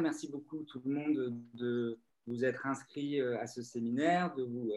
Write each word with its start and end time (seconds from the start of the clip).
Merci 0.00 0.28
beaucoup 0.30 0.62
tout 0.64 0.82
le 0.84 0.92
monde 0.92 1.42
de 1.54 1.98
vous 2.26 2.44
être 2.44 2.66
inscrit 2.66 3.20
à 3.20 3.46
ce 3.46 3.62
séminaire, 3.62 4.34
de 4.34 4.42
vous, 4.42 4.72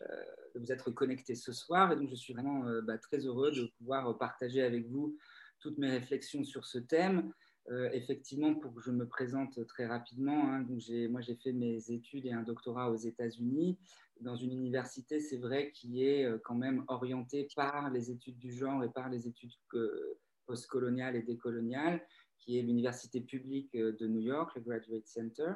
de 0.00 0.58
vous 0.58 0.72
être 0.72 0.90
connecté 0.90 1.34
ce 1.34 1.52
soir. 1.52 1.92
Et 1.92 1.96
donc, 1.96 2.08
je 2.08 2.14
suis 2.14 2.32
vraiment 2.32 2.64
bah, 2.82 2.98
très 2.98 3.18
heureux 3.18 3.50
de 3.50 3.66
pouvoir 3.78 4.16
partager 4.18 4.62
avec 4.62 4.88
vous 4.88 5.16
toutes 5.60 5.78
mes 5.78 5.90
réflexions 5.90 6.44
sur 6.44 6.64
ce 6.64 6.78
thème. 6.78 7.32
Euh, 7.68 7.90
effectivement, 7.92 8.54
pour 8.54 8.72
que 8.74 8.80
je 8.80 8.92
me 8.92 9.08
présente 9.08 9.64
très 9.66 9.86
rapidement, 9.86 10.52
hein, 10.52 10.64
moi 11.10 11.20
j'ai 11.20 11.34
fait 11.34 11.52
mes 11.52 11.90
études 11.90 12.26
et 12.26 12.32
un 12.32 12.42
doctorat 12.42 12.90
aux 12.90 12.96
États-Unis 12.96 13.76
dans 14.20 14.36
une 14.36 14.52
université, 14.52 15.18
c'est 15.18 15.38
vrai, 15.38 15.72
qui 15.72 16.04
est 16.04 16.24
euh, 16.24 16.38
quand 16.44 16.54
même 16.54 16.84
orientée 16.86 17.48
par 17.56 17.90
les 17.90 18.10
études 18.10 18.38
du 18.38 18.52
genre 18.52 18.84
et 18.84 18.88
par 18.88 19.08
les 19.08 19.26
études 19.26 19.50
euh, 19.74 20.16
postcoloniales 20.46 21.16
et 21.16 21.22
décoloniales, 21.22 22.00
qui 22.46 22.58
est 22.58 22.62
l'université 22.62 23.20
publique 23.20 23.76
de 23.76 24.06
New 24.06 24.20
York, 24.20 24.54
le 24.54 24.62
Graduate 24.62 25.06
Center. 25.06 25.52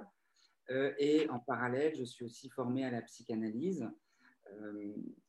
et 0.99 1.31
en 1.31 1.39
parallèle, 1.39 1.95
je 1.97 2.05
suis 2.05 2.25
aussi 2.25 2.51
formée 2.51 2.85
à 2.85 2.91
la 2.91 3.01
psychanalyse. 3.03 3.89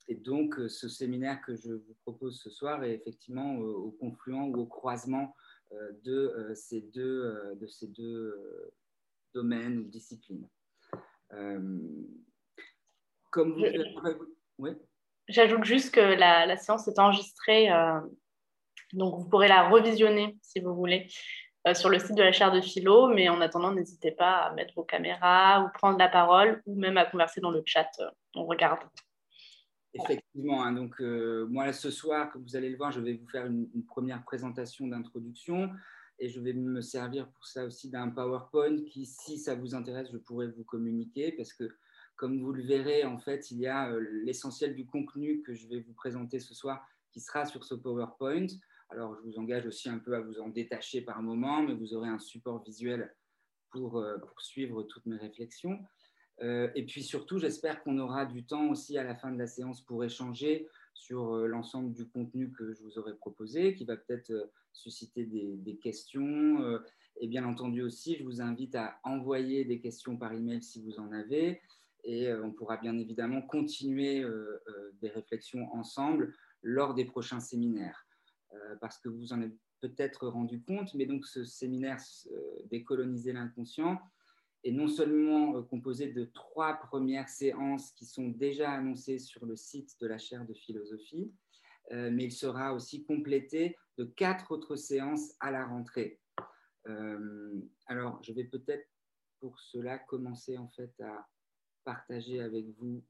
et 0.07 0.15
donc, 0.15 0.55
ce 0.67 0.89
séminaire 0.89 1.39
que 1.45 1.55
je 1.55 1.73
vous 1.73 1.95
propose 2.01 2.41
ce 2.41 2.49
soir 2.49 2.83
est 2.83 2.95
effectivement 2.95 3.57
au 3.57 3.91
confluent 3.91 4.49
ou 4.49 4.61
au 4.61 4.65
croisement 4.65 5.35
euh, 5.73 5.91
de 6.03 6.11
euh, 6.11 6.55
ces 6.55 6.81
deux, 6.81 7.23
euh, 7.23 7.55
de 7.55 7.67
ces 7.67 7.87
deux 7.87 8.71
domaines 9.33 9.77
ou 9.79 9.83
disciplines. 9.83 10.47
comme 13.29 13.63
J'ajoute 15.29 15.63
juste 15.63 15.93
que 15.93 16.01
la, 16.01 16.57
séance 16.57 16.89
est 16.89 16.99
enregistrée, 16.99 17.69
donc 18.91 19.17
vous 19.17 19.29
pourrez 19.29 19.47
la 19.47 19.69
revisionner 19.69 20.37
si 20.41 20.59
vous 20.59 20.75
voulez 20.75 21.07
sur 21.73 21.89
le 21.89 21.99
site 21.99 22.15
de 22.15 22.23
la 22.23 22.31
chaire 22.31 22.51
de 22.51 22.61
philo, 22.61 23.07
mais 23.07 23.29
en 23.29 23.39
attendant, 23.41 23.71
n'hésitez 23.71 24.11
pas 24.11 24.37
à 24.37 24.53
mettre 24.53 24.73
vos 24.75 24.83
caméras 24.83 25.63
ou 25.63 25.69
prendre 25.77 25.97
la 25.97 26.09
parole 26.09 26.61
ou 26.65 26.75
même 26.75 26.97
à 26.97 27.05
converser 27.05 27.39
dans 27.41 27.51
le 27.51 27.61
chat. 27.65 27.89
On 28.35 28.45
regarde. 28.45 28.79
Effectivement, 29.93 30.63
hein, 30.63 30.71
donc 30.71 31.01
euh, 31.01 31.45
moi 31.49 31.73
ce 31.73 31.91
soir, 31.91 32.31
comme 32.31 32.43
vous 32.43 32.55
allez 32.55 32.69
le 32.69 32.77
voir, 32.77 32.91
je 32.91 33.01
vais 33.01 33.13
vous 33.13 33.27
faire 33.27 33.45
une, 33.45 33.67
première 33.85 34.23
présentation 34.23 34.87
d'introduction 34.87 35.69
et 36.17 36.29
je 36.29 36.39
vais 36.39 36.53
me 36.53 36.81
servir 36.81 37.27
pour 37.27 37.45
ça 37.45 37.65
aussi 37.65 37.89
d'un 37.89 38.09
PowerPoint 38.09 38.83
qui, 38.85 39.05
si 39.05 39.37
ça 39.37 39.53
vous 39.53 39.75
intéresse, 39.75 40.07
je 40.11 40.17
pourrais 40.17 40.47
vous 40.47 40.63
communiquer 40.63 41.33
parce 41.33 41.51
que 41.51 41.69
comme 42.15 42.41
vous 42.41 42.53
le 42.53 42.63
verrez, 42.63 43.03
en 43.03 43.17
fait, 43.17 43.51
il 43.51 43.57
y 43.57 43.67
a 43.67 43.91
euh, 43.91 43.99
l'essentiel 44.23 44.75
du 44.75 44.85
contenu 44.85 45.41
que 45.41 45.53
je 45.53 45.67
vais 45.67 45.81
vous 45.81 45.93
présenter 45.93 46.39
ce 46.39 46.53
soir 46.53 46.81
qui 47.11 47.19
sera 47.19 47.45
sur 47.45 47.65
ce 47.65 47.75
PowerPoint. 47.75 48.47
Alors, 48.91 49.15
je 49.15 49.21
vous 49.21 49.39
engage 49.39 49.65
aussi 49.65 49.87
un 49.87 49.99
peu 49.99 50.13
à 50.15 50.19
vous 50.19 50.41
en 50.41 50.49
détacher 50.49 50.99
par 50.99 51.21
moment, 51.21 51.63
mais 51.63 51.73
vous 51.73 51.93
aurez 51.93 52.09
un 52.09 52.19
support 52.19 52.61
visuel 52.61 53.15
pour, 53.69 53.97
euh, 53.97 54.17
suivre 54.39 54.83
toutes 54.83 55.05
mes 55.05 55.15
réflexions. 55.15 55.79
Euh, 56.41 56.69
et 56.75 56.85
puis 56.85 57.01
surtout, 57.01 57.39
j'espère 57.39 57.83
qu'on 57.83 57.97
aura 57.99 58.25
du 58.25 58.45
temps 58.45 58.69
aussi 58.69 58.97
à 58.97 59.05
la 59.05 59.15
fin 59.15 59.31
de 59.31 59.37
la 59.37 59.47
séance 59.47 59.81
pour 59.81 60.03
échanger 60.03 60.67
sur 60.93 61.35
euh, 61.35 61.47
l'ensemble 61.47 61.93
du 61.93 62.05
contenu 62.09 62.51
que 62.51 62.73
je 62.73 62.83
vous 62.83 62.99
aurais 62.99 63.15
proposé, 63.15 63.75
qui 63.75 63.85
va 63.85 63.95
peut-être 63.95 64.51
susciter 64.73 65.23
des, 65.25 65.77
questions. 65.77 66.79
Et 67.21 67.27
bien 67.27 67.45
entendu 67.45 67.81
aussi, 67.83 68.17
je 68.17 68.25
vous 68.25 68.41
invite 68.41 68.75
à 68.75 68.99
envoyer 69.05 69.63
des 69.63 69.79
questions 69.79 70.17
par 70.17 70.33
email 70.33 70.61
si 70.61 70.81
vous 70.81 70.99
en 70.99 71.13
avez. 71.13 71.61
Et 72.03 72.33
on 72.33 72.51
pourra 72.51 72.77
bien 72.77 72.97
évidemment 72.97 73.41
continuer 73.41 74.25
des 75.01 75.09
réflexions 75.09 75.67
ensemble 75.73 76.33
lors 76.61 76.93
des 76.93 77.05
prochains 77.05 77.41
séminaires. 77.41 78.05
Parce 78.79 78.99
que 78.99 79.09
vous 79.09 79.33
en 79.33 79.41
avez 79.41 79.55
peut-être 79.79 80.27
rendu 80.27 80.61
compte, 80.61 80.93
mais 80.93 81.05
donc 81.05 81.25
ce 81.25 81.43
séminaire 81.43 81.99
Décoloniser 82.69 83.33
l'inconscient, 83.33 83.99
est 84.63 84.71
non 84.71 84.87
seulement 84.87 85.57
euh, 85.57 85.61
composé 85.63 86.11
de 86.11 86.25
trois 86.25 86.75
premières 86.75 87.29
séances 87.29 87.91
qui 87.93 88.05
sont 88.05 88.29
déjà 88.29 88.71
annoncées 88.71 89.19
sur 89.19 89.45
le 89.45 89.55
site 89.55 89.99
de 89.99 90.07
la 90.07 90.17
chaire 90.17 90.45
de 90.45 90.53
philosophie, 90.53 91.31
euh, 91.91 92.09
mais 92.11 92.25
il 92.25 92.31
sera 92.31 92.73
aussi 92.73 93.03
complété 93.03 93.77
de 93.97 94.05
quatre 94.05 94.51
autres 94.51 94.75
séances 94.75 95.33
à 95.39 95.51
la 95.51 95.65
rentrée. 95.65 96.19
Euh, 96.87 97.59
alors, 97.87 98.21
je 98.23 98.33
vais 98.33 98.45
peut-être 98.45 98.87
pour 99.39 99.59
cela 99.59 99.97
commencer 99.97 100.57
en 100.57 100.69
fait 100.69 100.93
à 101.01 101.27
partager 101.83 102.39
avec 102.39 102.65
vous 102.77 103.03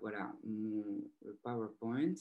voilà, 0.00 0.30
mon 0.44 1.10
PowerPoint 1.42 2.14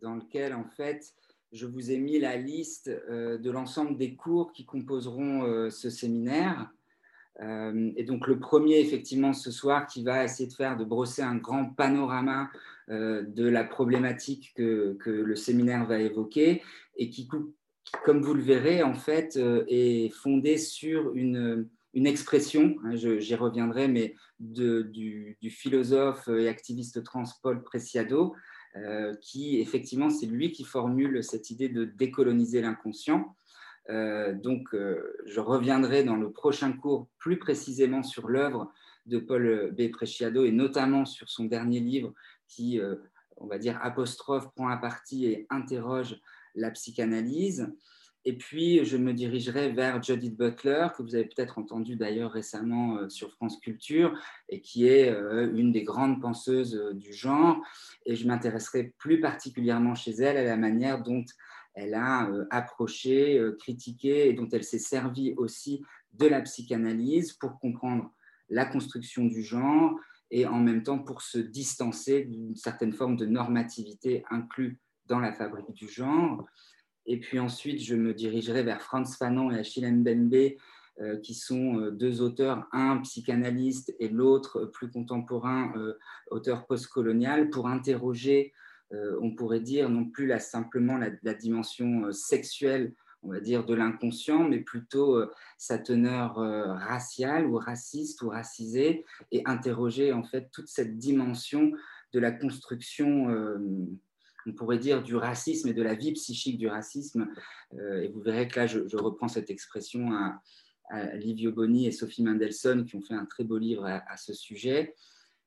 dans 0.00 0.14
lequel 0.14 0.54
en 0.54 0.64
fait 0.64 1.14
je 1.52 1.66
vous 1.66 1.90
ai 1.90 1.98
mis 1.98 2.18
la 2.18 2.36
liste 2.36 2.88
euh, 2.88 3.38
de 3.38 3.50
l'ensemble 3.50 3.96
des 3.96 4.14
cours 4.14 4.52
qui 4.52 4.64
composeront 4.64 5.44
euh, 5.44 5.70
ce 5.70 5.90
séminaire. 5.90 6.70
Euh, 7.40 7.90
et 7.96 8.04
donc 8.04 8.26
le 8.26 8.38
premier, 8.38 8.78
effectivement, 8.78 9.32
ce 9.32 9.50
soir, 9.50 9.86
qui 9.86 10.04
va 10.04 10.24
essayer 10.24 10.48
de 10.48 10.54
faire, 10.54 10.76
de 10.76 10.84
brosser 10.84 11.22
un 11.22 11.36
grand 11.36 11.66
panorama 11.66 12.50
de 12.88 13.48
la 13.48 13.62
problématique 13.62 14.52
que, 14.56 14.98
le 15.06 15.36
séminaire 15.36 15.86
va 15.86 16.00
évoquer 16.00 16.60
et 16.96 17.08
qui, 17.08 17.28
comme 18.04 18.20
vous 18.20 18.34
le 18.34 18.42
verrez, 18.42 18.82
en 18.82 18.94
fait, 18.94 19.38
est 19.68 20.12
fondé 20.12 20.58
sur 20.58 21.14
une, 21.14 21.68
expression, 21.94 22.74
hein, 22.84 22.96
j'y 22.96 23.34
reviendrai, 23.36 23.86
mais 23.86 24.16
du, 24.40 25.36
du, 25.40 25.50
philosophe 25.50 26.26
et 26.26 26.48
activiste 26.48 27.04
trans 27.04 27.22
Paul 27.44 27.62
Preciado, 27.62 28.34
euh, 28.76 29.14
qui 29.20 29.60
effectivement, 29.60 30.10
c'est 30.10 30.26
lui 30.26 30.52
qui 30.52 30.62
formule 30.62 31.24
cette 31.24 31.50
idée 31.50 31.68
de 31.68 31.84
décoloniser 31.84 32.60
l'inconscient. 32.60 33.36
Euh, 33.88 34.32
donc, 34.32 34.74
euh, 34.74 35.16
je 35.26 35.40
reviendrai 35.40 36.04
dans 36.04 36.14
le 36.14 36.30
prochain 36.30 36.72
cours 36.72 37.08
plus 37.18 37.38
précisément 37.38 38.04
sur 38.04 38.28
l'œuvre 38.28 38.72
de 39.06 39.18
Paul 39.18 39.74
B. 39.76 39.90
Preciado 39.90 40.44
et 40.44 40.52
notamment 40.52 41.04
sur 41.04 41.28
son 41.28 41.46
dernier 41.46 41.80
livre 41.80 42.14
qui, 42.46 42.80
on 43.38 43.46
va 43.46 43.58
dire, 43.58 43.78
apostrophe, 43.82 44.52
prend 44.54 44.68
à 44.68 44.76
partie 44.76 45.26
et 45.26 45.46
interroge 45.50 46.20
la 46.54 46.70
psychanalyse. 46.70 47.72
Et 48.26 48.36
puis, 48.36 48.84
je 48.84 48.98
me 48.98 49.14
dirigerai 49.14 49.72
vers 49.72 50.02
Judith 50.02 50.36
Butler, 50.36 50.88
que 50.96 51.02
vous 51.02 51.14
avez 51.14 51.24
peut-être 51.24 51.58
entendu 51.58 51.96
d'ailleurs 51.96 52.32
récemment 52.32 52.96
euh, 52.96 53.08
sur 53.08 53.32
France 53.32 53.58
Culture, 53.58 54.12
et 54.50 54.60
qui 54.60 54.86
est 54.86 55.10
euh, 55.10 55.50
une 55.54 55.72
des 55.72 55.84
grandes 55.84 56.20
penseuses 56.20 56.76
euh, 56.76 56.92
du 56.92 57.14
genre. 57.14 57.62
Et 58.04 58.16
je 58.16 58.26
m'intéresserai 58.26 58.92
plus 58.98 59.20
particulièrement 59.20 59.94
chez 59.94 60.12
elle 60.12 60.36
à 60.36 60.44
la 60.44 60.56
manière 60.56 61.02
dont 61.02 61.24
elle 61.74 61.94
a 61.94 62.28
approché, 62.50 63.40
critiqué, 63.60 64.28
et 64.28 64.32
dont 64.32 64.48
elle 64.50 64.64
s'est 64.64 64.80
servie 64.80 65.34
aussi 65.36 65.84
de 66.12 66.26
la 66.26 66.40
psychanalyse 66.42 67.32
pour 67.34 67.60
comprendre 67.60 68.12
la 68.48 68.66
construction 68.66 69.24
du 69.24 69.42
genre 69.42 69.94
et 70.32 70.46
en 70.46 70.58
même 70.58 70.82
temps 70.82 70.98
pour 70.98 71.22
se 71.22 71.38
distancer 71.38 72.24
d'une 72.24 72.56
certaine 72.56 72.92
forme 72.92 73.16
de 73.16 73.24
normativité 73.24 74.24
inclue 74.30 74.80
dans 75.06 75.20
la 75.20 75.32
fabrique 75.32 75.72
du 75.72 75.88
genre. 75.88 76.44
Et 77.06 77.18
puis 77.18 77.38
ensuite, 77.38 77.82
je 77.82 77.94
me 77.94 78.14
dirigerai 78.14 78.62
vers 78.62 78.82
Franz 78.82 79.16
Fanon 79.18 79.50
et 79.50 79.58
Achille 79.58 79.90
Mbembe, 79.90 80.56
euh, 81.00 81.16
qui 81.16 81.34
sont 81.34 81.78
euh, 81.78 81.90
deux 81.90 82.20
auteurs, 82.20 82.68
un 82.72 82.98
psychanalyste 82.98 83.94
et 84.00 84.08
l'autre 84.08 84.66
plus 84.66 84.90
contemporain, 84.90 85.72
euh, 85.76 85.94
auteur 86.30 86.66
postcolonial, 86.66 87.48
pour 87.48 87.68
interroger, 87.68 88.52
on 89.20 89.36
pourrait 89.36 89.60
dire, 89.60 89.88
non 89.88 90.04
plus 90.04 90.26
la, 90.26 90.40
simplement 90.40 90.98
la, 90.98 91.34
dimension 91.34 92.10
sexuelle, 92.10 92.92
on 93.22 93.30
va 93.30 93.38
dire, 93.38 93.64
de 93.64 93.72
l'inconscient, 93.72 94.42
mais 94.48 94.58
plutôt 94.58 95.22
sa 95.58 95.78
teneur 95.78 96.34
raciale 96.34 97.46
ou 97.46 97.54
raciste 97.54 98.20
ou 98.22 98.30
racisée, 98.30 99.04
et 99.30 99.42
interroger 99.44 100.12
en 100.12 100.24
fait 100.24 100.50
toute 100.50 100.66
cette 100.66 100.98
dimension 100.98 101.70
de 102.12 102.18
la 102.18 102.32
construction 102.32 103.28
on 104.46 104.52
pourrait 104.52 104.78
dire, 104.78 105.02
du 105.02 105.16
racisme 105.16 105.68
et 105.68 105.74
de 105.74 105.82
la 105.82 105.94
vie 105.94 106.12
psychique 106.12 106.58
du 106.58 106.68
racisme. 106.68 107.28
Euh, 107.74 108.02
et 108.02 108.08
vous 108.08 108.20
verrez 108.20 108.48
que 108.48 108.60
là, 108.60 108.66
je, 108.66 108.96
reprends 108.96 109.28
cette 109.28 109.50
expression 109.50 110.12
à, 110.12 110.40
Livio 111.14 111.52
Boni 111.52 111.86
et 111.86 111.92
Sophie 111.92 112.24
Mendelssohn 112.24 112.84
qui 112.84 112.96
ont 112.96 113.00
fait 113.00 113.14
un 113.14 113.24
très 113.24 113.44
beau 113.44 113.58
livre 113.58 113.86
à, 113.86 114.16
ce 114.16 114.34
sujet. 114.34 114.96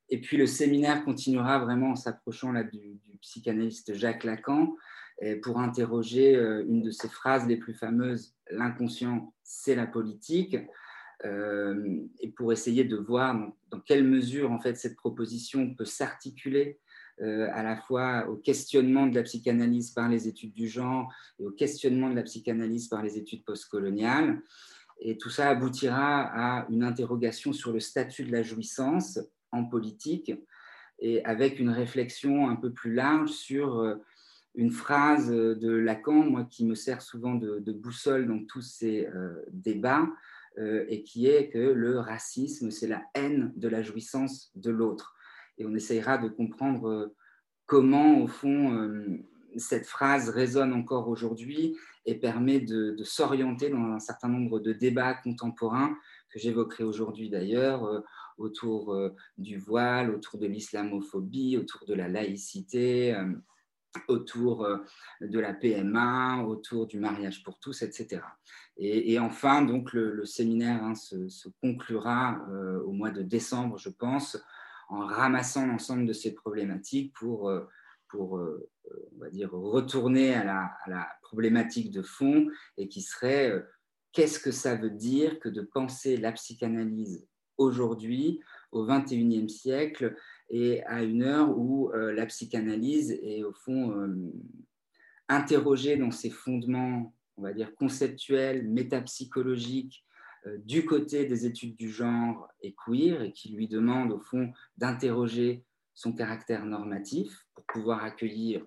Et 0.08 0.22
puis 0.22 0.38
le 0.38 0.48
séminaire 0.48 1.04
continuera 1.04 1.60
vraiment 1.60 1.92
en 1.92 1.96
s'approchant 1.98 2.54
du, 2.54 2.96
du, 3.04 3.18
psychanalyste 3.18 3.94
Jacques 3.94 4.24
Lacan 4.24 4.74
pour 5.42 5.60
interroger 5.60 6.36
euh, 6.36 6.66
une 6.68 6.82
de 6.82 6.92
ses 6.92 7.10
phrases 7.10 7.48
les 7.48 7.58
plus 7.58 7.74
fameuses, 7.74 8.36
l'inconscient, 8.50 9.34
c'est 9.44 9.76
la 9.76 9.88
politique. 9.88 10.58
Euh, 11.26 12.02
et 12.20 12.30
pour 12.30 12.52
essayer 12.52 12.84
de 12.84 12.98
voir 12.98 13.36
dans, 13.70 13.80
quelle 13.80 14.04
mesure 14.04 14.52
en 14.52 14.60
fait 14.60 14.76
cette 14.76 14.98
proposition 14.98 15.74
peut 15.74 15.86
s'articuler 15.86 16.80
à 17.22 17.64
la 17.64 17.78
fois 17.78 18.28
au 18.28 18.36
questionnement 18.36 19.08
de 19.08 19.16
la 19.16 19.24
psychanalyse 19.24 19.92
par 19.92 20.10
les 20.10 20.28
études 20.28 20.54
du 20.54 20.68
genre 20.68 21.14
et 21.40 21.46
au 21.46 21.52
questionnement 21.52 22.10
de 22.10 22.16
la 22.16 22.24
psychanalyse 22.24 22.88
par 22.88 23.04
les 23.04 23.18
études 23.18 23.46
postcoloniales. 23.46 24.42
Et 25.00 25.18
tout 25.18 25.30
ça 25.30 25.50
aboutira 25.50 26.24
à 26.24 26.68
une 26.70 26.84
interrogation 26.84 27.54
sur 27.54 27.72
le 27.72 27.80
statut 27.80 28.24
de 28.24 28.32
la 28.32 28.42
jouissance 28.42 29.20
en 29.52 29.66
politique 29.66 30.34
et 31.00 31.24
avec 31.26 31.60
une 31.60 31.70
réflexion 31.70 32.50
un 32.50 32.56
peu 32.56 32.72
plus 32.72 32.94
large 32.94 33.30
sur 33.30 33.80
euh, 33.80 33.96
une 34.56 34.72
phrase 34.72 35.30
de 35.30 35.72
Lacan, 35.72 36.24
moi, 36.30 36.48
qui 36.50 36.66
me 36.66 36.76
sert 36.76 37.02
souvent 37.02 37.34
de, 37.34 37.72
boussole 37.72 38.28
dans 38.28 38.44
tous 38.46 38.62
ces 38.62 39.08
débats, 39.52 40.08
et 40.60 41.02
qui 41.02 41.26
est 41.26 41.50
que 41.50 41.58
le 41.58 41.98
racisme, 41.98 42.70
c'est 42.70 42.86
la 42.86 43.02
haine 43.16 43.52
de 43.56 43.68
la 43.68 43.82
jouissance 43.82 44.52
de 44.54 44.70
l'autre. 44.70 45.16
Et 45.58 45.66
on 45.66 45.76
essayera 45.76 46.18
de 46.18 46.28
comprendre 46.28 47.14
comment, 47.66 48.22
au 48.22 48.28
fond, 48.28 49.22
cette 49.58 49.86
phrase 49.86 50.30
résonne 50.30 50.74
encore 50.74 51.08
aujourd'hui 51.08 51.78
et 52.06 52.16
permet 52.16 52.60
de, 52.60 52.96
s'orienter 53.04 53.70
dans 53.70 53.92
un 53.92 54.00
certain 54.00 54.28
nombre 54.28 54.60
de 54.60 54.74
débats 54.74 55.14
contemporains 55.14 55.96
que 56.30 56.40
j'évoquerai 56.40 56.84
aujourd'hui 56.84 57.30
d'ailleurs, 57.30 57.86
euh, 57.86 58.02
autour 58.38 58.94
euh, 58.94 59.16
du 59.38 59.58
voile, 59.58 60.10
autour 60.10 60.40
de 60.40 60.48
l'islamophobie, 60.48 61.58
autour 61.58 61.86
de 61.86 61.94
la 61.94 62.08
laïcité, 62.08 63.14
euh, 63.14 63.32
autour 64.08 64.68
de 65.22 65.40
la 65.40 65.54
PMA, 65.54 66.44
autour 66.46 66.88
du 66.88 67.00
mariage 67.00 67.44
pour 67.44 67.60
tous, 67.60 67.84
etc. 67.84 68.22
Et, 68.76 69.20
enfin, 69.20 69.62
donc, 69.62 69.94
le, 69.94 70.26
séminaire 70.26 70.84
hein, 70.84 70.96
se, 70.96 71.48
conclura 71.62 72.44
au 72.88 72.92
mois 72.92 73.12
de 73.12 73.22
décembre, 73.22 73.78
je 73.78 73.90
pense, 73.90 74.44
en 74.94 75.08
ramassant 75.08 75.66
l'ensemble 75.66 76.06
de 76.06 76.14
ces 76.14 76.34
problématiques 76.34 77.14
pour 77.14 77.50
euh, 77.50 78.70
dire, 79.32 79.52
retourner 79.52 80.34
à 80.36 80.44
la, 80.88 81.10
problématique 81.24 81.90
de 81.90 82.04
fond 82.04 82.48
et 82.78 82.88
qui 82.88 83.02
serait 83.02 83.50
euh, 83.50 83.62
qu'est-ce 84.12 84.40
que 84.40 84.52
ça 84.52 84.76
veut 84.76 84.92
dire 84.92 85.40
que 85.40 85.50
de 85.50 85.62
penser 85.62 86.18
la 86.18 86.32
psychanalyse 86.34 87.28
aujourd'hui, 87.58 88.40
au 88.72 88.86
XXIe 88.86 89.50
siècle, 89.50 90.16
et 90.52 90.84
à 90.84 91.02
une 91.02 91.24
heure 91.24 91.58
où 91.58 91.90
euh, 91.92 92.12
la 92.14 92.28
psychanalyse 92.28 93.18
est 93.24 93.44
au 93.44 93.54
fond 93.54 94.08
interrogée 95.28 95.98
dans 95.98 96.12
ses 96.12 96.30
fondements, 96.30 97.16
on 97.38 97.42
va 97.42 97.54
dire, 97.54 97.74
conceptuels, 97.74 98.68
métapsychologiques, 98.70 100.06
du 100.66 100.86
côté 100.86 101.26
des 101.26 101.46
études 101.46 101.78
du 101.78 101.90
genre 101.90 102.48
et 102.62 102.76
queer, 102.86 103.22
et 103.22 103.32
qui 103.32 103.50
lui 103.50 103.68
demande 103.68 104.12
au 104.12 104.20
fond 104.20 104.52
d'interroger 104.78 105.64
son 105.94 106.14
caractère 106.14 106.66
normatif 106.66 107.46
pour 107.54 107.66
pouvoir 107.66 108.04
accueillir 108.04 108.66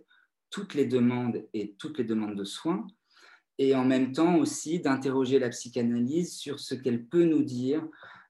toutes 0.51 0.75
les 0.75 0.87
demandes 0.87 1.45
et 1.55 1.75
toutes 1.79 1.99
les 1.99 2.05
demandes 2.05 2.37
de 2.37 2.45
soins, 2.45 2.87
et 3.59 3.75
en 3.75 3.85
même 3.85 4.13
temps 4.13 4.37
aussi 4.37 4.81
d'interroger 4.81 5.39
la 5.39 5.49
psychanalyse 5.49 6.37
sur 6.37 6.61
ce 6.61 6.75
qu'elle 6.75 7.07
peut 7.07 7.25
nous 7.25 7.43
dire 7.43 7.87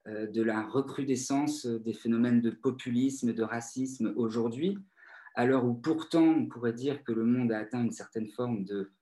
euh, 0.06 0.26
de 0.26 0.43
la 0.43 0.62
recrudescence 0.62 1.66
des 1.66 1.93
phénomènes 1.93 2.40
de 2.40 2.50
populisme 2.50 3.28
et 3.28 3.32
de 3.32 3.43
racisme 3.43 4.12
aujourd'hui, 4.16 4.78
à 5.34 5.46
l'heure 5.46 5.64
où 5.64 5.75
pourtant 5.75 6.22
on 6.22 6.46
pourrait 6.46 6.72
dire 6.72 7.02
que 7.04 7.12
le 7.12 7.25
monde 7.25 7.52
a 7.52 7.58
atteint 7.58 7.82
une 7.82 7.90
certaine 7.90 8.28
forme 8.28 8.64
de, 8.64 8.93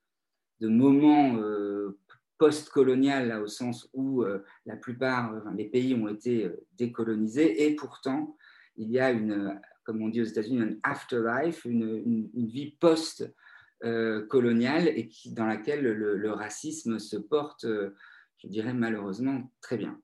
de 0.59 0.67
moment 0.67 1.37
euh, 1.37 1.97
post-colonial, 2.37 3.41
au 3.41 3.47
sens 3.47 3.89
où 3.93 4.23
euh, 4.23 4.43
la 4.65 4.75
plupart, 4.75 5.33
des 5.53 5.65
pays 5.65 5.95
ont 5.95 6.07
été 6.07 6.49
décolonisés, 6.77 7.65
et 7.65 7.75
pourtant 7.75 8.35
il 8.77 8.91
y 8.91 8.99
a 8.99 9.11
une 9.11 9.59
comme 9.85 10.01
on 10.01 10.09
dit 10.09 10.21
aux 10.21 10.25
États-Unis, 10.25 10.61
un 10.61 10.75
afterlife, 10.83 11.63
une, 11.63 12.29
vie 12.33 12.75
post-coloniale 12.79 14.89
et 14.89 15.07
qui, 15.07 15.31
dans 15.31 15.45
laquelle 15.45 15.83
le, 15.83 16.31
racisme 16.31 16.99
se 16.99 17.15
porte, 17.15 17.63
euh, 17.65 17.95
je 18.37 18.47
dirais 18.47 18.73
malheureusement, 18.73 19.51
très 19.61 19.77
bien. 19.77 20.01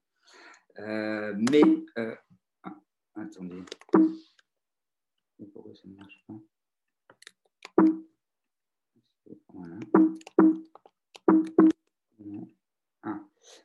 Euh, 0.79 1.33
mais, 1.51 1.61
euh, 1.97 2.15
ah, 2.63 2.79
attendez, 3.15 3.61
pourquoi 5.51 5.75
ça 5.75 5.81
ne 5.85 5.95
marche 5.95 6.23
pas? 6.27 6.35
Voilà. 9.53 9.75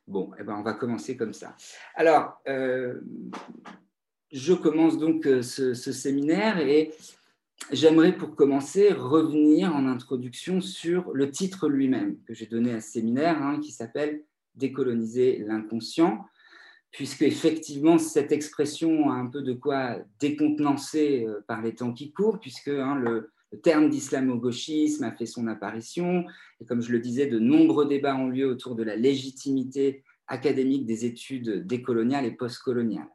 Bon, 0.07 0.31
eh 0.39 0.43
ben 0.43 0.57
on 0.59 0.63
va 0.63 0.75
commencer 0.75 1.17
comme 1.17 1.33
ça. 1.33 1.57
Alors, 1.95 2.41
je 4.33 4.53
commence 4.53 4.99
donc 4.99 5.27
euh, 5.27 5.43
ce, 5.43 5.75
séminaire 5.75 6.59
et 6.59 6.93
j'aimerais 7.73 8.17
pour 8.17 8.35
commencer 8.35 8.93
revenir 8.93 9.75
en 9.75 9.87
introduction 9.87 10.61
sur 10.61 11.13
le 11.13 11.31
titre 11.31 11.69
lui-même 11.69 12.19
que 12.27 12.35
j'ai 12.35 12.47
donné 12.47 12.73
à 12.73 12.81
ce 12.81 12.93
séminaire 12.93 13.41
hein, 13.43 13.61
qui 13.61 13.73
s'appelle 13.73 14.23
Décoloniser 14.55 15.45
l'inconscient, 15.47 16.25
puisque 16.91 17.23
effectivement 17.23 17.99
cette 17.99 18.33
expression 18.33 19.11
a 19.11 19.15
un 19.15 19.27
peu 19.27 19.43
de 19.43 19.53
quoi 19.53 19.99
décontenancer 20.19 21.27
euh, 21.27 21.45
par 21.47 21.61
les 21.61 21.75
temps 21.75 21.93
qui 21.93 22.13
courent, 22.13 22.41
puisque 22.41 22.69
hein, 22.69 22.95
le, 22.97 23.33
le 23.53 23.61
terme 23.61 23.89
d'islamo-gauchisme 23.89 25.05
a 25.05 25.13
fait 25.13 25.27
son 25.27 25.47
apparition, 25.47 26.25
et 26.61 26.65
comme 26.65 26.83
je 26.83 26.93
le 26.93 26.99
disais, 26.99 27.27
de 27.27 27.39
nombreux 27.39 27.87
débats 27.87 28.17
ont 28.17 28.29
lieu 28.29 28.49
autour 28.49 28.75
de 28.75 28.83
la 28.83 28.97
légitimité 28.97 30.05
académique 30.27 30.87
des 30.87 31.05
études 31.05 31.67
décoloniales 31.67 32.25
et 32.25 32.33
postcoloniales. 32.33 33.09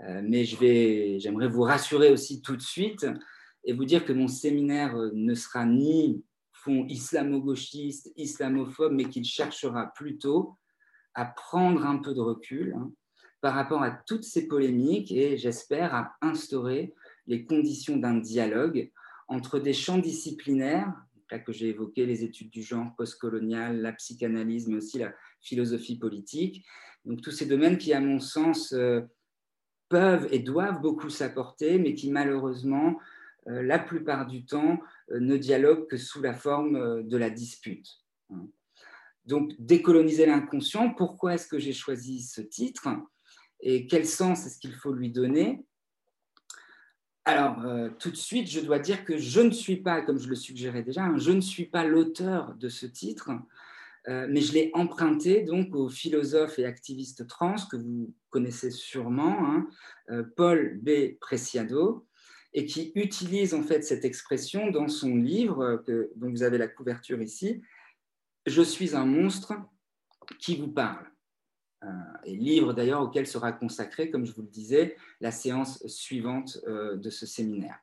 Euh, 0.00 0.22
mais 0.24 0.44
j'aimerais 0.44 1.48
vous 1.48 1.62
rassurer 1.62 2.10
aussi 2.12 2.42
tout 2.42 2.56
de 2.56 2.62
suite 2.62 3.06
et 3.64 3.72
vous 3.72 3.84
dire 3.84 4.04
que 4.04 4.12
mon 4.12 4.28
séminaire 4.28 4.96
ne 5.12 5.34
sera 5.34 5.66
ni 5.66 6.22
fond 6.52 6.86
islamo-gauchiste, 6.88 8.12
islamophobe, 8.16 8.92
mais 8.92 9.04
qu'il 9.04 9.24
cherchera 9.24 9.92
plutôt 9.94 10.56
à 11.14 11.24
prendre 11.24 11.84
un 11.86 11.98
peu 11.98 12.14
de 12.14 12.20
recul 12.20 12.74
hein, 12.78 12.92
par 13.40 13.54
rapport 13.54 13.82
à 13.82 13.90
toutes 13.90 14.24
ces 14.24 14.46
polémiques 14.46 15.10
et 15.10 15.36
j'espère 15.36 15.94
à 15.94 16.12
instaurer 16.20 16.94
les 17.26 17.44
conditions 17.44 17.96
d'un 17.96 18.18
dialogue 18.18 18.90
entre 19.30 19.60
des 19.60 19.72
champs 19.72 19.98
disciplinaires, 19.98 20.92
là 21.30 21.38
que 21.38 21.52
j'ai 21.52 21.68
évoqué 21.68 22.04
les 22.04 22.24
études 22.24 22.50
du 22.50 22.62
genre 22.62 22.94
postcolonial, 22.96 23.80
la 23.80 23.92
psychanalyse, 23.92 24.66
mais 24.66 24.76
aussi 24.76 24.98
la 24.98 25.14
philosophie 25.40 25.96
politique. 25.96 26.66
Donc 27.04 27.22
tous 27.22 27.30
ces 27.30 27.46
domaines 27.46 27.78
qui, 27.78 27.92
à 27.92 28.00
mon 28.00 28.18
sens, 28.18 28.72
euh, 28.72 29.00
peuvent 29.88 30.28
et 30.32 30.40
doivent 30.40 30.80
beaucoup 30.80 31.10
s'apporter, 31.10 31.78
mais 31.78 31.94
qui 31.94 32.10
malheureusement, 32.10 32.98
euh, 33.46 33.62
la 33.62 33.78
plupart 33.78 34.26
du 34.26 34.44
temps, 34.44 34.80
euh, 35.12 35.20
ne 35.20 35.36
dialoguent 35.36 35.86
que 35.86 35.96
sous 35.96 36.20
la 36.20 36.34
forme 36.34 37.06
de 37.06 37.16
la 37.16 37.30
dispute. 37.30 37.88
Hein. 38.30 38.48
Donc, 39.26 39.52
décoloniser 39.60 40.26
l'inconscient, 40.26 40.92
pourquoi 40.92 41.34
est-ce 41.34 41.46
que 41.46 41.60
j'ai 41.60 41.72
choisi 41.72 42.20
ce 42.20 42.40
titre? 42.40 42.88
Et 43.60 43.86
quel 43.86 44.06
sens 44.06 44.44
est-ce 44.44 44.58
qu'il 44.58 44.74
faut 44.74 44.92
lui 44.92 45.12
donner? 45.12 45.64
Alors, 47.26 47.62
tout 47.98 48.10
de 48.10 48.16
suite, 48.16 48.50
je 48.50 48.60
dois 48.60 48.78
dire 48.78 49.04
que 49.04 49.18
je 49.18 49.40
ne 49.40 49.50
suis 49.50 49.76
pas, 49.76 50.00
comme 50.00 50.18
je 50.18 50.28
le 50.28 50.34
suggérais 50.34 50.82
déjà, 50.82 51.04
hein, 51.04 51.18
je 51.18 51.30
ne 51.30 51.40
suis 51.40 51.66
pas 51.66 51.84
l'auteur 51.84 52.54
de 52.54 52.68
ce 52.68 52.86
titre. 52.86 53.30
Euh, 54.08 54.26
mais 54.30 54.40
je 54.40 54.54
l'ai 54.54 54.70
emprunté 54.74 55.42
donc 55.42 55.74
au 55.74 55.88
philosophe 55.88 56.58
et 56.58 56.64
activiste 56.64 57.26
trans 57.26 57.56
que 57.70 57.76
vous 57.76 58.14
connaissez 58.30 58.70
sûrement, 58.70 59.46
hein, 59.46 59.68
euh, 60.10 60.24
Paul 60.36 60.78
B. 60.82 61.18
Preciado, 61.20 62.06
et 62.54 62.64
qui 62.64 62.92
utilise 62.94 63.52
en 63.52 63.62
fait 63.62 63.82
cette 63.82 64.04
expression 64.04 64.70
dans 64.70 64.88
son 64.88 65.16
livre, 65.16 65.82
euh, 65.88 66.10
dont 66.16 66.30
vous 66.30 66.42
avez 66.42 66.56
la 66.58 66.68
couverture 66.68 67.20
ici, 67.20 67.62
Je 68.46 68.62
suis 68.62 68.96
un 68.96 69.04
monstre 69.04 69.52
qui 70.38 70.56
vous 70.56 70.72
parle. 70.72 71.06
Et 72.24 72.36
livre 72.36 72.74
d'ailleurs 72.74 73.00
auquel 73.00 73.26
sera 73.26 73.52
consacré, 73.52 74.10
comme 74.10 74.26
je 74.26 74.32
vous 74.32 74.42
le 74.42 74.48
disais, 74.48 74.96
la 75.20 75.30
séance 75.30 75.86
suivante 75.86 76.58
de 76.66 77.10
ce 77.10 77.26
séminaire. 77.26 77.80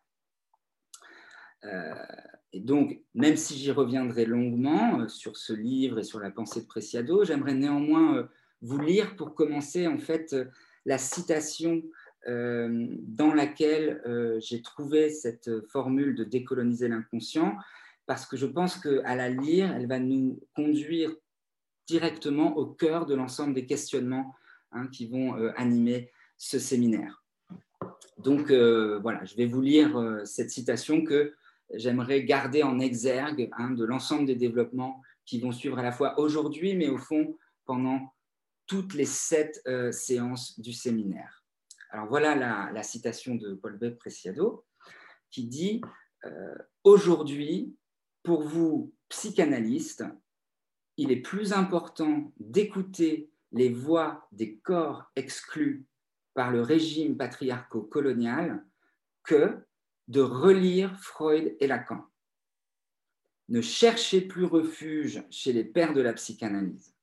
Et 2.54 2.60
donc, 2.60 3.00
même 3.14 3.36
si 3.36 3.56
j'y 3.56 3.72
reviendrai 3.72 4.26
longuement 4.26 5.02
euh, 5.02 5.08
sur 5.08 5.38
ce 5.38 5.54
livre 5.54 6.00
et 6.00 6.04
sur 6.04 6.20
la 6.20 6.32
pensée 6.32 6.62
de 6.62 6.66
Preciado, 6.66 7.24
j'aimerais 7.24 7.54
néanmoins 7.54 8.18
euh, 8.18 8.24
vous 8.62 8.80
lire 8.80 9.16
pour 9.16 9.36
commencer 9.36 9.86
en 9.88 9.98
fait 9.98 10.34
euh, 10.34 10.46
la 10.86 10.98
citation 10.98 11.84
dans 12.26 13.34
laquelle 13.34 14.02
j'ai 14.40 14.62
trouvé 14.62 15.10
cette 15.10 15.66
formule 15.68 16.14
de 16.14 16.26
décoloniser 16.26 16.90
l'inconscient, 16.90 17.56
parce 18.06 18.26
que 18.26 18.36
je 18.36 18.46
pense 18.46 18.78
qu'à 18.78 19.16
la 19.16 19.30
lire, 19.30 19.74
elle 19.74 19.88
va 19.88 20.00
nous 20.00 20.38
conduire 20.54 21.16
directement 21.88 22.58
au 22.58 22.66
cœur 22.66 23.06
de 23.06 23.16
l'ensemble 23.16 23.54
des 23.54 23.66
questionnements 23.66 24.36
hein, 24.72 24.88
qui 24.88 25.08
vont 25.08 25.34
animer 25.56 26.12
ce 26.38 26.60
séminaire. 26.60 27.24
Donc 28.18 28.52
voilà, 28.52 29.24
je 29.26 29.36
vais 29.36 29.46
vous 29.46 29.62
lire 29.62 30.22
cette 30.26 30.52
citation 30.52 31.04
que 31.04 31.34
j'aimerais 31.74 32.24
garder 32.24 32.64
en 32.64 32.80
exergue 32.80 33.50
hein, 33.58 33.72
de 33.72 33.86
l'ensemble 33.86 34.26
des 34.26 34.36
développements 34.36 35.02
qui 35.26 35.40
vont 35.40 35.52
suivre 35.52 35.78
à 35.80 35.84
la 35.84 35.92
fois 35.92 36.20
aujourd'hui, 36.20 36.76
mais 36.76 36.90
au 36.90 36.98
fond 36.98 37.38
pendant 37.66 38.14
toutes 38.66 38.94
les 38.94 39.06
sept 39.06 39.62
euh, 39.68 39.92
séances 39.92 40.60
du 40.60 40.74
séminaire. 40.74 41.44
Alors 41.90 42.08
voilà 42.08 42.36
la, 42.72 42.84
citation 42.84 43.36
de 43.36 43.54
Paul 43.54 43.78
B. 43.78 43.92
Preciado 43.92 44.66
qui 45.32 45.46
dit 45.46 45.82
euh, 46.26 46.56
Aujourd'hui, 46.84 47.76
pour 48.24 48.44
vous, 48.44 48.94
psychanalystes, 49.10 50.04
il 50.98 51.12
est 51.12 51.22
plus 51.22 51.54
important 51.54 52.34
d'écouter 52.40 53.30
les 53.52 53.70
voix 53.70 54.28
des 54.32 54.58
corps 54.58 55.10
exclus 55.16 55.86
par 56.34 56.52
le 56.52 56.62
régime 56.62 57.18
patriarco-colonial 57.18 58.66
que 59.24 59.58
de 60.08 60.22
relire 60.22 61.00
Freud 61.00 61.56
et 61.60 61.68
Lacan. 61.68 62.04
ne 63.50 63.62
cherchez 63.62 64.22
plus 64.22 64.44
refuge 64.44 65.24
chez 65.30 65.54
les 65.54 65.64
pères 65.64 65.94
de 65.94 66.02
la 66.02 66.14
psychanalyse. 66.14 66.94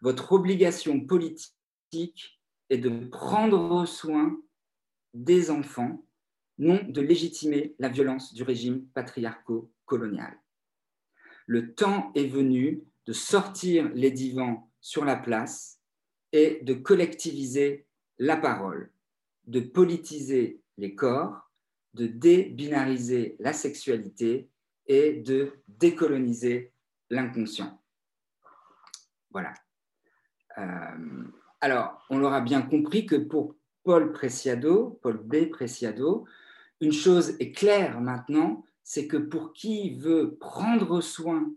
Votre 0.00 0.32
obligation 0.32 1.00
politique 1.04 2.40
est 2.70 2.78
de 2.78 3.06
prendre 3.08 3.84
soin 3.86 4.40
des 5.12 5.50
enfants, 5.50 6.04
non 6.58 6.82
de 6.88 7.00
légitimer 7.00 7.74
la 7.78 7.88
violence 7.88 8.32
du 8.32 8.42
régime 8.42 8.86
patriarco-colonial. 8.88 10.38
Le 11.46 11.74
temps 11.74 12.12
est 12.14 12.26
venu 12.26 12.82
de 13.06 13.12
sortir 13.12 13.90
les 13.94 14.10
divans 14.10 14.70
sur 14.80 15.04
la 15.04 15.16
place 15.16 15.80
et 16.32 16.60
de 16.62 16.74
collectiviser 16.74 17.86
la 18.18 18.36
parole, 18.36 18.90
de 19.46 19.60
politiser 19.60 20.60
les 20.78 20.94
corps, 20.94 21.50
de 21.94 22.06
débinariser 22.06 23.36
la 23.38 23.52
sexualité 23.52 24.48
et 24.86 25.14
de 25.14 25.52
décoloniser 25.68 26.72
l'inconscient. 27.10 27.80
Voilà. 29.30 29.54
Euh, 30.58 31.24
alors, 31.60 32.04
on 32.10 32.18
l'aura 32.18 32.40
bien 32.40 32.62
compris 32.62 33.06
que 33.06 33.16
pour 33.16 33.54
Paul 33.84 34.12
Preciado, 34.12 34.98
Paul 35.02 35.18
B. 35.18 35.50
Preciado, 35.50 36.26
une 36.80 36.92
chose 36.92 37.36
est 37.40 37.52
claire 37.52 38.00
maintenant, 38.00 38.64
c'est 38.84 39.08
que 39.08 39.16
pour 39.16 39.52
qui 39.54 39.94
veut 39.94 40.36
prendre 40.38 41.00
soin 41.00 41.50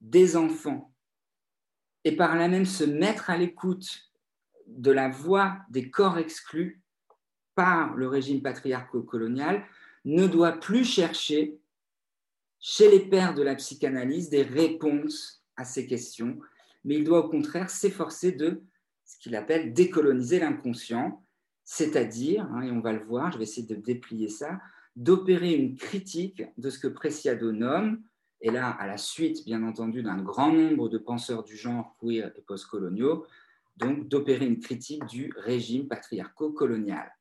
des 0.00 0.36
enfants 0.36 0.92
et 2.04 2.14
par 2.14 2.36
là 2.36 2.48
même 2.48 2.66
se 2.66 2.84
mettre 2.84 3.30
à 3.30 3.36
l'écoute 3.36 4.10
de 4.66 4.90
la 4.90 5.08
voix 5.08 5.58
des 5.70 5.90
corps 5.90 6.18
exclus 6.18 6.82
par 7.54 7.94
le 7.94 8.08
régime 8.08 8.42
patriarco-colonial, 8.42 9.64
ne 10.04 10.26
doit 10.26 10.52
plus 10.52 10.84
chercher 10.84 11.58
chez 12.60 12.90
les 12.90 13.00
pères 13.00 13.34
de 13.34 13.42
la 13.42 13.54
psychanalyse 13.54 14.28
des 14.28 14.42
réponses 14.42 15.44
à 15.56 15.64
ces 15.64 15.86
questions, 15.86 16.38
mais 16.84 16.96
il 16.96 17.04
doit 17.04 17.26
au 17.26 17.28
contraire 17.28 17.70
s'efforcer 17.70 18.32
de 18.32 18.62
ce 19.04 19.18
qu'il 19.18 19.34
appelle 19.34 19.72
décoloniser 19.72 20.40
l'inconscient, 20.40 21.24
c'est-à-dire, 21.64 22.44
hein, 22.52 22.62
et 22.62 22.70
on 22.70 22.80
va 22.80 22.92
le 22.92 23.04
voir, 23.04 23.32
je 23.32 23.38
vais 23.38 23.44
essayer 23.44 23.66
de 23.66 23.74
déplier 23.74 24.28
ça, 24.28 24.60
d'opérer 24.96 25.52
une 25.52 25.76
critique 25.76 26.42
de 26.56 26.70
ce 26.70 26.78
que 26.78 26.88
Preciado 26.88 27.52
nomme, 27.52 28.02
et 28.40 28.50
là, 28.50 28.70
à 28.70 28.86
la 28.86 28.98
suite, 28.98 29.44
bien 29.44 29.62
entendu, 29.62 30.02
d'un 30.02 30.22
grand 30.22 30.52
nombre 30.52 30.88
de 30.88 30.98
penseurs 30.98 31.44
du 31.44 31.56
genre 31.56 31.96
queer 32.00 32.32
et 32.36 32.42
postcoloniaux, 32.42 33.26
donc 33.76 34.08
d'opérer 34.08 34.46
une 34.46 34.58
critique 34.58 35.04
du 35.06 35.32
régime 35.36 35.86
patriarco-colonial. 35.86 37.12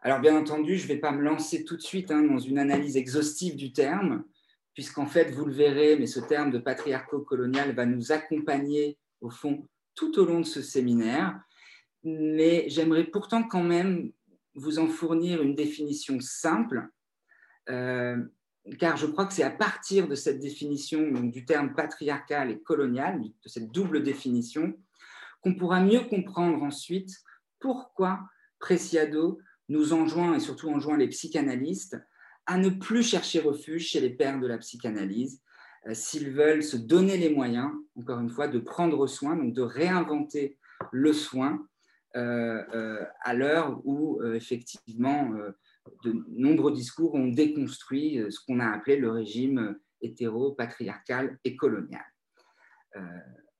Alors, 0.00 0.20
bien 0.20 0.36
entendu, 0.36 0.76
je 0.76 0.84
ne 0.84 0.88
vais 0.88 1.00
pas 1.00 1.12
me 1.12 1.22
lancer 1.22 1.64
tout 1.64 1.76
de 1.76 1.82
suite 1.82 2.10
hein, 2.10 2.22
dans 2.22 2.38
une 2.38 2.58
analyse 2.58 2.96
exhaustive 2.96 3.56
du 3.56 3.72
terme, 3.72 4.24
puisqu'en 4.72 5.06
fait, 5.06 5.30
vous 5.32 5.44
le 5.44 5.52
verrez, 5.52 5.96
mais 5.98 6.06
ce 6.06 6.20
terme 6.20 6.50
de 6.50 6.58
patriarco-colonial 6.58 7.74
va 7.74 7.84
nous 7.84 8.12
accompagner, 8.12 8.96
au 9.20 9.28
fond, 9.28 9.66
tout 9.94 10.18
au 10.18 10.24
long 10.24 10.40
de 10.40 10.46
ce 10.46 10.62
séminaire. 10.62 11.40
Mais 12.04 12.66
j'aimerais 12.68 13.04
pourtant 13.04 13.42
quand 13.42 13.64
même 13.64 14.12
vous 14.58 14.78
en 14.78 14.88
fournir 14.88 15.42
une 15.42 15.54
définition 15.54 16.18
simple, 16.20 16.88
euh, 17.70 18.16
car 18.78 18.96
je 18.96 19.06
crois 19.06 19.26
que 19.26 19.32
c'est 19.32 19.42
à 19.42 19.50
partir 19.50 20.08
de 20.08 20.14
cette 20.14 20.40
définition 20.40 21.10
du 21.22 21.44
terme 21.44 21.74
patriarcal 21.74 22.50
et 22.50 22.60
colonial, 22.60 23.20
de 23.20 23.48
cette 23.48 23.70
double 23.70 24.02
définition, 24.02 24.74
qu'on 25.40 25.54
pourra 25.54 25.80
mieux 25.80 26.00
comprendre 26.00 26.62
ensuite 26.62 27.10
pourquoi 27.60 28.20
Preciado 28.58 29.38
nous 29.68 29.92
enjoint, 29.92 30.34
et 30.34 30.40
surtout 30.40 30.68
enjoint 30.68 30.96
les 30.96 31.08
psychanalystes, 31.08 31.96
à 32.46 32.56
ne 32.56 32.70
plus 32.70 33.02
chercher 33.02 33.40
refuge 33.40 33.86
chez 33.86 34.00
les 34.00 34.10
pères 34.10 34.40
de 34.40 34.46
la 34.46 34.58
psychanalyse, 34.58 35.40
euh, 35.86 35.94
s'ils 35.94 36.30
veulent 36.30 36.62
se 36.62 36.76
donner 36.76 37.16
les 37.16 37.28
moyens, 37.30 37.70
encore 37.96 38.20
une 38.20 38.30
fois, 38.30 38.48
de 38.48 38.58
prendre 38.58 39.06
soin, 39.06 39.36
donc 39.36 39.52
de 39.52 39.62
réinventer 39.62 40.58
le 40.90 41.12
soin 41.12 41.66
à 42.14 43.34
l'heure 43.34 43.80
où, 43.84 44.22
effectivement, 44.34 45.30
de 46.04 46.24
nombreux 46.28 46.72
discours 46.72 47.14
ont 47.14 47.28
déconstruit 47.28 48.20
ce 48.30 48.38
qu'on 48.44 48.60
a 48.60 48.68
appelé 48.68 48.96
le 48.96 49.10
régime 49.10 49.78
hétéro-patriarcal 50.00 51.38
et 51.44 51.56
colonial. 51.56 52.04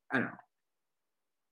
alors, 0.08 0.36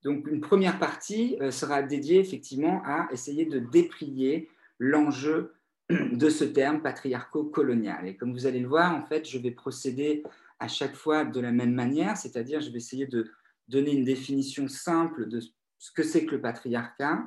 donc, 0.06 0.28
une 0.28 0.40
première 0.40 0.78
partie 0.78 1.36
euh, 1.40 1.50
sera 1.50 1.82
dédiée 1.82 2.20
effectivement 2.20 2.80
à 2.84 3.08
essayer 3.10 3.44
de 3.44 3.58
déplier 3.58 4.48
l'enjeu 4.78 5.54
de 5.90 6.28
ce 6.30 6.44
terme 6.44 6.80
patriarco-colonial. 6.80 8.06
Et 8.06 8.16
comme 8.16 8.32
vous 8.32 8.46
allez 8.46 8.60
le 8.60 8.68
voir, 8.68 8.94
en 8.94 9.04
fait, 9.04 9.28
je 9.28 9.36
vais 9.38 9.50
procéder 9.50 10.22
à 10.60 10.68
chaque 10.68 10.94
fois 10.94 11.24
de 11.24 11.40
la 11.40 11.50
même 11.50 11.74
manière, 11.74 12.16
c'est-à-dire 12.16 12.60
je 12.60 12.70
vais 12.70 12.76
essayer 12.76 13.06
de 13.06 13.32
donner 13.66 13.94
une 13.94 14.04
définition 14.04 14.68
simple 14.68 15.28
de 15.28 15.40
ce 15.40 15.50
que 15.94 16.02
c'est 16.02 16.26
que 16.26 16.32
le 16.36 16.40
patriarcat, 16.40 17.24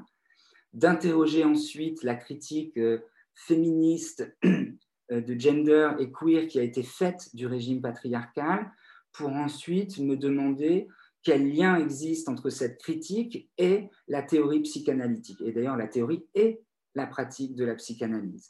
d'interroger 0.73 1.43
ensuite 1.43 2.03
la 2.03 2.15
critique 2.15 2.77
euh, 2.77 2.99
féministe 3.33 4.35
euh, 4.45 5.21
de 5.21 5.39
gender 5.39 5.91
et 5.99 6.11
queer 6.11 6.47
qui 6.47 6.59
a 6.59 6.63
été 6.63 6.83
faite 6.83 7.35
du 7.35 7.47
régime 7.47 7.81
patriarcal, 7.81 8.71
pour 9.11 9.29
ensuite 9.29 9.97
me 9.99 10.15
demander 10.15 10.87
quel 11.23 11.51
lien 11.51 11.75
existe 11.77 12.29
entre 12.29 12.49
cette 12.49 12.79
critique 12.79 13.49
et 13.57 13.89
la 14.07 14.21
théorie 14.21 14.61
psychanalytique. 14.61 15.41
Et 15.41 15.51
d'ailleurs, 15.51 15.77
la 15.77 15.87
théorie 15.87 16.25
est 16.33 16.61
la 16.95 17.07
pratique 17.07 17.55
de 17.55 17.65
la 17.65 17.75
psychanalyse. 17.75 18.49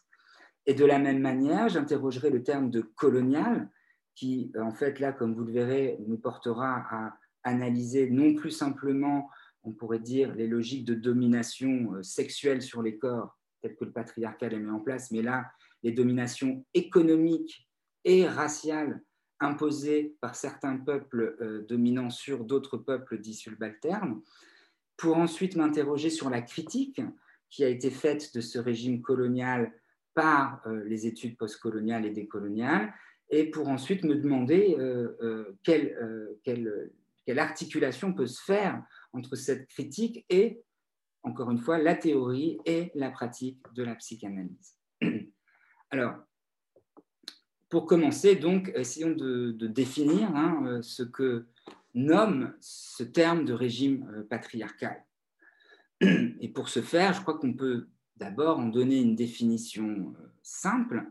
Et 0.66 0.74
de 0.74 0.86
la 0.86 1.00
même 1.00 1.20
manière, 1.20 1.70
j'interrogerai 1.70 2.30
le 2.30 2.44
terme 2.44 2.70
de 2.70 2.82
colonial, 2.82 3.70
qui, 4.16 4.52
en 4.60 4.72
fait, 4.72 5.00
là, 5.00 5.14
comme 5.14 5.34
vous 5.34 5.46
le 5.46 5.54
verrez, 5.54 5.98
nous 6.08 6.18
portera 6.18 6.84
à 6.92 7.18
analyser 7.44 8.10
non 8.10 8.36
plus 8.36 8.52
simplement, 8.52 9.30
on 9.64 9.72
pourrait 9.72 10.00
dire, 10.00 10.34
les 10.36 10.48
logiques 10.48 10.86
de 10.86 10.94
domination 10.94 11.94
euh, 11.94 12.04
sexuelle 12.04 12.62
sur 12.62 12.82
les 12.82 12.98
corps, 12.98 13.38
telles 13.62 13.76
que 13.76 13.86
le 13.86 13.92
patriarcat 13.92 14.50
les 14.50 14.60
mis 14.60 14.70
en 14.70 14.80
place, 14.80 15.12
mais 15.12 15.22
là, 15.22 15.52
les 15.84 15.92
dominations 15.92 16.66
économiques 16.74 17.68
et 18.06 18.26
raciales 18.28 19.02
imposée 19.42 20.16
par 20.22 20.36
certains 20.36 20.78
peuples 20.78 21.38
euh, 21.42 21.66
dominants 21.68 22.10
sur 22.10 22.44
d'autres 22.44 22.78
peuples 22.78 23.20
dits 23.20 23.34
subalternes, 23.34 24.22
pour 24.98 25.18
ensuite 25.18 25.56
m'interroger 25.56 26.10
sur 26.10 26.30
la 26.30 26.42
critique 26.42 27.02
qui 27.50 27.64
a 27.64 27.70
été 27.70 27.90
faite 27.90 28.36
de 28.36 28.42
ce 28.42 28.60
régime 28.60 29.02
colonial 29.02 29.74
par 30.14 30.62
euh, 30.68 30.84
les 30.86 31.08
études 31.08 31.38
postcoloniales 31.38 32.06
et 32.06 32.12
décoloniales, 32.12 32.94
et 33.30 33.50
pour 33.50 33.70
ensuite 33.70 34.04
me 34.04 34.16
demander 34.16 34.76
quelle 35.62 36.90
articulation 37.38 38.12
peut 38.12 38.26
se 38.26 38.42
faire 38.42 38.84
entre 39.14 39.36
cette 39.36 39.68
critique 39.68 40.26
et, 40.30 40.62
encore 41.24 41.52
une 41.52 41.60
fois, 41.60 41.78
la 41.78 41.96
théorie 41.96 42.58
et 42.66 42.92
la 42.96 43.10
pratique 43.10 43.62
de 43.74 43.84
la 43.84 43.96
psychanalyse. 43.96 44.76
Alors, 45.92 46.16
pour 47.70 47.86
commencer, 47.86 48.36
donc, 48.36 48.72
essayons 48.76 49.12
de, 49.12 49.52
définir 49.68 50.36
hein, 50.36 50.64
euh, 50.66 50.82
ce 50.82 51.04
que 51.04 51.48
nomme 51.94 52.54
ce 52.60 53.04
terme 53.04 53.46
de 53.46 53.54
régime 53.54 54.10
euh, 54.14 54.24
patriarcal. 54.24 55.06
Et 56.02 56.50
pour 56.50 56.70
ce 56.70 56.82
faire, 56.82 57.14
je 57.14 57.22
crois 57.22 57.38
qu'on 57.38 57.54
peut 57.54 57.88
d'abord 58.16 58.60
en 58.60 58.68
donner 58.68 59.00
une 59.00 59.16
définition 59.16 60.16
euh, 60.20 60.28
simple, 60.42 61.04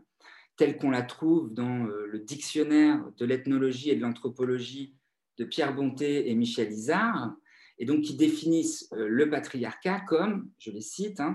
telle 0.57 0.77
qu'on 0.77 0.91
la 0.91 1.03
trouve 1.03 1.53
dans 1.53 1.85
le 1.85 2.19
dictionnaire 2.19 3.01
de 3.15 3.25
l'ethnologie 3.25 3.91
et 3.91 3.95
de 3.95 4.01
l'anthropologie 4.01 4.93
de 5.37 5.45
Pierre 5.45 5.73
Bonté 5.73 6.29
et 6.29 6.35
Michel 6.35 6.73
Isard, 6.73 7.33
et 7.79 7.85
donc 7.85 8.01
qui 8.01 8.15
définissent 8.15 8.87
le 8.91 9.29
patriarcat 9.29 10.01
comme, 10.01 10.51
je 10.59 10.71
les 10.71 10.81
cite, 10.81 11.19
hein, 11.19 11.33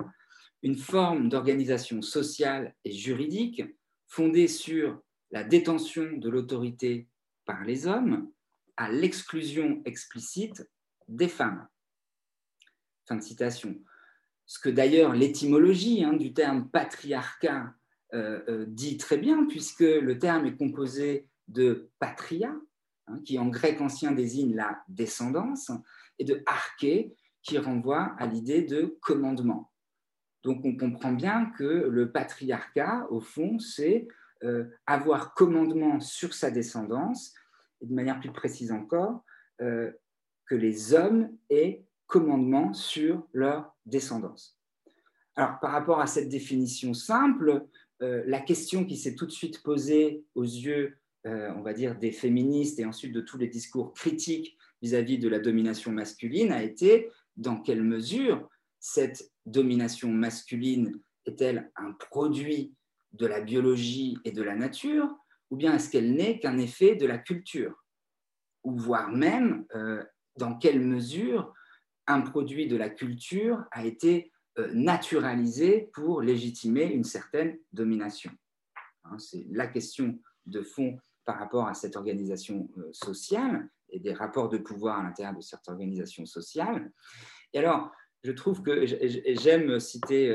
une 0.62 0.76
forme 0.76 1.28
d'organisation 1.28 2.00
sociale 2.02 2.74
et 2.84 2.92
juridique 2.92 3.62
fondée 4.06 4.48
sur 4.48 5.00
la 5.30 5.42
détention 5.42 6.12
de 6.12 6.28
l'autorité 6.30 7.08
par 7.44 7.64
les 7.64 7.86
hommes 7.86 8.30
à 8.76 8.90
l'exclusion 8.90 9.82
explicite 9.84 10.68
des 11.08 11.28
femmes. 11.28 11.66
Fin 13.06 13.16
de 13.16 13.22
citation. 13.22 13.76
Ce 14.46 14.58
que 14.58 14.68
d'ailleurs 14.68 15.14
l'étymologie 15.14 16.04
hein, 16.04 16.14
du 16.14 16.32
terme 16.32 16.68
patriarcat 16.68 17.74
euh, 18.14 18.42
euh, 18.48 18.64
dit 18.68 18.96
très 18.96 19.18
bien, 19.18 19.46
puisque 19.46 19.80
le 19.80 20.18
terme 20.18 20.46
est 20.46 20.56
composé 20.56 21.28
de 21.48 21.90
patria, 21.98 22.54
hein, 23.06 23.20
qui 23.24 23.38
en 23.38 23.48
grec 23.48 23.80
ancien 23.80 24.12
désigne 24.12 24.54
la 24.54 24.82
descendance, 24.88 25.70
et 26.18 26.25
de 26.25 26.42
arché, 26.47 27.14
qui 27.42 27.59
renvoie 27.59 28.14
à 28.18 28.26
l'idée 28.26 28.62
de 28.62 28.97
commandement. 29.00 29.71
Donc 30.42 30.64
on 30.64 30.76
comprend 30.76 31.12
bien 31.12 31.47
que 31.56 31.64
le 31.64 32.11
patriarcat, 32.11 33.06
au 33.11 33.21
fond, 33.21 33.59
c'est 33.59 34.09
euh, 34.42 34.64
avoir 34.87 35.35
commandement 35.35 36.00
sur 36.00 36.35
sa 36.35 36.50
descendance, 36.50 37.33
et 37.80 37.87
de 37.87 37.94
manière 37.94 38.21
plus 38.21 38.33
précise 38.33 38.73
encore, 38.73 39.25
euh, 39.61 39.90
que 40.47 40.54
les 40.54 40.92
hommes 40.92 41.30
aient 41.49 41.87
commandement 42.06 42.75
sur 42.75 43.26
leur 43.33 43.75
descendance. 43.87 44.59
Alors, 45.37 45.59
par 45.61 45.73
rapport 45.73 46.00
à 46.00 46.06
cette 46.06 46.28
définition 46.28 46.94
simple, 46.94 47.66
euh, 48.02 48.23
la 48.26 48.40
question 48.40 48.85
qui 48.85 48.97
s'est 48.97 49.14
tout 49.14 49.26
de 49.26 49.33
suite 49.33 49.62
posée 49.62 50.25
aux 50.35 50.44
yeux 50.44 50.99
on 51.26 51.62
va 51.62 51.72
dire, 51.72 51.98
des 51.98 52.12
féministes 52.12 52.78
et 52.78 52.84
ensuite 52.84 53.12
de 53.12 53.20
tous 53.22 53.38
les 53.38 53.48
discours 53.48 53.94
critiques 53.94 54.58
vis-à-vis 54.82 55.18
de 55.18 55.28
la 55.28 55.38
domination 55.38 55.90
masculine 55.90 56.52
a 56.52 56.62
été 56.62 57.10
dans 57.36 57.60
quelle 57.60 57.82
mesure 57.82 58.48
cette 58.78 59.32
domination 59.46 60.10
masculine 60.10 61.00
est-elle 61.24 61.70
un 61.76 61.92
produit 61.92 62.74
de 63.14 63.26
la 63.26 63.40
biologie 63.40 64.18
et 64.24 64.32
de 64.32 64.42
la 64.42 64.54
nature, 64.54 65.08
ou 65.50 65.56
bien 65.56 65.74
est-ce 65.74 65.88
qu'elle 65.88 66.14
n'est 66.14 66.38
qu'un 66.38 66.58
effet 66.58 66.96
de 66.96 67.06
la 67.06 67.18
culture 67.18 67.84
Ou 68.64 68.76
voire 68.76 69.10
même, 69.10 69.64
euh, 69.74 70.04
dans 70.36 70.58
quelle 70.58 70.80
mesure 70.80 71.54
un 72.06 72.20
produit 72.20 72.66
de 72.66 72.76
la 72.76 72.90
culture 72.90 73.64
a 73.70 73.86
été 73.86 74.32
euh, 74.58 74.70
naturalisé 74.74 75.88
pour 75.94 76.20
légitimer 76.20 76.84
une 76.84 77.04
certaine 77.04 77.58
domination? 77.72 78.32
Hein, 79.04 79.18
C'est 79.18 79.46
la 79.50 79.66
question 79.66 80.18
de 80.44 80.62
fond 80.62 80.98
par 81.24 81.38
rapport 81.38 81.68
à 81.68 81.74
cette 81.74 81.96
organisation 81.96 82.68
euh, 82.78 82.88
sociale 82.92 83.68
et 83.90 84.00
des 84.00 84.12
rapports 84.12 84.48
de 84.48 84.58
pouvoir 84.58 85.00
à 85.00 85.02
l'intérieur 85.02 85.34
de 85.34 85.40
cette 85.40 85.68
organisation 85.68 86.26
sociale. 86.26 86.90
Et 87.52 87.58
alors, 87.58 87.92
je 88.22 88.32
trouve 88.32 88.62
que 88.62 88.86
j'aime 88.86 89.78
citer 89.78 90.34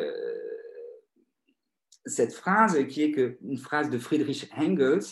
cette 2.05 2.33
phrase 2.33 2.77
qui 2.87 3.03
est 3.03 3.37
une 3.41 3.57
phrase 3.57 3.89
de 3.89 3.97
Friedrich 3.97 4.49
Engels, 4.55 5.05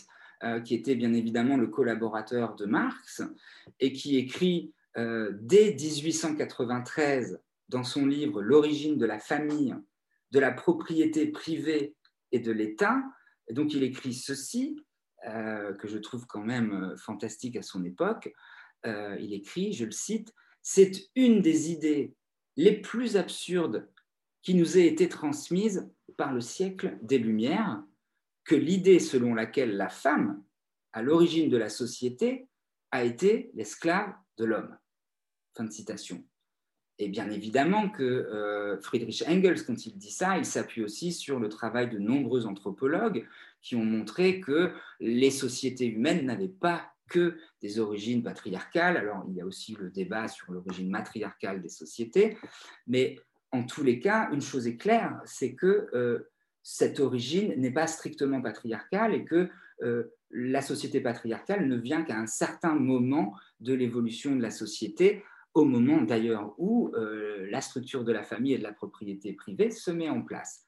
euh, 0.43 0.60
qui 0.60 0.75
était 0.75 0.96
bien 0.96 1.13
évidemment 1.13 1.57
le 1.57 1.67
collaborateur 1.67 2.55
de 2.55 2.65
Marx, 2.65 3.22
et 3.79 3.93
qui 3.93 4.17
écrit 4.17 4.74
euh, 4.98 5.31
dès 5.39 5.74
1893 5.74 7.39
dans 7.69 7.84
son 7.84 8.05
livre 8.05 8.41
L'origine 8.41 8.98
de 8.98 9.05
la 9.05 9.19
famille, 9.19 9.75
de 10.31 10.39
la 10.39 10.51
propriété 10.51 11.27
privée 11.27 11.96
et 12.31 12.39
de 12.39 12.51
l'État. 12.51 13.01
Donc 13.51 13.74
il 13.74 13.84
écrit 13.84 14.13
ceci, 14.13 14.79
euh, 15.26 15.74
que 15.74 15.88
je 15.88 15.98
trouve 15.98 16.28
quand 16.28 16.44
même 16.44 16.96
fantastique 16.98 17.56
à 17.56 17.62
son 17.62 17.84
époque. 17.84 18.32
il 18.86 19.34
écrit, 19.34 19.74
je 19.74 19.86
le 19.86 19.92
cite, 19.92 20.34
C'est 20.62 21.10
une 21.16 21.42
des 21.42 21.72
idées 21.72 22.16
les 22.56 22.82
plus 22.82 23.18
absurdes 23.18 23.90
qui 24.42 24.56
nous 24.56 24.78
ait 24.78 24.88
été 24.88 25.10
transmise 25.10 25.90
par 26.18 26.34
le 26.34 26.42
siècle 26.42 26.98
des 27.02 27.18
Lumières, 27.18 27.84
que 28.44 28.56
l'idée 28.56 29.00
selon 29.00 29.34
laquelle 29.34 29.76
la 29.76 29.90
femme, 29.90 30.44
à 30.94 31.02
l'origine 31.02 31.50
de 31.50 31.58
la 31.58 31.70
société, 31.70 32.48
a 32.92 33.04
été 33.04 33.52
l'esclave 33.54 34.14
de 34.38 34.46
l'homme. 34.46 34.78
Fin 35.56 35.66
de 35.66 35.72
citation. 35.72 36.24
Et 37.00 37.10
bien 37.10 37.30
évidemment 37.30 37.89
que 37.89 38.04
euh, 38.04 38.80
Friedrich 38.82 39.24
Engels, 39.27 39.66
quand 39.66 39.86
il 39.86 39.98
dit 39.98 40.12
ça, 40.12 40.38
il 40.38 40.46
s'appuie 40.46 40.84
aussi 40.84 41.12
sur 41.12 41.39
le 41.39 41.50
travail 41.50 41.89
de 41.89 42.00
nombreux 42.00 42.48
anthropologues 42.48 43.27
qui 43.62 43.75
ont 43.75 43.86
montré 43.86 44.39
que 44.39 44.72
les 45.00 45.30
sociétés 45.30 45.86
humaines 45.86 46.25
n'avaient 46.25 46.48
pas 46.48 46.92
que 47.08 47.38
des 47.62 47.80
origines 47.80 48.24
patriarcales. 48.24 48.98
Alors, 48.98 49.24
il 49.27 49.36
y 49.36 49.42
a 49.42 49.46
aussi 49.46 49.75
le 49.80 49.89
débat 49.89 50.27
sur 50.27 50.51
l'origine 50.51 50.89
matriarcale 50.89 51.62
des 51.62 51.70
sociétés, 51.70 52.38
mais 52.88 53.18
en 53.51 53.63
tous 53.63 53.84
les 53.84 54.00
cas, 54.00 54.30
une 54.32 54.42
chose 54.42 54.68
est 54.68 54.77
claire, 54.77 55.22
c'est 55.25 55.54
que 55.54 55.88
euh, 55.94 56.30
cette 56.63 57.00
origine 57.00 57.54
n'est 57.58 57.72
pas 57.72 57.88
strictement 57.88 58.42
patriarcale 58.42 59.13
et 59.13 59.24
que 59.24 59.50
euh, 59.84 60.04
la 60.32 60.62
société 60.62 61.00
patriarcale 61.00 61.68
ne 61.68 61.77
vient 61.77 62.04
qu'à 62.04 62.18
un 62.18 62.27
certain 62.27 62.75
moment 62.75 63.34
de 63.62 63.74
l'évolution 63.74 64.36
de 64.36 64.42
la 64.42 64.51
société, 64.51 65.24
au 65.54 65.66
moment 65.66 66.01
d'ailleurs 66.01 66.54
où 66.58 66.92
euh, 66.96 67.48
la 67.50 67.62
structure 67.62 68.04
de 68.04 68.12
la 68.12 68.24
famille 68.24 68.54
et 68.54 68.58
de 68.58 68.63
la 68.63 68.74
propriété 68.74 69.34
privée 69.34 69.72
se 69.72 69.92
met 69.92 70.10
en 70.10 70.22
place. 70.22 70.66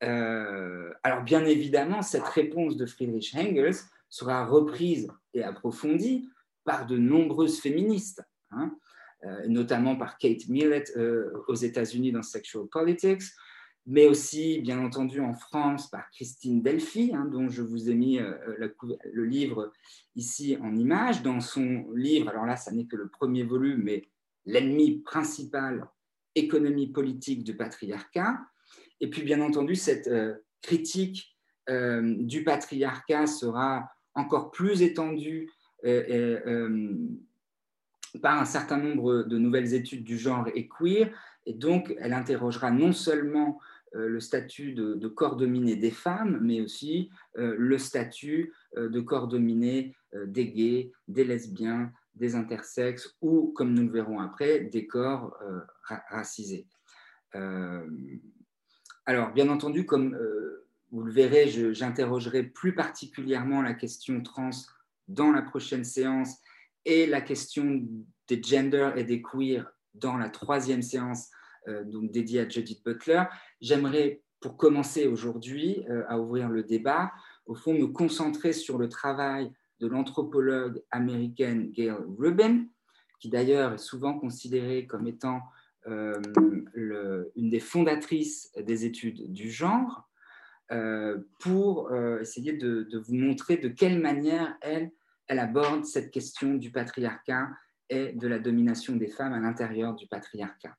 alors 0.00 1.22
bien 1.24 1.44
évidemment, 1.44 2.02
cette 2.02 2.28
réponse 2.28 2.76
de 2.76 2.86
Friedrich 2.86 3.34
Engels 3.34 3.80
sera 4.08 4.46
reprise 4.46 5.10
et 5.34 5.42
approfondie 5.42 6.28
par 6.64 6.86
de 6.86 6.96
nombreuses 6.96 7.60
féministes. 7.60 8.22
Hein. 8.50 8.72
Euh, 9.24 9.48
notamment 9.48 9.96
par 9.96 10.16
Kate 10.16 10.46
Millett 10.48 10.92
euh, 10.96 11.32
aux 11.48 11.54
États-Unis 11.56 12.12
dans 12.12 12.22
Sexual 12.22 12.68
Politics, 12.68 13.24
mais 13.90 14.06
aussi, 14.06 14.60
bien 14.60 14.84
entendu, 14.84 15.18
en 15.20 15.32
France 15.32 15.88
par 15.88 16.10
Christine 16.10 16.60
Delphi, 16.60 17.10
hein, 17.14 17.24
dont 17.24 17.48
je 17.48 17.62
vous 17.62 17.88
ai 17.88 17.94
mis 17.94 18.18
euh, 18.18 18.34
le, 19.10 19.24
livre 19.24 19.72
ici 20.14 20.58
en 20.60 20.76
image. 20.76 21.22
Dans 21.22 21.40
son 21.40 21.86
livre, 21.94 22.28
alors 22.28 22.44
là, 22.44 22.56
ça 22.56 22.70
n'est 22.70 22.84
que 22.84 22.96
le 22.96 23.08
premier 23.08 23.44
volume, 23.44 23.80
mais 23.82 24.04
l'ennemi 24.44 24.98
principal, 24.98 25.88
économie 26.34 26.88
politique 26.88 27.42
du 27.42 27.56
patriarcat. 27.56 28.38
Et 29.00 29.08
puis, 29.08 29.22
bien 29.22 29.40
entendu, 29.40 29.74
cette 29.74 30.10
critique 30.60 31.36
du 31.68 32.44
patriarcat 32.44 33.26
sera 33.26 33.90
encore 34.14 34.50
plus 34.50 34.82
étendue 34.82 35.50
par 38.22 38.40
un 38.40 38.44
certain 38.44 38.78
nombre 38.78 39.22
de 39.22 39.38
nouvelles 39.38 39.74
études 39.74 40.04
du 40.04 40.18
genre 40.18 40.48
et 40.54 40.68
queer. 40.68 41.10
Et 41.46 41.54
donc, 41.54 41.94
elle 41.98 42.12
interrogera 42.12 42.70
non 42.70 42.92
seulement 42.92 43.58
euh, 43.58 43.77
le 43.92 44.20
statut 44.20 44.72
de, 44.72 45.08
corps 45.08 45.36
dominé 45.36 45.76
des 45.76 45.90
femmes, 45.90 46.38
mais 46.42 46.60
aussi 46.60 47.10
euh, 47.36 47.54
le 47.58 47.78
statut 47.78 48.52
euh, 48.76 48.88
de 48.88 49.00
corps 49.00 49.28
dominé 49.28 49.94
des 50.26 50.50
gays, 50.50 50.90
des 51.06 51.24
lesbiens, 51.24 51.92
des 52.14 52.34
intersexes 52.34 53.16
ou, 53.20 53.52
comme 53.54 53.74
nous 53.74 53.82
le 53.82 53.92
verrons 53.92 54.20
après, 54.20 54.60
des 54.60 54.86
corps 54.86 55.38
racisés. 56.08 56.66
alors, 59.04 59.32
bien 59.34 59.50
entendu, 59.50 59.84
comme 59.84 60.18
vous 60.90 61.02
le 61.02 61.12
verrez, 61.12 61.74
j'interrogerai 61.74 62.42
plus 62.42 62.74
particulièrement 62.74 63.60
la 63.60 63.74
question 63.74 64.22
trans 64.22 64.50
dans 65.08 65.30
la 65.30 65.42
prochaine 65.42 65.84
séance 65.84 66.38
et 66.86 67.06
la 67.06 67.20
question 67.20 67.86
des 68.28 68.42
gender 68.42 68.92
et 68.96 69.04
des 69.04 69.20
queer 69.20 69.70
dans 69.94 70.16
la 70.16 70.30
troisième 70.30 70.82
séance 70.82 71.28
euh, 71.28 71.37
donc 71.84 72.10
dédiée 72.10 72.40
à 72.40 72.48
Judith 72.48 72.82
Butler. 72.84 73.24
J'aimerais, 73.60 74.22
pour 74.40 74.56
commencer 74.56 75.06
aujourd'hui 75.06 75.84
euh, 75.88 76.04
à 76.08 76.18
ouvrir 76.18 76.48
le 76.48 76.62
débat, 76.62 77.12
au 77.46 77.54
fond 77.54 77.74
me 77.74 77.86
concentrer 77.86 78.52
sur 78.52 78.78
le 78.78 78.88
travail 78.88 79.52
de 79.80 79.86
l'anthropologue 79.86 80.82
américaine 80.90 81.70
Gail 81.70 81.94
Rubin, 82.18 82.64
qui 83.20 83.28
d'ailleurs 83.28 83.74
est 83.74 83.78
souvent 83.78 84.18
considérée 84.18 84.86
comme 84.86 85.06
étant 85.06 85.42
euh, 85.86 86.14
une 86.74 87.50
des 87.50 87.60
fondatrices 87.60 88.52
des 88.58 88.84
études 88.84 89.32
du 89.32 89.50
genre, 89.50 90.08
pour 91.40 91.90
essayer 92.20 92.52
de, 92.52 92.86
vous 93.06 93.14
montrer 93.14 93.56
de 93.56 93.68
quelle 93.68 93.98
manière 93.98 94.54
elle 94.60 94.90
aborde 95.28 95.86
cette 95.86 96.10
question 96.10 96.54
du 96.54 96.70
patriarcat 96.70 97.48
et 97.88 98.12
de 98.12 98.28
la 98.28 98.38
domination 98.38 98.96
des 98.96 99.08
femmes 99.08 99.32
à 99.32 99.40
l'intérieur 99.40 99.94
du 99.94 100.06
patriarcat. 100.06 100.76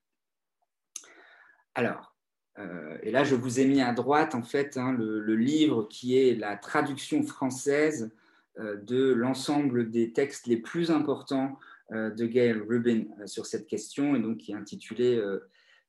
Alors, 1.79 2.13
euh, 2.57 2.97
et 3.03 3.09
là, 3.09 3.23
je 3.23 3.35
vous 3.35 3.61
ai 3.61 3.65
mis 3.65 3.79
à 3.79 3.93
droite, 3.93 4.35
en 4.35 4.43
fait, 4.43 4.75
hein, 4.75 4.91
le, 4.91 5.35
livre 5.37 5.87
qui 5.89 6.17
est 6.17 6.35
la 6.35 6.57
traduction 6.57 7.23
française 7.23 8.11
euh, 8.59 8.75
de 8.75 9.13
l'ensemble 9.13 9.89
des 9.89 10.11
textes 10.11 10.45
les 10.47 10.57
plus 10.57 10.91
importants 10.91 11.57
euh, 11.93 12.09
de 12.09 12.25
Gail 12.25 12.51
Rubin 12.67 13.05
sur 13.25 13.45
cette 13.45 13.65
question, 13.65 14.13
et 14.17 14.19
donc 14.19 14.39
qui 14.39 14.51
est 14.51 14.55
intitulé 14.55 15.23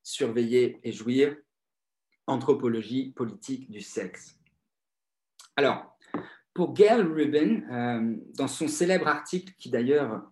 Surveiller 0.01 0.79
et 0.85 0.93
jouir, 0.93 1.35
anthropologie 2.25 3.11
politique 3.11 3.69
du 3.69 3.81
sexe. 3.81 4.39
Alors, 5.57 5.99
pour 6.53 6.73
Gail 6.73 7.01
Rubin, 7.01 8.15
dans 8.35 8.47
son 8.47 8.69
célèbre 8.69 9.09
article 9.09 9.53
qui 9.59 9.69
d'ailleurs 9.69 10.23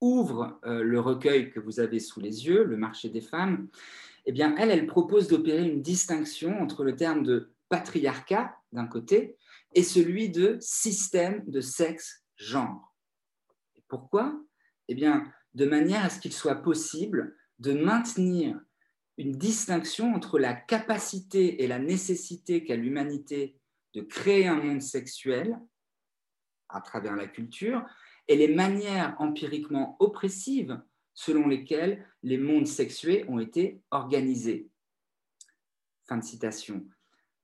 ouvre 0.00 0.58
le 0.64 0.98
recueil 0.98 1.50
que 1.50 1.60
vous 1.60 1.80
avez 1.80 2.00
sous 2.00 2.18
les 2.18 2.46
yeux, 2.46 2.64
Le 2.64 2.76
marché 2.76 3.10
des 3.10 3.20
femmes, 3.20 3.68
eh 4.26 4.32
bien, 4.32 4.56
elle, 4.56 4.86
propose 4.86 5.28
d'opérer 5.28 5.64
une 5.64 5.82
distinction 5.82 6.60
entre 6.60 6.84
le 6.84 6.96
terme 6.96 7.22
de 7.22 7.54
patriarcat 7.68 8.56
d'un 8.72 8.86
côté 8.86 9.36
et 9.72 9.82
celui 9.82 10.30
de 10.30 10.56
système 10.60 11.44
de 11.46 11.60
sexe-genre. 11.60 12.94
Pourquoi? 13.88 14.40
Eh 14.88 14.94
bien, 14.94 15.30
de 15.54 15.66
manière 15.66 16.04
à 16.04 16.10
ce 16.10 16.20
qu'il 16.20 16.32
soit 16.32 16.62
possible 16.62 17.36
de 17.58 17.72
maintenir 17.72 18.58
une 19.16 19.32
distinction 19.32 20.14
entre 20.14 20.38
la 20.38 20.54
capacité 20.54 21.62
et 21.62 21.66
la 21.66 21.78
nécessité 21.78 22.64
qu'a 22.64 22.76
l'humanité 22.76 23.60
de 23.94 24.00
créer 24.00 24.48
un 24.48 24.56
monde 24.56 24.82
sexuel 24.82 25.58
à 26.68 26.80
travers 26.80 27.14
la 27.14 27.28
culture 27.28 27.84
et 28.26 28.36
les 28.36 28.52
manières 28.52 29.14
empiriquement 29.18 29.96
oppressives 30.00 30.80
selon 31.14 31.48
lesquelles 31.48 32.04
les 32.22 32.38
mondes 32.38 32.66
sexués 32.66 33.24
ont 33.28 33.38
été 33.38 33.80
organisés. 33.90 34.68
Fin 36.06 36.18
de 36.18 36.24
citation. 36.24 36.84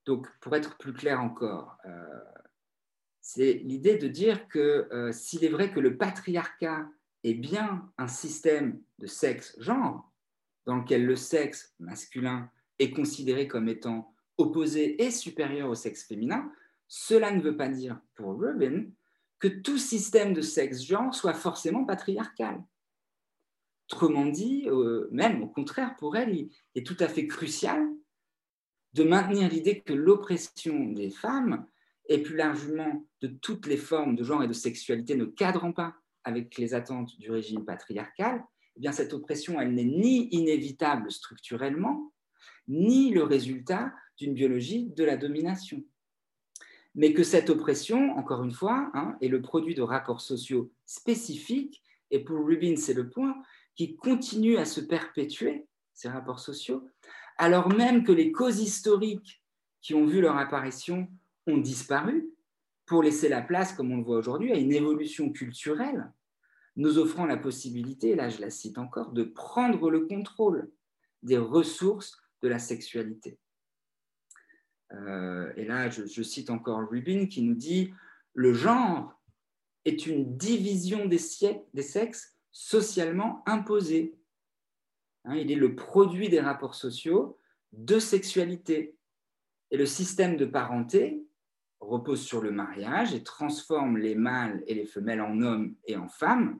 Donc, 0.05 0.27
pour 0.41 0.55
être 0.57 0.77
plus 0.77 0.93
clair 0.93 1.21
encore, 1.21 1.79
euh, 1.87 2.21
c'est 3.21 3.55
l'idée 3.65 3.97
de 3.97 4.09
dire 4.09 4.49
que 4.49 4.89
euh, 4.93 5.13
s'il 5.13 5.45
est 5.45 5.51
vrai 5.51 5.73
que 5.73 5.81
le 5.81 5.97
patriarcat 5.97 6.89
est 7.23 7.35
bien 7.35 7.91
un 7.99 8.09
système 8.09 8.81
de 8.99 9.07
sexe-genre, 9.07 10.11
dans 10.67 10.77
lequel 10.77 11.07
le 11.07 11.17
sexe 11.17 11.75
masculin 11.79 12.51
est 12.79 12.91
considéré 12.91 13.47
comme 13.47 13.69
étant 13.69 14.15
opposé 14.39 15.03
et 15.03 15.11
supérieur 15.11 15.69
au 15.69 15.75
sexe 15.75 16.05
féminin, 16.05 16.51
cela 16.89 17.31
ne 17.31 17.41
veut 17.41 17.57
pas 17.57 17.69
dire 17.69 18.01
pour 18.15 18.39
Rubin 18.39 18.87
que 19.39 19.49
tout 19.49 19.79
système 19.79 20.33
de 20.33 20.41
sexe-genre 20.41 21.15
soit 21.15 21.35
forcément 21.35 21.85
patriarcal. 21.85 22.63
Autrement 23.93 24.27
dit, 24.27 24.69
euh, 24.69 25.09
même 25.11 25.43
au 25.43 25.49
contraire, 25.49 25.97
pour 25.99 26.17
elle, 26.17 26.33
il 26.37 26.51
est 26.77 26.87
tout 26.87 26.97
à 27.01 27.09
fait 27.09 27.27
crucial 27.27 27.85
de 28.93 29.03
maintenir 29.03 29.49
l'idée 29.49 29.81
que 29.81 29.93
l'oppression 29.93 30.93
des 30.93 31.11
femmes 31.11 31.67
et 32.09 32.19
plus 32.23 32.37
largement 32.37 33.05
de 33.21 33.27
toutes 33.27 33.67
les 33.67 33.77
formes 33.77 34.15
de 34.15 34.23
genre 34.23 34.45
et 34.45 34.49
de 34.49 34.53
sexualité 34.53 35.17
ne 35.17 35.25
cadrant 35.25 35.73
pas 35.73 35.97
avec 36.23 36.57
les 36.57 36.73
attentes 36.73 37.19
du 37.19 37.33
régime 37.33 37.65
patriarcal, 37.65 38.45
eh 38.77 38.81
bien 38.81 38.93
cette 38.93 39.13
oppression, 39.13 39.61
elle 39.61 39.75
n'est 39.75 39.85
ni 39.85 40.29
inévitable 40.29 41.11
structurellement, 41.11 42.13
ni 42.69 43.11
le 43.11 43.25
résultat 43.25 43.93
d'une 44.19 44.35
biologie 44.35 44.87
de 44.87 45.03
la 45.03 45.17
domination. 45.17 45.83
Mais 46.95 47.13
que 47.13 47.25
cette 47.25 47.51
oppression, 47.51 48.17
encore 48.17 48.45
une 48.45 48.53
fois, 48.53 48.91
hein, 48.95 49.17
est 49.21 49.29
le 49.29 49.43
produit 49.43 49.75
de 49.75 49.83
rapports 49.83 50.21
sociaux 50.21 50.71
spécifiques, 50.87 51.83
et 52.13 52.21
pour 52.21 52.45
Rubin, 52.45 52.77
c'est 52.77 52.95
le 52.95 53.09
point, 53.09 53.41
qui 53.81 53.97
continuent 53.97 54.59
à 54.59 54.67
se 54.67 54.83
perpétuer, 54.83 55.67
ces 55.95 56.11
rapports 56.11 56.41
sociaux, 56.41 56.87
alors 57.39 57.71
même 57.71 58.05
que 58.05 58.13
les 58.13 58.31
causes 58.31 58.61
historiques 58.61 59.43
qui 59.81 59.95
ont 59.95 60.05
vu 60.05 60.21
leur 60.21 60.37
apparition 60.37 61.09
ont 61.47 61.57
disparu, 61.57 62.29
pour 62.85 63.03
laisser 63.03 63.31
la 63.31 63.41
place, 63.41 63.73
comme 63.73 63.91
on 63.91 63.97
le 63.97 64.03
voit 64.03 64.19
aujourd'hui, 64.19 64.53
à 64.53 64.59
une 64.59 64.75
évolution 64.75 65.33
culturelle, 65.33 66.13
nous 66.77 66.99
offrant 66.99 67.25
la 67.25 67.39
possibilité, 67.39 68.15
là 68.17 68.29
je 68.29 68.43
la 68.43 68.51
cite 68.51 68.77
encore, 68.77 69.13
de 69.13 69.23
prendre 69.23 69.91
le 69.91 70.01
contrôle 70.01 70.71
des 71.23 71.39
ressources 71.39 72.21
de 72.43 72.49
la 72.49 72.59
sexualité. 72.59 73.39
Euh, 74.93 75.55
et 75.57 75.65
là, 75.65 75.89
je, 75.89 76.23
cite 76.23 76.51
encore 76.51 76.87
Rubin 76.87 77.29
qui 77.29 77.41
nous 77.41 77.55
dit 77.55 77.95
Le 78.35 78.53
genre 78.53 79.19
est 79.87 80.05
une 80.05 80.37
division 80.37 81.07
des, 81.07 81.21
des 81.73 81.83
sexes 81.83 82.37
socialement 82.53 83.43
imposée. 83.47 84.15
Hein, 85.25 85.37
il 85.37 85.51
est 85.51 85.57
le 85.57 85.75
produit 85.75 86.29
des 86.29 86.41
rapports 86.41 86.75
sociaux 86.75 87.39
de 87.73 87.99
sexualité. 87.99 88.97
Et 89.71 89.77
le 89.77 89.87
système 89.87 90.37
de 90.37 90.47
parenté 90.47 91.25
repose 91.81 92.23
sur 92.23 92.41
le 92.41 92.51
mariage 92.51 93.15
et 93.15 93.23
transforme 93.23 93.97
les 93.97 94.15
mâles 94.15 94.63
et 94.67 94.75
les 94.75 94.87
femelles 94.87 95.21
en 95.21 95.41
hommes 95.41 95.77
et 95.87 95.97
en 95.97 96.09
femmes. 96.09 96.59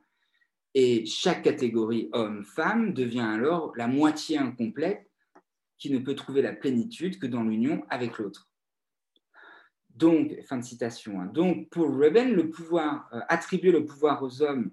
Et 0.73 1.05
chaque 1.05 1.43
catégorie 1.43 2.09
homme-femme 2.13 2.93
devient 2.93 3.19
alors 3.19 3.75
la 3.75 3.87
moitié 3.87 4.37
incomplète 4.37 5.09
qui 5.77 5.91
ne 5.91 5.99
peut 5.99 6.15
trouver 6.15 6.41
la 6.41 6.53
plénitude 6.53 7.19
que 7.19 7.27
dans 7.27 7.43
l'union 7.43 7.83
avec 7.89 8.17
l'autre. 8.17 8.49
Donc, 9.89 10.41
fin 10.43 10.57
de 10.57 10.63
citation. 10.63 11.19
Hein. 11.19 11.25
Donc, 11.25 11.69
pour 11.69 11.87
Reben, 11.93 12.33
le 12.33 12.49
pouvoir, 12.49 13.09
euh, 13.13 13.19
attribuer 13.27 13.71
le 13.71 13.85
pouvoir 13.85 14.23
aux 14.23 14.41
hommes 14.41 14.71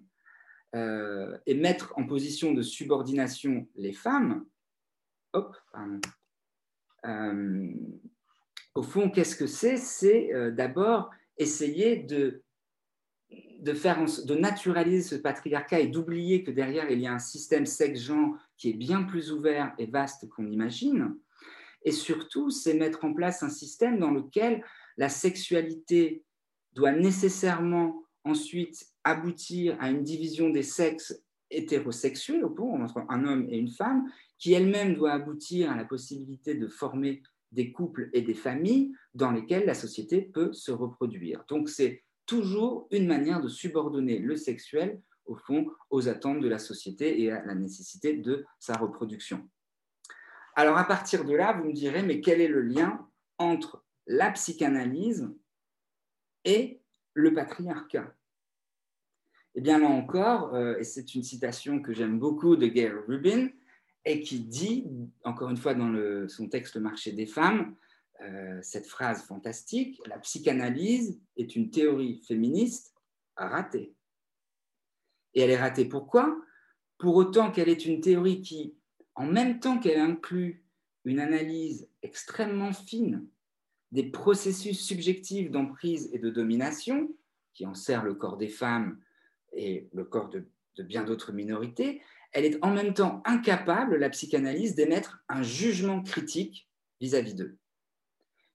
euh, 0.75 1.37
et 1.47 1.55
mettre 1.55 1.93
en 1.97 2.07
position 2.07 2.53
de 2.53 2.63
subordination 2.63 3.67
les 3.77 3.93
femmes, 3.93 4.45
hop, 5.33 5.57
euh, 7.07 7.73
au 8.75 8.83
fond, 8.83 9.11
qu'est-ce 9.11 9.37
que 9.37 9.47
c'est? 9.47 9.77
C'est 9.77 10.31
d'abord 10.53 11.11
essayer 11.39 11.97
de 11.97 12.43
de, 13.61 13.75
faire, 13.75 14.05
de 14.05 14.35
naturaliser 14.35 15.03
ce 15.03 15.15
patriarcat 15.17 15.81
et 15.81 15.89
d'oublier 15.89 16.45
que 16.45 16.51
derrière, 16.51 16.91
il 16.91 17.01
y 17.01 17.07
a 17.07 17.13
un 17.13 17.19
système 17.19 17.67
sexe-genre 17.67 18.37
qui 18.57 18.71
est 18.71 18.75
bien 18.75 19.03
plus 19.03 19.33
ouvert 19.33 19.75
et 19.79 19.87
vaste 19.87 20.29
qu'on 20.29 20.51
imagine. 20.51 21.17
Et 21.83 21.93
surtout, 21.93 22.51
c'est 22.51 22.75
mettre 22.75 23.05
en 23.05 23.13
place 23.13 23.43
un 23.43 23.51
système 23.51 23.99
dans 23.99 24.11
lequel 24.11 24.65
la 24.97 25.09
sexualité 25.09 26.25
doit 26.75 26.93
nécessairement 26.93 28.03
ensuite 28.25 28.87
aboutir 29.09 29.77
à 29.81 29.90
une 29.90 30.03
division 30.03 30.51
des 30.51 30.62
sexes 30.62 31.23
hétérosexuels, 31.51 32.44
entre 32.44 33.05
un 33.09 33.25
homme 33.25 33.47
et 33.49 33.57
une 33.57 33.71
femme, 33.71 34.11
qui 34.38 34.53
elle-même 34.53 34.94
doit 34.94 35.12
aboutir 35.12 35.71
à 35.71 35.77
la 35.77 35.85
possibilité 35.85 36.55
de 36.55 36.68
former 36.68 37.23
des 37.51 37.73
couples 37.73 38.11
et 38.12 38.23
des 38.23 38.35
familles 38.35 38.92
dans 39.14 39.31
lesquelles 39.31 39.64
la 39.64 39.75
société 39.75 40.21
peut 40.21 40.53
se 40.53 40.71
reproduire. 40.71 41.44
Donc 41.49 41.68
c'est 41.68 42.05
toujours 42.27 42.87
une 42.90 43.07
manière 43.07 43.40
de 43.40 43.49
subordonner 43.49 44.18
le 44.18 44.37
sexuel, 44.37 45.01
au 45.25 45.37
fond, 45.37 45.71
aux 45.90 46.09
attentes 46.09 46.40
de 46.40 46.49
la 46.49 46.59
société 46.59 47.23
et 47.23 47.31
à 47.31 47.44
la 47.44 47.55
nécessité 47.55 48.14
de 48.14 48.44
sa 48.59 48.75
reproduction. 48.75 49.49
Alors 50.55 50.77
à 50.77 50.85
partir 50.85 51.25
de 51.25 51.35
là, 51.35 51.53
vous 51.53 51.64
me 51.64 51.73
direz, 51.73 52.03
mais 52.03 52.21
quel 52.21 52.40
est 52.40 52.49
le 52.49 52.61
lien 52.61 53.09
entre 53.38 53.85
la 54.07 54.31
psychanalyse 54.33 55.29
et 56.44 56.83
le 57.14 57.33
patriarcat? 57.33 58.14
Eh 59.59 59.61
bien 59.61 59.81
là 59.81 59.88
encore, 59.88 60.55
euh, 60.55 60.79
et 60.79 60.85
c'est 60.85 61.16
une 61.16 61.25
citation 61.25 61.83
que 61.83 61.92
j'aime 61.92 62.21
beaucoup 62.21 62.55
de 62.55 62.68
Gail 62.68 62.92
Rubin, 63.09 63.49
et 64.05 64.21
qui 64.21 64.38
dit, 64.38 64.87
encore 65.25 65.51
une 65.51 65.57
fois 65.57 65.75
dans 65.75 66.29
son 66.29 66.49
texte 66.49 66.77
Le 66.77 66.81
marché 66.81 67.11
des 67.11 67.27
femmes, 67.27 67.75
euh, 68.21 68.61
cette 68.62 68.87
phrase 68.87 69.25
fantastique, 69.25 70.01
la 70.07 70.21
psychanalyse 70.21 71.21
est 71.37 71.57
une 71.57 71.71
théorie 71.71 72.23
féministe 72.25 72.94
ratée. 73.37 73.97
Et 75.35 75.40
elle 75.40 75.51
est 75.51 75.61
ratée 75.61 75.87
pourquoi? 75.87 76.40
Pour 76.97 77.16
autant 77.16 77.51
qu'elle 77.51 77.68
est 77.68 77.85
une 77.85 78.01
théorie 78.01 78.42
qui, 78.42 78.77
en 79.16 79.27
même 79.27 79.59
temps 79.59 79.81
qu'elle 79.81 79.99
inclut 79.99 80.64
une 81.05 81.18
analyse 81.18 81.88
extrêmement 82.03 82.73
fine 82.73 83.27
des 83.90 84.05
processus 84.05 84.79
subjectifs 84.79 85.51
d'emprise 85.51 86.11
et 86.12 86.21
de 86.21 86.31
domination, 86.31 87.12
qui 87.55 87.66
enserrent 87.66 88.05
le 88.05 88.14
corps 88.14 88.37
des 88.37 88.47
femmes 88.47 89.01
et 89.53 89.89
le 89.93 90.05
corps 90.05 90.29
de, 90.29 90.45
bien 90.83 91.05
d'autres 91.05 91.33
minorités, 91.33 92.03
elle 92.33 92.45
est 92.45 92.59
en 92.63 92.71
même 92.71 92.95
temps 92.95 93.23
incapable, 93.25 93.97
la 93.97 94.11
psychanalyse, 94.11 94.75
d'émettre 94.75 95.23
un 95.29 95.43
jugement 95.43 96.03
critique 96.03 96.69
vis-à-vis 97.01 97.35
d'eux. 97.35 97.57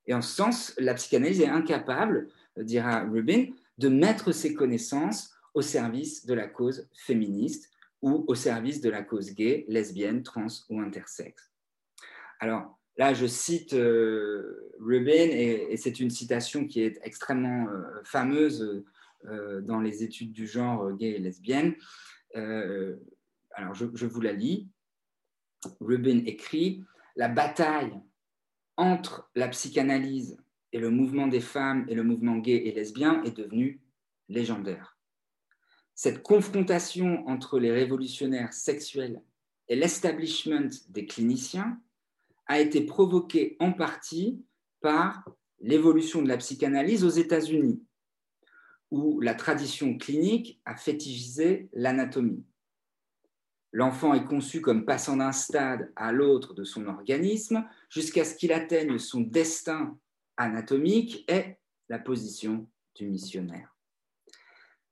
Et 0.06 0.14
en 0.14 0.22
ce 0.22 0.36
sens, 0.36 0.74
la 0.78 0.94
psychanalyse 0.94 1.42
est 1.42 1.48
incapable, 1.48 2.30
dira 2.58 3.02
Rubin, 3.02 3.48
de 3.78 3.90
mettre 3.90 4.32
ses 4.32 4.54
connaissances 4.54 5.34
au 5.54 5.62
service 5.62 6.26
de 6.26 6.34
la 6.34 6.48
cause 6.48 6.88
féministe 6.94 7.72
ou 8.02 8.26
au 8.28 8.36
service 8.36 8.82
de 8.82 8.90
la 8.90 9.02
cause 9.02 9.34
gay, 9.34 9.66
lesbienne, 9.68 10.24
trans 10.24 10.48
ou 10.70 10.80
intersexe. 10.80 11.52
Alors 12.40 12.78
là, 12.98 13.14
je 13.14 13.26
cite 13.26 13.74
euh, 13.74 14.72
Rubin 14.80 15.30
et, 15.32 15.78
c'est 15.78 16.00
une 16.00 16.10
citation 16.10 16.68
qui 16.68 16.82
est 16.82 17.00
extrêmement 17.04 17.68
euh, 17.70 17.84
fameuse 18.04 18.84
dans 19.62 19.80
les 19.80 20.04
études 20.04 20.32
du 20.32 20.48
genre 20.48 20.92
gay 20.94 21.12
et 21.12 21.20
lesbienne. 21.20 21.76
alors 22.34 23.74
je, 23.74 24.06
vous 24.06 24.22
la 24.22 24.34
lis. 24.34 24.70
Rubin 25.80 26.24
écrit 26.26 26.84
La 27.16 27.30
bataille 27.30 27.94
entre 28.76 29.30
la 29.36 29.48
psychanalyse 29.50 30.38
et 30.72 30.80
le 30.80 30.90
mouvement 30.90 31.28
des 31.28 31.40
femmes 31.40 31.86
et 31.88 31.96
le 31.96 32.04
mouvement 32.04 32.38
gay 32.38 32.64
et 32.66 32.72
lesbien 32.72 33.24
est 33.24 33.38
devenu 33.38 33.82
légendaire. 34.28 34.98
Cette 35.96 36.24
confrontation 36.24 37.28
entre 37.28 37.60
les 37.60 37.72
révolutionnaires 37.72 38.54
sexuels 38.54 39.22
et 39.70 39.76
l'establishment 39.76 40.70
des 40.90 41.06
cliniciens 41.06 41.80
a 42.48 42.60
été 42.60 42.82
provoquée 42.82 43.56
en 43.60 43.72
partie 43.72 44.44
par 44.82 45.24
l'évolution 45.62 46.22
de 46.22 46.28
la 46.28 46.38
psychanalyse 46.38 47.06
aux 47.06 47.10
États-Unis, 47.10 47.82
où 48.94 49.20
la 49.22 49.34
tradition 49.34 49.98
clinique 49.98 50.62
a 50.66 50.76
fétichisé 50.76 51.68
l'anatomie. 51.74 52.46
L'enfant 53.72 54.14
est 54.14 54.26
conçu 54.26 54.62
comme 54.62 54.86
passant 54.86 55.18
d'un 55.18 55.32
stade 55.32 55.92
à 55.96 56.12
l'autre 56.12 56.54
de 56.54 56.64
son 56.64 56.86
organisme 56.86 57.68
jusqu'à 57.90 58.24
ce 58.24 58.36
qu'il 58.36 58.54
atteigne 58.54 59.00
son 59.00 59.22
destin 59.22 59.98
anatomique 60.38 61.26
et 61.28 61.56
la 61.90 61.98
position 61.98 62.70
du 62.94 63.08
missionnaire. 63.08 63.76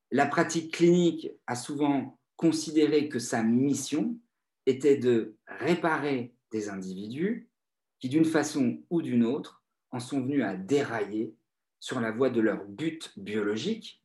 La 0.10 0.26
pratique 0.26 0.74
clinique 0.74 1.30
a 1.46 1.56
souvent 1.56 2.18
considéré 2.38 3.08
que 3.08 3.20
sa 3.20 3.44
mission 3.44 4.18
était 4.66 4.98
de 4.98 5.38
réparer 5.46 6.34
des 6.52 6.70
individus 6.70 7.52
qui, 8.00 8.10
d'une 8.10 8.26
façon 8.26 8.82
ou 8.90 9.04
d'une 9.04 9.24
autre, 9.24 9.64
en 9.92 10.00
sont 10.00 10.22
venus 10.22 10.44
à 10.44 10.56
dérailler 10.56 11.36
sur 11.82 12.00
la 12.00 12.12
voie 12.12 12.30
de 12.30 12.40
leur 12.40 12.64
but 12.64 13.12
biologique, 13.18 14.02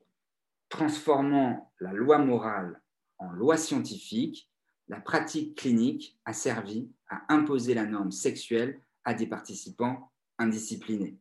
transformant 0.68 1.72
la 1.78 1.92
loi 1.92 2.18
morale 2.18 2.82
en 3.18 3.30
loi 3.30 3.56
scientifique 3.56 4.50
la 4.88 5.00
pratique 5.00 5.56
clinique 5.56 6.18
a 6.24 6.32
servi 6.32 6.88
à 7.08 7.32
imposer 7.32 7.74
la 7.74 7.86
norme 7.86 8.12
sexuelle 8.12 8.80
à 9.04 9.14
des 9.14 9.26
participants 9.26 10.10
indisciplinés. 10.38 11.18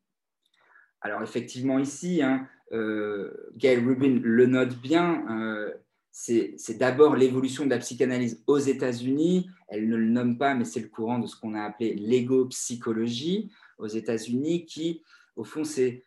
Alors 1.01 1.23
effectivement 1.23 1.79
ici, 1.79 2.21
hein, 2.21 2.47
euh, 2.71 3.31
Gail 3.55 3.77
Rubin 3.77 4.19
le 4.21 4.45
note 4.45 4.75
bien, 4.75 5.25
euh, 5.29 5.73
c'est 6.11 6.77
d'abord 6.77 7.15
l'évolution 7.15 7.65
de 7.65 7.71
la 7.71 7.79
psychanalyse 7.79 8.41
aux 8.47 8.57
États-Unis. 8.57 9.49
Elle 9.67 9.89
ne 9.89 9.97
le 9.97 10.07
nomme 10.07 10.37
pas, 10.37 10.53
mais 10.53 10.63
c'est 10.63 10.79
le 10.79 10.87
courant 10.87 11.19
de 11.19 11.27
ce 11.27 11.35
qu'on 11.35 11.55
a 11.55 11.63
appelé 11.63 11.93
l'ego-psychologie 11.95 13.51
aux 13.77 13.87
États-Unis, 13.87 14.65
qui, 14.65 15.03
au 15.35 15.43
fond, 15.43 15.65
c'est 15.65 16.05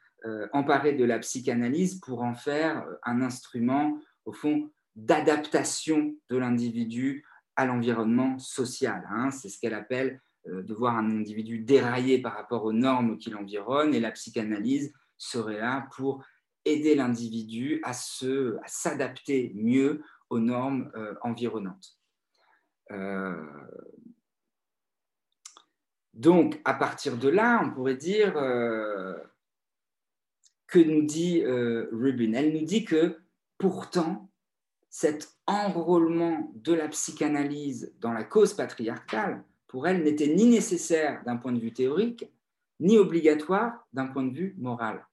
emparer 0.52 0.94
de 0.94 1.04
la 1.04 1.18
psychanalyse 1.18 2.00
pour 2.00 2.22
en 2.22 2.34
faire 2.34 2.86
un 3.02 3.22
instrument, 3.22 3.98
au 4.24 4.32
fond, 4.32 4.70
d'adaptation 4.96 6.16
de 6.28 6.36
l'individu 6.36 7.24
à 7.56 7.66
l'environnement 7.66 8.38
social. 8.38 9.06
Hein. 9.10 9.30
C'est 9.30 9.48
ce 9.48 9.60
qu'elle 9.60 9.74
appelle 9.74 10.20
de 10.46 10.74
voir 10.74 10.96
un 10.96 11.10
individu 11.10 11.60
déraillé 11.60 12.20
par 12.20 12.34
rapport 12.34 12.64
aux 12.64 12.72
normes 12.72 13.18
qui 13.18 13.30
l'environnent, 13.30 13.94
et 13.94 14.00
la 14.00 14.10
psychanalyse 14.10 14.92
serait 15.18 15.60
là 15.60 15.86
pour 15.94 16.24
aider 16.64 16.94
l'individu 16.94 17.80
à 17.84 17.92
s'adapter 17.92 19.52
mieux 19.54 20.02
aux 20.30 20.40
normes 20.40 20.90
environnantes. 21.22 21.98
Donc, 26.18 26.60
à 26.64 26.74
partir 26.74 27.16
de 27.16 27.28
là, 27.28 27.60
on 27.62 27.70
pourrait 27.70 27.96
dire 27.96 28.36
euh, 28.36 29.16
que 30.68 30.78
nous 30.78 31.02
dit 31.02 31.42
euh, 31.42 31.88
Rubin 31.92 32.34
Elle 32.34 32.52
nous 32.52 32.64
dit 32.64 32.84
que 32.84 33.18
pourtant, 33.56 34.30
cet 34.90 35.36
enrôlement 35.46 36.52
de 36.54 36.72
la 36.72 36.88
psychanalyse 36.88 37.92
dans 37.98 38.12
la 38.12 38.24
cause 38.24 38.54
patriarcale, 38.54 39.44
pour 39.66 39.86
elle, 39.86 40.02
n'était 40.02 40.34
ni 40.34 40.46
nécessaire 40.46 41.22
d'un 41.24 41.36
point 41.36 41.52
de 41.52 41.58
vue 41.58 41.72
théorique, 41.72 42.26
ni 42.80 42.96
obligatoire 42.96 43.86
d'un 43.92 44.06
point 44.06 44.24
de 44.24 44.34
vue 44.34 44.54
moral. 44.58 45.06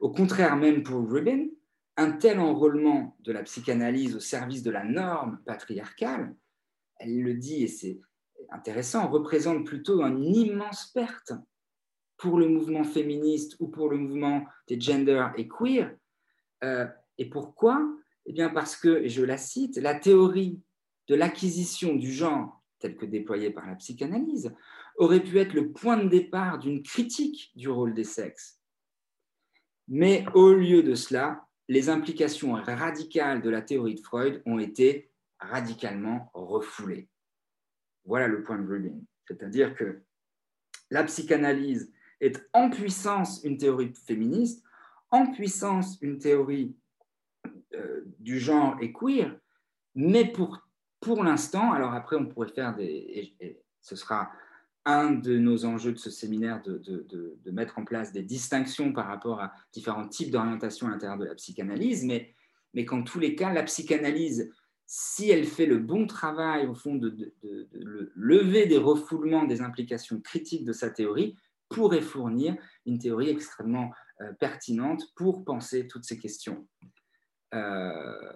Au 0.00 0.10
contraire 0.10 0.56
même 0.56 0.82
pour 0.82 1.08
Rubin, 1.08 1.46
un 1.96 2.12
tel 2.12 2.40
enrôlement 2.40 3.16
de 3.20 3.32
la 3.32 3.42
psychanalyse 3.42 4.16
au 4.16 4.20
service 4.20 4.62
de 4.62 4.70
la 4.70 4.84
norme 4.84 5.38
patriarcale, 5.44 6.34
elle 6.96 7.20
le 7.20 7.34
dit 7.34 7.64
et 7.64 7.68
c'est 7.68 8.00
intéressant, 8.50 9.08
représente 9.08 9.66
plutôt 9.66 10.02
une 10.02 10.34
immense 10.34 10.86
perte 10.86 11.32
pour 12.20 12.38
le 12.38 12.48
mouvement 12.48 12.84
féministe 12.84 13.56
ou 13.60 13.68
pour 13.68 13.88
le 13.88 13.96
mouvement 13.96 14.44
des 14.68 14.78
gender 14.78 15.26
et 15.38 15.48
queer. 15.48 15.96
Euh, 16.62 16.86
et 17.16 17.30
pourquoi? 17.30 17.82
Eh 18.26 18.32
bien 18.32 18.50
parce 18.50 18.76
que, 18.76 19.08
je 19.08 19.24
la 19.24 19.38
cite, 19.38 19.78
la 19.78 19.94
théorie 19.94 20.60
de 21.08 21.14
l'acquisition 21.14 21.96
du 21.96 22.12
genre, 22.12 22.62
telle 22.78 22.96
que 22.96 23.06
déployée 23.06 23.50
par 23.50 23.66
la 23.66 23.74
psychanalyse, 23.76 24.54
aurait 24.96 25.22
pu 25.22 25.38
être 25.38 25.54
le 25.54 25.72
point 25.72 25.96
de 25.96 26.10
départ 26.10 26.58
d'une 26.58 26.82
critique 26.82 27.52
du 27.54 27.70
rôle 27.70 27.94
des 27.94 28.04
sexes. 28.04 28.60
Mais 29.88 30.26
au 30.34 30.52
lieu 30.52 30.82
de 30.82 30.94
cela, 30.94 31.48
les 31.68 31.88
implications 31.88 32.52
radicales 32.52 33.40
de 33.40 33.48
la 33.48 33.62
théorie 33.62 33.94
de 33.94 34.00
Freud 34.00 34.42
ont 34.44 34.58
été 34.58 35.10
radicalement 35.38 36.30
refoulées. 36.34 37.08
Voilà 38.04 38.28
le 38.28 38.42
point 38.42 38.58
de 38.58 38.68
Rubin. 38.68 39.00
C'est-à-dire 39.26 39.74
que 39.74 40.02
la 40.90 41.02
psychanalyse 41.04 41.90
est 42.20 42.48
en 42.52 42.70
puissance 42.70 43.42
une 43.44 43.56
théorie 43.56 43.92
féministe, 43.94 44.64
en 45.10 45.26
puissance 45.26 45.98
une 46.00 46.18
théorie 46.18 46.74
euh, 47.74 48.02
du 48.18 48.38
genre 48.38 48.76
et 48.80 48.92
queer, 48.92 49.36
mais 49.94 50.30
pour, 50.30 50.60
pour 51.00 51.24
l'instant, 51.24 51.72
alors 51.72 51.94
après 51.94 52.16
on 52.16 52.26
pourrait 52.26 52.48
faire 52.48 52.74
des... 52.74 53.34
Ce 53.80 53.96
sera 53.96 54.30
un 54.84 55.10
de 55.10 55.38
nos 55.38 55.64
enjeux 55.64 55.92
de 55.92 55.98
ce 55.98 56.10
séminaire 56.10 56.62
de, 56.62 56.78
de, 56.78 57.06
de, 57.42 57.50
mettre 57.50 57.78
en 57.78 57.84
place 57.84 58.12
des 58.12 58.22
distinctions 58.22 58.92
par 58.92 59.06
rapport 59.06 59.40
à 59.40 59.52
différents 59.72 60.08
types 60.08 60.30
d'orientation 60.30 60.86
à 60.86 60.90
l'intérieur 60.90 61.18
de 61.18 61.24
la 61.24 61.34
psychanalyse, 61.34 62.04
mais, 62.04 62.34
mais 62.74 62.84
qu'en 62.84 63.02
tous 63.02 63.18
les 63.18 63.34
cas, 63.34 63.52
la 63.52 63.62
psychanalyse 63.62 64.50
si 64.92 65.30
elle 65.30 65.44
fait 65.44 65.66
le 65.66 65.78
bon 65.78 66.08
travail, 66.08 66.66
au 66.66 66.74
fond, 66.74 66.96
de, 66.96 67.32
lever 68.16 68.66
des 68.66 68.76
refoulements 68.76 69.44
des 69.44 69.60
implications 69.60 70.20
critiques 70.20 70.64
de 70.64 70.72
sa 70.72 70.90
théorie, 70.90 71.36
pourrait 71.70 72.02
fournir 72.02 72.56
une 72.84 72.98
théorie 72.98 73.30
extrêmement 73.30 73.90
euh, 74.20 74.32
pertinente 74.34 75.04
pour 75.16 75.44
penser 75.44 75.86
toutes 75.86 76.04
ces 76.04 76.18
questions. 76.18 76.68
Euh, 77.54 78.32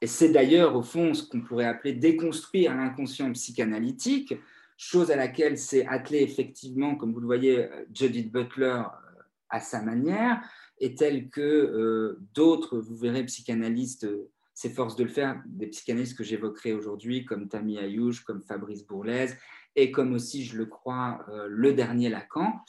et 0.00 0.06
c'est 0.06 0.30
d'ailleurs, 0.30 0.74
au 0.74 0.82
fond, 0.82 1.14
ce 1.14 1.22
qu'on 1.22 1.42
pourrait 1.42 1.66
appeler 1.66 1.92
déconstruire 1.92 2.74
l'inconscient 2.74 3.30
psychanalytique, 3.32 4.34
chose 4.76 5.12
à 5.12 5.16
laquelle 5.16 5.56
s'est 5.56 5.86
attelé 5.86 6.22
effectivement, 6.22 6.96
comme 6.96 7.12
vous 7.12 7.20
le 7.20 7.26
voyez, 7.26 7.68
Judith 7.92 8.32
Butler 8.32 8.82
euh, 8.84 9.22
à 9.50 9.60
sa 9.60 9.82
manière, 9.82 10.42
et 10.80 10.96
tel 10.96 11.28
que 11.28 12.18
d'autres, 12.34 12.78
vous 12.78 12.96
verrez, 12.96 13.24
psychanalystes 13.26 14.08
s'efforce 14.54 14.96
de 14.96 15.04
le 15.04 15.10
faire, 15.10 15.40
des 15.46 15.68
psychanalystes 15.68 16.18
que 16.18 16.24
j'évoquerai 16.24 16.72
aujourd'hui, 16.72 17.24
comme 17.24 17.48
Tammy 17.48 17.78
Ayouch, 17.78 18.24
comme 18.24 18.42
Fabrice 18.42 18.84
Bourlaise, 18.84 19.36
et 19.76 19.90
comme 19.90 20.12
aussi, 20.12 20.44
je 20.44 20.56
le 20.56 20.66
crois, 20.66 21.24
euh, 21.28 21.46
le 21.48 21.72
dernier 21.72 22.08
Lacan. 22.08 22.60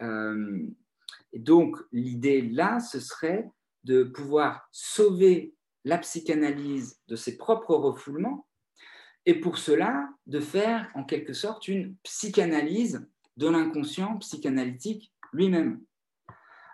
Euh, 0.00 0.66
donc, 1.34 1.76
l'idée 1.92 2.42
là, 2.42 2.80
ce 2.80 3.00
serait 3.00 3.50
de 3.84 4.02
pouvoir 4.02 4.68
sauver 4.72 5.54
la 5.84 5.98
psychanalyse 5.98 7.00
de 7.08 7.16
ses 7.16 7.36
propres 7.36 7.74
refoulements, 7.74 8.46
et 9.26 9.34
pour 9.34 9.58
cela, 9.58 10.08
de 10.26 10.40
faire 10.40 10.90
en 10.94 11.04
quelque 11.04 11.32
sorte 11.32 11.68
une 11.68 11.96
psychanalyse 12.02 13.06
de 13.36 13.48
l'inconscient 13.48 14.16
psychanalytique 14.18 15.12
lui-même, 15.32 15.82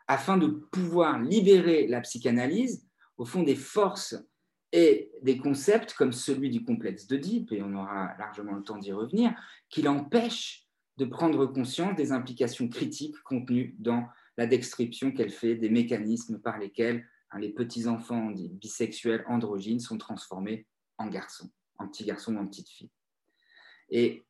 afin 0.06 0.36
de 0.36 0.46
pouvoir 0.46 1.20
libérer 1.20 1.86
la 1.86 2.00
psychanalyse, 2.00 2.86
au 3.16 3.24
fond, 3.24 3.42
des 3.42 3.56
forces 3.56 4.16
et 4.76 5.12
des 5.22 5.38
concepts 5.38 5.94
comme 5.94 6.12
celui 6.12 6.50
du 6.50 6.64
complexe 6.64 7.06
d'Oedipe, 7.06 7.52
et 7.52 7.62
on 7.62 7.72
aura 7.74 8.12
largement 8.18 8.54
le 8.54 8.64
temps 8.64 8.76
d'y 8.76 8.90
revenir, 8.90 9.32
qui 9.70 9.82
l'empêchent 9.82 10.66
de 10.96 11.04
prendre 11.04 11.46
conscience 11.46 11.94
des 11.94 12.10
implications 12.10 12.68
critiques 12.68 13.16
contenues 13.22 13.76
dans 13.78 14.08
la 14.37 14.48
description 14.48 15.12
qu'elle 15.12 15.30
fait 15.30 15.54
des 15.54 15.70
mécanismes 15.70 16.40
par 16.40 16.58
lesquels 16.58 17.06
hein, 17.30 17.38
les 17.38 17.50
petits-enfants 17.50 18.32
bisexuels 18.32 19.24
androgynes 19.28 19.78
sont 19.78 19.96
transformés 19.96 20.66
en 20.98 21.06
garçons, 21.06 21.52
en 21.78 21.87
petits 21.87 22.04
garçons 22.04 22.34
ou 22.34 22.40
en 22.40 22.46
petites 22.48 22.68
filles. 22.68 22.90
Et 23.90 24.24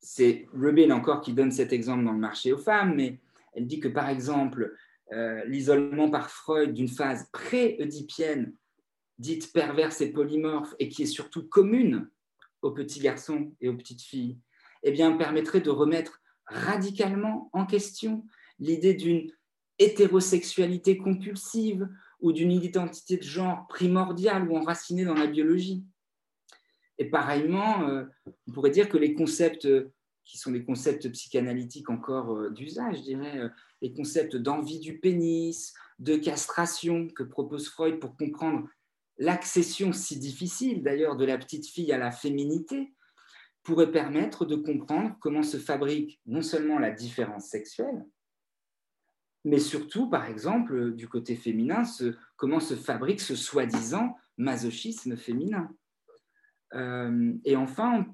c'est 0.00 0.46
Rubin 0.54 0.92
encore 0.92 1.20
qui 1.20 1.34
donne 1.34 1.52
cet 1.52 1.74
exemple 1.74 2.06
dans 2.06 2.12
le 2.12 2.18
marché 2.18 2.54
aux 2.54 2.58
femmes, 2.58 2.94
mais 2.96 3.20
elle 3.52 3.66
dit 3.66 3.80
que 3.80 3.88
par 3.88 4.08
exemple, 4.08 4.74
euh, 5.12 5.44
l'isolement 5.44 6.08
par 6.08 6.30
Freud 6.30 6.72
d'une 6.72 6.88
phase 6.88 7.28
pré-oedipienne 7.32 8.54
dite 9.18 9.52
perverse 9.52 10.00
et 10.00 10.12
polymorphe 10.12 10.74
et 10.78 10.88
qui 10.88 11.02
est 11.02 11.06
surtout 11.06 11.46
commune 11.46 12.10
aux 12.62 12.72
petits 12.72 13.00
garçons 13.00 13.52
et 13.60 13.68
aux 13.68 13.76
petites 13.76 14.02
filles, 14.02 14.38
eh 14.82 14.90
bien, 14.90 15.12
permettrait 15.12 15.60
de 15.60 15.70
remettre 15.70 16.20
radicalement 16.46 17.50
en 17.52 17.66
question 17.66 18.26
l'idée 18.58 18.94
d'une 18.94 19.30
hétérosexualité 19.78 20.96
compulsive 20.96 21.88
ou 22.20 22.32
d'une 22.32 22.52
identité 22.52 23.16
de 23.16 23.22
genre 23.22 23.66
primordiale 23.68 24.48
ou 24.48 24.56
enracinée 24.56 25.04
dans 25.04 25.14
la 25.14 25.26
biologie. 25.26 25.84
Et 26.98 27.06
pareillement, 27.06 27.88
euh, 27.88 28.04
on 28.46 28.52
pourrait 28.52 28.70
dire 28.70 28.88
que 28.88 28.96
les 28.96 29.14
concepts 29.14 29.66
qui 30.24 30.38
sont 30.38 30.52
des 30.52 30.64
concepts 30.64 31.08
psychanalytiques 31.10 31.90
encore 31.90 32.34
euh, 32.36 32.50
d'usage, 32.50 32.98
je 33.06 33.12
euh, 33.14 33.48
les 33.82 33.92
concepts 33.92 34.36
d'envie 34.36 34.80
du 34.80 34.98
pénis, 34.98 35.74
de 35.98 36.16
castration 36.16 37.08
que 37.08 37.22
propose 37.22 37.68
Freud 37.68 38.00
pour 38.00 38.16
comprendre 38.16 38.68
l'accession 39.18 39.92
si 39.92 40.18
difficile 40.18 40.82
d'ailleurs 40.82 41.16
de 41.16 41.24
la 41.24 41.38
petite 41.38 41.66
fille 41.66 41.92
à 41.92 41.98
la 41.98 42.10
féminité 42.10 42.92
pourrait 43.62 43.92
permettre 43.92 44.44
de 44.44 44.56
comprendre 44.56 45.16
comment 45.20 45.42
se 45.42 45.56
fabrique 45.56 46.20
non 46.26 46.42
seulement 46.42 46.78
la 46.78 46.90
différence 46.90 47.46
sexuelle, 47.46 48.04
mais 49.44 49.58
surtout, 49.58 50.08
par 50.08 50.26
exemple, 50.26 50.94
du 50.94 51.08
côté 51.08 51.36
féminin, 51.36 51.82
comment 52.36 52.60
se 52.60 52.74
fabrique 52.74 53.20
ce 53.20 53.36
soi-disant 53.36 54.16
masochisme 54.38 55.16
féminin. 55.16 55.70
Euh, 56.74 57.34
et 57.44 57.54
enfin, 57.56 58.06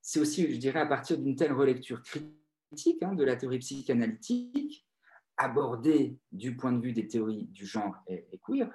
c'est 0.00 0.20
aussi, 0.20 0.52
je 0.52 0.58
dirais, 0.58 0.80
à 0.80 0.86
partir 0.86 1.18
d'une 1.18 1.36
telle 1.36 1.52
relecture 1.52 2.02
critique 2.02 3.02
hein, 3.02 3.14
de 3.14 3.24
la 3.24 3.36
théorie 3.36 3.60
psychanalytique, 3.60 4.86
abordée 5.36 6.18
du 6.32 6.56
point 6.56 6.72
de 6.72 6.82
vue 6.82 6.92
des 6.92 7.06
théories 7.06 7.46
du 7.46 7.64
genre 7.64 7.96
et, 8.08 8.40
queer, 8.44 8.68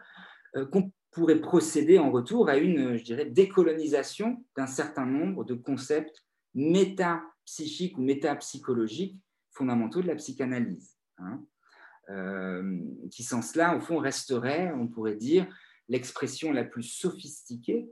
euh, 0.56 0.66
pourrait 1.12 1.42
procéder 1.42 2.00
en 2.00 2.12
retour 2.12 2.50
à 2.50 2.58
une, 2.58 2.98
je 2.98 3.04
dirais, 3.04 3.26
décolonisation 3.26 4.44
d'un 4.56 4.68
certain 4.68 5.06
nombre 5.06 5.44
de 5.44 5.54
concepts 5.54 6.24
métapsychiques 6.54 7.98
ou 7.98 8.02
métapsychologiques 8.02 9.20
fondamentaux 9.52 10.02
de 10.02 10.08
la 10.08 10.16
psychanalyse. 10.16 10.98
Hein. 11.18 11.44
Euh, 12.10 12.80
qui, 13.12 13.24
sans 13.24 13.42
cela, 13.42 13.76
au 13.76 13.82
fond, 13.82 13.98
resterait, 13.98 14.72
on 14.74 14.88
pourrait 14.88 15.16
dire, 15.16 15.48
l'expression 15.90 16.52
la 16.52 16.64
plus 16.64 16.84
sophistiquée 16.84 17.90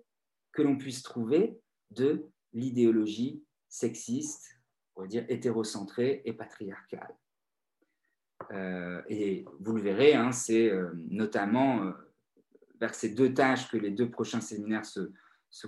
que 0.53 0.61
l'on 0.61 0.77
puisse 0.77 1.03
trouver 1.03 1.59
de 1.91 2.25
l'idéologie 2.53 3.43
sexiste, 3.67 4.57
on 4.91 4.93
pourrait 4.93 5.07
dire 5.09 5.25
hétérocentrée 5.27 6.21
et 6.25 6.33
patriarcale. 6.33 7.15
Euh, 8.51 9.01
et 9.09 9.45
vous 9.59 9.73
le 9.73 9.81
verrez, 9.81 10.13
hein, 10.13 10.31
c'est 10.31 10.69
euh, 10.69 10.91
notamment 11.09 11.93
vers 12.79 12.95
ces 12.95 13.09
deux 13.09 13.33
tâches 13.33 13.69
que 13.69 13.77
les 13.77 13.91
deux 13.91 14.09
prochains 14.09 14.41
séminaires 14.41 14.85
se, 14.85 15.11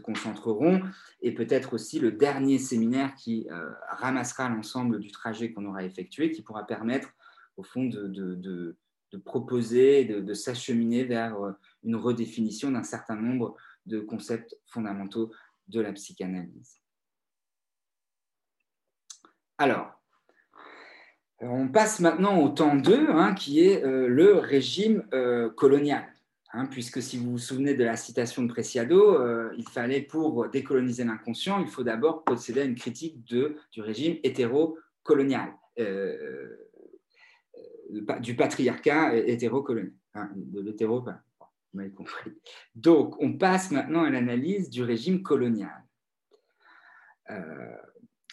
concentreront, 0.03 0.81
et 1.21 1.33
peut-être 1.33 1.73
aussi 1.73 1.99
le 1.99 2.11
dernier 2.11 2.59
séminaire 2.59 3.15
qui 3.15 3.47
euh, 3.49 3.71
ramassera 3.89 4.49
l'ensemble 4.49 4.99
du 4.99 5.11
trajet 5.11 5.53
qu'on 5.53 5.65
aura 5.65 5.83
effectué, 5.83 6.31
qui 6.31 6.41
pourra 6.41 6.67
permettre 6.67 7.09
au 7.55 7.63
fond, 7.63 7.85
de, 7.85 8.77
proposer, 9.23 10.03
de, 10.03 10.33
s'acheminer 10.33 11.05
vers 11.05 11.37
une 11.83 11.95
redéfinition 11.95 12.71
d'un 12.71 12.83
certain 12.83 13.15
nombre 13.15 13.55
de 13.85 13.99
concepts 14.01 14.57
fondamentaux 14.67 15.31
de 15.67 15.79
la 15.79 15.93
psychanalyse. 15.93 16.81
Alors, 19.57 19.97
on 21.39 21.67
passe 21.67 21.99
maintenant 21.99 22.41
au 22.41 22.49
temps 22.49 22.75
2, 22.75 23.09
hein, 23.09 23.33
qui 23.33 23.61
est 23.63 23.83
euh, 23.83 24.07
le 24.07 24.35
régime 24.35 25.07
euh, 25.13 25.49
colonial. 25.49 26.05
Hein, 26.57 26.65
puisque 26.65 27.03
si 27.03 27.19
vous 27.19 27.33
vous 27.33 27.37
souvenez 27.37 27.75
de 27.75 27.83
la 27.83 27.95
citation 27.95 28.41
de 28.41 28.47
Preciado, 28.47 29.21
euh, 29.21 29.53
il 29.59 29.67
fallait 29.69 30.01
pour 30.01 30.49
décoloniser 30.49 31.03
l'inconscient, 31.03 31.59
il 31.59 31.67
faut 31.67 31.83
d'abord 31.83 32.23
procéder 32.23 32.61
à 32.61 32.63
une 32.63 32.73
critique 32.73 33.23
du 33.23 33.53
régime 33.77 34.17
hétérocolonial, 34.23 35.53
du 38.21 38.35
patriarcat 38.35 39.15
hétérocolonial, 39.15 39.93
hein, 40.15 40.31
de 40.35 40.59
l'hétéro, 40.61 41.05
compris. 41.95 42.31
Donc, 42.73 43.21
on 43.21 43.37
passe 43.37 43.69
maintenant 43.69 44.03
à 44.03 44.09
l'analyse 44.09 44.71
du 44.71 44.81
régime 44.81 45.21
colonial. 45.21 45.85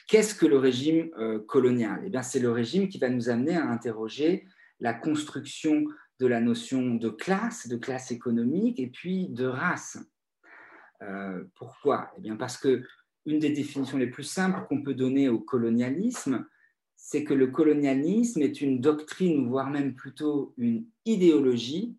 Qu'est-ce 0.08 0.34
que 0.34 0.46
le 0.46 0.56
régime 0.56 1.10
euh, 1.18 1.40
colonial? 1.40 2.00
Eh 2.06 2.22
C'est 2.22 2.40
le 2.40 2.50
régime 2.50 2.88
qui 2.88 2.96
va 2.96 3.10
nous 3.10 3.28
amener 3.28 3.54
à 3.54 3.66
interroger 3.66 4.46
la 4.80 4.94
construction 4.94 5.84
de 6.24 6.28
la 6.28 6.40
notion 6.40 6.94
de 6.94 7.10
classe, 7.10 7.68
de 7.68 7.76
classe 7.76 8.10
économique 8.10 8.80
et 8.80 8.86
puis 8.86 9.28
de 9.28 9.44
race. 9.44 9.98
Euh, 11.02 11.44
pourquoi? 11.54 12.10
Eh 12.16 12.22
bien 12.22 12.36
Parce 12.36 12.56
que 12.56 12.82
une 13.26 13.38
des 13.40 13.50
définitions 13.50 13.98
les 13.98 14.06
plus 14.06 14.24
simples 14.24 14.66
qu'on 14.66 14.82
peut 14.82 14.94
donner 14.94 15.28
au 15.28 15.38
colonialisme, 15.38 16.46
c'est 16.96 17.24
que 17.24 17.34
le 17.34 17.48
colonialisme 17.48 18.40
est 18.40 18.62
une 18.62 18.80
doctrine, 18.80 19.48
voire 19.48 19.68
même 19.68 19.94
plutôt 19.94 20.54
une 20.56 20.86
idéologie, 21.04 21.94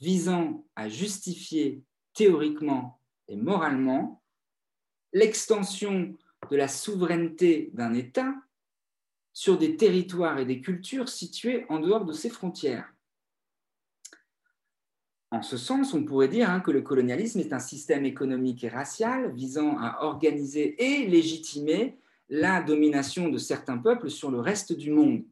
visant 0.00 0.64
à 0.74 0.88
justifier 0.88 1.84
théoriquement 2.14 3.00
et 3.28 3.36
moralement 3.36 4.22
l'extension 5.12 6.16
de 6.50 6.56
la 6.56 6.68
souveraineté 6.68 7.70
d'un 7.74 7.92
État 7.92 8.34
sur 9.34 9.58
des 9.58 9.76
territoires 9.76 10.38
et 10.38 10.46
des 10.46 10.62
cultures 10.62 11.10
situés 11.10 11.66
en 11.68 11.80
dehors 11.80 12.06
de 12.06 12.14
ses 12.14 12.30
frontières. 12.30 12.92
En 15.32 15.40
ce 15.40 15.56
sens, 15.56 15.94
on 15.94 16.04
pourrait 16.04 16.28
dire 16.28 16.50
hein, 16.50 16.60
que 16.60 16.70
le 16.70 16.82
colonialisme 16.82 17.40
est 17.40 17.54
un 17.54 17.58
système 17.58 18.04
économique 18.04 18.64
et 18.64 18.68
racial 18.68 19.32
visant 19.32 19.78
à 19.78 20.02
organiser 20.02 20.76
et 20.78 21.06
légitimer 21.06 21.96
la 22.28 22.60
domination 22.62 23.30
de 23.30 23.38
certains 23.38 23.78
peuples 23.78 24.10
sur 24.10 24.30
le 24.30 24.40
reste 24.40 24.74
du 24.74 24.90
monde. 24.90 25.24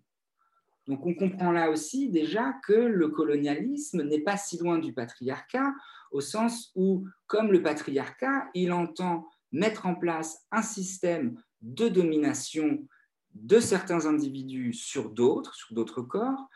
Donc 0.86 1.04
on 1.04 1.12
comprend 1.12 1.52
là 1.52 1.70
aussi 1.70 2.08
déjà 2.08 2.54
que 2.66 2.72
le 2.72 3.08
colonialisme 3.08 4.02
n'est 4.02 4.22
pas 4.22 4.38
si 4.38 4.56
loin 4.56 4.78
du 4.78 4.94
patriarcat, 4.94 5.74
au 6.12 6.22
sens 6.22 6.72
où, 6.74 7.06
comme 7.26 7.52
le 7.52 7.62
patriarcat, 7.62 8.48
il 8.54 8.72
entend 8.72 9.28
mettre 9.52 9.84
en 9.84 9.94
place 9.94 10.46
un 10.50 10.62
système 10.62 11.38
de 11.60 11.88
domination 11.88 12.86
de 13.34 13.60
certains 13.60 14.06
individus 14.06 14.72
sur 14.72 15.10
d'autres, 15.10 15.54
sur 15.54 15.74
d'autres 15.74 16.00
corps, 16.00 16.48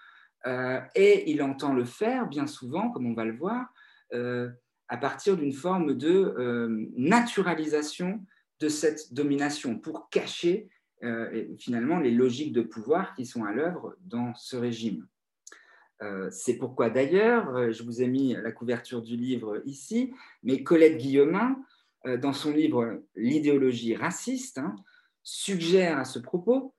euh, 0.47 0.81
et 0.95 1.31
il 1.31 1.43
entend 1.43 1.73
le 1.73 1.85
faire 1.85 2.27
bien 2.29 2.47
souvent, 2.47 2.91
comme 2.91 3.07
on 3.07 3.15
va 3.15 3.25
le 3.25 3.37
voir, 3.37 3.73
euh, 4.13 4.51
à 4.89 4.97
partir 4.97 5.37
d'une 5.37 5.53
forme 5.53 5.95
de 5.95 6.11
euh, 6.11 6.87
naturalisation 6.97 8.25
de 8.61 8.69
cette 8.69 9.13
domination 9.15 9.79
pour 9.79 10.09
cacher 10.11 10.69
finalement 11.59 11.99
les 11.99 12.13
logiques 12.13 12.55
de 12.55 12.63
pouvoir 12.63 13.13
qui 13.13 13.27
sont 13.27 13.45
à 13.45 13.53
l'œuvre 13.53 13.95
dans 14.01 14.35
ce 14.37 14.57
régime. 14.57 15.07
C'est 16.31 16.57
pourquoi 16.57 16.89
d'ailleurs, 16.89 17.71
je 17.73 17.83
vous 17.83 18.01
ai 18.01 18.09
mis 18.09 18.33
la 18.33 18.53
couverture 18.53 19.03
du 19.03 19.15
livre 19.15 19.61
ici, 19.67 20.15
mais 20.43 20.63
Colette 20.63 20.97
Guillemin 20.97 21.63
dans 22.07 22.33
son 22.33 22.53
livre 22.53 23.03
L'idéologie 23.17 23.95
raciste, 23.95 24.57
hein, 24.57 24.75
suggère 25.23 25.99
à 25.99 26.07
ce 26.07 26.19
propos 26.19 26.75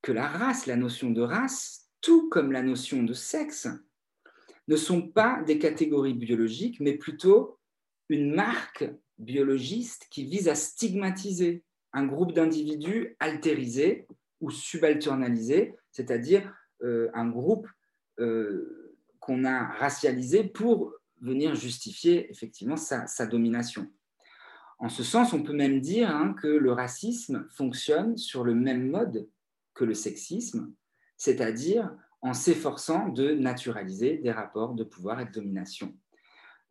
que 0.00 0.10
la 0.10 0.26
race, 0.26 0.66
la 0.66 0.74
notion 0.74 1.10
de 1.10 1.22
race, 1.22 1.81
tout 2.02 2.28
comme 2.28 2.52
la 2.52 2.62
notion 2.62 3.02
de 3.02 3.14
sexe, 3.14 3.68
ne 4.68 4.76
sont 4.76 5.02
pas 5.08 5.42
des 5.46 5.58
catégories 5.58 6.14
biologiques, 6.14 6.80
mais 6.80 6.94
plutôt 6.94 7.58
une 8.08 8.34
marque 8.34 8.84
biologiste 9.18 10.06
qui 10.10 10.24
vise 10.24 10.48
à 10.48 10.54
stigmatiser 10.54 11.64
un 11.92 12.06
groupe 12.06 12.32
d'individus 12.32 13.16
altérisés 13.20 14.06
ou 14.40 14.50
subalternalisés, 14.50 15.74
c'est-à-dire 15.90 16.52
euh, 16.82 17.10
un 17.14 17.28
groupe 17.28 17.66
euh, 18.18 18.98
qu'on 19.20 19.44
a 19.44 19.64
racialisé 19.64 20.44
pour 20.44 20.92
venir 21.20 21.54
justifier 21.54 22.30
effectivement 22.30 22.76
sa 22.76 23.26
domination. 23.26 23.88
En 24.82 24.88
ce 24.88 25.04
sens, 25.04 25.32
on 25.32 25.44
peut 25.44 25.52
même 25.52 25.80
dire 25.80 26.10
hein, 26.10 26.34
que 26.34 26.48
le 26.48 26.72
racisme 26.72 27.46
fonctionne 27.50 28.16
sur 28.16 28.42
le 28.42 28.56
même 28.56 28.90
mode 28.90 29.28
que 29.74 29.84
le 29.84 29.94
sexisme, 29.94 30.74
c'est-à-dire 31.22 31.88
en 32.20 32.34
s'efforçant 32.34 33.08
de 33.08 33.32
naturaliser 33.32 34.18
des 34.18 34.32
rapports 34.32 34.74
de 34.74 34.82
pouvoir 34.82 35.20
et 35.20 35.24
de 35.24 35.30
domination. 35.30 35.94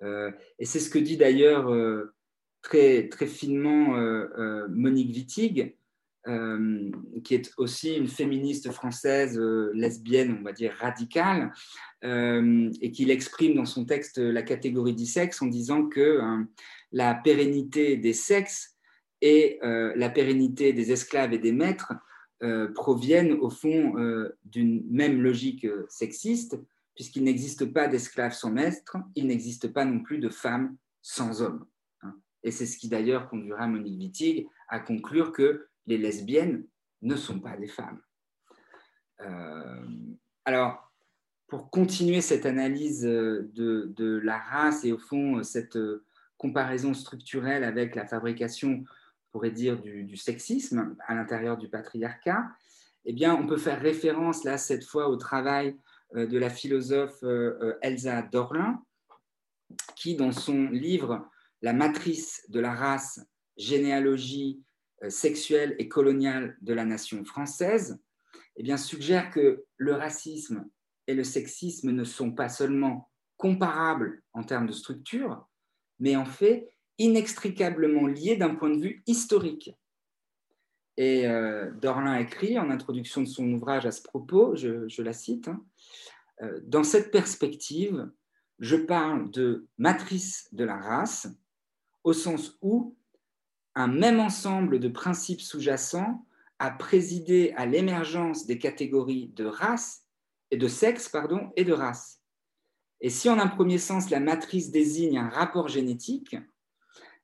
Euh, 0.03 0.29
et 0.59 0.65
c'est 0.65 0.81
ce 0.81 0.89
que 0.89 0.99
dit 0.99 1.15
d'ailleurs 1.15 1.71
euh, 1.71 2.13
très, 2.61 3.07
très 3.07 3.27
finement 3.27 3.95
euh, 3.95 4.67
Monique 4.67 5.15
Wittig, 5.15 5.77
qui 7.23 7.33
est 7.33 7.51
aussi 7.57 7.95
une 7.95 8.07
féministe 8.07 8.71
française 8.71 9.39
lesbienne, 9.73 10.37
on 10.39 10.43
va 10.43 10.51
dire 10.51 10.71
radicale, 10.79 11.51
et 12.03 12.91
qui 12.91 13.05
l'exprime 13.05 13.55
dans 13.55 13.65
son 13.65 13.85
texte 13.85 14.19
La 14.19 14.43
catégorie 14.43 14.93
du 14.93 15.07
sexe 15.07 15.41
en 15.41 15.47
disant 15.47 15.87
que 15.87 16.21
la 16.91 17.15
pérennité 17.15 17.97
des 17.97 18.13
sexes 18.13 18.77
et 19.21 19.57
la 19.63 20.09
pérennité 20.11 20.73
des 20.73 20.91
esclaves 20.91 21.33
et 21.33 21.39
des 21.39 21.53
maîtres 21.53 21.91
proviennent 22.73 23.33
au 23.33 23.49
fond 23.49 23.97
euh, 23.97 24.37
d'une 24.45 24.83
même 24.89 25.21
logique 25.21 25.67
sexiste, 25.89 26.59
puisqu'il 26.95 27.23
n'existe 27.23 27.65
pas 27.65 27.87
d'esclaves 27.87 28.33
sans 28.33 28.51
maître, 28.51 28.97
il 29.15 29.27
n'existe 29.27 29.71
pas 29.71 29.85
non 29.85 29.99
plus 30.01 30.17
de 30.17 30.29
femmes 30.29 30.75
sans 31.01 31.41
hommes. 31.41 31.65
Hein. 32.01 32.15
Et 32.43 32.51
c'est 32.51 32.65
ce 32.65 32.77
qui 32.77 32.89
d'ailleurs 32.89 33.29
conduira 33.29 33.67
Monique 33.67 33.99
Wittig 33.99 34.47
à 34.67 34.79
conclure 34.79 35.31
que 35.31 35.67
les 35.85 35.97
lesbiennes 35.97 36.65
ne 37.01 37.15
sont 37.15 37.39
pas 37.39 37.57
des 37.57 37.67
femmes. 37.67 38.01
alors, 40.45 40.91
pour 41.47 41.69
continuer 41.69 42.21
cette 42.21 42.45
analyse 42.45 43.01
de, 43.01 43.51
de, 43.53 44.17
la 44.23 44.39
race 44.39 44.83
et 44.83 44.91
au 44.91 44.97
fond 44.97 45.43
cette 45.43 45.77
comparaison 46.37 46.95
structurelle 46.95 47.63
avec 47.63 47.93
la 47.93 48.07
fabrication, 48.07 48.83
on 48.83 48.85
pourrait 49.31 49.51
dire, 49.51 49.81
du, 49.81 50.17
sexisme 50.17 50.95
à 51.07 51.15
l'intérieur 51.15 51.57
du 51.57 51.69
patriarcat, 51.69 52.49
eh 53.05 53.13
bien, 53.13 53.35
on 53.35 53.47
peut 53.47 53.57
faire 53.57 53.81
référence 53.81 54.43
là 54.43 54.57
cette 54.57 54.83
fois 54.83 55.09
au 55.09 55.15
travail 55.15 55.77
euh, 56.15 56.27
de 56.27 56.37
la 56.37 56.49
philosophe 56.49 57.23
euh, 57.23 57.57
euh, 57.61 57.77
Elsa 57.81 58.21
Dorlin, 58.21 58.83
qui, 59.95 60.15
dans 60.15 60.31
son 60.31 60.69
livre 60.69 61.27
La 61.61 61.73
matrice 61.73 62.45
de 62.49 62.59
la 62.59 62.73
race, 62.73 63.19
généalogie 63.57 64.63
sexuelle 65.09 65.75
et 65.79 65.87
coloniale 65.87 66.57
de 66.61 66.73
la 66.73 66.85
nation 66.85 67.23
française, 67.25 67.99
eh 68.55 68.63
bien, 68.63 68.77
suggère 68.77 69.31
que 69.31 69.65
le 69.77 69.93
racisme 69.93 70.69
et 71.07 71.13
le 71.13 71.23
sexisme 71.23 71.91
ne 71.91 72.03
sont 72.03 72.31
pas 72.31 72.49
seulement 72.49 73.09
comparables 73.37 74.21
en 74.33 74.43
termes 74.43 74.67
de 74.67 74.71
structure, 74.71 75.47
mais 75.99 76.15
en 76.15 76.25
fait 76.25 76.71
inextricablement 77.01 78.07
liés 78.07 78.37
d'un 78.37 78.55
point 78.55 78.69
de 78.69 78.79
vue 78.79 79.03
historique. 79.07 79.75
Et 80.97 81.27
euh, 81.27 81.71
Dorlin 81.71 82.17
écrit 82.17 82.59
en 82.59 82.69
introduction 82.69 83.21
de 83.21 83.27
son 83.27 83.51
ouvrage 83.53 83.85
à 83.85 83.91
ce 83.91 84.01
propos, 84.03 84.55
je, 84.55 85.01
la 85.01 85.13
cite, 85.13 85.47
hein, 85.47 85.65
euh, 86.41 86.59
Dans 86.63 86.83
cette 86.83 87.11
perspective, 87.11 88.09
je 88.59 88.75
parle 88.75 89.31
de 89.31 89.67
matrice 89.77 90.47
de 90.51 90.63
la 90.63 90.77
race, 90.77 91.27
au 92.03 92.13
sens 92.13 92.57
où 92.61 92.95
un 93.73 93.87
même 93.87 94.19
ensemble 94.19 94.79
de 94.79 94.89
principes 94.89 95.41
sous-jacents 95.41 96.25
a 96.59 96.69
présidé 96.69 97.53
à 97.55 97.65
l'émergence 97.65 98.45
des 98.45 98.59
catégories 98.59 99.29
de 99.29 99.45
race 99.45 100.03
et 100.51 100.57
de 100.57 100.67
sexe 100.67 101.09
pardon, 101.09 101.51
et 101.55 101.63
de 101.63 101.73
race. 101.73 102.21
Et 102.99 103.09
si 103.09 103.29
en 103.29 103.39
un 103.39 103.47
premier 103.47 103.79
sens 103.79 104.11
la 104.11 104.19
matrice 104.19 104.69
désigne 104.69 105.17
un 105.17 105.29
rapport 105.29 105.67
génétique, 105.67 106.35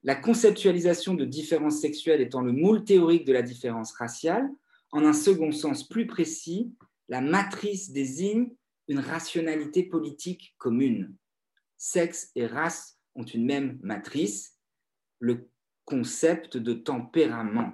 la 0.03 0.15
conceptualisation 0.15 1.13
de 1.13 1.25
différence 1.25 1.79
sexuelle 1.79 2.21
étant 2.21 2.41
le 2.41 2.51
moule 2.51 2.83
théorique 2.83 3.25
de 3.25 3.33
la 3.33 3.41
différence 3.41 3.93
raciale, 3.93 4.49
en 4.91 5.03
un 5.03 5.13
second 5.13 5.51
sens 5.51 5.87
plus 5.87 6.07
précis, 6.07 6.73
la 7.09 7.21
matrice 7.21 7.91
désigne 7.91 8.49
une 8.87 8.99
rationalité 8.99 9.83
politique 9.83 10.55
commune. 10.57 11.15
Sexe 11.77 12.31
et 12.35 12.45
race 12.45 12.97
ont 13.15 13.23
une 13.23 13.45
même 13.45 13.79
matrice, 13.81 14.57
le 15.19 15.49
concept 15.85 16.57
de 16.57 16.73
tempérament. 16.73 17.73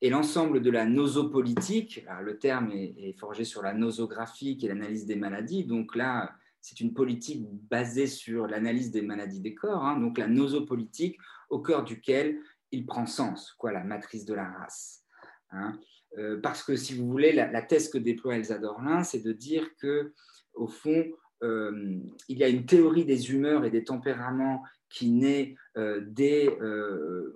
et 0.00 0.10
l'ensemble 0.10 0.62
de 0.62 0.70
la 0.70 0.86
nosopolitique, 0.86 2.06
le 2.22 2.38
terme 2.38 2.70
est, 2.70 3.18
forgé 3.18 3.44
sur 3.44 3.62
la 3.62 3.74
nosographie 3.74 4.56
est 4.62 4.68
l'analyse 4.68 5.06
des 5.06 5.16
maladies, 5.16 5.64
donc 5.64 5.96
là, 5.96 6.32
c'est 6.68 6.80
une 6.80 6.92
politique 6.92 7.46
basée 7.70 8.06
sur 8.06 8.46
l'analyse 8.46 8.90
des 8.90 9.00
maladies 9.00 9.40
des 9.40 9.54
corps, 9.54 9.86
hein. 9.86 9.98
donc 9.98 10.18
la 10.18 10.26
nosopolitique 10.26 11.16
au 11.48 11.60
cœur 11.60 11.82
duquel 11.82 12.38
il 12.72 12.84
prend 12.84 13.06
sens, 13.06 13.52
quoi, 13.52 13.72
la 13.72 13.84
matrice 13.84 14.26
de 14.26 14.34
la 14.34 14.44
race. 14.44 15.02
Hein. 15.50 15.78
Euh, 16.18 16.38
parce 16.42 16.62
que, 16.62 16.76
si 16.76 16.94
vous 16.94 17.08
voulez, 17.08 17.32
la, 17.32 17.62
thèse 17.62 17.88
que 17.88 17.96
déploie 17.96 18.36
Elsa 18.36 18.58
Dorlin, 18.58 19.02
c'est 19.02 19.22
de 19.22 19.32
dire 19.32 19.66
que, 19.80 20.12
au 20.52 20.68
fond, 20.68 21.06
euh, 21.42 21.96
il 22.28 22.36
y 22.36 22.44
a 22.44 22.48
une 22.48 22.66
théorie 22.66 23.06
des 23.06 23.32
humeurs 23.32 23.64
et 23.64 23.70
des 23.70 23.84
tempéraments 23.84 24.62
qui 24.90 25.10
naît 25.10 25.54
euh, 25.78 26.02
dès, 26.06 26.48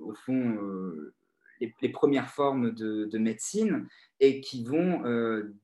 au 0.02 0.12
fond, 0.12 0.58
les, 1.80 1.88
premières 1.88 2.28
formes 2.28 2.72
de, 2.72 3.18
médecine 3.18 3.86
et 4.20 4.40
qui 4.40 4.64
vont 4.64 5.02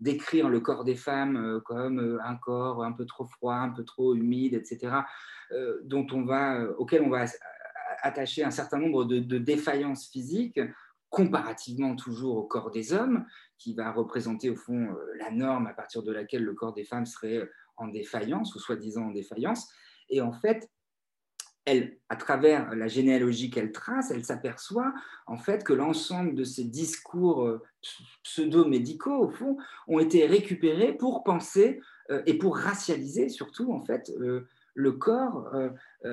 décrire 0.01 0.49
le 0.49 0.61
corps 0.61 0.85
des 0.85 0.95
femmes 0.95 1.61
comme 1.65 2.19
un 2.25 2.37
corps 2.37 2.85
un 2.85 2.93
peu 2.93 3.07
trop 3.07 3.25
froid, 3.25 3.55
un 3.55 3.71
peu 3.71 3.85
trop 3.85 4.15
humide, 4.15 4.55
etc., 4.55 4.97
dont 5.85 6.07
on 6.13 6.23
va, 6.23 6.63
auquel 6.79 7.03
on 7.03 7.09
va 7.09 7.25
attacher 8.03 8.45
un 8.45 8.51
certain 8.51 8.79
nombre 8.79 9.05
de, 9.05 9.19
de 9.19 9.39
défaillances 9.39 10.09
physiques 10.09 10.61
comparativement 11.11 11.97
toujours 11.97 12.37
au 12.37 12.45
corps 12.45 12.71
des 12.71 12.93
hommes, 12.93 13.25
qui 13.59 13.75
va 13.75 13.93
représenter 13.93 14.51
au 14.51 14.57
fond 14.57 14.93
euh, 14.93 15.15
la 15.19 15.31
norme 15.31 15.67
à 15.67 15.75
partir 15.75 16.03
de 16.03 16.13
laquelle 16.13 16.45
le 16.45 16.55
corps 16.55 16.75
des 16.75 16.85
femmes 16.85 17.07
serait 17.07 17.37
euh, 17.37 17.53
en 17.77 17.89
défaillance 17.89 18.55
ou 18.55 18.59
soi-disant 18.59 19.07
en 19.07 19.11
défaillance. 19.11 19.69
Et 20.11 20.21
en 20.21 20.33
fait, 20.33 20.69
elle, 21.69 21.99
à 22.09 22.17
travers 22.17 22.75
la 22.75 22.89
généalogie 22.89 23.51
qu'elle 23.51 23.73
trace, 23.73 24.11
elle 24.11 24.25
s'aperçoit 24.25 24.93
en 25.27 25.37
fait 25.37 25.65
que 25.65 25.73
l'ensemble 25.73 26.35
de 26.35 26.45
ces 26.45 26.65
discours 26.65 27.45
euh, 27.45 27.63
pseudo-médicaux, 28.23 29.25
au 29.25 29.29
fond, 29.29 29.57
ont 29.87 29.99
été 29.99 30.27
récupérés 30.27 30.95
pour 30.95 31.23
penser 31.25 31.81
et 32.25 32.39
pour 32.39 32.57
racialiser 32.57 33.29
surtout 33.29 33.71
en 33.71 33.85
fait 33.85 34.11
le 34.19 34.93
corps 34.93 35.53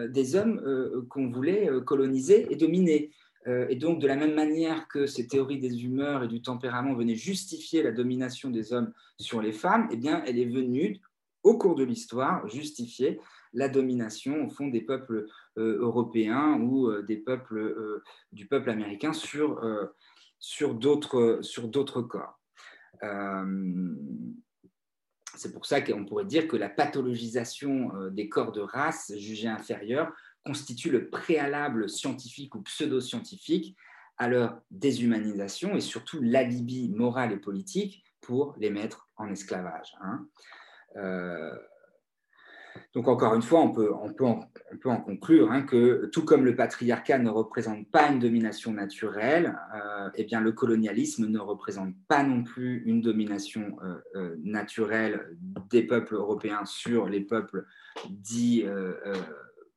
des 0.09 0.35
hommes 0.35 1.05
qu'on 1.09 1.29
voulait 1.29 1.69
coloniser 1.85 2.51
et 2.51 2.57
dominer. 2.57 3.11
Euh, 3.47 3.67
et 3.69 3.75
donc, 3.75 3.99
de 3.99 4.07
la 4.07 4.15
même 4.15 4.33
manière 4.33 4.87
que 4.87 5.05
ces 5.05 5.27
théories 5.27 5.59
des 5.59 5.83
humeurs 5.83 6.23
et 6.23 6.27
du 6.27 6.41
tempérament 6.41 6.95
venaient 6.95 7.15
justifier 7.15 7.83
la 7.83 7.91
domination 7.91 8.49
des 8.49 8.73
hommes 8.73 8.91
sur 9.19 9.41
les 9.41 9.51
femmes, 9.51 9.87
eh 9.91 9.97
bien, 9.97 10.23
elle 10.25 10.39
est 10.39 10.45
venue, 10.49 10.99
au 11.43 11.57
cours 11.57 11.75
de 11.75 11.83
l'histoire, 11.83 12.47
justifier 12.47 13.19
la 13.53 13.69
domination, 13.69 14.45
au 14.45 14.49
fond, 14.49 14.67
des 14.67 14.81
peuples 14.81 15.15
euh, 15.15 15.27
européens 15.57 16.59
ou 16.59 16.89
euh, 16.89 17.03
des 17.03 17.17
peuples, 17.17 18.01
du 18.31 18.47
peuple 18.47 18.69
américain 18.69 19.13
sur, 19.13 19.61
sur 20.39 20.73
d'autres 20.73 22.01
corps. 22.01 22.39
c'est 25.35 25.53
pour 25.53 25.65
ça 25.65 25.81
qu'on 25.81 26.05
pourrait 26.05 26.25
dire 26.25 26.47
que 26.47 26.57
la 26.57 26.69
pathologisation 26.69 27.91
des 28.11 28.29
corps 28.29 28.51
de 28.51 28.61
race 28.61 29.11
jugés 29.17 29.47
inférieurs 29.47 30.11
constitue 30.45 30.91
le 30.91 31.09
préalable 31.09 31.89
scientifique 31.89 32.53
ou 32.55 32.61
pseudo-scientifique 32.61 33.75
à 34.17 34.29
leur 34.29 34.61
déshumanisation 34.71 35.75
et 35.75 35.81
surtout 35.81 36.21
l'alibi 36.21 36.89
moral 36.89 37.33
et 37.33 37.37
politique 37.37 38.03
pour 38.21 38.55
les 38.57 38.69
mettre 38.69 39.09
en 39.17 39.29
esclavage. 39.29 39.95
Hein. 40.01 40.27
Euh, 40.95 41.55
donc 42.93 43.07
encore 43.07 43.35
une 43.35 43.41
fois, 43.41 43.61
on 43.61 43.71
peut, 43.71 43.93
on 43.93 44.13
peut, 44.13 44.25
en, 44.25 44.39
on 44.76 44.78
peut 44.78 44.89
en 44.89 45.01
conclure 45.01 45.51
hein, 45.51 45.61
que 45.63 46.05
tout 46.11 46.23
comme 46.23 46.45
le 46.45 46.55
patriarcat 46.55 47.19
ne 47.19 47.30
représente 47.30 47.89
pas 47.89 48.09
une 48.09 48.19
domination 48.19 48.73
naturelle, 48.73 49.57
euh, 49.73 50.09
eh 50.15 50.23
bien 50.26 50.41
le 50.41 50.51
colonialisme 50.51 51.28
ne 51.28 51.39
représente 51.39 51.95
pas 52.07 52.23
non 52.23 52.43
plus 52.43 52.84
une 52.86 53.01
domination 53.01 53.78
euh, 54.15 54.36
naturelle 54.43 55.38
des 55.69 55.84
peuples 55.84 56.15
européens 56.15 56.65
sur 56.65 57.07
les 57.07 57.21
peuples 57.21 57.65
dits 58.09 58.65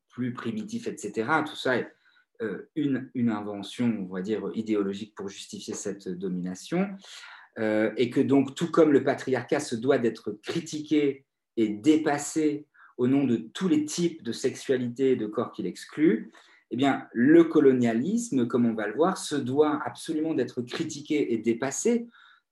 plus 0.08 0.32
primitif, 0.32 0.88
etc. 0.88 1.28
Tout 1.46 1.54
ça 1.54 1.76
est 1.76 1.92
euh, 2.40 2.68
une, 2.76 3.10
une, 3.14 3.30
invention, 3.30 4.06
on 4.08 4.12
va 4.12 4.20
dire, 4.20 4.48
idéologique 4.54 5.14
pour 5.16 5.28
justifier 5.28 5.74
cette 5.74 6.08
domination. 6.08 6.88
Euh, 7.58 7.92
et 7.96 8.10
que 8.10 8.20
donc, 8.20 8.54
tout 8.54 8.70
comme 8.70 8.92
le 8.92 9.02
patriarcat 9.02 9.58
se 9.58 9.74
doit 9.74 9.98
d'être 9.98 10.30
critiqué 10.42 11.24
et 11.56 11.68
dépassé 11.68 12.66
au 12.98 13.06
nom 13.06 13.24
de 13.24 13.36
tous 13.36 13.68
les 13.68 13.84
types 13.84 14.22
de 14.22 14.32
sexualité 14.32 15.12
et 15.12 15.16
de 15.16 15.26
corps 15.26 15.52
qu'il 15.52 15.66
exclut, 15.66 16.32
eh 16.70 16.76
bien, 16.76 17.06
le 17.12 17.44
colonialisme, 17.44 18.46
comme 18.46 18.66
on 18.66 18.74
va 18.74 18.88
le 18.88 18.94
voir, 18.94 19.16
se 19.16 19.36
doit 19.36 19.80
absolument 19.86 20.34
d'être 20.34 20.60
critiqué 20.62 21.32
et 21.32 21.38
dépassé, 21.38 22.06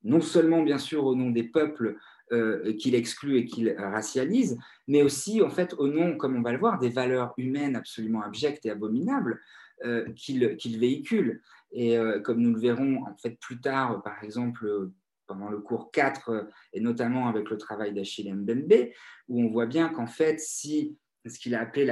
non 0.04 0.20
seulement 0.20 0.62
bien 0.62 0.78
sûr 0.78 1.04
au 1.04 1.14
nom 1.14 1.30
des 1.30 1.42
peuples 1.42 1.98
euh, 2.32 2.72
qu'il 2.74 2.94
exclut 2.94 3.38
et 3.38 3.44
qu'il 3.44 3.74
racialise, 3.76 4.58
mais 4.88 5.02
aussi 5.02 5.42
en 5.42 5.50
fait 5.50 5.74
au 5.74 5.88
nom, 5.88 6.16
comme 6.16 6.36
on 6.36 6.42
va 6.42 6.52
le 6.52 6.58
voir, 6.58 6.78
des 6.78 6.88
valeurs 6.88 7.34
humaines 7.36 7.76
absolument 7.76 8.22
abjectes 8.22 8.64
et 8.66 8.70
abominables 8.70 9.40
euh, 9.84 10.10
qu'il 10.14 10.78
véhicule. 10.78 11.42
Et 11.72 11.98
euh, 11.98 12.20
comme 12.20 12.40
nous 12.40 12.54
le 12.54 12.60
verrons 12.60 13.04
en 13.04 13.14
fait 13.16 13.38
plus 13.38 13.60
tard, 13.60 14.02
par 14.02 14.24
exemple 14.24 14.90
pendant 15.26 15.48
le 15.48 15.58
cours 15.58 15.90
4, 15.90 16.48
et 16.72 16.80
notamment 16.80 17.28
avec 17.28 17.50
le 17.50 17.56
travail 17.56 17.92
d'Achille 17.92 18.32
Mbembe, 18.34 18.90
où 19.28 19.42
on 19.42 19.48
voit 19.48 19.66
bien 19.66 19.88
qu'en 19.88 20.06
fait, 20.06 20.40
si 20.40 20.96
ce 21.26 21.38
qu'il 21.38 21.54
a 21.54 21.60
appelé 21.60 21.84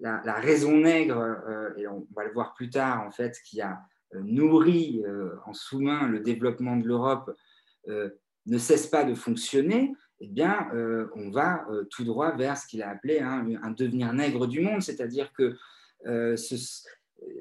la, 0.00 0.34
raison 0.34 0.76
nègre, 0.76 1.72
et 1.76 1.86
on 1.86 2.06
va 2.14 2.24
le 2.24 2.32
voir 2.32 2.54
plus 2.54 2.70
tard, 2.70 3.06
en 3.06 3.10
fait, 3.10 3.36
qui 3.44 3.60
a 3.60 3.80
nourri 4.14 5.02
en 5.46 5.54
sous-main 5.54 6.08
le 6.08 6.20
développement 6.20 6.76
de 6.76 6.86
l'Europe, 6.86 7.34
ne 7.86 8.58
cesse 8.58 8.86
pas 8.86 9.04
de 9.04 9.14
fonctionner, 9.14 9.92
eh 10.24 10.28
bien, 10.28 10.68
euh, 10.72 11.08
on 11.16 11.30
va 11.30 11.66
euh, 11.68 11.84
tout 11.90 12.04
droit 12.04 12.30
vers 12.36 12.56
ce 12.56 12.68
qu'il 12.68 12.80
a 12.82 12.90
appelé 12.90 13.18
hein, 13.18 13.44
un 13.60 13.70
devenir 13.72 14.12
nègre 14.12 14.46
du 14.46 14.60
monde, 14.60 14.80
c'est-à-dire 14.80 15.32
que 15.32 15.56
euh, 16.06 16.36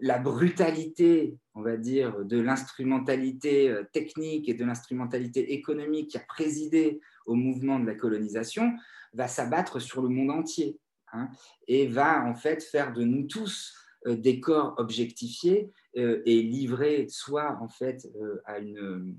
la 0.01 0.19
brutalité, 0.19 1.37
on 1.53 1.61
va 1.61 1.77
dire, 1.77 2.23
de 2.25 2.39
l'instrumentalité 2.39 3.73
technique 3.93 4.49
et 4.49 4.53
de 4.53 4.65
l'instrumentalité 4.65 5.53
économique 5.53 6.11
qui 6.11 6.17
a 6.17 6.23
présidé 6.27 6.99
au 7.25 7.35
mouvement 7.35 7.79
de 7.79 7.85
la 7.85 7.95
colonisation 7.95 8.73
va 9.13 9.27
s'abattre 9.27 9.79
sur 9.79 10.01
le 10.01 10.09
monde 10.09 10.31
entier 10.31 10.79
hein, 11.13 11.29
et 11.67 11.87
va 11.87 12.23
en 12.25 12.35
fait 12.35 12.63
faire 12.63 12.93
de 12.93 13.03
nous 13.03 13.27
tous 13.27 13.75
des 14.07 14.39
corps 14.39 14.73
objectifiés 14.77 15.69
et 15.93 16.41
livrés 16.41 17.07
soit 17.09 17.57
en 17.61 17.67
fait 17.67 18.07
à 18.45 18.59
une 18.59 19.15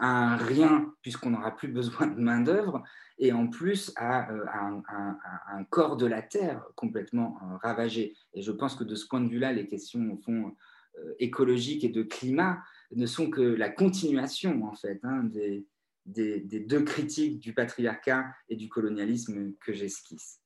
un 0.00 0.36
rien, 0.36 0.92
puisqu'on 1.02 1.30
n'aura 1.30 1.54
plus 1.54 1.68
besoin 1.68 2.06
de 2.06 2.20
main-d'œuvre, 2.20 2.82
et 3.18 3.32
en 3.32 3.48
plus 3.48 3.92
à, 3.96 4.30
euh, 4.30 4.44
un, 4.48 5.64
corps 5.64 5.96
de 5.96 6.06
la 6.06 6.22
terre 6.22 6.64
complètement 6.76 7.38
euh, 7.42 7.56
ravagé. 7.62 8.14
Et 8.34 8.42
je 8.42 8.52
pense 8.52 8.76
que 8.76 8.84
de 8.84 8.94
ce 8.94 9.06
point 9.06 9.20
de 9.20 9.28
vue-là, 9.28 9.52
les 9.52 9.66
questions 9.66 10.00
au 10.12 10.30
euh, 10.30 11.14
écologiques 11.18 11.84
et 11.84 11.88
de 11.88 12.02
climat 12.02 12.62
ne 12.92 13.06
sont 13.06 13.28
que 13.28 13.40
la 13.40 13.70
continuation, 13.70 14.64
en 14.64 14.74
fait, 14.74 15.00
hein, 15.02 15.24
des, 15.24 15.66
deux 16.06 16.82
critiques 16.84 17.40
du 17.40 17.52
patriarcat 17.52 18.26
et 18.48 18.56
du 18.56 18.68
colonialisme 18.68 19.52
que 19.60 19.72
j'esquisse. 19.72 20.40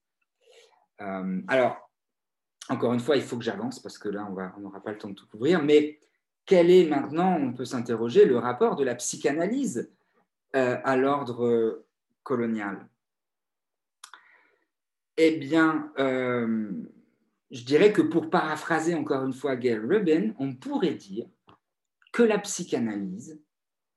alors, 0.98 1.90
encore 2.68 2.92
une 2.94 3.00
fois, 3.00 3.16
il 3.16 3.22
faut 3.22 3.36
que 3.36 3.44
j'avance 3.44 3.80
parce 3.80 3.98
que 3.98 4.08
là, 4.08 4.28
on 4.56 4.60
n'aura 4.60 4.82
pas 4.82 4.92
le 4.92 4.98
temps 4.98 5.08
de 5.08 5.14
tout 5.14 5.26
couvrir, 5.28 5.62
mais 5.62 6.00
quel 6.46 6.70
est 6.70 6.88
maintenant, 6.88 7.36
on 7.36 7.52
peut 7.52 7.64
s'interroger, 7.64 8.24
le 8.24 8.38
rapport 8.38 8.74
de 8.74 8.82
la 8.82 8.96
psychanalyse 8.96 9.92
à 10.52 10.96
l'ordre 10.96 11.84
colonial 12.22 12.88
Eh 15.16 15.36
bien, 15.36 15.92
euh, 15.98 16.70
je 17.50 17.64
dirais 17.64 17.92
que 17.92 18.02
pour 18.02 18.30
paraphraser 18.30 18.94
encore 18.94 19.24
une 19.24 19.32
fois 19.32 19.56
Gail 19.56 19.78
Rubin, 19.78 20.34
on 20.38 20.54
pourrait 20.54 20.94
dire 20.94 21.26
que 22.12 22.22
la 22.22 22.38
psychanalyse 22.38 23.40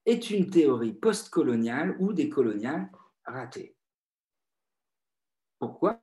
est 0.06 0.30
une 0.30 0.50
théorie 0.50 0.94
postcoloniale 0.94 1.96
ou 2.00 2.14
décoloniale 2.14 2.90
ratée. 3.26 3.76
Pourquoi? 5.60 6.02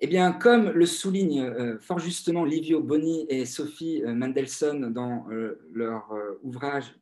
Eh 0.00 0.06
bien, 0.06 0.32
comme 0.32 0.70
le 0.70 0.86
soulignent 0.86 1.42
euh, 1.42 1.78
fort 1.80 1.98
justement 1.98 2.44
Livio 2.44 2.80
Boni 2.80 3.26
et 3.28 3.44
Sophie 3.44 4.02
euh, 4.04 4.14
Mendelssohn 4.14 4.92
dans 4.92 5.28
euh, 5.30 5.60
leur 5.72 6.14
ouvrage 6.42 6.94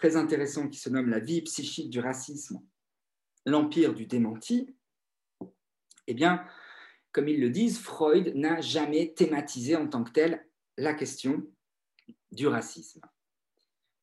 très 0.00 0.16
intéressant 0.16 0.66
qui 0.66 0.78
se 0.78 0.88
nomme 0.88 1.10
La 1.10 1.18
vie 1.18 1.42
psychique 1.42 1.90
du 1.90 2.00
racisme, 2.00 2.62
l'empire 3.44 3.92
du 3.92 4.06
démenti, 4.06 4.74
eh 6.06 6.14
bien, 6.14 6.42
comme 7.12 7.28
ils 7.28 7.38
le 7.38 7.50
disent, 7.50 7.78
Freud 7.78 8.32
n'a 8.34 8.62
jamais 8.62 9.12
thématisé 9.12 9.76
en 9.76 9.86
tant 9.86 10.02
que 10.02 10.12
tel 10.12 10.48
la 10.78 10.94
question 10.94 11.46
du 12.32 12.46
racisme. 12.46 13.02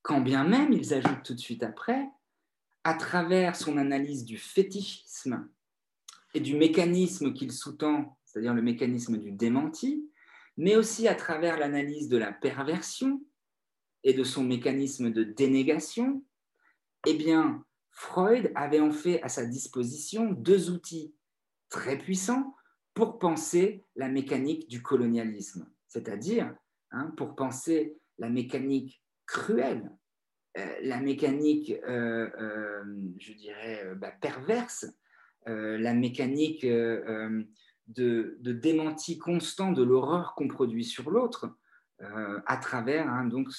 Quand 0.04 0.22
bien 0.22 0.44
même, 0.44 0.72
ils 0.72 0.94
ajoutent 0.94 1.24
tout 1.24 1.34
de 1.34 1.40
suite 1.40 1.64
après, 1.64 2.08
à 2.84 2.94
travers 2.94 3.56
son 3.56 3.78
analyse 3.78 4.24
du 4.24 4.38
fétichisme 4.38 5.50
et 6.36 6.40
du 6.40 6.56
mécanisme 6.56 7.34
qu'il 7.34 7.52
sous-tend, 7.52 8.20
c'est-à-dire 8.24 8.54
le 8.54 8.62
mécanisme 8.62 9.18
du 9.18 9.32
démenti, 9.32 10.08
mais 10.58 10.76
aussi 10.76 11.08
à 11.08 11.16
travers 11.16 11.58
l'analyse 11.58 12.08
de 12.08 12.18
la 12.18 12.32
perversion, 12.32 13.20
et 14.04 14.14
de 14.14 14.24
son 14.24 14.44
mécanisme 14.44 15.12
de 15.12 15.24
dénégation, 15.24 16.24
eh 17.06 17.14
bien, 17.14 17.64
Freud 17.92 18.52
avait 18.56 18.80
en 18.80 18.92
fait 18.92 19.22
à 19.24 19.30
sa 19.30 19.46
disposition 19.46 20.32
deux 20.32 20.70
outils 20.70 21.16
très 21.70 21.98
puissants 21.98 22.56
pour 22.94 23.20
penser 23.20 23.86
la 23.96 24.10
mécanique 24.10 24.68
du 24.68 24.82
colonialisme, 24.82 25.70
c'est-à-dire 25.88 26.56
hein, 26.92 27.14
pour 27.18 27.36
penser 27.36 27.98
la 28.18 28.30
mécanique 28.30 29.02
cruelle, 29.26 29.92
euh, 30.58 30.66
la 30.82 31.00
mécanique, 31.00 31.72
euh, 31.88 32.30
euh, 32.40 32.84
je 33.20 33.34
dirais, 33.34 33.94
bah, 33.96 34.12
perverse, 34.22 34.86
la 35.46 35.94
mécanique 35.94 36.66
de, 36.66 37.48
de, 37.88 38.52
démenti 38.52 39.18
constant 39.18 39.72
de 39.72 39.82
l'horreur 39.82 40.36
qu'on 40.36 40.50
produit 40.50 40.84
sur 40.84 41.10
l'autre, 41.10 41.56
à 42.00 42.58
travers 42.58 43.10
hein, 43.10 43.26
donc 43.26 43.50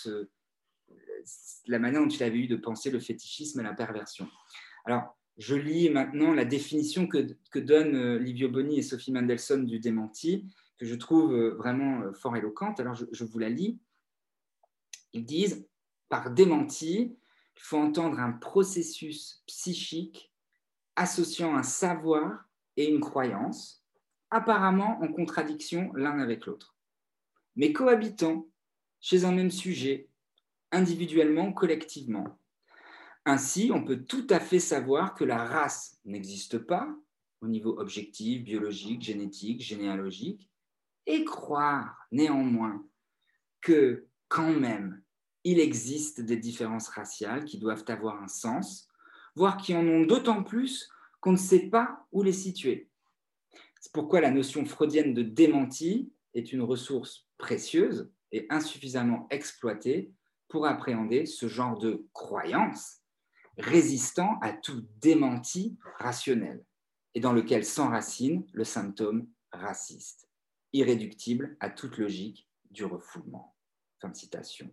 la 1.67 1.79
manière 1.79 2.03
dont 2.03 2.09
il 2.09 2.23
avait 2.23 2.39
eu 2.39 2.47
de 2.47 2.57
penser 2.57 2.91
le 2.91 3.01
fétichisme 3.01 3.61
et 3.61 3.63
la 3.63 3.75
perversion. 3.75 4.29
Alors, 4.85 5.19
je 5.39 5.55
lis 5.55 5.89
maintenant 5.89 6.33
la 6.33 6.45
définition 6.45 7.07
que, 7.07 7.37
donnent 7.59 7.95
euh, 7.95 8.19
Livio 8.19 8.49
Boni 8.49 8.79
et 8.79 8.83
Sophie 8.83 9.13
Mendelssohn 9.13 9.65
du 9.65 9.79
démenti, 9.79 10.47
que 10.79 10.87
je 10.87 10.95
trouve 10.97 11.33
euh, 11.33 11.55
vraiment 11.55 12.01
euh, 12.01 12.13
fort 12.13 12.37
éloquente. 12.37 12.81
Alors, 12.81 12.95
je, 12.95 13.25
vous 13.25 13.39
la 13.39 13.49
lis. 13.49 13.79
Ils 15.13 15.25
disent, 15.25 15.67
par 16.09 16.31
démenti, 16.33 17.17
il 17.57 17.63
faut 17.63 17.79
entendre 17.79 18.19
un 18.19 18.33
processus 18.33 19.43
psychique 19.47 20.33
associant 20.97 21.57
un 21.57 21.63
savoir 21.63 22.49
et 22.77 22.89
une 22.89 23.01
croyance, 23.01 23.85
apparemment 24.31 25.01
en 25.01 25.09
contradiction 25.09 25.93
l'un 25.95 26.19
avec 26.19 26.47
l'autre, 26.47 26.77
mais 27.59 27.73
cohabitant 27.73 28.47
chez 29.01 29.25
un 29.25 29.33
même 29.33 29.51
sujet 29.51 30.09
individuellement, 30.71 31.53
collectivement. 31.53 32.39
Ainsi, 33.25 33.71
on 33.75 33.85
peut 33.85 34.05
tout 34.05 34.27
à 34.31 34.41
fait 34.41 34.61
savoir 34.61 35.15
que 35.15 35.25
la 35.25 35.45
race 35.45 35.99
n'existe 36.05 36.59
pas 36.59 36.89
au 37.41 37.49
niveau 37.49 37.79
objectif, 37.79 38.43
biologique, 38.43 39.03
génétique, 39.03 39.61
généalogique, 39.61 40.49
et 41.07 41.25
croire 41.25 42.07
néanmoins 42.13 42.85
que 43.61 44.07
quand 44.29 44.53
même, 44.53 45.03
il 45.45 45.59
existe 45.59 46.21
des 46.21 46.37
différences 46.37 46.89
raciales 46.89 47.45
qui 47.45 47.59
doivent 47.59 47.85
avoir 47.89 48.23
un 48.23 48.29
sens, 48.29 48.89
voire 49.35 49.57
qui 49.57 49.75
en 49.75 49.87
ont 49.87 50.05
d'autant 50.05 50.43
plus 50.43 50.89
qu'on 51.21 51.33
ne 51.33 51.37
sait 51.37 51.69
pas 51.71 52.07
où 52.13 52.23
les 52.23 52.33
situer. 52.33 52.89
C'est 53.81 53.93
pourquoi 53.93 54.21
la 54.21 54.31
notion 54.31 54.65
freudienne 54.65 55.15
de 55.15 55.23
démenti 55.23 56.13
est 56.35 56.53
une 56.53 56.63
ressource 56.63 57.27
précieuse 57.39 58.11
et 58.33 58.47
insuffisamment 58.51 59.27
exploitée 59.31 60.13
pour 60.49 60.67
appréhender 60.67 61.27
ce 61.27 61.49
genre 61.49 61.79
de 61.79 62.07
croyance 62.13 63.03
résistant 63.59 64.39
à 64.41 64.53
tout 64.53 64.87
démenti 65.01 65.77
rationnel 65.99 66.65
et 67.15 67.21
dans 67.21 67.33
lequel 67.33 67.65
s'enracine 67.65 68.47
le 68.53 68.65
symptôme 68.65 69.29
raciste, 69.53 70.29
irréductible 70.73 71.57
à 71.61 71.71
toute 71.71 71.99
logique 71.99 72.49
du 72.71 72.85
refoulement. 72.85 73.55
Fin 74.01 74.11
de 74.11 74.17
citation. 74.17 74.71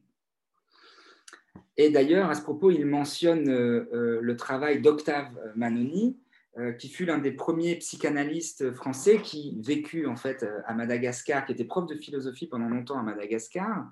Et 1.78 1.90
d'ailleurs, 1.90 2.30
à 2.30 2.36
ce 2.36 2.42
propos, 2.42 2.70
il 2.70 2.86
mentionne 2.86 3.50
euh, 3.50 3.90
euh, 3.94 4.20
le 4.22 4.36
travail 4.36 4.82
d'Octave 4.82 5.36
Manoni, 5.56 6.20
euh, 6.58 6.72
qui 6.74 6.90
fut 6.90 7.06
l'un 7.06 7.18
des 7.18 7.32
premiers 7.32 7.76
psychanalystes 7.76 8.74
français 8.74 9.22
qui 9.22 9.58
vécut 9.62 10.08
en 10.08 10.16
fait 10.16 10.46
à 10.66 10.74
Madagascar, 10.74 11.46
qui 11.46 11.52
était 11.52 11.66
prof 11.66 11.86
de 11.86 11.96
philosophie 11.96 12.48
pendant 12.48 12.70
longtemps 12.70 12.98
à 12.98 13.04
Madagascar, 13.04 13.92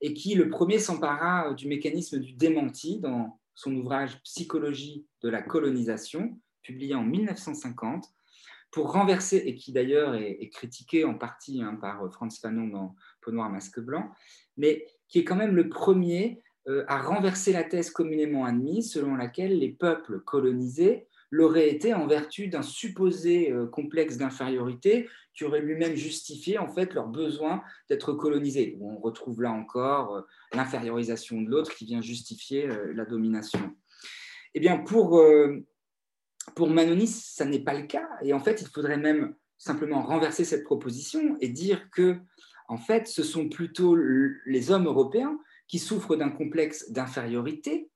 et 0.00 0.14
qui 0.14 0.34
le 0.34 0.48
premier 0.48 0.78
s'empara 0.78 1.52
du 1.54 1.68
mécanisme 1.68 2.18
du 2.18 2.32
démenti 2.32 3.00
dans 3.00 3.38
son 3.54 3.74
ouvrage 3.74 4.22
Psychologie 4.22 5.04
de 5.22 5.28
la 5.28 5.42
colonisation, 5.42 6.38
publié 6.62 6.94
en 6.94 7.02
1950, 7.02 8.06
pour 8.70 8.92
renverser, 8.92 9.38
et 9.38 9.54
qui 9.54 9.72
d'ailleurs 9.72 10.14
est, 10.14 10.48
critiqué 10.50 11.04
en 11.04 11.14
partie 11.14 11.62
hein, 11.62 11.74
par 11.80 12.08
Franz 12.12 12.38
Fanon 12.40 12.68
dans 12.68 12.94
Peau 13.20 13.32
noire, 13.32 13.50
masque 13.50 13.80
blanc, 13.80 14.12
mais 14.56 14.86
qui 15.08 15.18
est 15.18 15.24
quand 15.24 15.36
même 15.36 15.56
le 15.56 15.68
premier 15.68 16.42
euh, 16.68 16.84
à 16.86 17.00
renverser 17.00 17.52
la 17.52 17.64
thèse 17.64 17.90
communément 17.90 18.44
admise 18.44 18.92
selon 18.92 19.16
laquelle 19.16 19.58
les 19.58 19.70
peuples 19.70 20.20
colonisés 20.20 21.07
l'aurait 21.30 21.68
été 21.68 21.94
en 21.94 22.06
vertu 22.06 22.48
d'un 22.48 22.62
supposé 22.62 23.52
euh, 23.52 23.66
complexe 23.66 24.16
d'infériorité 24.16 25.08
qui 25.34 25.44
aurait 25.44 25.60
lui-même 25.60 25.94
justifié 25.94 26.58
en 26.58 26.68
fait 26.68 26.94
leur 26.94 27.08
besoin 27.08 27.62
d'être 27.88 28.12
colonisés. 28.12 28.76
On 28.80 28.98
retrouve 28.98 29.42
là 29.42 29.50
encore 29.50 30.16
euh, 30.16 30.22
l'infériorisation 30.54 31.40
de 31.42 31.50
l'autre 31.50 31.74
qui 31.74 31.84
vient 31.84 32.00
justifier 32.00 32.68
euh, 32.68 32.92
la 32.94 33.04
domination. 33.04 33.60
Eh 34.54 34.60
bien, 34.60 34.78
pour, 34.78 35.22
pour 36.56 36.70
Manonis, 36.70 37.06
ça 37.06 37.44
n'est 37.44 37.62
pas 37.62 37.78
le 37.78 37.86
cas. 37.86 38.08
Et 38.22 38.32
en 38.32 38.40
fait, 38.40 38.62
il 38.62 38.68
faudrait 38.68 38.96
même 38.96 39.34
simplement 39.58 40.02
renverser 40.02 40.42
cette 40.44 40.64
proposition 40.64 41.36
et 41.40 41.48
dire 41.48 41.90
que, 41.90 42.16
en 42.66 42.78
fait, 42.78 43.06
ce 43.06 43.22
sont 43.22 43.50
plutôt 43.50 43.94
les 43.94 44.70
hommes 44.70 44.86
européens 44.86 45.38
qui 45.68 45.78
souffrent 45.78 46.16
d'un 46.16 46.30
complexe 46.30 46.90
d'infériorité 46.90 47.90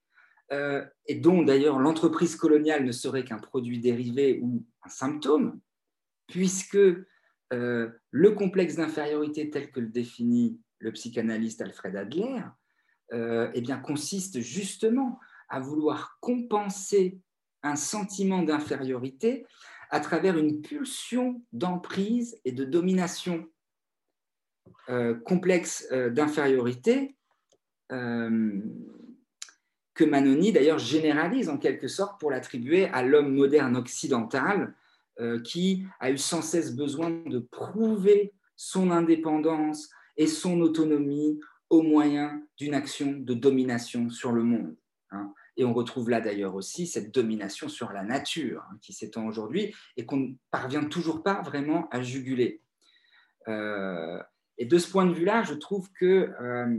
euh, 0.51 0.85
et 1.07 1.15
dont 1.15 1.43
d'ailleurs 1.43 1.79
l'entreprise 1.79 2.37
coloniale 2.37 2.85
ne 2.85 2.93
serait 2.93 3.25
qu'un 3.25 3.39
produit 3.39 3.81
dérivé 3.81 4.41
ou 4.43 4.67
un 4.85 4.89
symptôme, 4.89 5.61
puisque 6.27 6.77
euh, 6.77 7.91
le 8.11 8.31
complexe 8.33 8.77
d'infériorité 8.77 9.49
tel 9.51 9.71
que 9.71 9.81
le 9.81 9.89
définit 9.89 10.61
le 10.79 10.93
psychanalyste 10.93 11.63
Alfred 11.63 11.97
Adler, 11.97 12.43
euh, 13.13 13.51
eh 13.55 13.61
bien, 13.61 13.79
consiste 13.79 14.41
justement 14.41 15.21
à 15.49 15.61
vouloir 15.61 16.19
compenser 16.21 17.19
un 17.63 17.77
sentiment 17.77 18.43
d'infériorité 18.43 19.47
à 19.91 20.01
travers 20.01 20.37
une 20.37 20.61
pulsion 20.61 21.43
d'emprise 21.53 22.41
et 22.45 22.53
de 22.53 22.65
domination. 22.65 23.47
complexe 25.25 25.87
d'infériorité 25.93 27.15
que 29.95 30.05
Manoni 30.05 30.53
d'ailleurs 30.53 30.79
généralise 30.79 31.49
en 31.49 31.59
quelque 31.59 31.89
sorte 31.89 32.19
pour 32.21 32.31
l'attribuer 32.31 32.87
à 32.87 33.03
l'homme 33.03 33.35
moderne 33.35 33.77
occidental 33.77 34.75
euh, 35.21 35.41
qui 35.41 35.85
a 36.01 36.11
eu 36.11 36.19
sans 36.19 36.43
cesse 36.43 36.75
besoin 36.75 37.11
de 37.11 37.39
prouver 37.39 38.33
son 38.57 38.91
indépendance 38.91 39.91
et 40.17 40.27
son 40.27 40.61
autonomie 40.61 41.39
au 41.69 41.83
moyen 41.83 42.43
d'une 42.57 42.75
action 42.75 43.13
de 43.13 43.35
domination 43.35 44.09
sur 44.11 44.33
le 44.33 44.43
monde. 44.43 44.77
Hein. 45.11 45.33
Et 45.57 45.65
on 45.65 45.75
retrouve 45.75 46.09
là 46.09 46.21
d'ailleurs 46.21 46.55
aussi 46.55 46.87
cette 46.87 47.15
domination 47.15 47.69
sur 47.69 47.93
la 47.93 48.03
nature 48.03 48.65
hein, 48.71 48.79
qui 48.81 48.93
s'étend 48.93 49.27
aujourd'hui 49.27 49.75
et 49.97 50.07
qu'on 50.07 50.17
ne 50.17 50.33
parvient 50.51 50.85
toujours 50.85 51.23
pas 51.23 51.43
vraiment 51.43 51.89
à 51.91 52.03
juguler. 52.03 52.63
Euh, 53.49 54.23
et 54.59 54.65
de 54.65 54.79
ce 54.79 54.91
point 54.91 55.07
de 55.07 55.13
vue-là, 55.13 55.43
je 55.43 55.55
trouve 55.55 55.91
que 55.93 56.31
euh, 56.41 56.79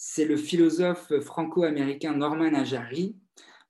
c'est 0.00 0.24
le 0.24 0.36
philosophe 0.36 1.12
franco-américain 1.18 2.16
Norman 2.16 2.54
Ajari, 2.54 3.16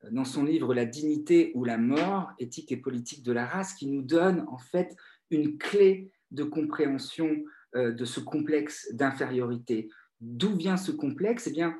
euh, 0.05 0.11
dans 0.13 0.27
son 0.27 0.45
livre 0.45 0.75
La 0.75 0.85
dignité 0.85 1.53
ou 1.55 1.65
la 1.65 1.79
mort, 1.79 2.33
éthique 2.39 2.71
et 2.71 2.77
politique 2.77 3.23
de 3.23 3.33
la 3.33 3.47
race, 3.47 3.73
qui 3.73 3.87
nous 3.87 4.03
donne 4.03 4.45
en 4.49 4.59
fait 4.59 4.95
une 5.31 5.57
clé 5.57 6.13
de 6.31 6.45
compréhension 6.45 7.43
euh, 7.75 7.93
de 7.93 8.05
ce 8.05 8.21
complexe 8.21 8.93
d'infériorité. 8.93 9.89
D'où 10.21 10.55
vient 10.55 10.77
ce 10.77 10.93
complexe? 10.93 11.47
Eh 11.47 11.53
bien, 11.53 11.79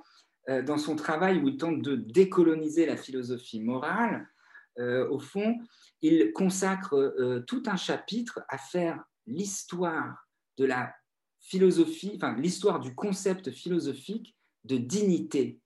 euh, 0.49 0.63
dans 0.63 0.79
son 0.79 0.97
travail 0.97 1.39
où 1.41 1.49
il 1.49 1.59
tente 1.59 1.83
de 1.83 1.95
décoloniser 1.95 2.87
la 2.87 2.97
philosophie 2.97 3.61
morale, 3.61 4.27
au 5.11 5.19
fond, 5.19 5.59
il 6.03 6.33
consacre 6.33 7.43
tout 7.49 7.65
un 7.67 7.75
chapitre 7.75 8.45
à 8.49 8.59
faire 8.59 9.03
l'histoire 9.27 10.29
de 10.57 10.67
la 10.67 10.95
philosophie, 11.41 12.17
l'histoire 12.37 12.79
du 12.79 12.95
concept 12.95 13.51
philosophique 13.51 14.38
de 14.69 14.77
dignité. 14.77 15.61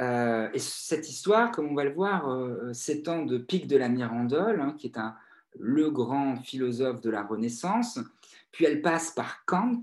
Euh, 0.00 0.48
et 0.52 0.58
cette 0.58 1.08
histoire, 1.08 1.50
comme 1.50 1.68
on 1.68 1.74
va 1.74 1.84
le 1.84 1.92
voir, 1.92 2.30
euh, 2.30 2.72
s'étend 2.72 3.24
de 3.24 3.38
Pic 3.38 3.66
de 3.66 3.76
la 3.76 3.88
Mirandole, 3.88 4.60
hein, 4.60 4.74
qui 4.78 4.86
est 4.86 4.98
un, 4.98 5.16
le 5.58 5.90
grand 5.90 6.36
philosophe 6.36 7.00
de 7.00 7.10
la 7.10 7.24
Renaissance, 7.24 7.98
puis 8.52 8.64
elle 8.64 8.80
passe 8.80 9.10
par 9.10 9.44
Kant, 9.44 9.80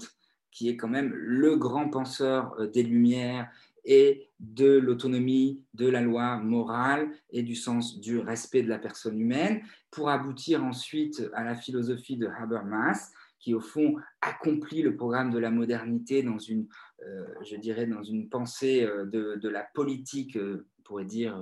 qui 0.51 0.70
est 0.70 0.78
quand 0.78 0.88
même 0.88 1.11
le 1.13 1.57
grand 1.57 1.89
penseur 1.89 2.55
euh, 2.59 2.68
des 2.68 2.84
Lumières 2.84 3.49
et 3.84 4.30
de 4.39 4.78
l'autonomie, 4.78 5.61
de 5.74 5.88
la 5.88 6.01
loi 6.01 6.38
morale 6.38 7.09
et 7.30 7.43
du 7.43 7.55
sens 7.55 7.99
du 7.99 8.18
respect 8.20 8.63
de 8.63 8.70
la 8.70 8.80
personne 8.80 9.20
humaine, 9.20 9.61
pour 9.91 10.09
aboutir 10.09 10.63
ensuite 10.63 11.24
à 11.34 11.43
la 11.43 11.55
philosophie 11.55 12.18
de 12.18 12.28
Habermas, 12.28 13.11
qui 13.39 13.53
au 13.53 13.59
fond 13.59 13.95
accomplit 14.21 14.81
le 14.81 14.95
programme 14.95 15.31
de 15.31 15.38
la 15.38 15.51
modernité 15.51 16.23
dans 16.23 16.39
une, 16.39 16.67
euh, 17.03 17.25
je 17.43 17.55
dirais, 17.55 17.86
dans 17.86 18.03
une 18.03 18.29
pensée 18.29 18.83
euh, 18.83 19.05
de, 19.05 19.49
la 19.49 19.63
politique, 19.73 20.36
euh, 20.38 20.67
on 20.79 20.81
pourrait 20.83 21.05
dire, 21.05 21.39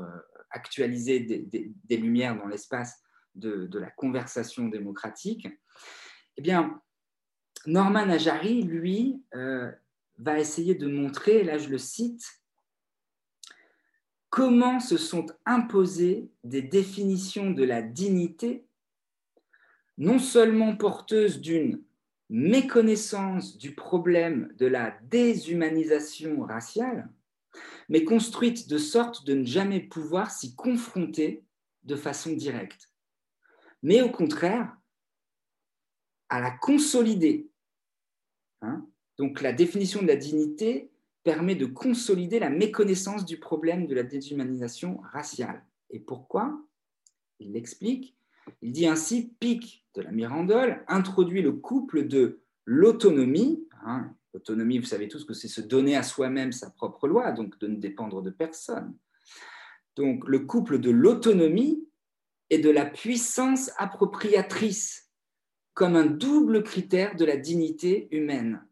actualisée 0.51 1.19
des, 1.19 1.97
Lumières 1.97 2.37
dans 2.37 2.47
l'espace 2.47 3.01
de, 3.35 3.69
la 3.73 3.89
conversation 3.91 4.67
démocratique. 4.67 5.47
Eh 6.37 6.41
bien, 6.41 6.81
Norman 7.65 8.09
Ajari, 8.09 8.63
lui, 8.63 9.23
va 10.19 10.39
essayer 10.39 10.75
de 10.75 10.87
montrer, 10.87 11.43
là 11.43 11.57
je 11.57 11.69
le 11.69 11.77
cite, 11.77 12.23
comment 14.29 14.79
se 14.79 14.97
sont 14.97 15.25
imposées 15.45 16.31
des 16.43 16.61
définitions 16.61 17.51
de 17.51 17.63
la 17.63 17.81
dignité, 17.81 18.65
non 19.97 20.19
seulement 20.19 20.75
porteuses 20.75 21.39
d'une 21.41 21.83
méconnaissance 22.29 23.57
du 23.57 23.75
problème 23.75 24.53
de 24.57 24.65
la 24.65 24.97
déshumanisation 25.03 26.41
raciale, 26.41 27.09
mais 27.89 28.03
construites 28.03 28.67
de 28.67 28.77
sorte 28.77 29.25
de 29.25 29.35
ne 29.35 29.45
jamais 29.45 29.81
pouvoir 29.81 30.31
s'y 30.31 30.55
confronter 30.55 31.43
de 31.83 31.95
façon 31.95 32.33
directe, 32.33 32.89
mais 33.81 34.01
au 34.01 34.09
contraire 34.09 34.75
à 36.29 36.39
la 36.39 36.51
consolider. 36.51 37.49
Hein? 38.61 38.87
Donc 39.17 39.41
la 39.41 39.53
définition 39.53 40.01
de 40.01 40.07
la 40.07 40.15
dignité 40.15 40.89
permet 41.23 41.55
de 41.55 41.65
consolider 41.65 42.39
la 42.39 42.49
méconnaissance 42.49 43.25
du 43.25 43.39
problème 43.39 43.85
de 43.85 43.93
la 43.93 44.03
déshumanisation 44.03 44.99
raciale. 45.11 45.63
Et 45.89 45.99
pourquoi? 45.99 46.59
Il 47.39 47.51
l'explique. 47.51 48.17
Il 48.61 48.71
dit 48.71 48.87
ainsi, 48.87 49.33
Pic 49.39 49.85
de 49.95 50.01
la 50.01 50.11
Mirandole 50.11 50.83
introduit 50.87 51.41
le 51.41 51.53
couple 51.53 52.07
de 52.07 52.41
l'autonomie. 52.65 53.67
Hein. 53.85 54.11
L'autonomie, 54.33 54.79
vous 54.79 54.85
savez 54.85 55.07
tous 55.07 55.25
que 55.25 55.33
c'est 55.33 55.47
se 55.47 55.61
donner 55.61 55.95
à 55.95 56.03
soi-même 56.03 56.51
sa 56.51 56.69
propre 56.69 57.07
loi, 57.07 57.31
donc 57.31 57.59
de 57.59 57.67
ne 57.67 57.75
dépendre 57.75 58.21
de 58.21 58.29
personne. 58.29 58.95
Donc 59.95 60.27
le 60.27 60.39
couple 60.39 60.79
de 60.79 60.89
l'autonomie 60.89 61.87
et 62.49 62.57
de 62.57 62.69
la 62.69 62.85
puissance 62.85 63.71
appropriatrice 63.77 65.11
comme 65.73 65.95
un 65.95 66.05
double 66.05 66.63
critère 66.63 67.15
de 67.15 67.25
la 67.25 67.37
dignité 67.37 68.07
humaine. 68.11 68.63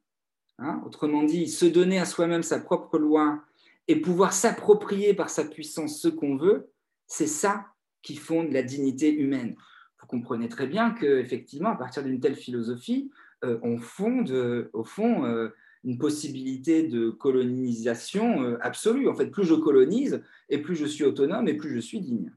Hein, 0.59 0.81
autrement 0.85 1.23
dit, 1.23 1.47
se 1.47 1.65
donner 1.65 1.99
à 1.99 2.05
soi-même 2.05 2.43
sa 2.43 2.59
propre 2.59 2.99
loi 2.99 3.43
et 3.87 3.99
pouvoir 3.99 4.33
s'approprier 4.33 5.13
par 5.13 5.29
sa 5.29 5.43
puissance 5.43 5.99
ce 5.99 6.07
qu'on 6.07 6.37
veut, 6.37 6.71
c'est 7.07 7.27
ça 7.27 7.70
qui 8.01 8.15
fonde 8.15 8.51
la 8.51 8.63
dignité 8.63 9.13
humaine. 9.13 9.55
Vous 9.99 10.07
comprenez 10.07 10.49
très 10.49 10.67
bien 10.67 10.91
qu'effectivement, 10.91 11.69
à 11.69 11.75
partir 11.75 12.03
d'une 12.03 12.19
telle 12.19 12.35
philosophie, 12.35 13.11
euh, 13.43 13.59
on 13.63 13.79
fonde 13.79 14.31
euh, 14.31 14.69
au 14.73 14.83
fond 14.83 15.25
euh, 15.25 15.49
une 15.83 15.97
possibilité 15.97 16.87
de 16.87 17.09
colonisation 17.09 18.57
absolue. 18.61 19.09
En 19.09 19.15
fait, 19.15 19.27
plus 19.27 19.45
je 19.45 19.55
colonise 19.55 20.23
et 20.49 20.59
plus 20.61 20.75
je 20.75 20.85
suis 20.85 21.03
autonome 21.03 21.47
et 21.47 21.55
plus 21.55 21.73
je 21.73 21.79
suis 21.79 21.99
digne. 21.99 22.31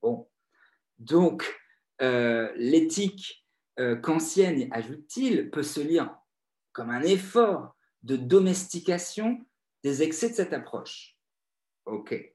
Bon. 0.00 0.26
Donc, 0.98 1.60
l'éthique 2.00 3.46
kantienne, 4.02 4.68
ajoute-t-il, 4.70 5.50
peut 5.50 5.62
se 5.62 5.80
lire 5.80 6.16
comme 6.72 6.88
un 6.88 7.02
effort 7.02 7.76
de 8.02 8.16
domestication 8.16 9.44
des 9.84 10.02
excès 10.02 10.30
de 10.30 10.34
cette 10.34 10.54
approche. 10.54 11.18
OK. 11.84 12.34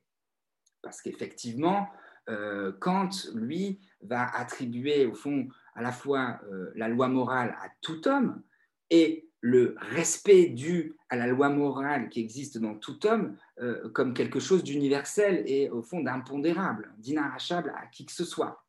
Parce 0.84 1.02
qu'effectivement, 1.02 1.90
euh, 2.30 2.72
Kant, 2.80 3.10
lui, 3.34 3.80
va 4.02 4.28
attribuer 4.36 5.06
au 5.06 5.14
fond 5.14 5.48
à 5.76 5.82
la 5.82 5.92
fois 5.92 6.40
euh, 6.52 6.72
la 6.76 6.88
loi 6.88 7.08
morale 7.08 7.56
à 7.62 7.70
tout 7.82 8.08
homme 8.08 8.42
et 8.90 9.30
le 9.42 9.76
respect 9.78 10.48
dû 10.48 10.96
à 11.10 11.16
la 11.16 11.28
loi 11.28 11.50
morale 11.50 12.10
qui 12.10 12.20
existe 12.20 12.58
dans 12.58 12.76
tout 12.76 13.06
homme 13.06 13.38
euh, 13.62 13.90
comme 13.90 14.14
quelque 14.14 14.40
chose 14.40 14.64
d'universel 14.64 15.44
et 15.46 15.70
au 15.70 15.82
fond 15.82 16.02
d'impondérable, 16.02 16.94
d'inarrachable 16.98 17.74
à 17.78 17.86
qui 17.88 18.06
que 18.06 18.12
ce 18.12 18.26
soit. 18.26 18.66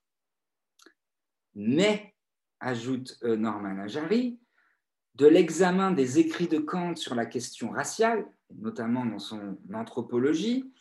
Mais, 1.54 2.14
ajoute 2.60 3.18
Norman 3.22 3.78
Ajari, 3.80 4.38
de 5.14 5.26
l'examen 5.26 5.90
des 5.90 6.20
écrits 6.20 6.46
de 6.46 6.58
Kant 6.58 6.94
sur 6.94 7.14
la 7.16 7.26
question 7.26 7.70
raciale, 7.70 8.24
notamment 8.54 9.04
dans 9.04 9.18
son 9.18 9.58
anthropologie, 9.74 10.72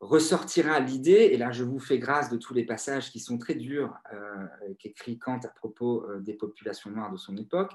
ressortira 0.00 0.78
l'idée, 0.80 1.30
et 1.32 1.36
là 1.36 1.50
je 1.50 1.64
vous 1.64 1.78
fais 1.78 1.98
grâce 1.98 2.30
de 2.30 2.36
tous 2.36 2.54
les 2.54 2.64
passages 2.64 3.10
qui 3.10 3.20
sont 3.20 3.38
très 3.38 3.54
durs 3.54 3.94
euh, 4.12 4.74
qu'écrit 4.78 5.18
Kant 5.18 5.40
à 5.42 5.48
propos 5.48 6.04
euh, 6.04 6.20
des 6.20 6.34
populations 6.34 6.90
noires 6.90 7.10
de 7.10 7.16
son 7.16 7.36
époque, 7.36 7.72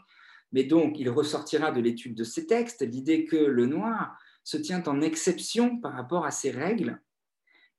mais 0.51 0.63
donc 0.63 0.99
il 0.99 1.09
ressortira 1.09 1.71
de 1.71 1.81
l'étude 1.81 2.15
de 2.15 2.23
ces 2.23 2.45
textes 2.45 2.81
l'idée 2.81 3.25
que 3.25 3.35
le 3.35 3.65
noir 3.65 4.17
se 4.43 4.57
tient 4.57 4.83
en 4.87 5.01
exception 5.01 5.79
par 5.79 5.93
rapport 5.93 6.25
à 6.25 6.31
ces 6.31 6.51
règles. 6.51 7.01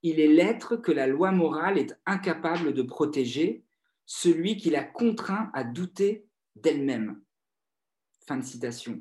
Il 0.02 0.20
est 0.20 0.28
l'être 0.28 0.76
que 0.76 0.92
la 0.92 1.06
loi 1.06 1.30
morale 1.30 1.78
est 1.78 1.98
incapable 2.04 2.74
de 2.74 2.82
protéger, 2.82 3.64
celui 4.06 4.56
qui 4.56 4.68
la 4.68 4.84
contraint 4.84 5.50
à 5.54 5.64
douter 5.64 6.26
d'elle-même. 6.56 7.22
Fin 8.26 8.36
de 8.36 8.44
citation. 8.44 9.00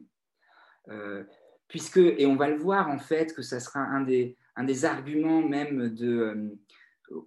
Euh, 0.89 1.23
puisque, 1.67 1.97
et 1.97 2.25
on 2.25 2.35
va 2.35 2.49
le 2.49 2.57
voir 2.57 2.89
en 2.89 2.99
fait, 2.99 3.33
que 3.33 3.41
ça 3.41 3.59
sera 3.59 3.79
un 3.81 4.01
des, 4.01 4.37
un 4.56 4.64
des 4.64 4.86
arguments 4.86 5.41
même 5.41 5.95
euh, 6.01 6.51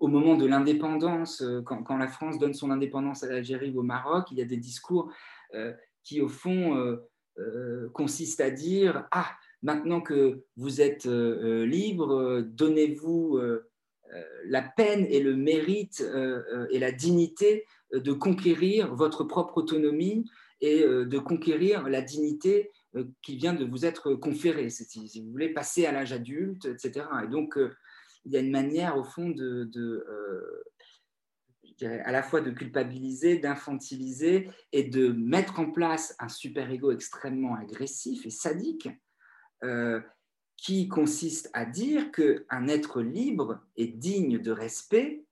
au 0.01 0.09
moment 0.09 0.37
de 0.37 0.47
l'indépendance, 0.47 1.43
euh, 1.43 1.63
quand, 1.63 1.83
quand, 1.83 1.97
la 1.97 2.09
France 2.09 2.39
donne 2.39 2.55
son 2.55 2.71
indépendance 2.71 3.23
à 3.23 3.29
l'Algérie 3.29 3.71
ou 3.71 3.81
au 3.81 3.83
Maroc, 3.83 4.29
il 4.31 4.39
y 4.39 4.43
a 4.43 4.47
des 4.47 4.57
discours 4.57 5.13
qui, 6.03 6.21
au 6.21 6.29
fond, 6.29 6.99
consistent 7.93 8.41
à 8.41 8.51
dire 8.51 9.07
Ah, 9.13 9.31
maintenant 9.63 10.01
que 10.01 10.45
vous 10.57 10.81
êtes 10.81 11.07
libre, 11.07 12.43
donnez-vous 12.43 13.41
la 14.45 14.63
peine 14.63 15.07
et 15.09 15.21
le 15.21 15.37
mérite 15.37 16.05
et 16.71 16.79
la 16.81 16.91
dignité 16.91 17.65
de 17.93 18.13
conquérir 18.13 18.93
votre 18.95 19.23
propre 19.23 19.59
autonomie 19.59 20.25
et 20.61 20.83
euh, 20.83 21.05
de 21.05 21.19
conquérir 21.19 21.89
la 21.89 22.01
dignité 22.01 22.71
euh, 22.86 22.86
qui 23.23 23.37
vient 23.37 23.55
de 23.55 23.65
vous 23.65 23.85
être 23.85 24.15
conférée, 24.15 24.71
si 24.71 25.21
vous 25.21 25.31
voulez 25.31 25.51
passer 25.51 25.87
à 25.87 25.93
l'âge 25.93 26.13
adulte, 26.13 26.67
etc. 26.67 27.07
Et 27.25 27.29
donc, 27.29 27.57
euh, 27.59 27.75
il 28.25 28.33
y 28.33 28.37
a 28.37 28.41
une 28.41 28.51
manière, 28.51 28.97
au 28.97 29.05
fond, 29.05 29.29
de, 29.29 29.71
à 31.83 32.11
la 32.11 32.23
fois 32.23 32.41
de 32.41 32.51
culpabiliser, 32.51 33.39
d'infantiliser 33.39 34.49
et 34.73 34.85
de 34.85 35.09
mettre 35.09 35.61
en 35.61 35.71
place 35.71 36.17
un 36.19 36.29
super-ego 36.29 36.91
extrêmement 36.91 37.55
agressif 37.55 38.27
et 38.27 38.31
sadique 38.31 38.89
qui 40.57 40.89
consiste 40.89 41.51
à 41.53 41.65
dire 41.65 42.11
qu'un 42.11 42.69
être 42.69 43.03
libre 43.03 43.61
et 43.77 43.87
digne 43.87 44.39
de 44.39 44.51
respect, 44.51 45.25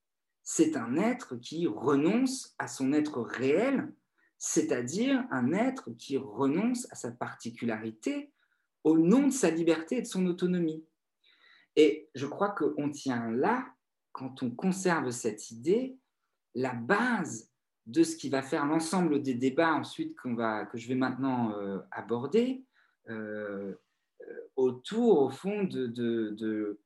c'est 0.43 0.77
un 0.77 0.97
être 0.97 1.37
qui 1.37 1.67
renonce 1.67 2.55
à 2.59 2.69
son 2.69 2.93
être 2.93 3.23
réel 3.23 3.91
c'est-à-dire 4.39 5.24
un 5.30 5.53
être 5.53 5.91
qui 5.93 6.16
renonce 6.16 6.87
à 6.91 6.95
sa 6.95 7.11
particularité 7.11 8.32
au 8.82 8.99
nom 8.99 9.28
de 9.28 9.32
sa 9.32 9.51
liberté 9.51 9.99
et 9.99 10.03
de 10.03 10.07
son 10.07 10.26
autonomie. 10.26 10.85
Et 11.76 12.09
je 12.14 12.26
crois 12.26 12.51
qu'on 12.51 12.91
tient 12.91 13.30
là, 13.30 13.66
quand 14.12 14.43
on 14.43 14.51
conserve 14.51 15.11
cette 15.11 15.51
idée, 15.51 15.99
la 16.55 16.74
base 16.74 17.51
de 17.87 18.03
ce 18.03 18.16
qui 18.16 18.28
va 18.28 18.43
faire 18.43 18.64
l'ensemble 18.66 19.22
des 19.22 19.35
débats 19.35 19.74
ensuite 19.74 20.16
va, 20.24 20.66
que 20.66 20.78
je 20.78 20.89
vais 20.89 20.95
maintenant 20.95 21.53
euh, 21.53 21.78
aborder 21.91 22.64
euh, 23.11 23.74
autour, 24.57 25.20
au 25.20 25.30
fond, 25.30 25.64
de, 25.64 25.87
de, 25.87 26.78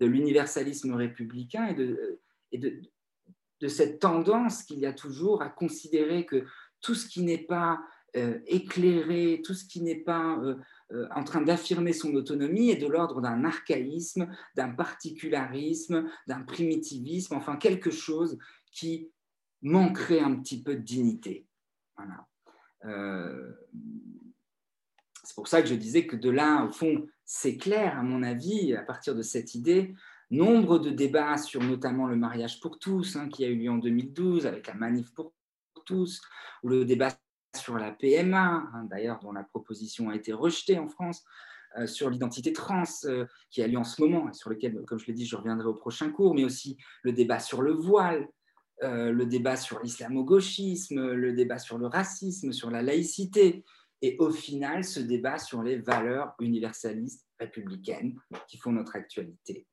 l'universalisme 0.00 0.92
républicain 0.92 1.68
et, 1.68 1.74
de, 1.74 2.20
et 2.52 2.58
de, 2.58 3.68
cette 3.68 4.00
tendance 4.00 4.62
qu'il 4.64 4.78
y 4.80 4.86
a 4.86 4.92
toujours 4.92 5.40
à 5.40 5.48
considérer 5.48 6.26
que 6.26 6.44
tout 6.80 6.94
ce 6.94 7.06
qui 7.06 7.22
n'est 7.22 7.38
pas 7.38 7.80
euh, 8.16 8.38
éclairé, 8.46 9.42
tout 9.44 9.52
ce 9.52 9.66
qui 9.66 9.82
n'est 9.82 10.00
pas 10.00 10.38
euh, 10.38 10.54
euh, 10.92 11.06
en 11.14 11.22
train 11.22 11.42
d'affirmer 11.42 11.92
son 11.92 12.14
autonomie 12.14 12.70
est 12.70 12.76
de 12.76 12.86
l'ordre 12.86 13.20
d'un 13.20 13.44
archaïsme, 13.44 14.28
d'un 14.54 14.70
particularisme, 14.70 16.08
d'un 16.26 16.40
primitivisme, 16.40 17.34
enfin 17.34 17.56
quelque 17.56 17.90
chose 17.90 18.38
qui 18.72 19.10
manquerait 19.60 20.20
un 20.20 20.34
petit 20.36 20.62
peu 20.62 20.76
de 20.76 20.80
dignité. 20.80 21.46
C'est 25.24 25.34
pour 25.34 25.48
ça 25.48 25.60
que 25.60 25.68
je 25.68 25.74
disais 25.74 26.06
que 26.06 26.16
de 26.16 26.30
là, 26.30 26.64
au 26.64 26.72
fond, 26.72 27.06
c'est 27.26 27.58
clair, 27.58 27.98
à 27.98 28.02
mon 28.02 28.22
avis, 28.22 28.74
à 28.74 28.82
partir 28.82 29.14
de 29.14 29.22
cette 29.22 29.54
idée, 29.54 29.94
nombre 30.30 30.78
de 30.78 30.90
débats 30.90 31.36
sur 31.36 31.62
notamment 31.62 32.06
le 32.06 32.16
mariage 32.16 32.60
pour 32.60 32.78
tous, 32.78 33.16
hein, 33.16 33.28
qui 33.28 33.44
a 33.44 33.48
eu 33.48 33.56
lieu 33.56 33.70
en 33.70 33.78
2012 33.78 34.46
avec 34.46 34.68
la 34.68 34.74
manif 34.74 35.12
pour 35.12 35.34
tous, 35.86 36.20
ou 36.62 36.68
le 36.68 36.84
débat 36.84 37.08
sur 37.56 37.78
la 37.78 37.92
PMA, 37.92 38.68
hein, 38.72 38.86
d'ailleurs 38.90 39.18
dont 39.20 39.32
la 39.32 39.44
proposition 39.44 40.10
a 40.10 40.16
été 40.16 40.32
rejetée 40.32 40.78
en 40.78 40.88
France, 40.88 41.24
euh, 41.78 41.86
sur 41.86 42.10
l'identité 42.10 42.52
trans 42.52 42.84
euh, 43.04 43.26
qui 43.50 43.62
a 43.62 43.66
lieu 43.66 43.78
en 43.78 43.84
ce 43.84 44.00
moment, 44.00 44.28
et 44.28 44.32
sur 44.34 44.50
lequel, 44.50 44.82
comme 44.86 44.98
je 44.98 45.06
l'ai 45.06 45.12
dit, 45.12 45.26
je 45.26 45.36
reviendrai 45.36 45.66
au 45.66 45.74
prochain 45.74 46.10
cours, 46.10 46.34
mais 46.34 46.44
aussi 46.44 46.76
le 47.02 47.12
débat 47.12 47.38
sur 47.38 47.62
le 47.62 47.72
voile, 47.72 48.28
euh, 48.82 49.10
le 49.10 49.26
débat 49.26 49.56
sur 49.56 49.82
l'islamo-gauchisme, 49.82 51.12
le 51.12 51.32
débat 51.32 51.58
sur 51.58 51.78
le 51.78 51.86
racisme, 51.86 52.52
sur 52.52 52.70
la 52.70 52.82
laïcité, 52.82 53.64
et 54.02 54.16
au 54.18 54.30
final 54.30 54.84
ce 54.84 55.00
débat 55.00 55.38
sur 55.38 55.62
les 55.62 55.78
valeurs 55.78 56.34
universalistes 56.40 57.26
républicaines 57.38 58.18
qui 58.48 58.58
font 58.58 58.72
notre 58.72 58.96
actualité. 58.96 59.66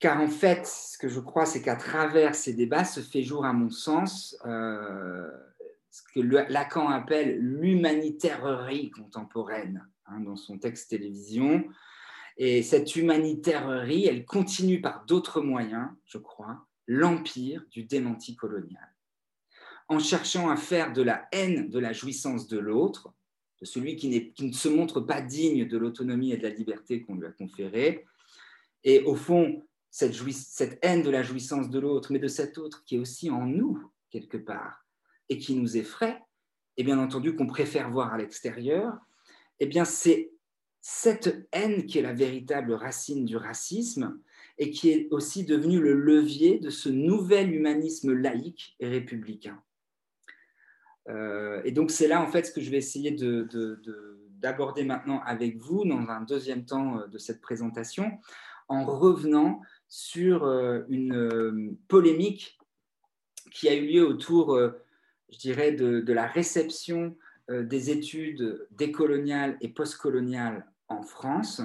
Car 0.00 0.18
en 0.18 0.28
fait, 0.28 0.66
ce 0.66 0.96
que 0.96 1.08
je 1.08 1.20
crois, 1.20 1.44
c'est 1.44 1.60
qu'à 1.60 1.76
travers 1.76 2.34
ces 2.34 2.54
débats 2.54 2.84
se 2.84 3.00
fait 3.00 3.22
jour, 3.22 3.44
à 3.44 3.52
mon 3.52 3.68
sens, 3.68 4.34
euh, 4.46 5.30
ce 5.90 6.02
que 6.14 6.20
Lacan 6.20 6.88
appelle 6.88 7.38
l'humanitairerie 7.38 8.90
contemporaine 8.90 9.86
hein, 10.06 10.20
dans 10.20 10.36
son 10.36 10.58
texte 10.58 10.88
télévision. 10.88 11.68
Et 12.38 12.62
cette 12.62 12.96
humanitairerie, 12.96 14.06
elle 14.06 14.24
continue 14.24 14.80
par 14.80 15.04
d'autres 15.04 15.42
moyens, 15.42 15.88
je 16.06 16.16
crois, 16.16 16.66
l'empire 16.86 17.62
du 17.70 17.84
démenti 17.84 18.36
colonial. 18.36 18.88
En 19.88 19.98
cherchant 19.98 20.48
à 20.48 20.56
faire 20.56 20.94
de 20.94 21.02
la 21.02 21.28
haine 21.30 21.68
de 21.68 21.78
la 21.78 21.92
jouissance 21.92 22.48
de 22.48 22.58
l'autre, 22.58 23.12
de 23.60 23.66
celui 23.66 23.96
qui, 23.96 24.32
qui, 24.32 24.46
ne 24.46 24.52
se 24.52 24.68
montre 24.70 25.02
pas 25.02 25.20
digne 25.20 25.68
de 25.68 25.76
l'autonomie 25.76 26.32
et 26.32 26.38
de 26.38 26.44
la 26.44 26.54
liberté 26.54 27.02
qu'on 27.02 27.16
lui 27.16 27.26
a 27.26 27.32
conférée, 27.32 28.06
et 28.82 29.02
au 29.02 29.14
fond, 29.14 29.62
cette, 29.90 30.78
haine 30.82 31.02
de 31.02 31.10
la 31.10 31.22
jouissance 31.22 31.68
de 31.68 31.78
l'autre, 31.78 32.12
mais 32.12 32.18
de 32.18 32.28
cet 32.28 32.58
autre 32.58 32.84
qui 32.84 32.96
est 32.96 32.98
aussi 32.98 33.30
en 33.30 33.46
nous, 33.46 33.90
quelque 34.10 34.36
part, 34.36 34.86
et 35.28 35.38
qui 35.38 35.54
nous 35.54 35.76
effraie, 35.76 36.22
et 36.76 36.84
bien 36.84 36.98
entendu 36.98 37.34
qu'on 37.34 37.46
préfère 37.46 37.90
voir 37.90 38.12
à 38.12 38.18
l'extérieur, 38.18 38.94
eh 39.58 39.66
bien 39.66 39.84
c'est 39.84 40.32
cette 40.80 41.46
haine 41.52 41.86
qui 41.86 41.98
est 41.98 42.02
la 42.02 42.14
véritable 42.14 42.72
racine 42.72 43.26
du 43.26 43.36
racisme 43.36 44.18
et 44.56 44.70
qui 44.70 44.90
est 44.90 45.08
aussi 45.10 45.44
devenue 45.44 45.80
le 45.80 45.92
levier 45.92 46.58
de 46.58 46.70
ce 46.70 46.88
nouvel 46.88 47.54
humanisme 47.54 48.12
laïque 48.14 48.76
et 48.80 48.88
républicain. 48.88 49.62
Euh, 51.08 51.60
et 51.64 51.72
donc 51.72 51.90
c'est 51.90 52.08
là 52.08 52.22
en 52.22 52.28
fait 52.28 52.46
ce 52.46 52.52
que 52.52 52.60
je 52.60 52.70
vais 52.70 52.78
essayer 52.78 53.10
d'aborder 54.38 54.84
maintenant 54.84 55.20
avec 55.24 55.56
vous 55.58 55.84
dans 55.84 56.08
un 56.08 56.22
deuxième 56.22 56.64
temps 56.64 56.98
euh, 56.98 57.06
de 57.08 57.18
cette 57.18 57.40
présentation, 57.40 58.18
en 58.68 58.84
revenant 58.84 59.60
sur 59.90 60.44
euh, 60.44 60.84
une 60.88 61.76
polémique 61.88 62.58
qui 63.52 63.68
a 63.68 63.74
eu 63.74 63.86
lieu 63.86 64.06
autour 64.06 64.56
je 65.30 65.38
dirais, 65.38 65.72
de, 65.72 66.12
la 66.12 66.26
réception 66.26 67.16
euh, 67.50 67.62
des 67.62 67.90
études 67.90 68.66
décoloniales 68.70 69.56
et 69.60 69.68
postcoloniales 69.68 70.66
en 70.88 71.02
France 71.02 71.62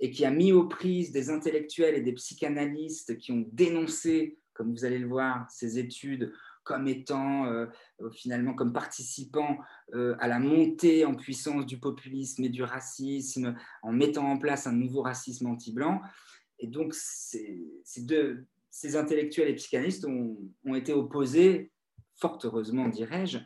et 0.00 0.10
qui 0.10 0.24
a 0.24 0.30
mis 0.30 0.52
aux 0.52 0.66
prises 0.66 1.12
des 1.12 1.30
intellectuels 1.30 1.94
et 1.94 2.00
des 2.00 2.12
psychanalystes 2.14 3.16
qui 3.18 3.32
ont 3.32 3.46
dénoncé, 3.52 4.38
comme 4.54 4.72
vous 4.72 4.84
allez 4.84 4.98
le 4.98 5.08
voir, 5.08 5.48
ces 5.50 5.78
études 5.78 6.32
comme 6.64 6.88
étant 6.88 7.44
euh, 7.44 7.66
finalement 8.12 8.54
comme 8.54 8.72
participant 8.72 9.58
euh, 9.94 10.16
à 10.18 10.26
la 10.26 10.38
montée 10.38 11.04
en 11.04 11.14
puissance 11.14 11.66
du 11.66 11.78
populisme 11.78 12.42
et 12.44 12.48
du 12.48 12.62
racisme, 12.62 13.54
en 13.82 13.92
mettant 13.92 14.26
en 14.26 14.38
place 14.38 14.66
un 14.66 14.72
nouveau 14.72 15.02
racisme 15.02 15.46
anti-blanc. 15.46 16.00
Et 16.64 16.66
donc, 16.66 16.94
ces, 16.94 17.82
deux, 17.98 18.46
ces 18.70 18.96
intellectuels 18.96 19.50
et 19.50 19.54
psychanalystes 19.54 20.06
ont, 20.06 20.74
été 20.74 20.94
opposés 20.94 21.70
fort 22.16 22.38
heureusement 22.42 22.88
dirais-je, 22.88 23.36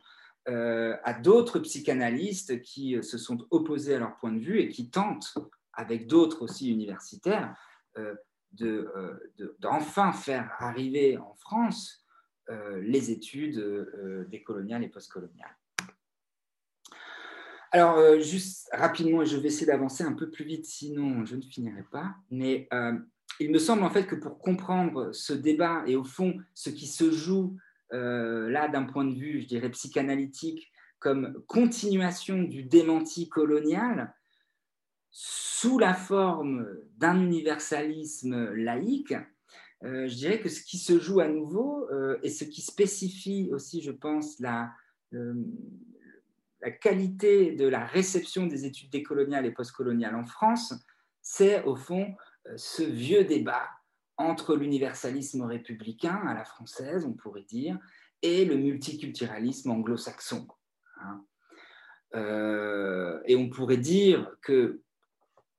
euh, 0.46 0.96
à 1.02 1.14
d'autres 1.14 1.58
psychanalystes 1.58 2.62
qui 2.62 2.94
euh, 2.94 3.02
se 3.02 3.18
sont 3.18 3.44
opposés 3.50 3.96
à 3.96 3.98
leur 3.98 4.16
point 4.18 4.30
de 4.30 4.38
vue 4.38 4.60
et 4.60 4.68
qui 4.68 4.88
tentent, 4.88 5.34
avec 5.72 6.06
d'autres 6.06 6.42
aussi 6.42 6.70
universitaires, 6.70 7.56
euh, 7.96 8.14
d'enfin 9.58 10.12
faire 10.12 10.52
arriver 10.60 11.18
en 11.18 11.34
France 11.34 12.06
les 12.80 13.10
études 13.10 13.60
décoloniales 14.30 14.84
et 14.84 14.88
postcoloniales. 14.88 15.57
Alors, 17.70 18.20
juste 18.20 18.68
rapidement, 18.72 19.24
je 19.24 19.36
vais 19.36 19.48
essayer 19.48 19.66
d'avancer 19.66 20.02
un 20.02 20.14
peu 20.14 20.30
plus 20.30 20.44
vite, 20.44 20.64
sinon 20.64 21.24
je 21.24 21.36
ne 21.36 21.42
finirai 21.42 21.84
pas, 21.90 22.14
mais 22.30 22.68
il 23.40 23.50
me 23.50 23.58
semble 23.58 23.82
en 23.82 23.90
fait 23.90 24.06
que 24.06 24.14
pour 24.14 24.38
comprendre 24.38 25.12
ce 25.12 25.32
débat 25.32 25.82
et 25.86 25.96
au 25.96 26.04
fond 26.04 26.38
ce 26.54 26.70
qui 26.70 26.86
se 26.86 27.10
joue 27.10 27.56
euh, 27.92 28.50
là, 28.50 28.68
d'un 28.68 28.84
point 28.84 29.04
de 29.04 29.14
vue, 29.14 29.40
je 29.40 29.46
dirais, 29.46 29.70
psychanalytique, 29.70 30.70
comme 30.98 31.42
continuation 31.46 32.42
du 32.42 32.64
démenti 32.64 33.28
colonial 33.28 34.12
sous 35.10 35.78
la 35.78 35.94
forme 35.94 36.66
d'un 36.96 37.20
universalisme 37.20 38.52
laïque, 38.54 39.14
euh, 39.84 40.08
je 40.08 40.14
dirais 40.14 40.40
que 40.40 40.48
ce 40.48 40.60
qui 40.62 40.76
se 40.76 40.98
joue 40.98 41.20
à 41.20 41.28
nouveau 41.28 41.88
euh, 41.90 42.18
et 42.22 42.30
ce 42.30 42.44
qui 42.44 42.60
spécifie 42.60 43.48
aussi, 43.52 43.80
je 43.80 43.92
pense, 43.92 44.38
la, 44.40 44.72
la 46.60 46.70
qualité 46.70 47.52
de 47.52 47.66
la 47.66 47.84
réception 47.84 48.46
des 48.46 48.64
études 48.64 48.90
décoloniales 48.90 49.46
et 49.46 49.52
postcoloniales 49.52 50.16
en 50.16 50.24
France, 50.24 50.74
c'est 51.22 51.62
au 51.64 51.76
fond 51.76 52.14
ce 52.56 52.82
vieux 52.82 53.24
débat 53.24 53.68
entre 54.16 54.56
l'universalisme 54.56 55.42
républicain 55.42 56.20
à 56.26 56.34
la 56.34 56.44
française, 56.44 57.04
on 57.04 57.12
pourrait 57.12 57.42
dire, 57.42 57.78
et 58.22 58.44
le 58.44 58.56
multiculturalisme 58.56 59.70
anglo-saxon. 59.70 60.48
Hein. 61.00 61.24
Euh, 62.14 63.20
et 63.26 63.36
on 63.36 63.48
pourrait 63.48 63.76
dire 63.76 64.34
que 64.42 64.82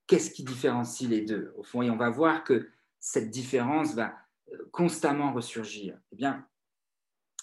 qu'est-ce 0.07 0.31
qui 0.31 0.43
différencie 0.43 1.09
les 1.09 1.21
deux 1.21 1.53
au 1.55 1.63
fond? 1.63 1.81
Et 1.81 1.89
on 1.89 1.95
va 1.95 2.09
voir 2.09 2.43
que 2.43 2.69
cette 2.99 3.29
différence 3.29 3.93
va 3.95 4.13
euh, 4.51 4.57
constamment 4.71 5.31
ressurgir. 5.31 5.97
Eh 6.11 6.15
bien, 6.15 6.45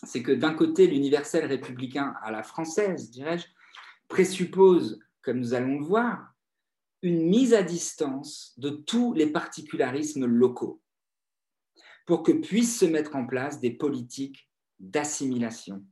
c'est 0.07 0.23
que 0.23 0.33
d'un 0.33 0.55
côté, 0.55 0.87
l'universel 0.87 1.45
républicain 1.45 2.15
à 2.23 2.31
la 2.31 2.43
française, 2.43 3.11
dirais-je, 3.11 3.47
présuppose, 4.09 5.01
comme 5.23 5.39
nous 5.39 5.55
allons 5.55 5.79
le 5.79 5.85
voir, 5.85 6.33
une 7.03 7.27
mise 7.27 7.55
à 7.55 7.63
distance 7.63 8.55
de 8.57 8.71
tous 8.71 9.13
les 9.13 9.27
particularismes 9.27 10.25
locaux 10.25 10.81
pour 12.07 12.23
que 12.23 12.33
puissent 12.33 12.79
se 12.79 12.87
mettre 12.87 13.17
en 13.17 13.27
place 13.27 13.61
des 13.61 13.71
politiques 13.71 14.49
d'assimilation 14.79 15.85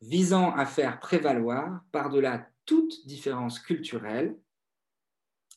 visant 0.00 0.54
à 0.54 0.66
faire 0.66 1.00
prévaloir, 1.00 1.82
par-delà 1.90 2.48
toute 2.66 3.06
différence 3.06 3.58
culturelle, 3.58 4.36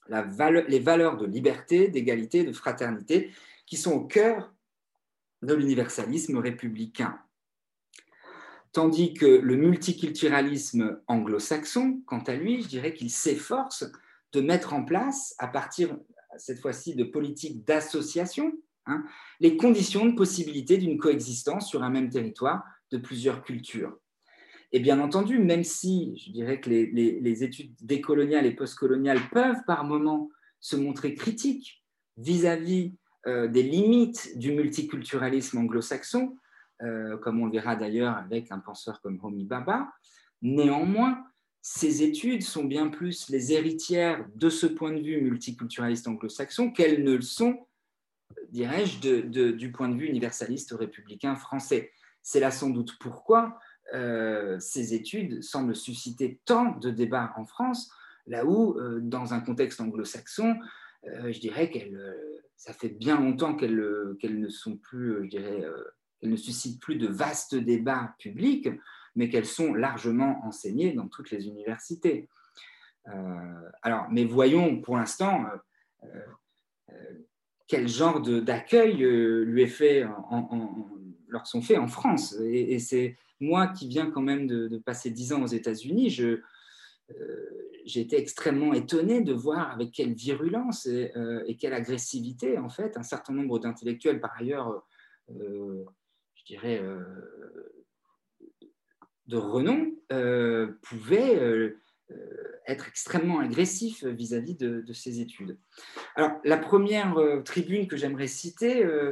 les 0.10 0.80
valeurs 0.80 1.18
de 1.18 1.26
liberté, 1.26 1.90
d'égalité, 1.90 2.44
de 2.44 2.54
fraternité 2.54 3.34
qui 3.66 3.76
sont 3.76 3.92
au 3.92 4.06
cœur 4.06 4.54
de 5.42 5.54
l'universalisme 5.54 6.38
républicain. 6.38 7.20
Tandis 8.78 9.16
que 9.16 9.26
le 9.26 9.56
multiculturalisme 9.56 11.02
anglo-saxon, 11.08 12.02
quant 12.06 12.20
à 12.20 12.36
lui, 12.36 12.62
je 12.62 12.68
dirais 12.68 12.94
qu'il 12.94 13.10
s'efforce 13.10 13.86
de 14.34 14.42
mettre 14.42 14.74
en 14.74 14.86
place, 14.86 15.34
à 15.40 15.48
partir 15.48 15.98
cette 16.38 16.60
fois-ci 16.60 16.96
de 16.96 17.04
politiques 17.04 17.66
d'association, 17.66 18.54
Hein, 18.88 19.04
les 19.42 19.58
conditions 19.58 20.06
de 20.06 20.16
possibilité 20.16 20.78
d'une 20.78 20.98
coexistence 20.98 21.68
sur 21.70 21.84
un 21.84 21.90
même 21.90 22.10
territoire 22.10 22.64
de 22.92 22.98
plusieurs 22.98 23.44
cultures. 23.44 23.98
Et 24.72 24.80
bien 24.80 25.00
entendu, 25.00 25.40
même 25.40 25.64
si 25.64 26.18
je 26.18 26.32
dirais 26.32 26.60
que 26.60 26.70
les, 26.70 27.44
études 27.44 27.74
décoloniales 27.82 28.46
et 28.46 28.56
postcoloniales 28.56 29.20
peuvent 29.32 29.64
par 29.66 29.84
moments 29.84 30.30
se 30.60 30.76
montrer 30.76 31.14
critiques 31.16 31.84
vis-à-vis 32.18 32.94
euh, 33.28 33.48
des 33.48 33.64
limites 33.64 34.38
du 34.38 34.52
multiculturalisme 34.54 35.58
anglo-saxon, 35.58 36.38
euh, 36.84 37.18
comme 37.18 37.42
on 37.42 37.46
le 37.46 37.52
verra 37.52 37.76
d'ailleurs 37.76 38.16
avec 38.18 38.52
un 38.52 38.60
penseur 38.60 39.02
comme 39.02 39.20
Homi 39.24 39.46
Baba, 39.46 39.92
néanmoins, 40.42 41.24
ces 41.62 42.04
études 42.04 42.44
sont 42.44 42.66
bien 42.66 42.88
plus 42.88 43.30
les 43.30 43.52
héritières 43.54 44.26
de 44.36 44.50
ce 44.50 44.68
point 44.68 44.92
de 44.92 45.02
vue 45.02 45.20
multiculturaliste 45.22 46.08
anglo-saxon 46.08 46.72
qu'elles 46.72 47.04
ne 47.04 47.16
le 47.16 47.22
sont 47.22 47.66
dirais-je, 48.52 49.22
du 49.52 49.72
point 49.72 49.90
de 49.90 49.98
vue 49.98 50.08
universaliste 50.08 50.72
républicain 50.78 51.36
français. 51.36 51.92
C'est 52.22 52.40
là 52.40 52.52
sans 52.52 52.70
doute 52.70 52.98
pourquoi 53.00 53.58
euh, 53.94 54.60
ces 54.60 54.94
études 54.94 55.42
semblent 55.42 55.76
susciter 55.76 56.40
tant 56.46 56.78
de 56.78 56.90
débats 56.90 57.34
en 57.38 57.46
France, 57.46 57.90
là 58.28 58.46
où, 58.46 58.78
euh, 58.78 59.00
dans 59.02 59.34
un 59.34 59.40
contexte 59.40 59.82
anglo-saxon, 59.82 60.60
je 61.04 61.40
dirais 61.40 61.70
qu'elles, 61.70 61.98
ça 62.58 62.74
fait 62.74 62.90
bien 62.90 63.18
longtemps 63.18 63.56
qu'elles, 63.56 63.76
ne 63.76 64.50
sont 64.50 64.76
plus, 64.76 65.24
je 65.24 65.30
dirais, 65.30 65.64
qu'elles 66.20 66.30
ne 66.30 66.36
suscitent 66.36 66.82
plus 66.82 66.96
de 66.96 67.08
vastes 67.08 67.56
débats 67.56 68.16
publics, 68.20 68.70
mais 69.16 69.30
qu'elles 69.30 69.46
sont 69.46 69.74
largement 69.74 70.46
enseignées 70.46 70.94
dans 70.94 71.08
toutes 71.08 71.32
les 71.32 71.48
universités. 71.48 72.28
alors, 73.82 74.08
mais 74.12 74.26
voyons 74.26 74.82
pour 74.82 74.98
l'instant 74.98 75.46
quel 77.68 77.88
genre 77.88 78.22
d'accueil 78.22 79.04
euh, 79.04 79.44
lui 79.44 79.64
est 79.64 79.68
fait, 79.68 80.06
leur 81.28 81.46
sont 81.46 81.62
faits 81.62 81.78
en 81.78 81.88
France. 81.88 82.36
Et, 82.42 82.80
c'est 82.80 83.18
moi 83.40 83.68
qui 83.68 83.88
viens 83.88 84.10
quand 84.10 84.22
même 84.22 84.48
de, 84.48 84.78
passer 84.78 85.12
dix 85.12 85.34
ans 85.34 85.44
aux 85.44 85.48
États-Unis, 85.48 86.18
euh, 86.22 86.42
j'ai 87.86 88.02
été 88.02 88.18
extrêmement 88.18 88.74
étonné 88.74 89.22
de 89.22 89.34
voir 89.34 89.72
avec 89.72 89.92
quelle 89.92 90.14
virulence 90.14 90.88
euh, 90.88 91.44
et, 91.46 91.56
quelle 91.58 91.74
agressivité, 91.74 92.58
en 92.58 92.70
fait, 92.70 92.98
un 92.98 93.04
certain 93.04 93.34
nombre 93.34 93.60
d'intellectuels, 93.60 94.20
par 94.20 94.36
ailleurs, 94.38 94.86
je 95.30 95.84
dirais, 96.54 96.82
de 99.28 99.38
renom, 99.38 99.92
pouvaient 100.82 101.78
euh, 102.12 102.16
être 102.70 102.88
extrêmement 102.88 103.40
agressif 103.40 104.06
vis-à-vis 104.06 104.56
de, 104.56 104.94
ces 104.94 105.20
études. 105.20 105.58
Alors, 106.16 106.32
la 106.46 106.58
première 106.58 107.18
euh, 107.18 107.42
tribune 107.42 107.88
que 107.88 107.98
j'aimerais 107.98 108.28
citer 108.28 108.84
euh, 108.84 109.12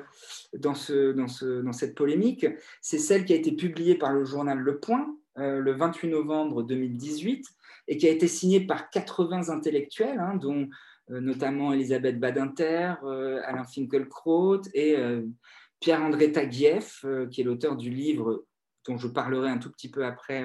dans, 0.58 0.76
ce, 0.76 1.12
dans, 1.12 1.28
ce, 1.28 1.62
dans, 1.62 1.74
cette 1.74 1.96
polémique, 1.96 2.46
c'est 2.82 2.98
celle 2.98 3.26
qui 3.26 3.34
a 3.34 3.36
été 3.36 3.52
publiée 3.54 3.96
par 3.96 4.14
le 4.14 4.24
journal 4.24 4.60
Le 4.60 4.80
Point 4.80 5.14
le 5.38 5.74
28 5.74 6.08
novembre 6.08 6.64
2018 6.64 7.46
et 7.90 7.98
qui 7.98 8.08
a 8.08 8.12
été 8.12 8.28
signé 8.30 8.66
par 8.66 8.90
80 8.90 9.50
intellectuels, 9.50 10.18
hein, 10.18 10.36
dont 10.36 10.70
notamment 11.10 11.74
Elisabeth 11.74 12.18
Badinter, 12.22 12.94
Alain 13.44 13.66
Finkielkraut 13.66 14.62
et 14.74 14.96
Pierre-André 15.86 16.32
Taguieff, 16.32 17.06
qui 17.30 17.42
est 17.42 17.44
l'auteur 17.44 17.78
du 17.78 17.92
livre 17.92 18.48
dont 18.88 18.98
je 18.98 19.08
parlerai 19.08 19.50
un 19.50 19.60
tout 19.60 19.72
petit 19.72 19.92
peu 19.92 20.04
après, 20.04 20.44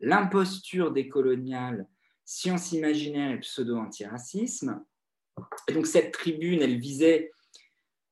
L'imposture 0.00 0.92
décoloniale, 0.92 1.86
sciences 2.24 2.72
imaginaires 2.72 3.32
et 3.32 3.40
pseudo-antiracisme. 3.40 4.84
Et 5.68 5.72
donc 5.72 5.86
cette 5.86 6.12
tribune, 6.12 6.60
elle 6.60 6.78
visait, 6.78 7.32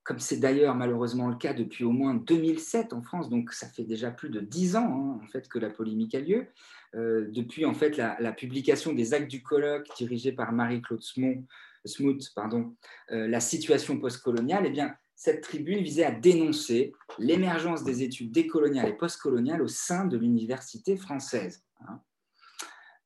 comme 0.02 0.18
c'est 0.18 0.38
d'ailleurs 0.38 0.74
malheureusement 0.74 1.28
le 1.28 1.36
cas 1.36 1.52
depuis 1.52 1.84
au 1.84 1.92
moins 1.92 2.14
2007 2.14 2.92
en 2.92 3.02
France, 3.02 3.28
donc 3.28 3.52
ça 3.52 3.68
fait 3.68 3.84
déjà 3.84 4.10
plus 4.10 4.30
de 4.30 4.40
dix 4.40 4.74
ans 4.74 4.86
hein, 4.86 5.20
en 5.22 5.26
fait 5.28 5.48
que 5.48 5.58
la 5.58 5.70
polémique 5.70 6.14
a 6.14 6.20
lieu, 6.20 6.46
euh, 6.94 7.28
depuis 7.30 7.64
en 7.64 7.74
fait 7.74 7.96
la, 7.96 8.32
publication 8.32 8.92
des 8.92 9.14
actes 9.14 9.30
du 9.30 9.42
colloque 9.42 9.88
dirigé 9.96 10.32
par 10.32 10.52
Marie-Claude 10.52 11.02
Smoot, 11.02 12.32
pardon, 12.34 12.74
euh, 13.10 13.28
la 13.28 13.40
situation 13.40 13.98
postcoloniale, 13.98 14.64
eh 14.66 14.70
bien 14.70 14.96
cette 15.22 15.42
tribune 15.42 15.84
visait 15.84 16.02
à 16.02 16.10
dénoncer 16.10 16.92
l'émergence 17.16 17.84
des 17.84 18.02
études 18.02 18.32
décoloniales 18.32 18.88
et 18.88 18.96
postcoloniales 18.96 19.62
au 19.62 19.68
sein 19.68 20.04
de 20.04 20.16
l'université 20.16 20.96
française. 20.96 21.62
Hein. 21.86 22.00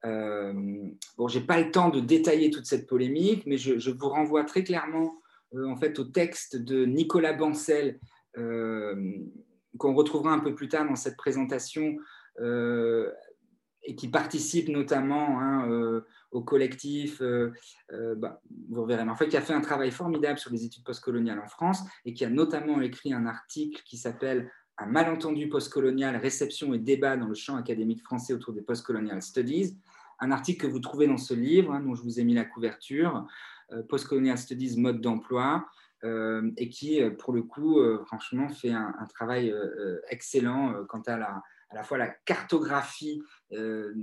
Euh, 0.06 0.54
bon, 1.18 1.28
j'ai 1.28 1.42
pas 1.42 1.60
le 1.60 1.70
temps 1.70 1.90
de 1.90 2.00
détailler 2.00 2.50
toute 2.50 2.64
cette 2.64 2.86
polémique, 2.86 3.42
mais 3.44 3.58
je, 3.58 3.90
vous 3.90 4.08
renvoie 4.08 4.44
très 4.44 4.64
clairement 4.64 5.14
euh, 5.54 5.68
en 5.68 5.76
fait 5.76 5.98
au 5.98 6.04
texte 6.04 6.56
de 6.56 6.86
Nicolas 6.86 7.34
Bancel 7.34 8.00
euh, 8.38 9.12
qu'on 9.76 9.94
retrouvera 9.94 10.32
un 10.32 10.38
peu 10.38 10.54
plus 10.54 10.68
tard 10.68 10.88
dans 10.88 10.96
cette 10.96 11.18
présentation 11.18 11.98
et 13.86 13.94
qui 13.94 14.08
participe 14.08 14.68
notamment 14.68 15.40
hein, 15.40 16.02
au 16.32 16.42
collectif, 16.42 17.22
bah, 18.16 18.42
vous 18.68 18.84
verrez, 18.84 19.04
mais 19.04 19.12
en 19.12 19.16
fait, 19.16 19.28
qui 19.28 19.36
a 19.36 19.40
fait 19.40 19.54
un 19.54 19.60
travail 19.60 19.90
formidable 19.90 20.38
sur 20.38 20.50
les 20.50 20.64
études 20.64 20.84
postcoloniales 20.84 21.38
en 21.38 21.46
France 21.46 21.80
et 22.04 22.12
qui 22.12 22.24
a 22.24 22.28
notamment 22.28 22.80
écrit 22.80 23.12
un 23.12 23.26
article 23.26 23.82
qui 23.84 23.96
s'appelle 23.96 24.50
Un 24.78 24.86
malentendu 24.86 25.48
postcolonial, 25.48 26.16
réception 26.16 26.74
et 26.74 26.78
débat 26.78 27.16
dans 27.16 27.28
le 27.28 27.34
champ 27.34 27.56
académique 27.56 28.02
français 28.02 28.34
autour 28.34 28.52
des 28.52 28.62
postcolonial 28.62 29.22
studies, 29.22 29.78
un 30.20 30.30
article 30.30 30.66
que 30.66 30.70
vous 30.70 30.80
trouvez 30.80 31.06
dans 31.06 31.18
ce 31.18 31.34
livre, 31.34 31.72
hein, 31.72 31.80
dont 31.80 31.94
je 31.94 32.02
vous 32.02 32.20
ai 32.20 32.24
mis 32.24 32.34
la 32.34 32.44
couverture, 32.44 33.26
euh, 33.72 33.82
Postcolonial 33.82 34.38
Studies, 34.38 34.78
mode 34.78 35.00
d'emploi, 35.00 35.66
euh, 36.04 36.50
et 36.56 36.68
qui, 36.68 37.02
euh, 37.02 37.10
pour 37.10 37.32
le 37.32 37.42
coup, 37.42 37.80
franchement, 38.06 38.48
fait 38.48 38.70
un, 38.70 38.94
travail 39.14 39.52
excellent 40.08 40.84
quant 40.88 41.02
à 41.02 41.16
la, 41.16 41.42
à 41.70 41.74
la 41.74 41.82
fois 41.82 41.98
la 41.98 42.08
cartographie 42.08 43.22
de 43.50 43.94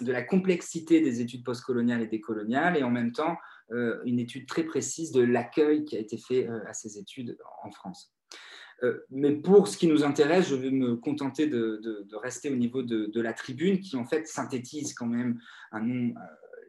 la 0.00 0.22
complexité 0.22 1.00
des 1.00 1.20
études 1.20 1.44
postcoloniales 1.44 2.02
et 2.02 2.06
décoloniales, 2.06 2.76
et 2.76 2.82
en 2.82 2.90
même 2.90 3.12
temps 3.12 3.36
une 3.70 4.18
étude 4.18 4.46
très 4.46 4.64
précise 4.64 5.12
de 5.12 5.22
l'accueil 5.22 5.84
qui 5.84 5.96
a 5.96 6.00
été 6.00 6.16
fait 6.16 6.48
à 6.66 6.72
ces 6.72 6.98
études 6.98 7.36
en 7.62 7.70
France. 7.70 8.14
Euh, 8.82 9.00
mais 9.10 9.32
pour 9.32 9.68
ce 9.68 9.76
qui 9.76 9.86
nous 9.86 10.04
intéresse, 10.04 10.48
je 10.48 10.54
vais 10.54 10.70
me 10.70 10.96
contenter 10.96 11.46
de, 11.46 12.06
rester 12.16 12.50
au 12.50 12.56
niveau 12.56 12.82
de, 12.82 13.20
la 13.20 13.32
tribune 13.32 13.80
qui 13.80 13.96
en 13.96 14.04
fait 14.04 14.26
synthétise 14.26 14.94
quand 14.94 15.06
même 15.06 15.40
euh, 15.74 16.10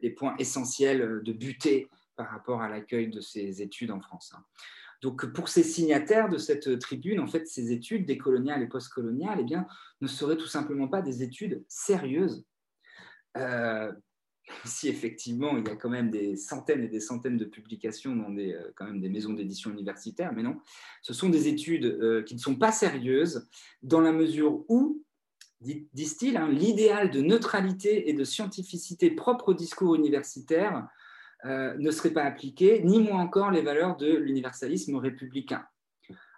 les 0.02 0.10
points 0.10 0.34
essentiels 0.38 1.22
de 1.22 1.32
Buté 1.32 1.88
par 2.16 2.30
rapport 2.30 2.62
à 2.62 2.68
l'accueil 2.68 3.08
de 3.08 3.20
ces 3.20 3.62
études 3.62 3.90
en 3.90 4.00
France. 4.00 4.32
Donc 5.02 5.26
pour 5.32 5.48
ces 5.48 5.62
signataires 5.62 6.28
de 6.28 6.38
cette 6.38 6.78
tribune, 6.78 7.20
en 7.20 7.26
fait, 7.26 7.46
ces 7.46 7.72
études 7.72 8.06
décoloniales 8.06 8.62
et 8.62 8.68
postcoloniales 8.68 9.38
eh 9.40 9.44
bien, 9.44 9.66
ne 10.00 10.06
seraient 10.06 10.36
tout 10.36 10.46
simplement 10.46 10.88
pas 10.88 11.02
des 11.02 11.22
études 11.22 11.64
sérieuses. 11.68 12.44
Euh, 13.36 13.92
si 14.64 14.88
effectivement 14.88 15.56
il 15.56 15.66
y 15.66 15.70
a 15.70 15.76
quand 15.76 15.88
même 15.88 16.10
des 16.10 16.36
centaines 16.36 16.84
et 16.84 16.88
des 16.88 17.00
centaines 17.00 17.36
de 17.36 17.44
publications 17.44 18.14
dans 18.14 18.30
des, 18.30 18.52
euh, 18.52 18.72
quand 18.76 18.86
même 18.86 19.00
des 19.00 19.08
maisons 19.08 19.32
d'édition 19.32 19.70
universitaires, 19.70 20.32
mais 20.32 20.42
non, 20.42 20.56
ce 21.02 21.12
sont 21.12 21.28
des 21.28 21.48
études 21.48 21.84
euh, 21.84 22.22
qui 22.22 22.34
ne 22.34 22.40
sont 22.40 22.56
pas 22.56 22.72
sérieuses 22.72 23.48
dans 23.82 24.00
la 24.00 24.12
mesure 24.12 24.64
où, 24.68 25.02
disent-ils, 25.60 26.36
hein, 26.36 26.48
l'idéal 26.48 27.10
de 27.10 27.20
neutralité 27.20 28.08
et 28.08 28.12
de 28.12 28.24
scientificité 28.24 29.10
propre 29.10 29.48
au 29.48 29.54
discours 29.54 29.94
universitaire 29.94 30.86
euh, 31.44 31.74
ne 31.78 31.90
serait 31.90 32.12
pas 32.12 32.24
appliqué, 32.24 32.82
ni 32.82 32.98
moins 33.00 33.20
encore 33.20 33.50
les 33.50 33.62
valeurs 33.62 33.96
de 33.96 34.16
l'universalisme 34.16 34.96
républicain. 34.96 35.64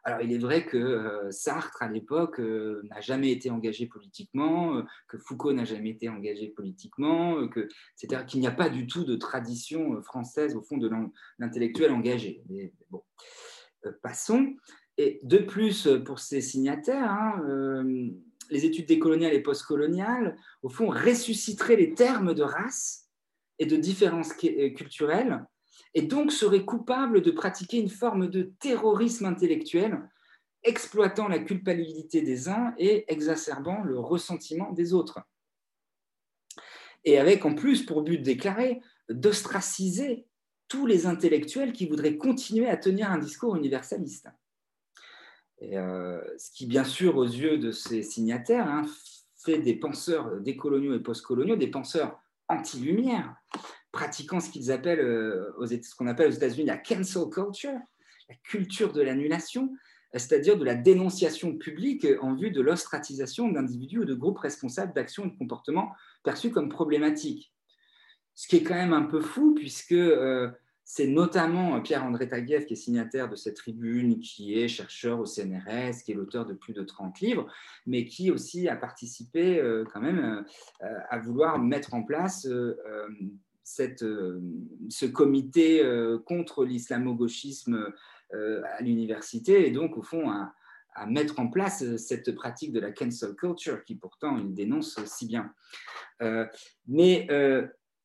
Alors, 0.04 0.22
il 0.22 0.32
est 0.32 0.38
vrai 0.38 0.64
que 0.66 0.76
euh, 0.76 1.30
Sartre, 1.30 1.82
à 1.82 1.88
l'époque, 1.88 2.40
euh, 2.40 2.82
n'a 2.90 3.00
jamais 3.00 3.30
été 3.30 3.50
engagé 3.50 3.86
politiquement, 3.86 4.82
que 5.06 5.18
Foucault 5.18 5.52
n'a 5.52 5.64
jamais 5.64 5.90
été 5.90 6.08
engagé 6.08 6.48
politiquement, 6.48 7.46
que, 7.48 7.68
c'est-à-dire 7.94 8.26
qu'il 8.26 8.40
n'y 8.40 8.46
a 8.46 8.52
pas 8.52 8.70
du 8.70 8.86
tout 8.86 9.04
de 9.04 9.16
tradition 9.16 10.02
française, 10.02 10.56
au 10.56 10.62
fond, 10.62 10.78
de 10.78 10.90
l'intellectuel 11.38 11.92
engagé. 11.92 12.42
Bon, 12.90 13.02
passons. 14.02 14.56
Et 14.96 15.20
de 15.22 15.38
plus, 15.38 15.88
pour 16.04 16.18
ces 16.18 16.40
signataires, 16.40 17.10
hein, 17.10 17.84
les 18.50 18.64
études 18.64 18.86
décoloniales 18.86 19.34
et 19.34 19.42
postcoloniales, 19.42 20.36
au 20.62 20.68
fond, 20.68 20.88
ressusciteraient 20.88 21.76
les 21.76 21.94
termes 21.94 22.34
de 22.34 22.42
race 22.42 23.07
et 23.58 23.66
de 23.66 23.76
différence 23.76 24.32
culturelle 24.32 25.44
et 25.94 26.02
donc 26.02 26.32
serait 26.32 26.64
coupable 26.64 27.22
de 27.22 27.30
pratiquer 27.30 27.78
une 27.78 27.88
forme 27.88 28.28
de 28.28 28.52
terrorisme 28.60 29.24
intellectuel, 29.24 30.08
exploitant 30.62 31.28
la 31.28 31.38
culpabilité 31.38 32.22
des 32.22 32.48
uns 32.48 32.74
et 32.78 33.10
exacerbant 33.12 33.82
le 33.82 33.98
ressentiment 33.98 34.72
des 34.72 34.92
autres. 34.92 35.20
Et 37.04 37.18
avec 37.18 37.44
en 37.44 37.54
plus 37.54 37.84
pour 37.84 38.02
but 38.02 38.18
déclaré 38.18 38.80
d'ostraciser 39.08 40.26
tous 40.66 40.86
les 40.86 41.06
intellectuels 41.06 41.72
qui 41.72 41.88
voudraient 41.88 42.16
continuer 42.16 42.68
à 42.68 42.76
tenir 42.76 43.10
un 43.10 43.18
discours 43.18 43.56
universaliste. 43.56 44.28
Euh, 45.62 46.20
ce 46.36 46.50
qui, 46.50 46.66
bien 46.66 46.84
sûr, 46.84 47.16
aux 47.16 47.24
yeux 47.24 47.58
de 47.58 47.72
ces 47.72 48.02
signataires, 48.02 48.68
hein, 48.68 48.82
fait 49.36 49.58
des 49.58 49.74
penseurs 49.74 50.40
décoloniaux 50.40 50.94
et 50.94 51.00
postcoloniaux 51.00 51.56
des 51.56 51.68
penseurs 51.68 52.20
anti-lumière, 52.48 53.34
pratiquant 53.92 54.40
ce 54.40 54.50
qu'ils 54.50 54.70
appellent, 54.72 55.00
euh, 55.00 55.52
ce 55.66 55.94
qu'on 55.94 56.06
appelle 56.06 56.28
aux 56.28 56.34
États-Unis 56.34 56.66
la 56.66 56.78
cancel 56.78 57.24
culture, 57.30 57.78
la 58.28 58.34
culture 58.44 58.92
de 58.92 59.02
l'annulation, 59.02 59.70
c'est-à-dire 60.12 60.56
de 60.56 60.64
la 60.64 60.74
dénonciation 60.74 61.56
publique 61.56 62.06
en 62.22 62.34
vue 62.34 62.50
de 62.50 62.60
l'ostratisation 62.60 63.48
d'individus 63.48 64.00
ou 64.00 64.04
de 64.04 64.14
groupes 64.14 64.38
responsables 64.38 64.94
d'actions 64.94 65.26
et 65.26 65.30
de 65.30 65.36
comportements 65.36 65.92
perçus 66.22 66.50
comme 66.50 66.68
problématiques. 66.68 67.52
Ce 68.34 68.48
qui 68.48 68.56
est 68.56 68.62
quand 68.62 68.74
même 68.74 68.92
un 68.92 69.02
peu 69.02 69.20
fou, 69.20 69.54
puisque 69.54 69.92
euh, 69.92 70.50
c'est 70.90 71.06
notamment 71.06 71.78
Pierre-André 71.82 72.28
Taguieff 72.28 72.64
qui 72.64 72.72
est 72.72 72.76
signataire 72.76 73.28
de 73.28 73.36
cette 73.36 73.56
tribune, 73.56 74.20
qui 74.20 74.58
est 74.58 74.68
chercheur 74.68 75.20
au 75.20 75.26
CNRS, 75.26 76.02
qui 76.02 76.12
est 76.12 76.14
l'auteur 76.14 76.46
de 76.46 76.54
plus 76.54 76.72
de 76.72 76.82
30 76.82 77.20
livres, 77.20 77.46
mais 77.86 78.06
qui 78.06 78.30
aussi 78.30 78.68
a 78.68 78.76
participé 78.76 79.60
euh, 79.60 79.84
quand 79.92 80.00
même 80.00 80.44
à 80.80 81.18
vouloir 81.18 81.58
mettre 81.58 81.92
en 81.92 82.02
place 82.02 82.48
cette, 83.68 84.02
euh, 84.02 84.40
ce 84.88 85.04
comité 85.04 85.84
euh, 85.84 86.18
contre 86.18 86.64
l'islamo-gauchisme 86.64 87.92
euh, 88.32 88.62
à 88.78 88.82
l'université 88.82 89.66
et 89.66 89.70
donc 89.70 89.98
au 89.98 90.02
fond 90.02 90.30
à, 90.30 90.54
mettre 91.06 91.38
en 91.38 91.46
place 91.46 91.96
cette 91.96 92.34
pratique 92.34 92.72
de 92.72 92.80
la 92.80 92.90
cancel 92.90 93.36
culture 93.36 93.84
qui 93.84 93.94
pourtant 93.94 94.36
il 94.36 94.52
dénonce 94.52 94.98
si 95.04 95.28
bien. 95.28 95.54
mais 96.88 97.28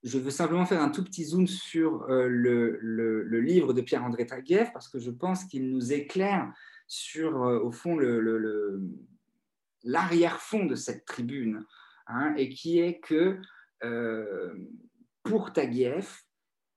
je 0.04 0.18
veux 0.18 0.32
simplement 0.32 0.66
faire 0.66 0.82
un 0.82 0.89
tout 0.89 1.04
petit 1.04 1.26
zoom 1.26 1.47
sur 1.47 2.06
le, 2.08 2.78
le, 2.82 3.41
livre 3.41 3.74
de 3.74 3.82
Pierre-André 3.82 4.26
Taguieff 4.26 4.72
parce 4.74 4.89
que 4.89 4.99
je 4.99 5.12
pense 5.12 5.45
qu'il 5.45 5.70
nous 5.70 5.93
éclaire 5.93 6.54
sur, 6.88 7.39
au 7.39 7.72
fond, 7.72 7.97
l'arrière-fond 9.84 10.66
de 10.66 10.76
cette 10.76 11.06
tribune, 11.06 11.66
hein, 12.08 12.34
et 12.36 12.49
qui 12.49 12.80
est 12.80 12.99
que 12.99 13.39
pour 15.24 15.54
Taguieff, 15.54 16.26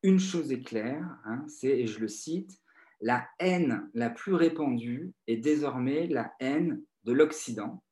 une 0.02 0.20
chose 0.20 0.52
est 0.52 0.62
claire, 0.62 1.04
hein, 1.24 1.44
c'est, 1.48 1.80
et 1.80 1.86
je 1.86 1.98
le 1.98 2.08
cite, 2.08 2.56
la 3.00 3.28
haine 3.38 3.90
la 3.92 4.08
plus 4.08 4.34
répandue 4.34 5.12
est 5.26 5.36
désormais 5.36 6.06
la 6.06 6.32
haine 6.40 6.82
de 7.04 7.12
l'Occident, 7.12 7.82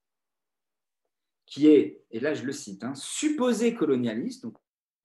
qui 1.46 1.66
est, 1.66 2.04
et 2.10 2.20
là 2.20 2.34
je 2.34 2.44
le 2.44 2.52
cite, 2.52 2.84
hein, 2.84 2.94
supposé 2.94 3.74
colonialiste, 3.74 4.44
donc 4.44 4.56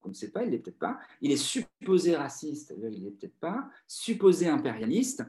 on 0.03 0.09
ne 0.09 0.13
sait 0.13 0.31
pas, 0.31 0.43
il 0.43 0.51
n'est 0.51 0.59
peut-être 0.59 0.79
pas, 0.79 0.99
il 1.21 1.31
est 1.31 1.37
supposé 1.37 2.15
raciste, 2.15 2.73
il 2.77 3.03
n'est 3.03 3.11
peut-être 3.11 3.39
pas, 3.39 3.69
supposé 3.87 4.47
impérialiste, 4.47 5.23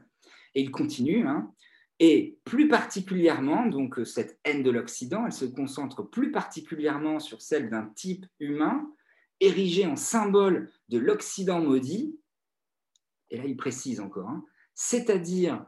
et 0.55 0.61
il 0.61 0.71
continue, 0.71 1.27
hein, 1.27 1.51
et 1.99 2.39
plus 2.45 2.67
particulièrement, 2.67 3.67
donc 3.67 3.99
cette 4.05 4.39
haine 4.43 4.63
de 4.63 4.71
l'Occident, 4.71 5.25
elle 5.25 5.33
se 5.33 5.45
concentre 5.45 6.01
plus 6.01 6.31
particulièrement 6.31 7.19
sur 7.19 7.41
celle 7.41 7.69
d'un 7.69 7.85
type 7.95 8.25
humain 8.39 8.91
érigé 9.39 9.85
en 9.85 9.95
symbole 9.95 10.71
de 10.89 10.97
l'Occident 10.97 11.61
maudit, 11.61 12.17
et 13.29 13.37
là 13.37 13.45
il 13.45 13.55
précise 13.57 13.99
encore, 13.99 14.29
hein, 14.29 14.45
c'est-à-dire, 14.73 15.65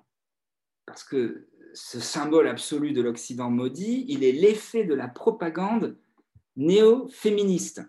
parce 0.85 1.03
que 1.03 1.47
ce 1.73 1.99
symbole 1.99 2.47
absolu 2.47 2.93
de 2.93 3.01
l'Occident 3.01 3.49
maudit, 3.49 4.05
il 4.07 4.23
est 4.23 4.31
l'effet 4.31 4.83
de 4.83 4.93
la 4.93 5.07
propagande 5.07 5.97
néo-féministe. 6.55 7.81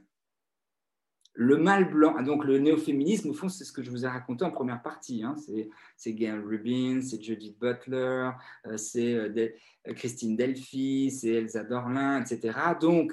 Le 1.37 1.57
mâle 1.57 1.91
blanc, 1.91 2.14
ah, 2.16 2.22
donc 2.22 2.45
le 2.45 2.59
néo-féminisme, 2.59 3.30
au 3.30 3.35
fond, 3.35 3.49
c'est 3.49 3.64
ce 3.64 3.72
que 3.72 3.82
je 3.82 3.91
vous 3.91 4.05
ai 4.05 4.09
raconté 4.09 4.45
en 4.45 4.53
première 4.53 4.80
partie. 4.82 5.24
Hein. 5.24 5.35
C'est 5.97 6.12
Gail 6.12 6.39
Rubin, 6.39 7.01
c'est 7.03 7.20
Judith 7.20 7.59
Butler, 7.59 8.30
euh, 8.66 8.76
c'est 8.76 9.14
euh, 9.14 9.49
Christine 9.97 10.37
Delphi, 10.37 11.11
c'est 11.11 11.30
Elsa 11.30 11.64
Dorlin, 11.64 12.22
etc. 12.22 12.57
Donc, 12.80 13.12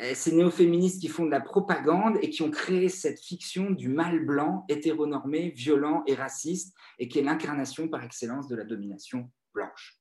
euh, 0.00 0.12
ces 0.14 0.32
néo-féministes 0.32 1.00
qui 1.00 1.08
font 1.08 1.26
de 1.26 1.30
la 1.30 1.40
propagande 1.40 2.18
et 2.22 2.30
qui 2.30 2.42
ont 2.42 2.52
créé 2.52 2.88
cette 2.88 3.18
fiction 3.18 3.70
du 3.70 3.88
mâle 3.88 4.24
blanc, 4.24 4.64
hétéronormé, 4.68 5.50
violent 5.50 6.04
et 6.06 6.14
raciste, 6.14 6.76
et 7.00 7.08
qui 7.08 7.18
est 7.18 7.22
l'incarnation 7.22 7.88
par 7.88 8.04
excellence 8.04 8.46
de 8.46 8.54
la 8.54 8.64
domination 8.64 9.28
blanche. 9.52 9.98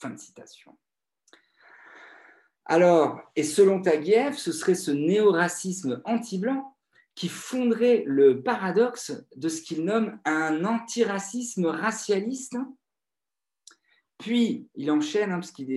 Fin 0.00 0.10
de 0.10 0.18
citation. 0.18 0.76
Alors, 2.66 3.20
et 3.36 3.42
selon 3.42 3.80
Taguieff, 3.80 4.36
ce 4.36 4.52
serait 4.52 4.74
ce 4.74 4.90
néo-racisme 4.90 6.02
anti-blanc 6.04 6.73
qui 7.14 7.28
fonderait 7.28 8.02
le 8.06 8.42
paradoxe 8.42 9.12
de 9.36 9.48
ce 9.48 9.62
qu'il 9.62 9.84
nomme 9.84 10.18
un 10.24 10.64
antiracisme 10.64 11.66
racialiste. 11.66 12.56
Puis, 14.18 14.68
il 14.74 14.90
enchaîne, 14.90 15.30
hein, 15.30 15.38
parce 15.38 15.52
qu'il 15.52 15.70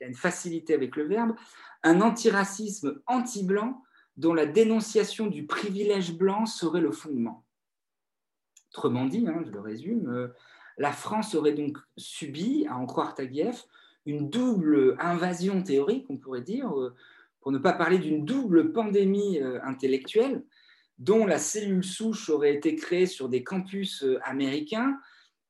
a 0.00 0.06
une 0.06 0.14
facilité 0.14 0.74
avec 0.74 0.96
le 0.96 1.04
verbe, 1.04 1.34
un 1.82 2.00
antiracisme 2.00 3.00
anti-blanc 3.06 3.82
dont 4.16 4.34
la 4.34 4.46
dénonciation 4.46 5.26
du 5.26 5.46
privilège 5.46 6.16
blanc 6.16 6.46
serait 6.46 6.80
le 6.80 6.92
fondement. 6.92 7.44
Autrement 8.72 9.06
dit, 9.06 9.26
hein, 9.26 9.42
je 9.44 9.50
le 9.50 9.60
résume, 9.60 10.08
euh, 10.08 10.28
la 10.76 10.92
France 10.92 11.34
aurait 11.34 11.52
donc 11.52 11.78
subi, 11.96 12.66
à 12.68 12.76
en 12.76 12.86
croire 12.86 13.14
Taguieff, 13.14 13.66
une 14.06 14.28
double 14.30 14.96
invasion 14.98 15.62
théorique, 15.62 16.06
on 16.08 16.16
pourrait 16.16 16.42
dire, 16.42 16.76
euh, 16.78 16.94
pour 17.48 17.54
ne 17.54 17.58
pas 17.58 17.72
parler 17.72 17.98
d'une 17.98 18.26
double 18.26 18.74
pandémie 18.74 19.40
euh, 19.40 19.58
intellectuelle, 19.62 20.44
dont 20.98 21.24
la 21.24 21.38
cellule 21.38 21.82
souche 21.82 22.28
aurait 22.28 22.52
été 22.52 22.76
créée 22.76 23.06
sur 23.06 23.30
des 23.30 23.42
campus 23.42 24.02
euh, 24.02 24.20
américains 24.22 25.00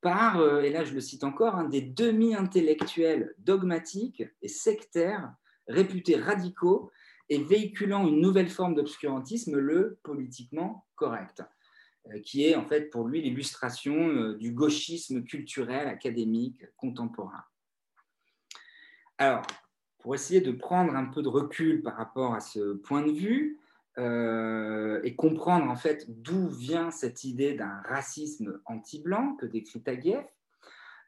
par, 0.00 0.40
et 0.62 0.70
là 0.70 0.84
je 0.84 0.94
le 0.94 1.00
cite 1.00 1.24
encore, 1.24 1.56
un 1.56 1.64
des 1.64 1.80
demi-intellectuels 1.80 3.34
dogmatiques 3.38 4.22
et 4.42 4.46
sectaires, 4.46 5.34
réputés 5.66 6.14
radicaux 6.14 6.92
et 7.30 7.42
véhiculant 7.42 8.06
une 8.06 8.20
nouvelle 8.20 8.48
forme 8.48 8.76
d'obscurantisme, 8.76 9.56
le 9.56 9.98
politiquement 10.04 10.86
correct, 10.94 11.42
qui 12.22 12.44
est 12.44 12.54
en 12.54 12.64
fait 12.64 12.90
pour 12.90 13.08
lui 13.08 13.22
l'illustration 13.22 14.34
du 14.34 14.52
gauchisme 14.52 15.24
culturel, 15.24 15.88
académique, 15.88 16.64
contemporain. 16.76 17.42
Alors, 19.18 19.42
pour 19.98 20.14
essayer 20.14 20.40
de 20.40 20.52
prendre 20.52 20.94
un 20.94 21.06
peu 21.06 21.22
de 21.22 21.28
recul 21.28 21.82
par 21.82 21.96
rapport 21.96 22.34
à 22.34 22.40
ce 22.40 22.74
point 22.74 23.02
de 23.02 23.12
vue 23.12 23.58
euh, 23.98 25.00
et 25.02 25.16
comprendre 25.16 25.68
en 25.68 25.74
fait 25.74 26.04
d'où 26.08 26.46
vient 26.46 26.92
cette 26.92 27.24
idée 27.24 27.54
d'un 27.54 27.82
racisme 27.84 28.60
anti-blanc 28.64 29.34
que 29.40 29.46
décrit 29.46 29.82
Taguieff 29.82 30.24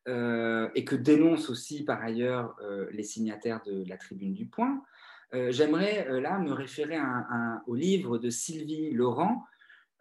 euh, 0.09 0.69
et 0.75 0.85
que 0.85 0.97
dénoncent 0.97 1.51
aussi 1.51 1.85
par 1.85 2.03
ailleurs 2.03 2.57
euh, 2.63 2.89
les 2.91 3.05
signataires 3.05 3.63
de 3.65 3.85
la 3.89 3.97
Tribune 3.97 4.35
du 4.35 4.47
Point, 4.47 4.83
j'aimerais 5.51 6.21
là 6.21 6.41
me 6.41 6.51
référer 6.53 6.99
au 7.69 7.77
livre 7.77 8.19
de 8.19 8.31
Sylvie 8.31 8.91
Laurent 8.91 9.47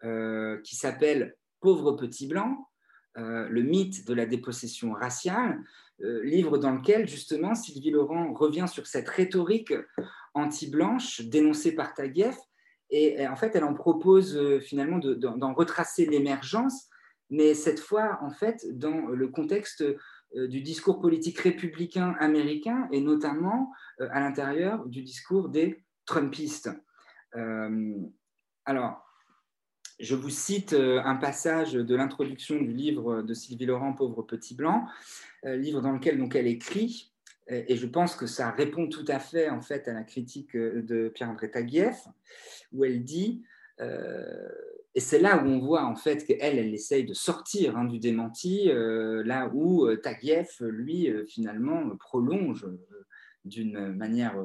qui 0.02 0.76
s'appelle 0.76 1.36
Pauvre 1.60 1.92
petit 1.92 2.26
blanc, 2.26 2.68
le 3.14 3.62
mythe 3.62 4.08
de 4.08 4.16
la 4.16 4.26
dépossession 4.26 4.94
raciale, 4.94 5.60
livre 6.02 6.58
dans 6.58 6.72
lequel 6.72 7.08
justement 7.08 7.56
Sylvie 7.56 7.92
Laurent 7.92 8.34
revient 8.34 8.68
sur 8.72 8.88
cette 8.88 9.10
rhétorique 9.10 9.74
anti-blanche 10.34 11.22
dénoncée 11.22 11.74
par 11.74 11.94
Taguieff 11.94 12.38
et, 12.90 13.28
en 13.28 13.36
fait 13.36 13.56
elle 13.56 13.64
en 13.64 13.74
propose 13.74 14.36
euh, 14.36 14.60
finalement 14.60 15.00
d'en 15.00 15.54
retracer 15.54 16.06
l'émergence 16.06 16.90
mais 17.30 17.54
cette 17.54 17.80
fois 17.80 18.20
en 18.22 18.32
fait 18.32 18.66
dans 18.78 19.08
le 19.08 19.28
contexte 19.28 19.82
euh, 19.82 20.48
du 20.48 20.62
discours 20.62 21.00
politique 21.00 21.40
républicain 21.40 22.16
américain 22.20 22.88
et 22.92 23.02
notamment 23.02 23.72
à 24.00 24.20
l'intérieur 24.20 24.86
du 24.86 25.02
discours 25.02 25.50
des 25.50 25.84
Trumpistes. 26.06 26.72
alors, 28.66 29.06
je 30.00 30.16
vous 30.16 30.30
cite 30.30 30.74
un 30.74 31.16
passage 31.18 31.74
de 31.74 31.96
l'introduction 31.96 32.56
du 32.56 32.72
livre 32.72 33.22
de 33.22 33.34
Sylvie 33.36 33.66
Laurent, 33.66 33.94
Pauvre 33.94 34.24
Petit 34.24 34.56
Blanc, 34.56 34.88
euh, 34.88 35.29
livre 35.44 35.82
dans 35.82 35.92
lequel 35.92 36.18
donc, 36.18 36.36
elle 36.36 36.48
écrit, 36.48 37.10
et 37.50 37.76
je 37.76 37.88
pense 37.88 38.16
que 38.16 38.28
ça 38.28 38.52
répond 38.52 38.88
tout 38.88 39.06
à 39.08 39.20
fait 39.20 39.50
en 39.50 39.62
fait 39.62 39.88
à 39.88 39.94
la 39.94 40.04
critique 40.04 40.56
euh, 40.56 40.82
de 40.84 41.10
Pierre-André 41.10 41.50
Taguieff, 41.50 42.08
où 42.72 42.86
elle 42.86 43.04
dit, 43.04 43.44
euh, 43.80 44.50
et 44.94 45.00
c'est 45.00 45.20
là 45.20 45.44
où 45.44 45.48
on 45.48 45.60
voit 45.60 45.86
en 45.86 45.96
fait 45.96 46.26
qu'elle, 46.26 46.60
elle 46.60 46.74
essaye 46.74 47.06
de 47.06 47.14
sortir 47.14 47.78
hein, 47.78 47.86
du 47.86 48.00
démenti, 48.00 48.70
là 48.72 49.50
où 49.54 49.88
Taguieff, 49.96 50.60
lui, 50.62 51.10
finalement, 51.28 51.96
prolonge 51.98 52.68
d'une 53.46 53.94
manière 53.94 54.36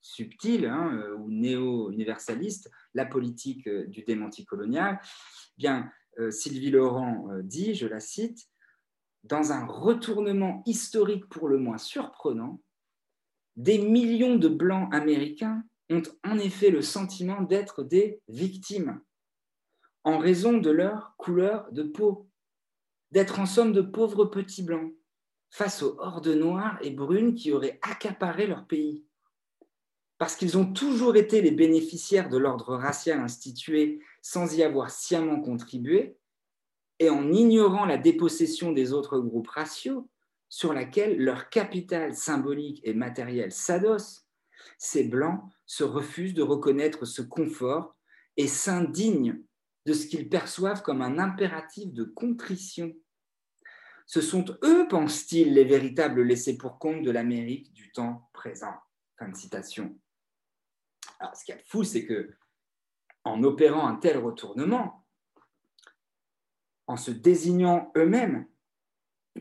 subtile 0.00 0.66
hein, 0.66 1.02
ou 1.18 1.28
néo-universaliste 1.28 2.70
la 2.94 3.04
politique 3.04 3.68
du 3.68 4.04
démenti 4.04 4.46
colonial. 4.46 5.00
Bien, 5.58 5.90
Sylvie 6.30 6.70
Laurent 6.70 7.28
dit, 7.42 7.74
je 7.74 7.88
la 7.88 8.00
cite, 8.00 8.48
dans 9.24 9.52
un 9.52 9.66
retournement 9.66 10.62
historique 10.66 11.28
pour 11.28 11.48
le 11.48 11.58
moins 11.58 11.78
surprenant, 11.78 12.60
des 13.56 13.78
millions 13.78 14.36
de 14.36 14.48
Blancs 14.48 14.88
américains 14.92 15.64
ont 15.90 16.02
en 16.24 16.38
effet 16.38 16.70
le 16.70 16.82
sentiment 16.82 17.42
d'être 17.42 17.82
des 17.82 18.20
victimes 18.28 19.00
en 20.04 20.18
raison 20.18 20.58
de 20.58 20.70
leur 20.70 21.14
couleur 21.16 21.70
de 21.72 21.82
peau, 21.82 22.28
d'être 23.10 23.40
en 23.40 23.46
somme 23.46 23.72
de 23.72 23.80
pauvres 23.80 24.26
petits 24.26 24.62
Blancs 24.62 24.94
face 25.50 25.82
aux 25.82 25.96
hordes 25.98 26.28
noires 26.28 26.78
et 26.82 26.90
brunes 26.90 27.34
qui 27.34 27.52
auraient 27.52 27.78
accaparé 27.82 28.46
leur 28.46 28.66
pays. 28.66 29.04
Parce 30.18 30.36
qu'ils 30.36 30.58
ont 30.58 30.72
toujours 30.72 31.16
été 31.16 31.40
les 31.40 31.52
bénéficiaires 31.52 32.28
de 32.28 32.36
l'ordre 32.36 32.76
racial 32.76 33.20
institué 33.20 34.00
sans 34.20 34.54
y 34.56 34.62
avoir 34.62 34.90
sciemment 34.90 35.40
contribué, 35.40 36.17
et 36.98 37.10
en 37.10 37.32
ignorant 37.32 37.84
la 37.84 37.98
dépossession 37.98 38.72
des 38.72 38.92
autres 38.92 39.18
groupes 39.18 39.48
raciaux 39.48 40.08
sur 40.48 40.72
laquelle 40.72 41.18
leur 41.18 41.50
capital 41.50 42.14
symbolique 42.14 42.80
et 42.84 42.94
matériel 42.94 43.52
s'adosse, 43.52 44.26
ces 44.78 45.04
Blancs 45.04 45.42
se 45.66 45.84
refusent 45.84 46.34
de 46.34 46.42
reconnaître 46.42 47.04
ce 47.04 47.22
confort 47.22 47.96
et 48.36 48.46
s'indignent 48.46 49.42
de 49.86 49.92
ce 49.92 50.06
qu'ils 50.06 50.28
perçoivent 50.28 50.82
comme 50.82 51.02
un 51.02 51.18
impératif 51.18 51.92
de 51.92 52.04
contrition. 52.04 52.94
Ce 54.06 54.20
sont 54.20 54.44
eux, 54.64 54.88
pensent-ils, 54.88 55.52
les 55.52 55.64
véritables 55.64 56.22
laissés 56.22 56.56
pour 56.56 56.78
compte 56.78 57.02
de 57.02 57.10
l'Amérique 57.10 57.72
du 57.74 57.92
temps 57.92 58.28
présent. 58.32 58.74
Fin 59.18 59.28
de 59.28 59.36
citation. 59.36 59.98
Alors, 61.20 61.36
ce 61.36 61.44
qui 61.44 61.52
est 61.52 61.62
fou, 61.66 61.84
c'est 61.84 62.06
que 62.06 62.30
en 63.24 63.42
opérant 63.42 63.86
un 63.86 63.96
tel 63.96 64.18
retournement, 64.18 65.04
en 66.88 66.96
se 66.96 67.12
désignant 67.12 67.92
eux-mêmes 67.96 68.46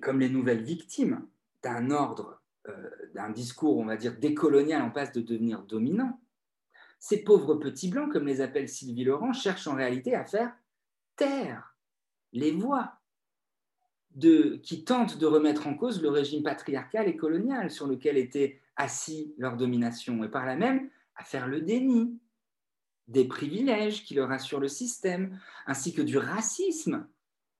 comme 0.01 0.19
les 0.19 0.29
nouvelles 0.29 0.61
victimes 0.61 1.25
d'un 1.63 1.89
ordre, 1.89 2.41
euh, 2.67 2.89
d'un 3.15 3.31
discours, 3.31 3.79
on 3.79 3.85
va 3.85 3.97
dire, 3.97 4.15
décolonial 4.19 4.81
en 4.83 4.91
passe 4.91 5.13
de 5.13 5.21
devenir 5.21 5.63
dominant, 5.63 6.19
ces 6.99 7.23
pauvres 7.23 7.55
petits 7.55 7.89
blancs, 7.89 8.11
comme 8.11 8.27
les 8.27 8.41
appelle 8.41 8.69
Sylvie 8.69 9.05
Laurent, 9.05 9.33
cherchent 9.33 9.67
en 9.67 9.75
réalité 9.75 10.13
à 10.13 10.25
faire 10.25 10.53
taire 11.15 11.75
les 12.33 12.51
voix 12.51 12.93
qui 14.19 14.83
tentent 14.83 15.17
de 15.17 15.25
remettre 15.27 15.67
en 15.67 15.75
cause 15.75 16.01
le 16.01 16.09
régime 16.09 16.43
patriarcal 16.43 17.07
et 17.07 17.15
colonial 17.15 17.69
sur 17.69 17.85
lequel 17.87 18.17
était 18.17 18.59
assis 18.75 19.33
leur 19.37 19.57
domination, 19.57 20.23
et 20.23 20.29
par 20.29 20.45
là 20.45 20.55
même 20.55 20.89
à 21.15 21.23
faire 21.23 21.47
le 21.47 21.61
déni 21.61 22.19
des 23.07 23.25
privilèges 23.25 24.03
qui 24.03 24.15
leur 24.15 24.31
assurent 24.31 24.59
le 24.59 24.67
système, 24.67 25.39
ainsi 25.67 25.93
que 25.93 26.01
du 26.01 26.17
racisme 26.17 27.07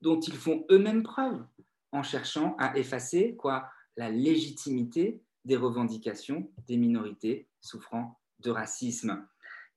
dont 0.01 0.19
ils 0.19 0.35
font 0.35 0.65
eux-mêmes 0.69 1.03
preuve 1.03 1.43
en 1.91 2.03
cherchant 2.03 2.55
à 2.59 2.77
effacer 2.77 3.35
quoi 3.35 3.69
la 3.95 4.09
légitimité 4.09 5.21
des 5.45 5.55
revendications 5.55 6.51
des 6.67 6.77
minorités 6.77 7.47
souffrant 7.61 8.19
de 8.39 8.51
racisme. 8.51 9.25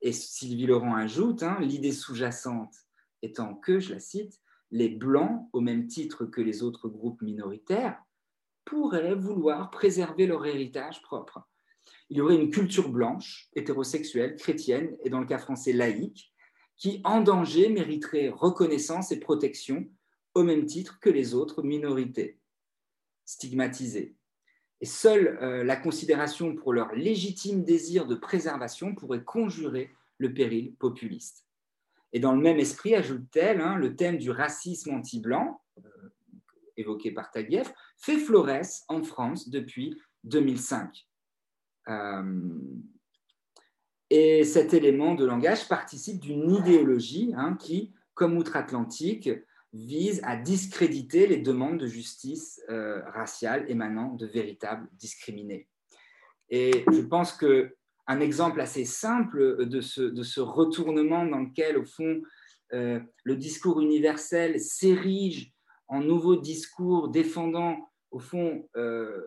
Et 0.01 0.11
Sylvie 0.11 0.67
Laurent 0.67 0.95
ajoute, 0.95 1.43
hein, 1.43 1.57
l'idée 1.61 1.91
sous-jacente 1.91 2.75
étant 3.21 3.55
que, 3.55 3.79
je 3.79 3.93
la 3.93 3.99
cite, 3.99 4.39
les 4.71 4.89
Blancs, 4.89 5.49
au 5.53 5.61
même 5.61 5.87
titre 5.87 6.25
que 6.25 6.41
les 6.41 6.63
autres 6.63 6.87
groupes 6.87 7.21
minoritaires, 7.21 8.01
pourraient 8.65 9.15
vouloir 9.15 9.69
préserver 9.69 10.27
leur 10.27 10.45
héritage 10.45 11.01
propre. 11.01 11.47
Il 12.09 12.17
y 12.17 12.21
aurait 12.21 12.35
une 12.35 12.51
culture 12.51 12.89
blanche, 12.89 13.49
hétérosexuelle, 13.55 14.35
chrétienne 14.35 14.95
et 15.03 15.09
dans 15.09 15.19
le 15.19 15.25
cas 15.25 15.37
français 15.37 15.73
laïque, 15.73 16.33
qui 16.77 17.01
en 17.03 17.21
danger 17.21 17.69
mériterait 17.69 18.29
reconnaissance 18.29 19.11
et 19.11 19.19
protection 19.19 19.87
au 20.33 20.43
même 20.43 20.65
titre 20.65 20.99
que 20.99 21.09
les 21.09 21.33
autres 21.33 21.63
minorités 21.63 22.39
stigmatisées. 23.25 24.15
et 24.81 24.85
seule 24.85 25.37
la 25.63 25.75
considération 25.75 26.55
pour 26.55 26.73
leur 26.73 26.93
légitime 26.93 27.63
désir 27.63 28.07
de 28.07 28.15
préservation 28.15 28.95
pourrait 28.95 29.23
conjurer 29.23 29.91
le 30.17 30.33
péril 30.33 30.73
populiste. 30.75 31.45
Et 32.13 32.19
dans 32.19 32.33
le 32.33 32.41
même 32.41 32.59
esprit, 32.59 32.95
ajoute-t-elle, 32.95 33.61
hein, 33.61 33.75
le 33.75 33.95
thème 33.95 34.17
du 34.17 34.31
racisme 34.31 34.93
anti-blanc, 34.93 35.61
évoqué 36.77 37.11
par 37.11 37.31
Taguieff, 37.31 37.73
fait 37.97 38.17
florès 38.17 38.83
en 38.87 39.03
France 39.03 39.49
depuis 39.49 39.99
2005. 40.23 41.07
et 44.09 44.43
cet 44.43 44.73
élément 44.73 45.15
de 45.15 45.25
langage 45.25 45.67
participe 45.67 46.19
d'une 46.19 46.51
idéologie 46.51 47.33
hein, 47.35 47.55
qui, 47.55 47.93
comme 48.13 48.37
outre-Atlantique, 48.37 49.29
vise 49.73 50.19
à 50.23 50.35
discréditer 50.35 51.27
les 51.27 51.37
demandes 51.37 51.77
de 51.77 51.87
justice 51.87 52.61
euh, 52.69 53.01
raciale 53.09 53.65
émanant 53.69 54.13
de 54.13 54.25
véritables 54.25 54.87
discriminés. 54.93 55.67
Et 56.49 56.83
je 56.91 57.01
pense 57.01 57.31
qu'un 57.31 58.19
exemple 58.19 58.59
assez 58.59 58.83
simple 58.83 59.65
de 59.65 59.79
ce, 59.79 60.01
de 60.01 60.23
ce, 60.23 60.41
retournement 60.41 61.25
dans 61.25 61.39
lequel, 61.39 61.77
au 61.77 61.85
fond, 61.85 62.21
euh, 62.73 62.99
le 63.23 63.35
discours 63.37 63.79
universel 63.79 64.59
s'érige 64.59 65.53
en 65.87 66.01
nouveau 66.01 66.35
discours 66.35 67.09
défendant, 67.09 67.89
au 68.11 68.19
fond, 68.19 68.67
euh, 68.75 69.21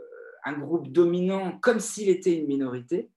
un 0.45 0.53
groupe 0.53 0.89
dominant 0.89 1.59
comme 1.59 1.81
s'il 1.81 2.11
était 2.11 2.37
une 2.37 2.47
minorité, 2.47 3.11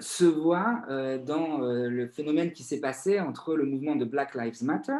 se 0.00 0.24
voit 0.26 0.82
dans 1.24 1.60
le 1.60 2.06
phénomène 2.08 2.52
qui 2.52 2.64
s'est 2.64 2.80
passé 2.80 3.18
entre 3.18 3.54
le 3.54 3.64
mouvement 3.64 3.96
de 3.96 4.04
Black 4.04 4.34
Lives 4.34 4.62
Matter, 4.62 4.98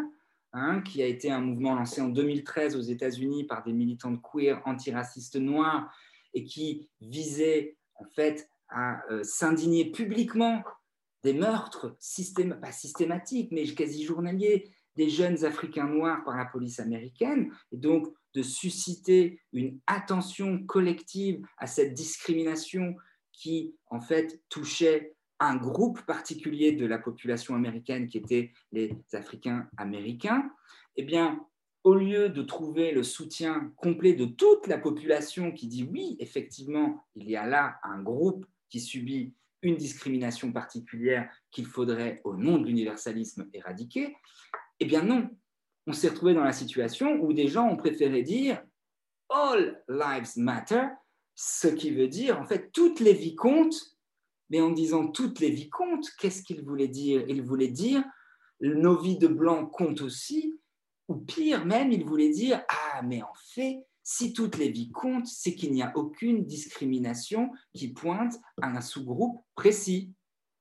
Hein, 0.52 0.80
qui 0.80 1.00
a 1.00 1.06
été 1.06 1.30
un 1.30 1.40
mouvement 1.40 1.76
lancé 1.76 2.00
en 2.00 2.08
2013 2.08 2.74
aux 2.74 2.80
États-Unis 2.80 3.44
par 3.44 3.62
des 3.62 3.72
militants 3.72 4.10
de 4.10 4.18
queer 4.18 4.60
antiracistes 4.64 5.36
noirs 5.36 5.94
et 6.34 6.42
qui 6.42 6.88
visait 7.00 7.76
en 7.94 8.04
fait 8.16 8.50
à 8.68 9.00
euh, 9.12 9.22
s'indigner 9.22 9.92
publiquement 9.92 10.64
des 11.22 11.34
meurtres, 11.34 11.96
pas 12.60 12.72
systématiques, 12.72 13.52
mais 13.52 13.64
quasi 13.66 14.04
journaliers, 14.04 14.68
des 14.96 15.08
jeunes 15.08 15.44
Africains 15.44 15.86
noirs 15.86 16.24
par 16.24 16.36
la 16.36 16.46
police 16.46 16.80
américaine, 16.80 17.52
et 17.70 17.76
donc 17.76 18.08
de 18.34 18.42
susciter 18.42 19.40
une 19.52 19.78
attention 19.86 20.64
collective 20.64 21.46
à 21.58 21.68
cette 21.68 21.94
discrimination 21.94 22.96
qui, 23.32 23.76
en 23.86 24.00
fait, 24.00 24.40
touchait 24.48 25.14
un 25.40 25.56
groupe 25.56 26.02
particulier 26.02 26.72
de 26.72 26.86
la 26.86 26.98
population 26.98 27.54
américaine 27.54 28.06
qui 28.06 28.18
était 28.18 28.52
les 28.72 28.94
Africains 29.12 29.68
américains, 29.78 30.50
eh 30.96 31.02
bien, 31.02 31.40
au 31.82 31.94
lieu 31.94 32.28
de 32.28 32.42
trouver 32.42 32.92
le 32.92 33.02
soutien 33.02 33.72
complet 33.76 34.12
de 34.12 34.26
toute 34.26 34.66
la 34.66 34.76
population 34.76 35.50
qui 35.50 35.66
dit 35.66 35.88
oui, 35.90 36.16
effectivement, 36.20 37.02
il 37.16 37.28
y 37.28 37.36
a 37.36 37.46
là 37.46 37.76
un 37.82 38.02
groupe 38.02 38.44
qui 38.68 38.80
subit 38.80 39.34
une 39.62 39.76
discrimination 39.76 40.52
particulière 40.52 41.30
qu'il 41.50 41.66
faudrait, 41.66 42.20
au 42.24 42.34
nom 42.34 42.58
de 42.58 42.66
l'universalisme, 42.66 43.48
éradiquer, 43.52 44.14
eh 44.78 44.84
bien 44.84 45.02
non, 45.02 45.30
on 45.86 45.92
s'est 45.92 46.08
retrouvé 46.08 46.34
dans 46.34 46.44
la 46.44 46.52
situation 46.52 47.18
où 47.20 47.32
des 47.32 47.48
gens 47.48 47.68
ont 47.68 47.76
préféré 47.76 48.22
dire 48.22 48.62
All 49.30 49.82
lives 49.88 50.32
matter, 50.36 50.84
ce 51.34 51.68
qui 51.68 51.90
veut 51.92 52.08
dire 52.08 52.38
en 52.38 52.44
fait 52.44 52.70
toutes 52.72 53.00
les 53.00 53.14
vies 53.14 53.36
comptent 53.36 53.96
mais 54.50 54.60
en 54.60 54.70
disant 54.70 55.08
toutes 55.08 55.40
les 55.40 55.50
vies 55.50 55.70
comptent, 55.70 56.10
qu'est-ce 56.18 56.42
qu'il 56.42 56.62
voulait 56.62 56.88
dire? 56.88 57.24
Il 57.28 57.42
voulait 57.42 57.68
dire 57.68 58.04
nos 58.60 59.00
vies 59.00 59.18
de 59.18 59.28
blanc 59.28 59.66
comptent 59.66 60.02
aussi, 60.02 60.58
ou 61.08 61.16
pire 61.16 61.64
même, 61.64 61.92
il 61.92 62.04
voulait 62.04 62.30
dire 62.30 62.62
ah, 62.68 63.02
mais 63.02 63.22
en 63.22 63.32
fait, 63.54 63.78
si 64.02 64.32
toutes 64.32 64.58
les 64.58 64.70
vies 64.70 64.90
comptent, 64.90 65.26
c'est 65.26 65.54
qu'il 65.54 65.72
n'y 65.72 65.82
a 65.82 65.96
aucune 65.96 66.44
discrimination 66.44 67.52
qui 67.74 67.88
pointe 67.92 68.34
à 68.60 68.68
un 68.68 68.80
sous-groupe 68.80 69.40
précis. 69.54 70.12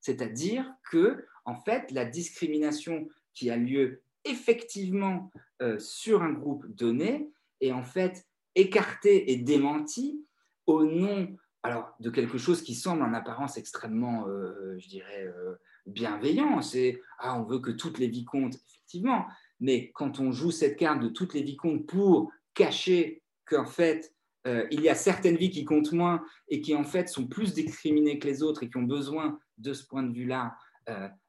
C'est-à-dire 0.02 0.72
que, 0.92 1.26
en 1.46 1.56
fait, 1.56 1.92
la 1.92 2.06
discrimination 2.06 3.10
qui 3.34 3.50
a 3.50 3.58
lieu 3.58 4.02
effectivement 4.26 5.32
euh, 5.62 5.80
sur 5.80 6.22
un 6.22 6.32
groupe 6.32 6.66
donné 6.68 7.30
est 7.62 7.72
en 7.72 7.84
fait 7.84 8.26
écartée 8.56 9.32
et 9.32 9.38
démentie 9.38 10.26
au 10.66 10.84
nom 10.84 11.36
alors, 11.64 11.94
de 12.00 12.10
quelque 12.10 12.38
chose 12.38 12.62
qui 12.62 12.74
semble 12.74 13.04
en 13.04 13.14
apparence 13.14 13.58
extrêmement, 13.58 14.28
euh, 14.28 14.78
je 14.80 14.88
dirais, 14.88 15.26
euh, 15.28 15.56
bienveillant. 15.86 16.62
C'est, 16.62 17.02
ah, 17.18 17.40
on 17.40 17.44
veut 17.44 17.60
que 17.60 17.72
toutes 17.72 18.00
les 18.00 18.08
vies 18.08 18.24
comptent, 18.24 18.56
effectivement. 18.56 19.26
Mais 19.60 19.92
quand 19.92 20.20
on 20.20 20.32
joue 20.32 20.52
cette 20.52 20.78
carte 20.78 21.02
de 21.02 21.10
toutes 21.10 21.34
les 21.34 21.44
vies 21.44 21.58
comptent 21.58 21.86
pour 21.86 22.32
cacher 22.54 23.24
qu'en 23.46 23.66
fait, 23.66 24.14
euh, 24.48 24.66
il 24.72 24.80
y 24.82 24.90
a 24.90 24.96
certaines 24.96 25.36
vies 25.36 25.50
qui 25.50 25.66
comptent 25.66 25.92
moins 25.92 26.24
et 26.48 26.62
qui 26.62 26.74
en 26.76 26.86
fait 26.86 27.10
sont 27.10 27.28
plus 27.28 27.54
discriminées 27.54 28.20
que 28.20 28.28
les 28.28 28.42
autres 28.42 28.64
et 28.64 28.70
qui 28.70 28.78
ont 28.78 28.84
besoin 28.84 29.38
de 29.58 29.74
ce 29.74 29.86
point 29.86 30.04
de 30.04 30.14
vue-là 30.14 30.56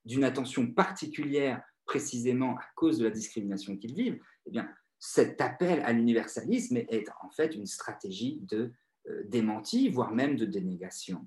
d'une 0.07 0.25
attention 0.25 0.73
particulière 0.73 1.63
précisément 1.85 2.57
à 2.57 2.65
cause 2.77 2.97
de 2.97 3.05
la 3.05 3.11
discrimination 3.11 3.77
qu'ils 3.77 3.95
vivent, 3.95 4.19
eh 4.47 4.51
bien, 4.51 4.67
cet 4.99 5.43
appel 5.43 5.81
à 5.81 5.93
l'universalisme 5.93 6.79
est 6.79 7.11
en 7.23 7.29
fait 7.29 7.55
une 7.55 7.67
stratégie 7.67 8.39
de 8.45 8.73
euh, 9.09 9.23
démenti, 9.25 9.89
voire 9.89 10.13
même 10.13 10.37
de 10.37 10.45
dénégation. 10.45 11.27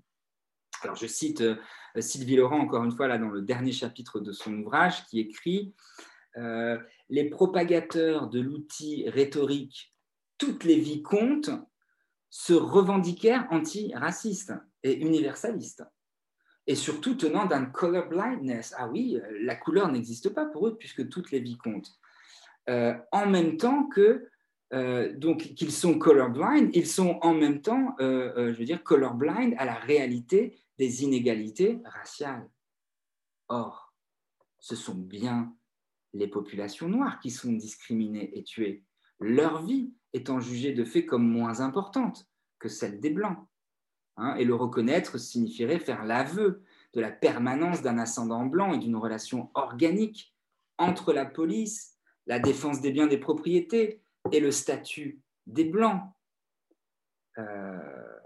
Alors 0.84 0.96
je 0.96 1.08
cite 1.08 1.42
euh, 1.42 1.56
Sylvie 2.00 2.36
Laurent 2.36 2.60
encore 2.60 2.84
une 2.84 2.92
fois 2.92 3.08
là 3.08 3.18
dans 3.18 3.30
le 3.30 3.42
dernier 3.42 3.72
chapitre 3.72 4.20
de 4.20 4.32
son 4.32 4.54
ouvrage 4.60 5.06
qui 5.08 5.20
écrit 5.20 5.74
euh, 6.38 6.78
Les 7.10 7.30
propagateurs 7.30 8.28
de 8.28 8.40
l'outil 8.40 9.10
rhétorique 9.10 9.96
toutes 10.38 10.66
les 10.66 10.80
vies 10.80 11.02
comptent 11.02 11.52
se 12.30 12.54
revendiquèrent 12.54 13.48
antiracistes 13.50 14.54
et 14.84 15.00
universalistes 15.00 15.84
et 16.68 16.76
surtout 16.76 17.16
tenant 17.16 17.46
d'un 17.46 17.66
color 17.66 18.08
blindness. 18.08 18.74
Ah 18.78 18.88
oui, 18.88 19.20
la 19.42 19.56
couleur 19.56 19.92
n'existe 19.92 20.30
pas 20.30 20.46
pour 20.46 20.68
eux 20.68 20.78
puisque 20.78 21.08
toutes 21.10 21.32
les 21.32 21.40
vies 21.40 21.58
comptent. 21.58 21.92
en 22.68 23.26
même 23.28 23.58
temps 23.58 23.86
que 23.88 24.28
euh, 24.74 25.14
donc 25.16 25.54
qu'ils 25.56 25.72
sont 25.72 26.00
colorblind, 26.00 26.72
ils 26.74 26.88
sont 26.88 27.20
en 27.22 27.36
même 27.36 27.62
temps, 27.62 27.96
euh, 28.00 28.34
euh, 28.38 28.54
je 28.54 28.58
veux 28.58 28.66
dire, 28.66 28.84
colorblind 28.84 29.54
à 29.60 29.66
la 29.66 29.76
réalité 29.76 30.60
des 30.80 31.04
inégalités 31.04 31.80
raciales. 31.86 32.50
Or, 33.50 33.94
ce 34.60 34.76
sont 34.76 34.96
bien 34.96 35.54
les 36.14 36.28
populations 36.28 36.90
noires 36.90 37.20
qui 37.20 37.30
sont 37.30 37.54
discriminées 37.54 38.36
et 38.38 38.44
tuées, 38.44 38.84
leur 39.20 39.64
vie 39.64 39.94
étant 40.14 40.40
jugée 40.40 40.74
de 40.74 40.84
fait 40.84 41.06
comme 41.06 41.28
moins 41.28 41.60
importante 41.60 42.28
que 42.58 42.70
celle 42.70 43.00
des 43.00 43.10
Blancs. 43.12 43.38
Hein, 44.18 44.36
et 44.36 44.46
le 44.46 44.56
reconnaître 44.56 45.20
signifierait 45.20 45.80
faire 45.80 46.04
l'aveu 46.04 46.64
de 46.94 47.02
la 47.02 47.12
permanence 47.12 47.82
d'un 47.82 47.98
ascendant 47.98 48.46
blanc 48.46 48.74
et 48.74 48.78
d'une 48.78 48.96
relation 48.96 49.50
organique 49.56 50.36
entre 50.78 51.14
la 51.14 51.26
police, 51.26 51.98
la 52.28 52.40
défense 52.40 52.82
des 52.82 52.92
biens 52.92 53.08
des 53.08 53.18
propriétés, 53.18 54.03
et 54.32 54.40
le 54.40 54.52
statut 54.52 55.20
des 55.48 55.66
Blancs. 55.66 56.02
Euh, 57.38 58.18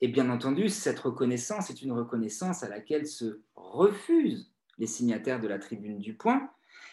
et 0.00 0.08
bien 0.08 0.28
entendu, 0.30 0.68
cette 0.68 0.98
reconnaissance 0.98 1.70
est 1.70 1.82
une 1.82 1.92
reconnaissance 1.92 2.62
à 2.62 2.68
laquelle 2.68 3.06
se 3.06 3.40
refusent 3.54 4.52
les 4.78 4.86
signataires 4.86 5.40
de 5.40 5.48
la 5.48 5.58
tribune 5.58 5.98
du 5.98 6.14
point, 6.14 6.50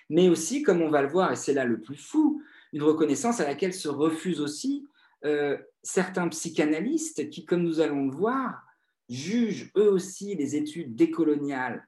mais 0.09 0.29
aussi, 0.29 0.63
comme 0.63 0.81
on 0.81 0.89
va 0.89 1.01
le 1.01 1.09
voir, 1.09 1.31
et 1.31 1.35
c'est 1.35 1.53
là 1.53 1.65
le 1.65 1.81
plus 1.81 1.97
fou, 1.97 2.41
une 2.71 2.83
reconnaissance 2.83 3.39
à 3.39 3.45
laquelle 3.45 3.73
se 3.73 3.89
refusent 3.89 4.39
aussi 4.39 4.87
euh, 5.25 5.57
certains 5.83 6.29
psychanalystes 6.29 7.29
qui, 7.29 7.45
comme 7.45 7.63
nous 7.63 7.81
allons 7.81 8.05
le 8.05 8.15
voir, 8.15 8.65
jugent 9.09 9.69
eux 9.77 9.91
aussi 9.91 10.35
les 10.35 10.55
études 10.55 10.95
décoloniales 10.95 11.85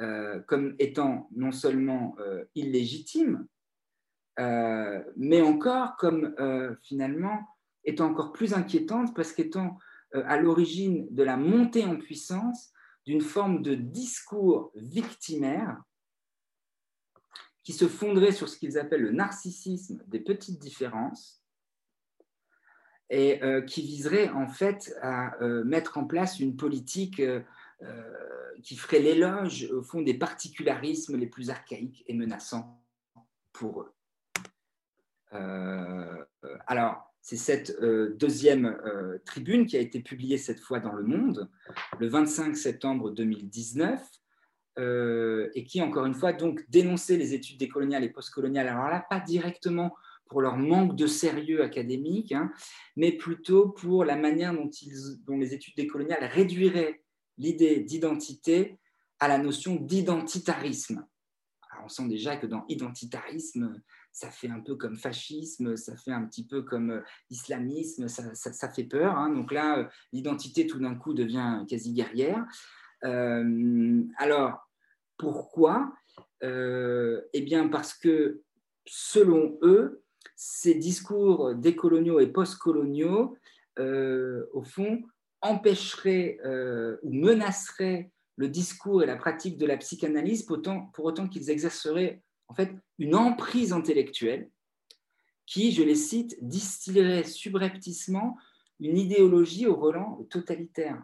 euh, 0.00 0.40
comme 0.40 0.74
étant 0.78 1.28
non 1.36 1.52
seulement 1.52 2.16
illégitimes, 2.54 3.46
euh, 4.40 5.02
mais 5.16 5.42
encore 5.42 5.96
comme 5.96 6.34
euh, 6.40 6.74
finalement 6.82 7.46
étant 7.84 8.06
encore 8.06 8.32
plus 8.32 8.52
inquiétante 8.52 9.14
parce 9.14 9.32
qu'étant 9.32 9.78
euh, 10.14 10.24
à 10.26 10.38
l'origine 10.38 11.06
de 11.14 11.22
la 11.22 11.36
montée 11.36 11.84
en 11.84 11.96
puissance 11.96 12.72
d'une 13.06 13.20
forme 13.20 13.62
de 13.62 13.74
discours 13.74 14.72
victimaire 14.74 15.80
qui 17.62 17.72
se 17.72 17.86
fonderait 17.86 18.32
sur 18.32 18.48
ce 18.48 18.58
qu'ils 18.58 18.76
appellent 18.76 19.02
le 19.02 19.12
narcissisme 19.12 20.02
des 20.08 20.20
petites 20.20 20.58
différences 20.58 21.42
et 23.10 23.40
qui 23.66 23.82
viserait 23.82 24.30
en 24.30 24.48
fait 24.48 24.94
à 25.02 25.36
mettre 25.64 25.98
en 25.98 26.04
place 26.04 26.40
une 26.40 26.56
politique 26.56 27.22
qui 28.62 28.76
ferait 28.76 28.98
l'éloge 28.98 29.70
au 29.70 29.82
fond 29.82 30.02
des 30.02 30.14
particularismes 30.14 31.16
les 31.16 31.26
plus 31.26 31.50
archaïques 31.50 32.02
et 32.06 32.14
menaçants 32.14 32.82
pour 33.52 33.82
eux. 33.82 33.93
Euh, 35.34 36.24
alors, 36.66 37.14
c'est 37.20 37.36
cette 37.36 37.76
euh, 37.80 38.14
deuxième 38.16 38.66
euh, 38.66 39.18
tribune 39.24 39.66
qui 39.66 39.76
a 39.76 39.80
été 39.80 40.00
publiée 40.00 40.38
cette 40.38 40.60
fois 40.60 40.80
dans 40.80 40.92
Le 40.92 41.04
Monde 41.04 41.48
le 41.98 42.08
25 42.08 42.56
septembre 42.56 43.10
2019 43.10 44.00
et 44.76 45.64
qui, 45.64 45.80
encore 45.82 46.04
une 46.04 46.14
fois, 46.14 46.32
donc 46.32 46.64
dénonçait 46.68 47.16
les 47.16 47.32
études 47.32 47.58
décoloniales 47.58 48.02
et 48.02 48.08
postcoloniales. 48.08 48.66
Alors 48.66 48.88
là, 48.88 49.06
pas 49.08 49.20
directement 49.20 49.94
pour 50.26 50.40
leur 50.40 50.56
manque 50.56 50.96
de 50.96 51.06
sérieux 51.06 51.62
académique, 51.62 52.32
hein, 52.32 52.50
mais 52.96 53.12
plutôt 53.12 53.68
pour 53.68 54.04
la 54.04 54.16
manière 54.16 54.52
dont, 54.52 54.68
dont 55.26 55.36
les 55.36 55.54
études 55.54 55.76
décoloniales 55.76 56.24
réduiraient 56.24 57.04
l'idée 57.38 57.80
d'identité 57.80 58.80
à 59.20 59.28
la 59.28 59.38
notion 59.38 59.76
d'identitarisme. 59.76 61.06
On 61.84 61.88
sent 61.88 62.08
déjà 62.08 62.36
que 62.36 62.46
dans 62.46 62.64
identitarisme, 62.68 63.80
ça 64.14 64.30
fait 64.30 64.48
un 64.48 64.60
peu 64.60 64.76
comme 64.76 64.96
fascisme, 64.96 65.76
ça 65.76 65.96
fait 65.96 66.12
un 66.12 66.24
petit 66.24 66.46
peu 66.46 66.62
comme 66.62 66.90
euh, 66.90 67.00
islamisme, 67.30 68.06
ça, 68.06 68.68
fait 68.68 68.84
peur. 68.84 69.16
Hein. 69.16 69.30
Donc 69.30 69.52
là, 69.52 69.78
euh, 69.80 69.84
l'identité 70.12 70.68
tout 70.68 70.78
d'un 70.78 70.94
coup 70.94 71.14
devient 71.14 71.64
quasi 71.68 71.92
guerrière. 71.92 72.46
Euh, 73.02 74.02
alors, 74.16 74.70
pourquoi? 75.18 75.92
Eh 76.42 77.40
bien, 77.40 77.68
parce 77.68 77.94
que 77.94 78.42
selon 78.86 79.58
eux, 79.62 80.02
ces 80.36 80.74
discours 80.74 81.54
décoloniaux 81.54 82.20
et 82.20 82.26
postcoloniaux, 82.26 83.36
au 83.78 84.62
fond, 84.62 85.02
empêcheraient 85.40 86.38
ou 87.02 87.12
menaceraient 87.12 88.10
le 88.36 88.48
discours 88.48 89.02
et 89.02 89.06
la 89.06 89.16
pratique 89.16 89.56
de 89.56 89.64
la 89.64 89.78
psychanalyse 89.78 90.42
pour 90.42 90.58
autant, 90.58 90.90
pour 90.92 91.06
autant 91.06 91.28
qu'ils 91.28 91.48
exerceraient 91.48 92.22
en 92.48 92.54
fait 92.54 92.74
une 92.98 93.14
emprise 93.14 93.72
intellectuelle 93.72 94.50
qui, 95.46 95.72
je 95.72 95.82
les 95.82 95.94
cite, 95.94 96.36
distillerait 96.42 97.24
subrepticement 97.24 98.36
une 98.80 98.98
idéologie 98.98 99.66
au 99.66 99.76
relent 99.76 100.26
totalitaire, 100.30 101.02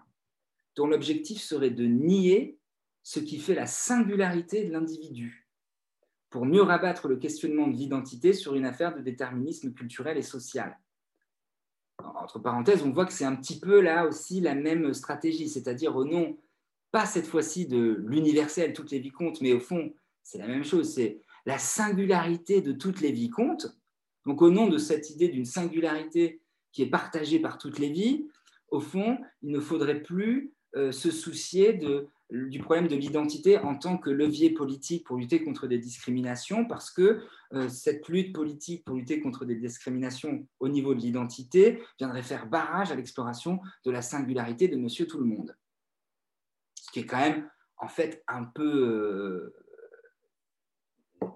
dont 0.76 0.86
l'objectif 0.86 1.40
serait 1.40 1.70
de 1.70 1.84
nier 1.84 2.58
ce 3.02 3.20
qui 3.20 3.38
fait 3.38 3.54
la 3.54 3.66
singularité 3.66 4.64
de 4.64 4.72
l'individu, 4.72 5.48
pour 6.30 6.46
mieux 6.46 6.62
rabattre 6.62 7.08
le 7.08 7.16
questionnement 7.16 7.66
de 7.66 7.76
l'identité 7.76 8.32
sur 8.32 8.54
une 8.54 8.64
affaire 8.64 8.94
de 8.94 9.00
déterminisme 9.00 9.72
culturel 9.72 10.16
et 10.16 10.22
social. 10.22 10.78
Entre 11.98 12.38
parenthèses, 12.38 12.82
on 12.82 12.92
voit 12.92 13.04
que 13.04 13.12
c'est 13.12 13.24
un 13.24 13.36
petit 13.36 13.60
peu 13.60 13.80
là 13.80 14.06
aussi 14.06 14.40
la 14.40 14.54
même 14.54 14.94
stratégie, 14.94 15.48
c'est-à-dire 15.48 15.96
au 15.96 16.04
nom, 16.04 16.38
pas 16.92 17.06
cette 17.06 17.26
fois-ci 17.26 17.66
de 17.66 18.02
l'universel, 18.06 18.72
toutes 18.72 18.90
les 18.90 19.00
vies 19.00 19.10
comptent, 19.10 19.40
mais 19.40 19.52
au 19.52 19.60
fond, 19.60 19.92
c'est 20.22 20.38
la 20.38 20.46
même 20.46 20.64
chose, 20.64 20.92
c'est 20.92 21.20
la 21.46 21.58
singularité 21.58 22.60
de 22.60 22.72
toutes 22.72 23.00
les 23.00 23.12
vies 23.12 23.30
compte. 23.30 23.66
Donc 24.26 24.42
au 24.42 24.50
nom 24.50 24.68
de 24.68 24.78
cette 24.78 25.10
idée 25.10 25.28
d'une 25.28 25.44
singularité 25.44 26.40
qui 26.72 26.82
est 26.82 26.90
partagée 26.90 27.40
par 27.40 27.58
toutes 27.58 27.78
les 27.78 27.90
vies, 27.90 28.28
au 28.68 28.80
fond, 28.80 29.18
il 29.42 29.50
ne 29.50 29.60
faudrait 29.60 30.02
plus 30.02 30.52
euh, 30.76 30.92
se 30.92 31.10
soucier 31.10 31.72
du 32.30 32.58
problème 32.60 32.86
de 32.86 32.94
l'identité 32.94 33.58
en 33.58 33.74
tant 33.74 33.98
que 33.98 34.10
levier 34.10 34.50
politique 34.50 35.04
pour 35.04 35.16
lutter 35.16 35.42
contre 35.42 35.66
des 35.66 35.78
discriminations, 35.78 36.64
parce 36.64 36.92
que 36.92 37.22
euh, 37.54 37.68
cette 37.68 38.08
lutte 38.08 38.32
politique 38.32 38.84
pour 38.84 38.94
lutter 38.94 39.20
contre 39.20 39.44
des 39.44 39.56
discriminations 39.56 40.46
au 40.60 40.68
niveau 40.68 40.94
de 40.94 41.00
l'identité 41.00 41.82
viendrait 41.98 42.22
faire 42.22 42.46
barrage 42.46 42.92
à 42.92 42.94
l'exploration 42.94 43.58
de 43.84 43.90
la 43.90 44.02
singularité 44.02 44.68
de 44.68 44.76
Monsieur 44.76 45.08
Tout 45.08 45.18
le 45.18 45.24
Monde. 45.24 45.56
Ce 46.76 46.92
qui 46.92 47.00
est 47.00 47.06
quand 47.06 47.18
même, 47.18 47.50
en 47.76 47.88
fait, 47.88 48.22
un 48.28 48.44
peu... 48.44 48.62
Euh, 48.62 49.54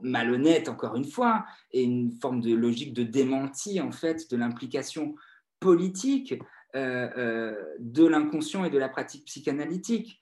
malhonnête 0.03 0.69
encore 0.69 0.97
une 0.97 1.05
fois, 1.05 1.45
et 1.73 1.83
une 1.83 2.13
forme 2.13 2.41
de 2.41 2.55
logique 2.55 2.95
de 2.95 3.03
démenti 3.03 3.81
en 3.81 3.93
fait 3.93 4.31
de 4.31 4.37
l'implication 4.37 5.15
politique 5.61 6.35
euh, 6.77 7.09
euh, 7.17 7.55
de 7.79 8.05
l'inconscient 8.05 8.65
et 8.65 8.71
de 8.71 8.79
la 8.79 8.89
pratique 8.89 9.25
psychanalytique. 9.27 10.21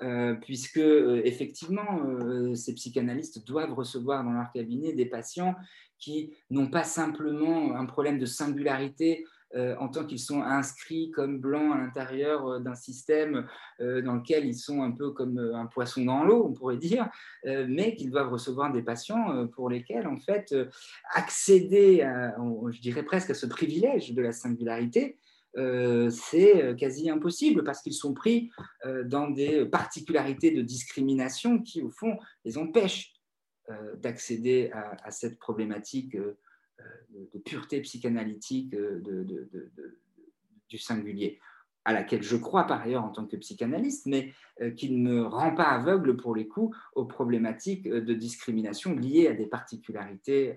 Euh, 0.00 0.34
puisque 0.34 0.78
effectivement, 1.24 2.00
ces 2.54 2.72
psychanalystes 2.74 3.44
doivent 3.44 3.74
recevoir 3.74 4.22
dans 4.22 4.30
leur 4.30 4.52
cabinet 4.52 4.92
des 4.92 5.06
patients 5.06 5.56
qui 5.98 6.32
n'ont 6.50 6.70
pas 6.70 6.84
simplement 6.84 7.74
un 7.74 7.84
problème 7.84 8.20
de 8.20 8.26
singularité 8.26 9.24
euh, 9.54 9.74
en 9.78 9.88
tant 9.88 10.04
qu'ils 10.04 10.18
sont 10.18 10.42
inscrits 10.42 11.10
comme 11.10 11.38
blancs 11.38 11.74
à 11.74 11.78
l'intérieur 11.78 12.46
euh, 12.46 12.58
d'un 12.58 12.74
système 12.74 13.46
euh, 13.80 14.02
dans 14.02 14.16
lequel 14.16 14.44
ils 14.44 14.54
sont 14.54 14.82
un 14.82 14.90
peu 14.90 15.10
comme 15.12 15.38
un 15.38 15.64
poisson 15.64 16.04
dans 16.04 16.22
l'eau, 16.22 16.44
on 16.46 16.52
pourrait 16.52 16.76
dire, 16.76 17.08
mais 17.44 17.94
qu'ils 17.94 18.10
doivent 18.10 18.30
recevoir 18.30 18.72
des 18.72 18.82
patients 18.82 19.46
pour 19.48 19.70
lesquels, 19.70 20.06
en 20.06 20.18
fait, 20.18 20.54
accéder, 21.14 21.98
je 22.70 22.80
dirais 22.80 23.02
presque 23.02 23.30
à 23.30 23.34
ce 23.34 23.46
privilège 23.46 24.12
de 24.12 24.22
la 24.22 24.32
singularité, 24.32 25.16
c'est 25.54 26.76
quasi 26.76 27.10
impossible 27.10 27.64
parce 27.64 27.80
qu'ils 27.80 27.94
sont 27.94 28.14
pris 28.14 28.50
dans 29.04 29.30
des 29.30 29.64
particularités 29.66 30.50
de 30.50 30.62
discrimination 30.62 31.60
qui, 31.60 31.82
au 31.82 31.90
fond, 31.90 32.18
les 32.44 32.58
empêchent 32.58 33.14
d'accéder 33.96 34.70
à, 34.72 35.10
cette 35.10 35.38
problématique 35.38 36.16
de, 37.10 37.38
pureté 37.38 37.80
psychanalytique 37.80 38.74
euh, 38.74 39.00
du 40.68 40.78
singulier, 40.78 41.38
à 41.84 41.92
laquelle 41.92 42.22
je 42.22 42.36
crois 42.36 42.64
par 42.66 42.82
ailleurs 42.82 43.04
en 43.04 43.10
tant 43.10 43.26
que 43.26 43.36
psychanalyste, 43.36 44.06
mais 44.06 44.32
euh, 44.60 44.70
qui 44.70 44.90
ne 44.90 45.10
me 45.10 45.22
rend 45.22 45.54
pas 45.54 45.68
aveugle 45.70 46.16
pour 46.16 46.34
les 46.34 46.46
coups 46.46 46.76
aux 46.94 47.06
problématiques 47.06 47.86
euh, 47.86 48.00
de 48.00 48.14
discrimination 48.14 48.94
liées 48.94 49.28
à 49.28 49.34
des 49.34 49.46
particularités 49.46 50.56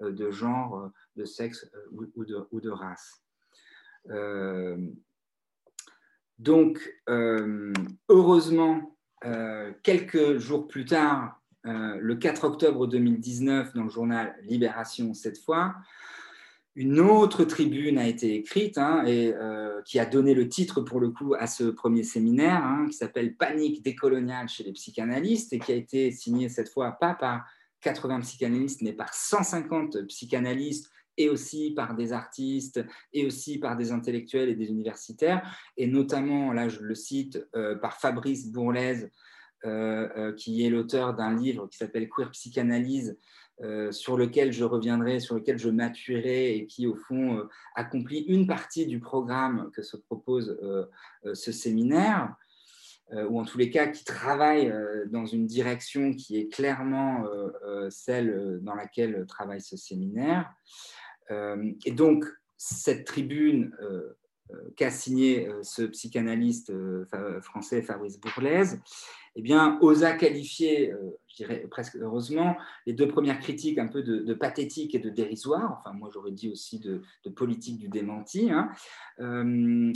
de 0.00 0.30
genre, 0.30 0.90
de 1.16 1.24
sexe 1.24 1.70
ou, 1.92 2.24
de, 2.24 2.68
race. 2.68 3.22
donc, 6.38 6.94
heureusement, 8.10 8.98
quelques 9.82 10.36
jours 10.36 10.68
plus 10.68 10.84
tard, 10.84 11.40
euh, 11.66 11.98
le 12.00 12.14
4 12.14 12.44
octobre 12.44 12.86
2019 12.86 13.74
dans 13.74 13.84
le 13.84 13.90
journal 13.90 14.34
Libération 14.42 15.14
cette 15.14 15.38
fois, 15.38 15.74
une 16.76 17.00
autre 17.00 17.44
tribune 17.44 17.96
a 17.96 18.06
été 18.06 18.34
écrite 18.34 18.76
hein, 18.76 19.02
et 19.06 19.32
euh, 19.34 19.80
qui 19.86 19.98
a 19.98 20.04
donné 20.04 20.34
le 20.34 20.46
titre 20.46 20.82
pour 20.82 21.00
le 21.00 21.08
coup 21.08 21.34
à 21.34 21.46
ce 21.46 21.64
premier 21.64 22.02
séminaire 22.02 22.62
hein, 22.62 22.86
qui 22.86 22.92
s'appelle 22.92 23.34
Panique 23.34 23.82
décoloniale 23.82 24.48
chez 24.48 24.62
les 24.62 24.72
psychanalystes 24.72 25.54
et 25.54 25.58
qui 25.58 25.72
a 25.72 25.74
été 25.74 26.10
signé 26.10 26.50
cette 26.50 26.68
fois 26.68 26.92
pas 26.92 27.14
par 27.14 27.46
80 27.80 28.20
psychanalystes 28.20 28.82
mais 28.82 28.92
par 28.92 29.14
150 29.14 30.06
psychanalystes 30.08 30.90
et 31.16 31.30
aussi 31.30 31.72
par 31.74 31.94
des 31.94 32.12
artistes 32.12 32.84
et 33.14 33.24
aussi 33.24 33.58
par 33.58 33.74
des 33.76 33.90
intellectuels 33.90 34.50
et 34.50 34.54
des 34.54 34.68
universitaires. 34.68 35.50
Et 35.78 35.86
notamment 35.86 36.52
là 36.52 36.68
je 36.68 36.80
le 36.80 36.94
cite 36.94 37.42
euh, 37.56 37.74
par 37.76 37.98
Fabrice 37.98 38.52
Bourlaise 38.52 39.10
qui 40.36 40.64
est 40.64 40.70
l'auteur 40.70 41.14
d'un 41.14 41.34
livre 41.34 41.66
qui 41.68 41.76
s'appelle 41.76 42.08
Queer 42.08 42.30
Psychanalyse, 42.30 43.16
euh, 43.62 43.90
sur 43.90 44.18
lequel 44.18 44.52
je 44.52 44.64
reviendrai, 44.64 45.18
sur 45.18 45.34
lequel 45.34 45.58
je 45.58 45.70
m'appuierai 45.70 46.56
et 46.56 46.66
qui, 46.66 46.86
au 46.86 46.94
fond, 46.94 47.48
accomplit 47.74 48.20
une 48.20 48.46
partie 48.46 48.86
du 48.86 49.00
programme 49.00 49.70
que 49.72 49.82
se 49.82 49.96
propose 49.96 50.60
ce 51.32 51.52
séminaire, 51.52 52.36
ou 53.12 53.40
en 53.40 53.44
tous 53.44 53.56
les 53.56 53.70
cas 53.70 53.86
qui 53.86 54.04
travaille 54.04 54.72
dans 55.06 55.24
une 55.24 55.46
direction 55.46 56.12
qui 56.12 56.36
est 56.36 56.52
clairement 56.52 57.24
celle 57.88 58.58
dans 58.60 58.74
laquelle 58.74 59.24
travaille 59.26 59.62
ce 59.62 59.76
séminaire. 59.78 60.52
et 61.30 61.92
donc, 61.92 62.26
cette 62.58 63.06
tribune 63.06 63.72
qu'a 64.76 64.90
signée 64.90 65.48
ce 65.62 65.82
psychanalyste 65.82 66.72
français 67.40 67.82
Fabrice 67.82 68.20
Bourlaise 68.20 68.80
eh 69.38 69.42
bien, 69.42 69.78
osa 69.82 70.14
qualifier, 70.14 70.92
euh, 70.92 71.10
je 71.28 71.36
dirais 71.36 71.66
presque 71.70 71.96
heureusement, 71.96 72.56
les 72.86 72.94
deux 72.94 73.06
premières 73.06 73.38
critiques 73.38 73.76
un 73.76 73.86
peu 73.86 74.02
de, 74.02 74.32
pathétique 74.32 74.94
et 74.94 74.98
de 74.98 75.10
dérisoire, 75.10 75.78
enfin 75.78 75.92
moi 75.94 76.08
j'aurais 76.12 76.30
dit 76.30 76.50
aussi 76.50 76.80
de, 76.80 77.02
politique 77.30 77.78
du 77.78 77.88
démenti. 77.88 78.50
Hein. 78.50 78.70
Euh, 79.20 79.92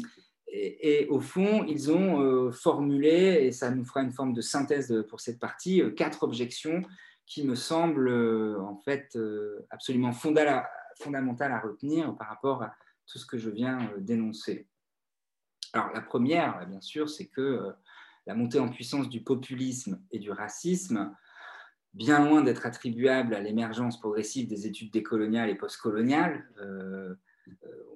et, 0.53 1.07
au 1.09 1.21
fond, 1.21 1.65
ils 1.65 1.91
ont 1.91 2.21
euh, 2.21 2.51
formulé, 2.51 3.39
et 3.45 3.53
ça 3.53 3.71
nous 3.71 3.85
fera 3.85 4.03
une 4.03 4.13
forme 4.13 4.35
de 4.35 4.41
synthèse 4.43 5.05
pour 5.09 5.21
cette 5.21 5.39
partie, 5.39 5.83
quatre 5.97 6.23
objections 6.23 6.83
qui 7.25 7.45
me 7.45 7.55
semblent 7.55 8.59
en 8.61 8.77
fait 8.77 9.17
absolument 9.71 10.11
fondamentales 10.13 11.53
à 11.53 11.61
retenir 11.61 12.15
par 12.17 12.29
rapport 12.29 12.65
à 12.65 12.75
tout 13.11 13.19
ce 13.19 13.27
que 13.27 13.39
je 13.39 13.51
viens 13.51 13.91
d'énoncer. 13.99 14.69
Alors 15.73 15.91
la 15.93 16.01
première, 16.01 16.67
bien 16.67 16.81
sûr, 16.81 17.09
c'est 17.09 17.27
que 17.27 17.73
la 18.27 18.35
montée 18.35 18.59
en 18.59 18.69
puissance 18.69 19.09
du 19.09 19.23
populisme 19.23 20.01
et 20.11 20.19
du 20.19 20.31
racisme, 20.31 21.15
bien 21.95 22.25
loin 22.25 22.43
d'être 22.43 22.67
attribuable 22.67 23.35
à 23.35 23.41
l'émergence 23.41 23.99
progressive 23.99 24.49
des 24.49 24.67
études 24.67 24.93
décoloniales 24.93 25.51
et 25.51 25.55
postcoloniales, 25.55 26.47
euh, 26.61 27.15
euh 27.65 27.87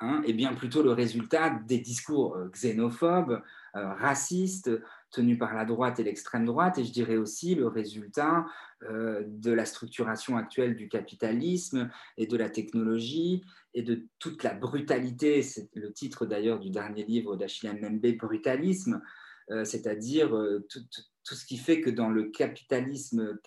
hein, 0.00 0.22
bien 0.32 0.54
plutôt 0.54 0.82
le 0.82 0.92
résultat 0.92 1.50
des 1.50 1.78
discours 1.78 2.36
euh, 2.36 2.48
xénophobes, 2.50 3.42
euh, 3.74 3.94
racistes, 3.94 4.70
tenus 5.10 5.38
par 5.38 5.54
la 5.54 5.64
droite 5.64 5.98
et 5.98 6.04
l'extrême 6.04 6.44
droite, 6.44 6.78
et 6.78 6.84
je 6.84 6.92
dirais 6.92 7.16
aussi 7.16 7.54
le 7.54 7.66
résultat 7.66 8.46
de 8.82 9.50
la 9.50 9.64
structuration 9.64 10.36
actuelle 10.36 10.76
du 10.76 10.88
capitalisme 10.88 11.90
et 12.16 12.26
de 12.26 12.36
la 12.36 12.48
technologie 12.48 13.42
et 13.74 13.82
de 13.82 14.06
toute 14.18 14.42
la 14.42 14.54
brutalité, 14.54 15.42
c'est 15.42 15.68
le 15.74 15.92
titre 15.92 16.26
d'ailleurs 16.26 16.58
du 16.58 16.70
dernier 16.70 17.04
livre 17.04 17.36
d'Achille 17.36 17.72
Mbembe, 17.72 18.16
Brutalisme, 18.16 19.02
euh, 19.50 19.64
c'est-à-dire 19.64 20.34
euh, 20.36 20.66
tout, 20.68 20.80
ce 21.22 21.44
qui 21.44 21.58
fait 21.58 21.80
que 21.80 21.90
dans 21.90 22.08
le 22.08 22.24
capitalisme, 22.24 23.38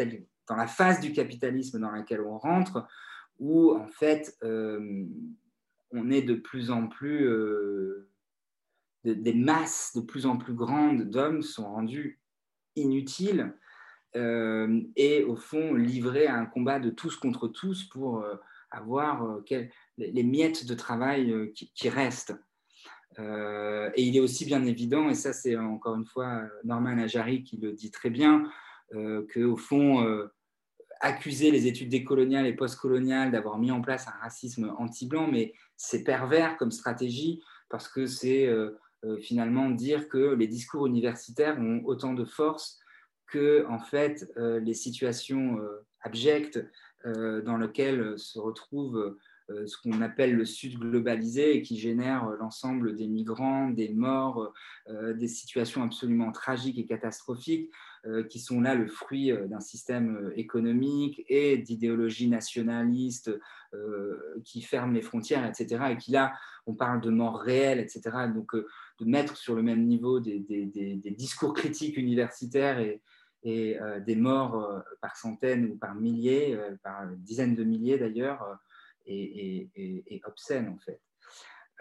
dans 0.48 0.56
la 0.56 0.68
phase 0.68 1.00
du 1.00 1.12
capitalisme 1.12 1.80
dans 1.80 1.92
laquelle 1.92 2.22
on 2.22 2.38
rentre, 2.38 2.88
où 3.40 3.72
en 3.74 3.88
fait 3.88 4.38
on 4.42 6.10
est 6.12 6.22
de 6.22 6.36
plus 6.36 6.70
en 6.70 6.88
plus, 6.88 7.28
des 9.04 9.34
masses 9.34 9.94
de 9.96 10.02
plus 10.02 10.28
en 10.28 10.38
plus 10.38 10.54
grandes 10.54 11.10
d'hommes 11.10 11.42
sont 11.42 11.66
rendues 11.66 12.22
inutiles 12.76 13.54
et 14.16 15.24
au 15.24 15.36
fond 15.36 15.74
livrés 15.74 16.28
à 16.28 16.36
un 16.36 16.46
combat 16.46 16.80
de 16.80 16.90
tous 16.90 17.16
contre 17.16 17.48
tous 17.48 17.86
pour 17.86 18.26
avoir 18.70 19.40
les 19.98 20.24
miettes 20.24 20.66
de 20.66 20.74
travail 20.74 21.52
qui 21.54 21.90
restent. 21.90 22.34
Euh, 23.20 23.90
et 23.96 24.04
il 24.04 24.16
est 24.16 24.20
aussi 24.22 24.46
bien 24.46 24.66
évident, 24.66 25.10
et 25.10 25.16
ça 25.16 25.34
c'est 25.34 25.56
encore 25.58 25.96
une 25.96 26.06
fois 26.06 26.44
Norman 26.64 26.98
Ajari 26.98 27.44
qui 27.44 27.58
le 27.58 27.74
dit 27.74 27.92
très 27.92 28.10
bien, 28.10 28.50
euh, 28.94 29.26
qu'au 29.34 29.58
fond, 29.58 30.06
euh, 30.06 30.32
accuser 31.02 31.52
les 31.52 31.68
études 31.68 31.90
décoloniales 31.90 32.46
et 32.46 32.54
postcoloniales 32.54 33.32
d'avoir 33.32 33.58
mis 33.58 33.72
en 33.72 33.82
place 33.82 34.08
un 34.08 34.20
racisme 34.22 34.74
anti-blanc, 34.78 35.28
mais 35.28 35.54
c'est 35.76 36.04
pervers 36.04 36.58
comme 36.58 36.72
stratégie 36.72 37.42
parce 37.70 37.88
que 37.88 38.06
c'est 38.06 38.48
finalement 39.22 39.72
dire 39.72 40.10
que 40.10 40.36
les 40.36 40.46
discours 40.46 40.86
universitaires 40.86 41.58
ont 41.58 41.82
autant 41.86 42.14
de 42.14 42.26
force 42.26 42.81
que 43.32 43.66
en 43.68 43.80
fait 43.80 44.32
les 44.38 44.74
situations 44.74 45.58
abjectes 46.02 46.60
dans 47.06 47.58
lesquelles 47.58 48.20
se 48.20 48.38
retrouvent 48.38 49.16
euh, 49.52 49.66
ce 49.66 49.78
qu'on 49.78 50.02
appelle 50.02 50.36
le 50.36 50.46
Sud 50.46 50.80
globalisé 50.80 51.56
et 51.56 51.62
qui 51.62 51.78
génère 51.78 52.28
euh, 52.28 52.38
l'ensemble 52.38 52.96
des 52.96 53.08
migrants, 53.08 53.70
des 53.70 53.90
morts, 53.90 54.54
euh, 54.90 55.14
des 55.14 55.28
situations 55.28 55.84
absolument 55.84 56.32
tragiques 56.32 56.78
et 56.78 56.86
catastrophiques 56.86 57.70
qui 58.30 58.40
sont 58.40 58.62
là 58.62 58.74
le 58.74 58.88
fruit 58.88 59.32
d'un 59.48 59.60
système 59.60 60.34
économique 60.36 61.24
et 61.30 61.60
d'idéologie 61.60 62.28
nationaliste 62.28 63.30
qui 64.44 64.64
ferme 64.64 64.96
les 64.96 65.04
frontières, 65.04 65.46
etc. 65.46 65.86
Et 65.92 65.98
qui 65.98 66.10
là, 66.10 66.34
on 66.66 66.74
parle 66.74 67.00
de 67.02 67.12
morts 67.12 67.40
réelles, 67.40 67.80
etc. 67.80 68.02
Donc 68.34 68.56
de 68.56 69.06
mettre 69.06 69.38
sur 69.38 69.54
le 69.54 69.62
même 69.62 69.86
niveau 69.86 70.20
des, 70.20 70.40
discours 71.16 71.54
critiques 71.54 71.96
universitaires 71.96 72.80
et, 72.80 73.04
et 73.44 73.78
des 74.06 74.16
morts 74.16 74.84
par 75.02 75.16
centaines 75.16 75.66
ou 75.66 75.76
par 75.76 75.96
milliers, 75.96 76.60
par 76.84 77.08
dizaines 77.18 77.56
de 77.56 77.64
milliers 77.64 77.98
d'ailleurs, 77.98 78.60
et, 79.06 80.22
obscène 80.26 80.70
en 80.70 80.78
fait. 80.78 81.02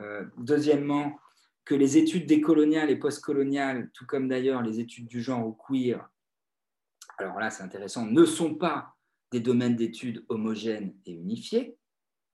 Euh, 0.00 0.24
deuxièmement, 0.38 1.18
que 1.64 1.74
les 1.74 1.98
études 1.98 2.26
décoloniales 2.26 2.90
et 2.90 2.96
postcoloniales, 2.96 3.90
tout 3.92 4.06
comme 4.06 4.28
d'ailleurs 4.28 4.62
les 4.62 4.80
études 4.80 5.06
du 5.06 5.22
genre 5.22 5.46
ou 5.46 5.52
queer, 5.52 6.10
alors 7.18 7.38
là 7.38 7.50
c'est 7.50 7.62
intéressant, 7.62 8.06
ne 8.06 8.24
sont 8.24 8.54
pas 8.54 8.96
des 9.30 9.40
domaines 9.40 9.76
d'études 9.76 10.24
homogènes 10.28 10.94
et 11.06 11.12
unifiés, 11.12 11.76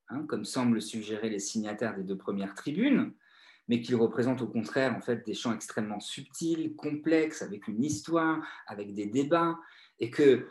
hein, 0.09 0.25
comme 0.27 0.45
semblent 0.45 0.81
suggérer 0.81 1.29
les 1.29 1.41
signataires 1.41 1.97
des 1.97 2.05
deux 2.05 2.17
premières 2.17 2.55
tribunes, 2.55 3.13
mais 3.69 3.81
qu'ils 3.81 3.97
représentent 3.97 4.43
au 4.43 4.47
contraire 4.47 4.95
en 4.95 5.01
fait 5.01 5.25
des 5.27 5.35
champs 5.35 5.55
extrêmement 5.55 6.01
subtils, 6.01 6.75
complexes, 6.77 7.43
avec 7.43 7.69
une 7.69 7.83
histoire, 7.85 8.41
avec 8.67 8.95
des 8.95 9.07
débats, 9.07 9.59
et 9.99 10.11
que 10.11 10.47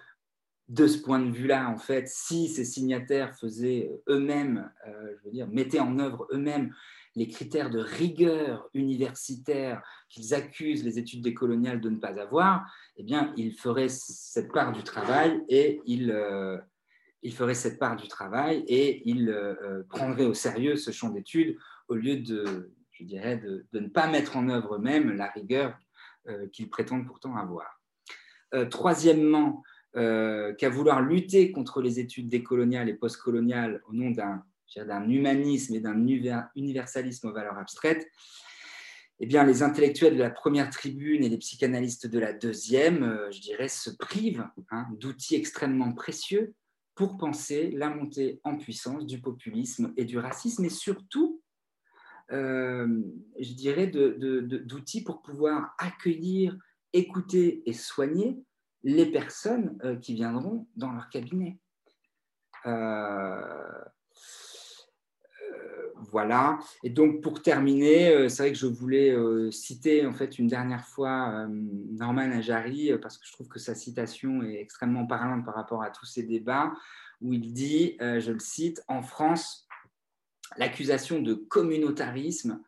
de 0.67 0.87
ce 0.87 0.97
point 0.97 1.19
de 1.19 1.31
vue-là, 1.31 1.69
en 1.69 1.77
fait, 1.77 2.07
si 2.07 2.47
ces 2.47 2.65
signataires 2.65 3.35
faisaient 3.35 3.91
eux-mêmes, 4.09 4.71
euh, 4.87 5.13
je 5.19 5.25
veux 5.25 5.31
dire, 5.31 5.47
mettaient 5.47 5.79
en 5.79 5.99
œuvre 5.99 6.27
eux-mêmes 6.31 6.73
les 7.15 7.27
critères 7.27 7.69
de 7.69 7.79
rigueur 7.79 8.69
universitaire 8.73 9.81
qu'ils 10.09 10.33
accusent 10.33 10.83
les 10.83 10.99
études 10.99 11.21
décoloniales 11.21 11.81
de 11.81 11.89
ne 11.89 11.97
pas 11.97 12.19
avoir, 12.19 12.65
eh 12.97 13.03
bien, 13.03 13.33
ils 13.37 13.53
feraient 13.53 13.89
cette 13.89 14.51
part 14.51 14.71
du 14.73 14.83
travail 14.83 15.41
et 15.47 15.81
ils, 15.85 16.11
euh, 16.11 16.57
feraient 17.31 17.53
cette 17.53 17.79
part 17.79 17.95
du 17.95 18.07
travail 18.07 18.65
et 18.67 19.07
ils 19.09 19.29
euh, 19.29 19.83
prendraient 19.89 20.25
au 20.25 20.33
sérieux 20.33 20.75
ce 20.75 20.91
champ 20.91 21.09
d'études 21.09 21.57
au 21.87 21.95
lieu 21.95 22.17
de, 22.17 22.71
je 22.95 23.03
dirais, 23.03 23.37
de, 23.37 23.65
ne 23.73 23.87
pas 23.87 24.07
mettre 24.07 24.37
en 24.37 24.49
œuvre 24.49 24.75
eux-mêmes 24.75 25.11
la 25.15 25.29
rigueur 25.29 25.77
qu'ils 26.51 26.69
prétendent 26.69 27.05
pourtant 27.05 27.35
avoir. 27.35 27.79
troisièmement, 28.71 29.63
euh, 29.97 30.53
qu'à 30.55 30.69
vouloir 30.69 31.01
lutter 31.01 31.53
contre 31.53 31.81
les 31.81 32.01
études 32.01 32.27
décoloniales 32.27 32.89
et 32.89 32.95
postcoloniales 32.95 33.81
au 33.87 33.93
nom 33.93 34.11
d'un 34.11 35.09
humanisme 35.09 35.73
et 35.73 35.79
d'un 35.79 36.05
universalisme 36.55 37.29
aux 37.29 37.31
valeurs 37.31 37.57
abstraites, 37.57 38.05
eh 39.21 39.25
bien, 39.25 39.45
les 39.45 39.63
intellectuels 39.63 40.17
de 40.17 40.21
la 40.21 40.29
première 40.29 40.69
tribune 40.69 41.23
et 41.23 41.29
les 41.29 41.37
psychanalystes 41.37 42.07
de 42.07 42.19
la 42.19 42.33
deuxième, 42.33 43.03
euh, 43.03 43.31
je 43.31 43.39
dirais, 43.39 43.69
se 43.69 43.89
privent 43.89 44.45
hein, 44.69 44.85
d'outils 44.99 45.35
extrêmement 45.35 45.93
précieux 45.93 46.53
pour 46.93 47.15
penser 47.15 47.71
la 47.71 47.89
montée 47.89 48.41
en 48.43 48.57
puissance 48.57 49.05
du 49.05 49.21
populisme 49.21 49.93
et 49.95 50.03
du 50.03 50.17
racisme, 50.17 50.65
et 50.65 50.69
surtout, 50.69 51.41
euh, 51.41 51.44
je 52.29 53.53
dirais, 53.53 53.87
d'outils 53.87 55.03
pour 55.03 55.21
pouvoir 55.21 55.75
accueillir, 55.77 56.57
écouter 56.93 57.61
et 57.65 57.73
soigner 57.73 58.43
les 58.85 59.07
personnes 59.07 59.77
euh, 59.83 59.97
qui 59.97 60.13
viendront 60.13 60.67
dans 60.75 60.91
leur 60.91 61.09
cabinet. 61.09 61.59
Euh, 62.67 63.81
euh, 65.41 65.93
voilà. 66.11 66.59
Et 66.83 66.91
donc, 66.91 67.21
pour 67.21 67.41
terminer, 67.41 68.29
c'est 68.29 68.43
vrai 68.43 68.51
que 68.53 68.57
je 68.57 68.67
voulais 68.67 69.15
citer 69.51 70.05
en 70.05 70.13
fait 70.13 70.37
une 70.39 70.47
dernière 70.47 70.85
fois 70.85 71.47
Norman 71.49 72.31
Ajari 72.31 72.91
parce 73.01 73.17
que 73.17 73.25
je 73.25 73.33
trouve 73.33 73.47
que 73.47 73.59
sa 73.59 73.75
citation 73.75 74.43
est 74.43 74.61
extrêmement 74.61 75.07
parlante 75.07 75.45
par 75.45 75.55
rapport 75.55 75.83
à 75.83 75.89
tous 75.89 76.05
ces 76.05 76.23
débats 76.23 76.71
où 77.21 77.33
il 77.33 77.53
dit, 77.53 77.97
je 77.99 78.31
le 78.31 78.39
cite, 78.39 78.83
en 78.87 79.01
France, 79.01 79.64
l'accusation 80.57 81.21
de 81.21 81.33
communautarisme 81.33 82.61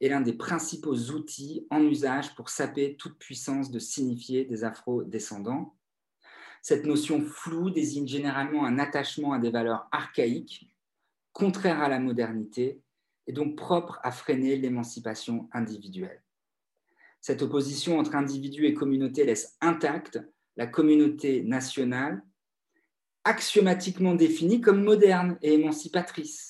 est 0.00 0.08
l'un 0.08 0.20
des 0.20 0.32
principaux 0.32 0.96
outils 1.10 1.66
en 1.70 1.82
usage 1.82 2.34
pour 2.34 2.48
saper 2.48 2.96
toute 2.96 3.18
puissance 3.18 3.70
de 3.70 3.78
signifier 3.78 4.44
des 4.44 4.64
afro-descendants. 4.64 5.74
Cette 6.62 6.86
notion 6.86 7.20
floue 7.20 7.70
désigne 7.70 8.06
généralement 8.06 8.64
un 8.64 8.78
attachement 8.78 9.32
à 9.32 9.38
des 9.38 9.50
valeurs 9.50 9.88
archaïques, 9.92 10.70
contraires 11.32 11.80
à 11.80 11.88
la 11.88 11.98
modernité, 11.98 12.82
et 13.26 13.32
donc 13.32 13.56
propres 13.56 13.98
à 14.02 14.10
freiner 14.10 14.56
l'émancipation 14.56 15.48
individuelle. 15.52 16.22
Cette 17.20 17.42
opposition 17.42 17.98
entre 17.98 18.14
individu 18.14 18.64
et 18.66 18.74
communauté 18.74 19.24
laisse 19.24 19.56
intacte 19.60 20.18
la 20.56 20.66
communauté 20.66 21.42
nationale, 21.42 22.22
axiomatiquement 23.24 24.14
définie 24.14 24.60
comme 24.60 24.82
moderne 24.82 25.38
et 25.42 25.54
émancipatrice 25.54 26.47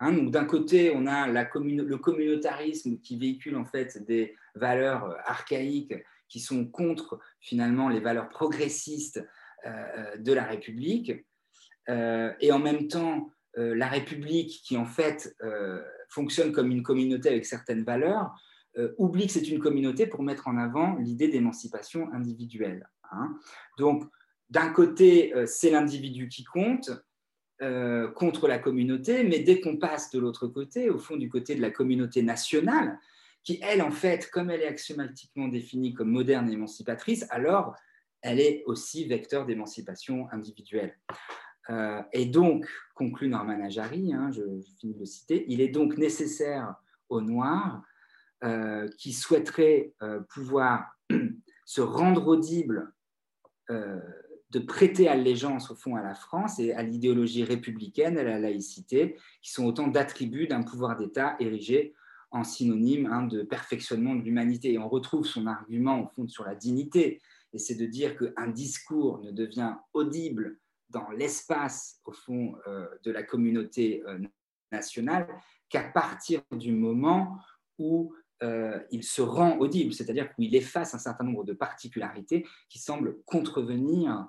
Hein, 0.00 0.12
d'un 0.24 0.44
côté, 0.44 0.92
on 0.94 1.06
a 1.06 1.28
le 1.28 1.96
communautarisme 1.96 2.98
qui 2.98 3.16
véhicule 3.16 3.56
en 3.56 3.64
fait 3.64 4.04
des 4.04 4.34
valeurs 4.54 5.04
euh, 5.04 5.14
archaïques 5.24 5.94
qui 6.28 6.40
sont 6.40 6.66
contre 6.66 7.20
finalement 7.40 7.88
les 7.88 8.00
valeurs 8.00 8.28
progressistes 8.28 9.24
euh, 9.66 9.70
euh, 9.70 10.16
de 10.16 10.32
la 10.32 10.44
République, 10.44 11.12
et 11.86 12.50
en 12.50 12.58
même 12.58 12.88
temps 12.88 13.30
la 13.56 13.86
République 13.88 14.62
qui 14.64 14.78
en 14.78 14.86
fait 14.86 15.36
fonctionne 16.08 16.50
comme 16.50 16.70
une 16.70 16.82
communauté 16.82 17.28
avec 17.28 17.44
certaines 17.44 17.84
valeurs, 17.84 18.32
oublie 18.96 19.26
que 19.26 19.34
c'est 19.34 19.46
une 19.46 19.58
communauté 19.58 20.06
pour 20.06 20.22
mettre 20.22 20.48
en 20.48 20.56
avant 20.56 20.96
l'idée 20.96 21.28
d'émancipation 21.28 22.10
individuelle. 22.14 22.88
Hein. 23.12 23.36
Donc, 23.76 24.04
d'un 24.48 24.70
côté, 24.70 25.34
c'est 25.44 25.70
l'individu 25.70 26.30
qui 26.30 26.44
compte, 26.44 26.90
euh, 27.64 28.08
contre 28.10 28.46
la 28.46 28.58
communauté, 28.58 29.24
mais 29.24 29.38
dès 29.38 29.58
qu'on 29.58 29.78
passe 29.78 30.10
de 30.10 30.18
l'autre 30.18 30.46
côté, 30.46 30.90
au 30.90 30.98
fond 30.98 31.16
du 31.16 31.30
côté 31.30 31.54
de 31.54 31.62
la 31.62 31.70
communauté 31.70 32.22
nationale, 32.22 32.98
qui, 33.42 33.58
elle, 33.62 33.80
en 33.80 33.90
fait, 33.90 34.30
comme 34.30 34.50
elle 34.50 34.60
est 34.60 34.66
axiomatiquement 34.66 35.48
définie 35.48 35.94
comme 35.94 36.10
moderne 36.10 36.50
et 36.50 36.52
émancipatrice, 36.52 37.24
alors 37.30 37.74
elle 38.20 38.38
est 38.38 38.64
aussi 38.66 39.06
vecteur 39.06 39.46
d'émancipation 39.46 40.28
individuelle. 40.30 40.98
Euh, 41.70 42.02
et 42.12 42.26
donc, 42.26 42.68
conclut 42.94 43.28
Norman 43.28 43.64
Ajari, 43.64 44.12
hein, 44.12 44.30
je, 44.30 44.42
finis 44.78 44.92
de 44.92 44.98
le 44.98 45.06
citer, 45.06 45.46
il 45.48 45.62
est 45.62 45.68
donc 45.68 45.96
nécessaire 45.96 46.74
aux 47.08 47.22
Noirs 47.22 47.82
euh, 48.42 48.88
qui 48.98 49.14
souhaiteraient 49.14 49.94
pouvoir 50.28 50.98
se 51.64 51.80
rendre 51.80 52.26
audibles 52.26 52.92
de 54.54 54.60
prêter 54.60 55.08
allégeance 55.08 55.72
au 55.72 55.74
fond 55.74 55.96
à 55.96 56.02
la 56.02 56.14
France 56.14 56.60
et 56.60 56.72
à 56.72 56.82
l'idéologie 56.82 57.42
républicaine, 57.42 58.16
à 58.16 58.22
la 58.22 58.38
laïcité, 58.38 59.16
qui 59.42 59.50
sont 59.50 59.66
autant 59.66 59.88
d'attributs 59.88 60.46
d'un 60.46 60.62
pouvoir 60.62 60.96
d'État 60.96 61.36
érigé 61.40 61.92
en 62.30 62.44
synonyme 62.44 63.06
hein, 63.06 63.24
de 63.24 63.42
perfectionnement 63.42 64.14
de 64.14 64.22
l'humanité. 64.22 64.72
Et 64.72 64.78
on 64.78 64.88
retrouve 64.88 65.26
son 65.26 65.48
argument 65.48 66.02
au 66.02 66.06
fond 66.06 66.28
sur 66.28 66.44
la 66.44 66.54
dignité, 66.54 67.20
et 67.52 67.58
c'est 67.58 67.74
de 67.74 67.86
dire 67.86 68.16
qu'un 68.16 68.48
discours 68.48 69.20
ne 69.22 69.32
devient 69.32 69.74
audible 69.92 70.58
dans 70.88 71.10
l'espace 71.10 72.00
au 72.04 72.12
fond 72.12 72.54
euh, 72.68 72.86
de 73.02 73.10
la 73.10 73.24
communauté 73.24 74.04
euh, 74.06 74.20
nationale 74.70 75.26
qu'à 75.68 75.82
partir 75.82 76.42
du 76.52 76.72
moment 76.72 77.38
où 77.78 78.14
euh, 78.42 78.78
il 78.90 79.02
se 79.02 79.22
rend 79.22 79.56
audible, 79.58 79.92
c'est-à-dire 79.92 80.32
qu'il 80.34 80.54
efface 80.54 80.94
un 80.94 80.98
certain 80.98 81.24
nombre 81.24 81.44
de 81.44 81.52
particularités 81.52 82.46
qui 82.68 82.78
semblent 82.78 83.16
contrevenir 83.24 84.28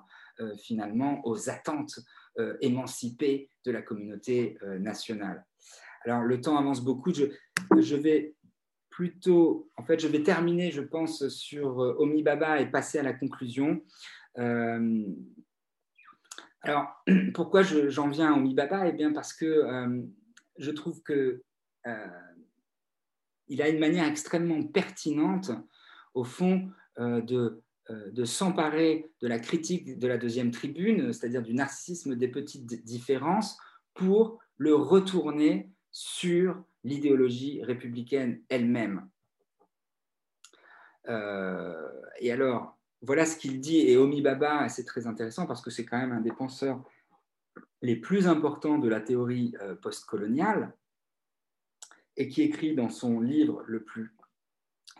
finalement 0.58 1.26
aux 1.26 1.48
attentes 1.48 1.98
émancipé 2.60 3.50
de 3.64 3.70
la 3.70 3.80
communauté 3.82 4.58
nationale. 4.78 5.46
Alors, 6.04 6.22
le 6.22 6.40
temps 6.40 6.58
avance 6.58 6.84
beaucoup. 6.84 7.12
Je, 7.14 7.96
vais 7.96 8.34
plutôt, 8.90 9.70
en 9.76 9.84
fait, 9.84 10.00
je 10.00 10.06
vais 10.06 10.22
terminer, 10.22 10.70
je 10.70 10.82
pense, 10.82 11.26
sur 11.28 11.78
Omi 11.78 12.22
Baba 12.22 12.60
et 12.60 12.70
passer 12.70 12.98
à 12.98 13.02
la 13.02 13.14
conclusion. 13.14 13.82
alors, 14.34 15.06
pourquoi 17.34 17.62
j'en 17.62 18.08
viens 18.08 18.34
à 18.34 18.36
Omi 18.36 18.54
Baba? 18.54 18.88
Eh 18.88 18.92
bien, 18.92 19.12
parce 19.12 19.32
que 19.32 19.64
je 20.58 20.70
trouve 20.70 21.02
que 21.02 21.42
il 23.48 23.62
a 23.62 23.68
une 23.68 23.78
manière 23.78 24.06
extrêmement 24.06 24.62
pertinente, 24.64 25.50
au 26.14 26.24
fond, 26.24 26.70
euh, 26.98 27.20
de, 27.20 27.36
euh, 27.36 27.64
de 27.88 28.24
s'emparer 28.24 29.10
de 29.20 29.28
la 29.28 29.38
critique 29.38 29.98
de 29.98 30.08
la 30.08 30.18
deuxième 30.18 30.50
tribune, 30.50 31.12
c'est-à-dire 31.12 31.42
du 31.42 31.54
narcissisme 31.54 32.16
des 32.16 32.28
petites 32.28 32.66
différences, 32.84 33.58
pour 33.94 34.40
le 34.58 34.74
retourner 34.74 35.70
sur 35.92 36.62
l'idéologie 36.84 37.62
républicaine 37.62 38.42
elle-même. 38.48 39.08
Euh, 41.08 41.88
et 42.18 42.32
alors, 42.32 42.76
voilà 43.02 43.24
ce 43.24 43.36
qu'il 43.36 43.60
dit, 43.60 43.78
et 43.88 43.96
Omi 43.96 44.20
Baba, 44.20 44.68
c'est 44.68 44.84
très 44.84 45.06
intéressant 45.06 45.46
parce 45.46 45.62
que 45.62 45.70
c'est 45.70 45.84
quand 45.84 45.98
même 45.98 46.12
un 46.12 46.20
des 46.20 46.32
penseurs 46.32 46.82
les 47.82 47.96
plus 47.96 48.26
importants 48.26 48.78
de 48.78 48.88
la 48.88 49.00
théorie 49.00 49.54
postcoloniale, 49.80 50.74
et 52.16 52.28
qui 52.28 52.42
écrit 52.42 52.74
dans 52.74 52.88
son 52.88 53.20
livre 53.20 53.62
le 53.66 53.82
plus 53.82 54.14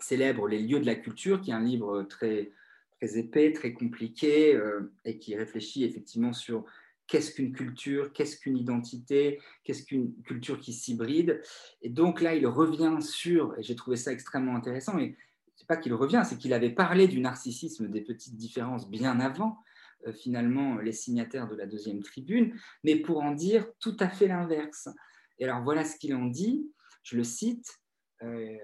célèbre, 0.00 0.46
Les 0.46 0.60
lieux 0.60 0.80
de 0.80 0.86
la 0.86 0.94
culture, 0.94 1.40
qui 1.40 1.50
est 1.50 1.54
un 1.54 1.62
livre 1.62 2.02
très, 2.02 2.52
très 2.98 3.18
épais, 3.18 3.52
très 3.52 3.72
compliqué, 3.72 4.54
euh, 4.54 4.92
et 5.04 5.18
qui 5.18 5.36
réfléchit 5.36 5.84
effectivement 5.84 6.32
sur 6.32 6.64
qu'est-ce 7.06 7.32
qu'une 7.32 7.52
culture, 7.52 8.12
qu'est-ce 8.12 8.38
qu'une 8.38 8.56
identité, 8.56 9.40
qu'est-ce 9.64 9.84
qu'une 9.84 10.14
culture 10.22 10.58
qui 10.58 10.72
s'hybride. 10.72 11.40
Et 11.82 11.88
donc 11.88 12.20
là, 12.20 12.34
il 12.34 12.46
revient 12.46 12.98
sur, 13.00 13.56
et 13.58 13.62
j'ai 13.62 13.76
trouvé 13.76 13.96
ça 13.96 14.12
extrêmement 14.12 14.56
intéressant, 14.56 14.98
et 14.98 15.16
c'est 15.54 15.68
pas 15.68 15.76
qu'il 15.76 15.94
revient, 15.94 16.22
c'est 16.24 16.38
qu'il 16.38 16.52
avait 16.52 16.70
parlé 16.70 17.06
du 17.08 17.20
narcissisme 17.20 17.88
des 17.88 18.02
petites 18.02 18.36
différences 18.36 18.90
bien 18.90 19.20
avant, 19.20 19.58
euh, 20.06 20.12
finalement, 20.12 20.78
les 20.78 20.92
signataires 20.92 21.48
de 21.48 21.56
la 21.56 21.66
deuxième 21.66 22.02
tribune, 22.02 22.58
mais 22.82 22.96
pour 22.96 23.22
en 23.22 23.32
dire 23.32 23.66
tout 23.80 23.96
à 24.00 24.08
fait 24.08 24.28
l'inverse. 24.28 24.88
Et 25.38 25.44
alors 25.44 25.62
voilà 25.62 25.84
ce 25.84 25.96
qu'il 25.96 26.14
en 26.14 26.26
dit 26.26 26.70
je 27.06 27.16
le 27.16 27.22
cite, 27.22 27.68
euh, 28.24 28.56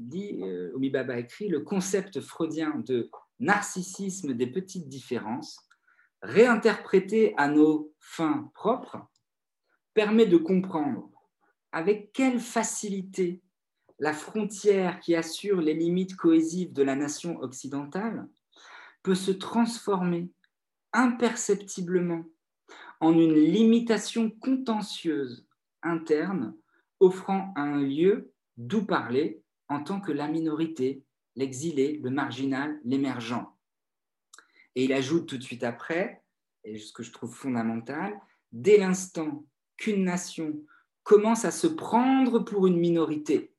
dit, 0.00 0.40
euh, 0.42 0.72
Omi 0.74 0.90
Baba 0.90 1.20
écrit, 1.20 1.46
le 1.46 1.60
concept 1.60 2.20
freudien 2.20 2.82
de 2.84 3.08
narcissisme 3.40 4.34
des 4.34 4.46
petites 4.46 4.88
différences, 4.88 5.58
réinterprété 6.22 7.34
à 7.36 7.48
nos 7.48 7.92
fins 7.98 8.50
propres, 8.54 8.98
permet 9.94 10.26
de 10.26 10.36
comprendre 10.36 11.10
avec 11.72 12.12
quelle 12.12 12.40
facilité 12.40 13.42
la 13.98 14.12
frontière 14.12 15.00
qui 15.00 15.14
assure 15.14 15.60
les 15.60 15.74
limites 15.74 16.16
cohésives 16.16 16.72
de 16.72 16.82
la 16.82 16.96
nation 16.96 17.38
occidentale 17.40 18.28
peut 19.02 19.14
se 19.14 19.30
transformer 19.30 20.30
imperceptiblement 20.92 22.24
en 23.00 23.12
une 23.12 23.34
limitation 23.34 24.30
contentieuse 24.30 25.46
interne 25.82 26.54
offrant 26.98 27.52
un 27.56 27.80
lieu 27.80 28.32
d'où 28.56 28.84
parler 28.84 29.42
en 29.68 29.82
tant 29.82 30.00
que 30.00 30.12
la 30.12 30.28
minorité, 30.28 31.02
l'exilé, 31.36 31.98
le 32.02 32.10
marginal, 32.10 32.80
l'émergent. 32.84 33.56
Et 34.74 34.84
il 34.84 34.92
ajoute 34.92 35.28
tout 35.28 35.38
de 35.38 35.42
suite 35.42 35.64
après, 35.64 36.22
et 36.64 36.78
ce 36.78 36.92
que 36.92 37.02
je 37.02 37.12
trouve 37.12 37.34
fondamental, 37.34 38.18
dès 38.52 38.76
l'instant 38.76 39.44
qu'une 39.76 40.04
nation 40.04 40.60
commence 41.02 41.44
à 41.44 41.50
se 41.50 41.66
prendre 41.66 42.40
pour 42.40 42.66
une 42.66 42.78
minorité, 42.78 43.52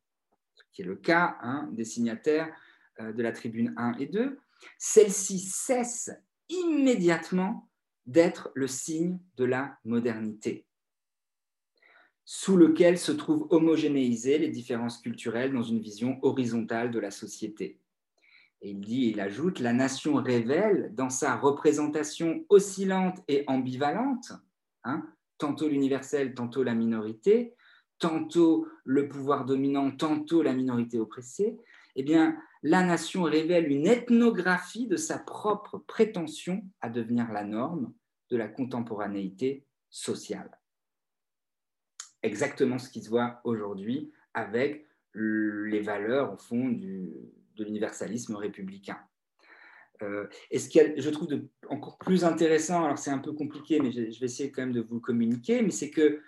ce 0.53 0.63
qui 0.71 0.81
est 0.81 0.85
le 0.85 0.95
cas 0.95 1.37
hein, 1.41 1.69
des 1.71 1.85
signataires 1.85 2.53
euh, 2.99 3.11
de 3.11 3.23
la 3.23 3.31
tribune 3.31 3.73
1 3.77 3.93
et 3.99 4.05
2, 4.05 4.39
celle-ci 4.77 5.39
cesse 5.39 6.11
immédiatement 6.49 7.69
d'être 8.05 8.51
le 8.55 8.67
signe 8.67 9.19
de 9.37 9.45
la 9.45 9.77
modernité 9.83 10.65
sous 12.25 12.55
lequel 12.55 12.97
se 12.97 13.11
trouvent 13.11 13.47
homogénéisées 13.49 14.37
les 14.37 14.49
différences 14.49 14.99
culturelles 14.99 15.53
dans 15.53 15.63
une 15.63 15.79
vision 15.79 16.19
horizontale 16.21 16.91
de 16.91 16.99
la 16.99 17.11
société. 17.11 17.79
Et 18.61 18.71
il 18.71 18.79
dit, 18.79 19.07
il 19.07 19.19
ajoute, 19.19 19.59
la 19.59 19.73
nation 19.73 20.15
révèle 20.15 20.91
dans 20.93 21.09
sa 21.09 21.35
représentation 21.35 22.45
oscillante 22.49 23.19
et 23.27 23.43
ambivalente, 23.47 24.33
hein, 24.83 25.03
tantôt 25.39 25.67
l'universel, 25.67 26.35
tantôt 26.35 26.63
la 26.63 26.75
minorité, 26.75 27.55
tantôt 27.97 28.67
le 28.85 29.07
pouvoir 29.07 29.45
dominant, 29.45 29.89
tantôt 29.91 30.43
la 30.43 30.53
minorité 30.53 30.99
oppressée, 30.99 31.57
eh 31.95 32.03
bien, 32.03 32.37
la 32.63 32.83
nation 32.83 33.23
révèle 33.23 33.71
une 33.71 33.87
ethnographie 33.87 34.87
de 34.87 34.95
sa 34.95 35.17
propre 35.17 35.79
prétention 35.79 36.63
à 36.81 36.89
devenir 36.89 37.31
la 37.31 37.43
norme 37.43 37.91
de 38.29 38.37
la 38.37 38.47
contemporanéité 38.47 39.65
sociale 39.89 40.60
exactement 42.23 42.79
ce 42.79 42.89
qui 42.89 43.01
se 43.01 43.09
voit 43.09 43.41
aujourd'hui 43.43 44.11
avec 44.33 44.85
les 45.13 45.81
valeurs, 45.81 46.33
au 46.33 46.37
fond, 46.37 46.69
de 46.69 47.63
l'universalisme 47.63 48.35
républicain. 48.35 48.97
Euh, 50.01 50.27
et 50.49 50.59
ce 50.59 50.69
qui 50.69 50.79
je 50.97 51.09
trouve 51.09 51.27
encore 51.69 51.97
plus 51.97 52.23
intéressant, 52.23 52.83
alors 52.83 52.97
c'est 52.97 53.11
un 53.11 53.19
peu 53.19 53.33
compliqué, 53.33 53.79
mais 53.79 53.91
je, 53.91 54.01
vais 54.01 54.25
essayer 54.25 54.51
quand 54.51 54.63
même 54.63 54.73
de 54.73 54.81
vous 54.81 54.99
communiquer, 54.99 55.61
mais 55.61 55.71
c'est 55.71 55.91
que 55.91 56.21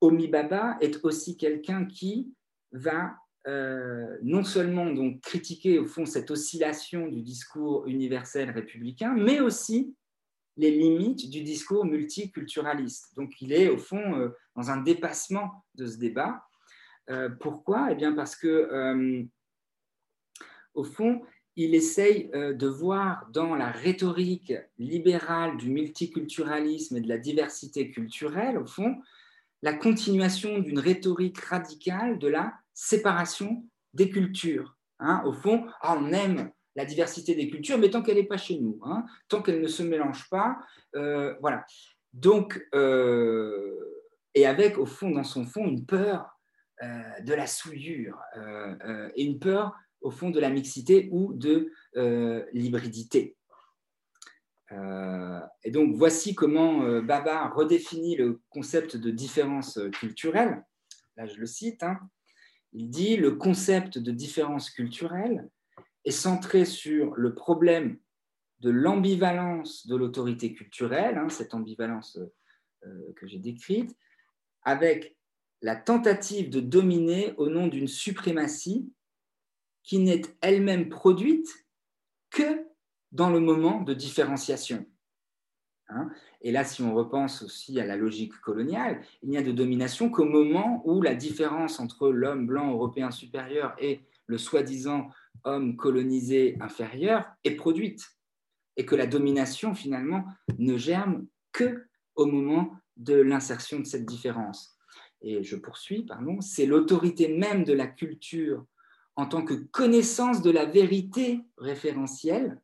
Omi 0.00 0.28
Baba 0.28 0.76
est 0.80 1.04
aussi 1.04 1.36
quelqu'un 1.36 1.84
qui 1.84 2.32
va 2.72 3.16
euh, 3.46 4.16
non 4.22 4.42
seulement 4.42 4.90
donc 4.90 5.20
critiquer 5.20 5.78
au 5.78 5.84
fond 5.84 6.06
cette 6.06 6.30
oscillation 6.30 7.06
du 7.08 7.22
discours 7.22 7.86
universel 7.86 8.50
républicain, 8.50 9.14
mais 9.14 9.40
aussi 9.40 9.94
les 10.56 10.70
limites 10.70 11.28
du 11.30 11.42
discours 11.42 11.84
multiculturaliste. 11.84 13.14
Donc 13.16 13.40
il 13.40 13.52
est 13.52 13.68
au 13.68 13.78
fond 13.78 14.14
euh, 14.14 14.28
dans 14.56 14.70
un 14.70 14.78
dépassement 14.78 15.64
de 15.74 15.86
ce 15.86 15.98
débat. 15.98 16.44
Euh, 17.10 17.28
pourquoi? 17.28 17.88
Eh 17.90 17.94
bien 17.94 18.12
parce 18.12 18.36
que 18.36 18.48
euh, 18.48 19.22
au 20.74 20.84
fond, 20.84 21.22
il 21.56 21.74
essaye 21.76 22.30
de 22.32 22.66
voir 22.66 23.28
dans 23.30 23.54
la 23.54 23.70
rhétorique 23.70 24.52
libérale 24.76 25.56
du 25.56 25.70
multiculturalisme 25.70 26.96
et 26.96 27.00
de 27.00 27.08
la 27.08 27.18
diversité 27.18 27.92
culturelle, 27.92 28.58
au 28.58 28.66
fond, 28.66 28.96
la 29.62 29.72
continuation 29.72 30.58
d'une 30.58 30.80
rhétorique 30.80 31.38
radicale 31.38 32.18
de 32.18 32.26
la 32.26 32.52
séparation 32.74 33.64
des 33.94 34.10
cultures. 34.10 34.76
Hein. 35.00 35.22
au 35.26 35.32
fond, 35.32 35.66
ah, 35.80 35.96
on 35.98 36.12
aime 36.12 36.50
la 36.76 36.84
diversité 36.84 37.34
des 37.34 37.48
cultures, 37.48 37.78
mais 37.78 37.90
tant 37.90 38.02
qu'elle 38.02 38.16
n'est 38.16 38.24
pas 38.24 38.36
chez 38.36 38.58
nous, 38.58 38.78
hein, 38.82 39.04
tant 39.28 39.42
qu'elle 39.42 39.60
ne 39.60 39.68
se 39.68 39.82
mélange 39.82 40.28
pas, 40.28 40.58
euh, 40.96 41.34
voilà. 41.40 41.64
Donc, 42.12 42.62
euh, 42.74 43.93
et 44.34 44.46
avec 44.46 44.78
au 44.78 44.86
fond, 44.86 45.10
dans 45.10 45.24
son 45.24 45.44
fond, 45.44 45.66
une 45.66 45.84
peur 45.84 46.38
euh, 46.82 47.20
de 47.20 47.34
la 47.34 47.46
souillure 47.46 48.18
et 49.14 49.24
une 49.24 49.38
peur 49.38 49.74
au 50.00 50.10
fond 50.10 50.30
de 50.30 50.40
la 50.40 50.50
mixité 50.50 51.08
ou 51.12 51.32
de 51.32 51.70
l'hybridité. 52.52 53.36
et 54.70 55.70
donc, 55.70 55.94
voici 55.94 56.34
comment 56.34 57.00
Baba 57.00 57.48
redéfinit 57.48 58.16
le 58.16 58.40
concept 58.50 58.96
de 58.96 59.10
différence 59.10 59.78
culturelle. 59.92 60.62
Là, 61.16 61.26
je 61.26 61.38
le 61.38 61.46
cite. 61.46 61.82
Hein. 61.82 61.98
Il 62.72 62.90
dit 62.90 63.16
le 63.16 63.32
concept 63.36 63.98
de 63.98 64.10
différence 64.10 64.68
culturelle 64.68 65.48
est 66.04 66.10
centré 66.10 66.64
sur 66.64 67.14
le 67.14 67.34
problème 67.34 67.98
de 68.60 68.70
l'ambivalence 68.70 69.86
de 69.86 69.96
l'autorité 69.96 70.54
culturelle, 70.54 71.18
hein, 71.18 71.28
cette 71.28 71.54
ambivalence 71.54 72.18
euh, 72.84 73.12
que 73.16 73.26
j'ai 73.26 73.38
décrite, 73.38 73.96
avec 74.64 75.16
la 75.62 75.76
tentative 75.76 76.50
de 76.50 76.60
dominer 76.60 77.34
au 77.36 77.48
nom 77.48 77.66
d'une 77.68 77.88
suprématie 77.88 78.92
qui 79.82 79.98
n'est 79.98 80.22
elle-même 80.40 80.88
produite 80.88 81.48
que 82.30 82.66
dans 83.12 83.30
le 83.30 83.40
moment 83.40 83.82
de 83.82 83.94
différenciation. 83.94 84.84
Hein. 85.88 86.10
Et 86.40 86.52
là, 86.52 86.64
si 86.64 86.82
on 86.82 86.94
repense 86.94 87.42
aussi 87.42 87.78
à 87.80 87.86
la 87.86 87.96
logique 87.96 88.32
coloniale, 88.40 89.02
il 89.22 89.30
n'y 89.30 89.36
a 89.36 89.42
de 89.42 89.52
domination 89.52 90.10
qu'au 90.10 90.24
moment 90.24 90.82
où 90.84 91.00
la 91.00 91.14
différence 91.14 91.80
entre 91.80 92.10
l'homme 92.10 92.46
blanc 92.46 92.72
européen 92.72 93.10
supérieur 93.10 93.74
et 93.78 94.00
le 94.26 94.38
soi-disant 94.38 95.08
homme 95.44 95.76
colonisé 95.76 96.56
inférieur 96.60 97.26
est 97.44 97.54
produite 97.54 98.18
et 98.76 98.86
que 98.86 98.96
la 98.96 99.06
domination 99.06 99.74
finalement 99.74 100.24
ne 100.58 100.76
germe 100.76 101.26
que 101.52 101.86
au 102.14 102.26
moment 102.26 102.72
de 102.96 103.14
l'insertion 103.14 103.80
de 103.80 103.84
cette 103.84 104.06
différence. 104.06 104.76
Et 105.20 105.42
je 105.42 105.56
poursuis, 105.56 106.04
pardon, 106.04 106.40
c'est 106.40 106.66
l'autorité 106.66 107.28
même 107.28 107.64
de 107.64 107.72
la 107.72 107.86
culture 107.86 108.64
en 109.16 109.26
tant 109.26 109.44
que 109.44 109.54
connaissance 109.54 110.42
de 110.42 110.50
la 110.50 110.64
vérité 110.64 111.40
référentielle. 111.56 112.60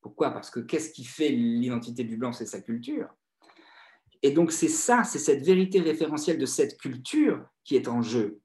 Pourquoi? 0.00 0.30
Parce 0.30 0.50
que 0.50 0.60
qu'est-ce 0.60 0.90
qui 0.90 1.04
fait 1.04 1.28
l'identité 1.28 2.04
du 2.04 2.16
blanc? 2.16 2.32
C'est 2.32 2.46
sa 2.46 2.60
culture. 2.60 3.08
Et 4.22 4.32
donc 4.32 4.52
c'est 4.52 4.68
ça, 4.68 5.04
c'est 5.04 5.18
cette 5.18 5.44
vérité 5.44 5.80
référentielle 5.80 6.38
de 6.38 6.46
cette 6.46 6.78
culture 6.78 7.44
qui 7.64 7.76
est 7.76 7.88
en 7.88 8.02
jeu. 8.02 8.40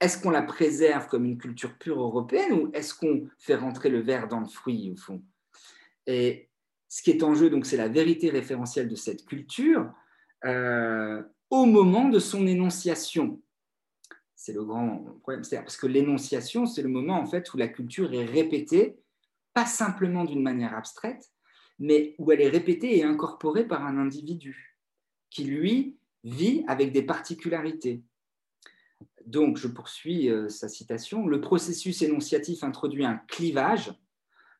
Est-ce 0.00 0.20
qu'on 0.20 0.30
la 0.30 0.42
préserve 0.42 1.06
comme 1.06 1.24
une 1.24 1.38
culture 1.38 1.78
pure 1.78 2.00
européenne 2.00 2.52
ou 2.52 2.70
est-ce 2.72 2.94
qu'on 2.94 3.28
fait 3.38 3.54
rentrer 3.54 3.88
le 3.88 4.00
verre 4.00 4.26
dans 4.26 4.40
le 4.40 4.48
fruit 4.48 4.90
au 4.90 4.96
fond? 4.96 5.22
Et 6.06 6.50
ce 6.88 7.02
qui 7.02 7.10
est 7.10 7.22
en 7.22 7.34
jeu, 7.34 7.50
donc, 7.50 7.66
c'est 7.66 7.76
la 7.76 7.88
vérité 7.88 8.28
référentielle 8.28 8.88
de 8.88 8.96
cette 8.96 9.24
culture 9.24 9.92
euh, 10.44 11.22
au 11.50 11.66
moment 11.66 12.08
de 12.08 12.18
son 12.18 12.46
énonciation. 12.46 13.40
C'est 14.34 14.52
le 14.52 14.64
grand 14.64 15.04
problème, 15.20 15.42
parce 15.50 15.76
que 15.76 15.86
l'énonciation, 15.86 16.66
c'est 16.66 16.82
le 16.82 16.88
moment 16.88 17.18
en 17.18 17.26
fait 17.26 17.52
où 17.54 17.56
la 17.56 17.68
culture 17.68 18.12
est 18.12 18.24
répétée, 18.24 18.98
pas 19.54 19.66
simplement 19.66 20.24
d'une 20.24 20.42
manière 20.42 20.74
abstraite, 20.74 21.30
mais 21.78 22.14
où 22.18 22.32
elle 22.32 22.40
est 22.40 22.48
répétée 22.48 22.98
et 22.98 23.04
incorporée 23.04 23.66
par 23.66 23.86
un 23.86 23.98
individu 23.98 24.78
qui, 25.30 25.44
lui, 25.44 25.96
vit 26.24 26.64
avec 26.66 26.92
des 26.92 27.02
particularités. 27.02 28.02
Donc, 29.26 29.56
je 29.56 29.68
poursuis 29.68 30.28
euh, 30.28 30.48
sa 30.48 30.68
citation. 30.68 31.26
Le 31.26 31.40
processus 31.40 32.02
énonciatif 32.02 32.64
introduit 32.64 33.04
un 33.04 33.16
clivage 33.28 33.92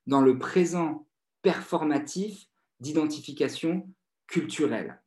dans 0.06 0.20
le 0.20 0.38
présent 0.38 1.06
performatif 1.42 2.46
d'identification 2.80 3.88
culturelle. 4.26 5.01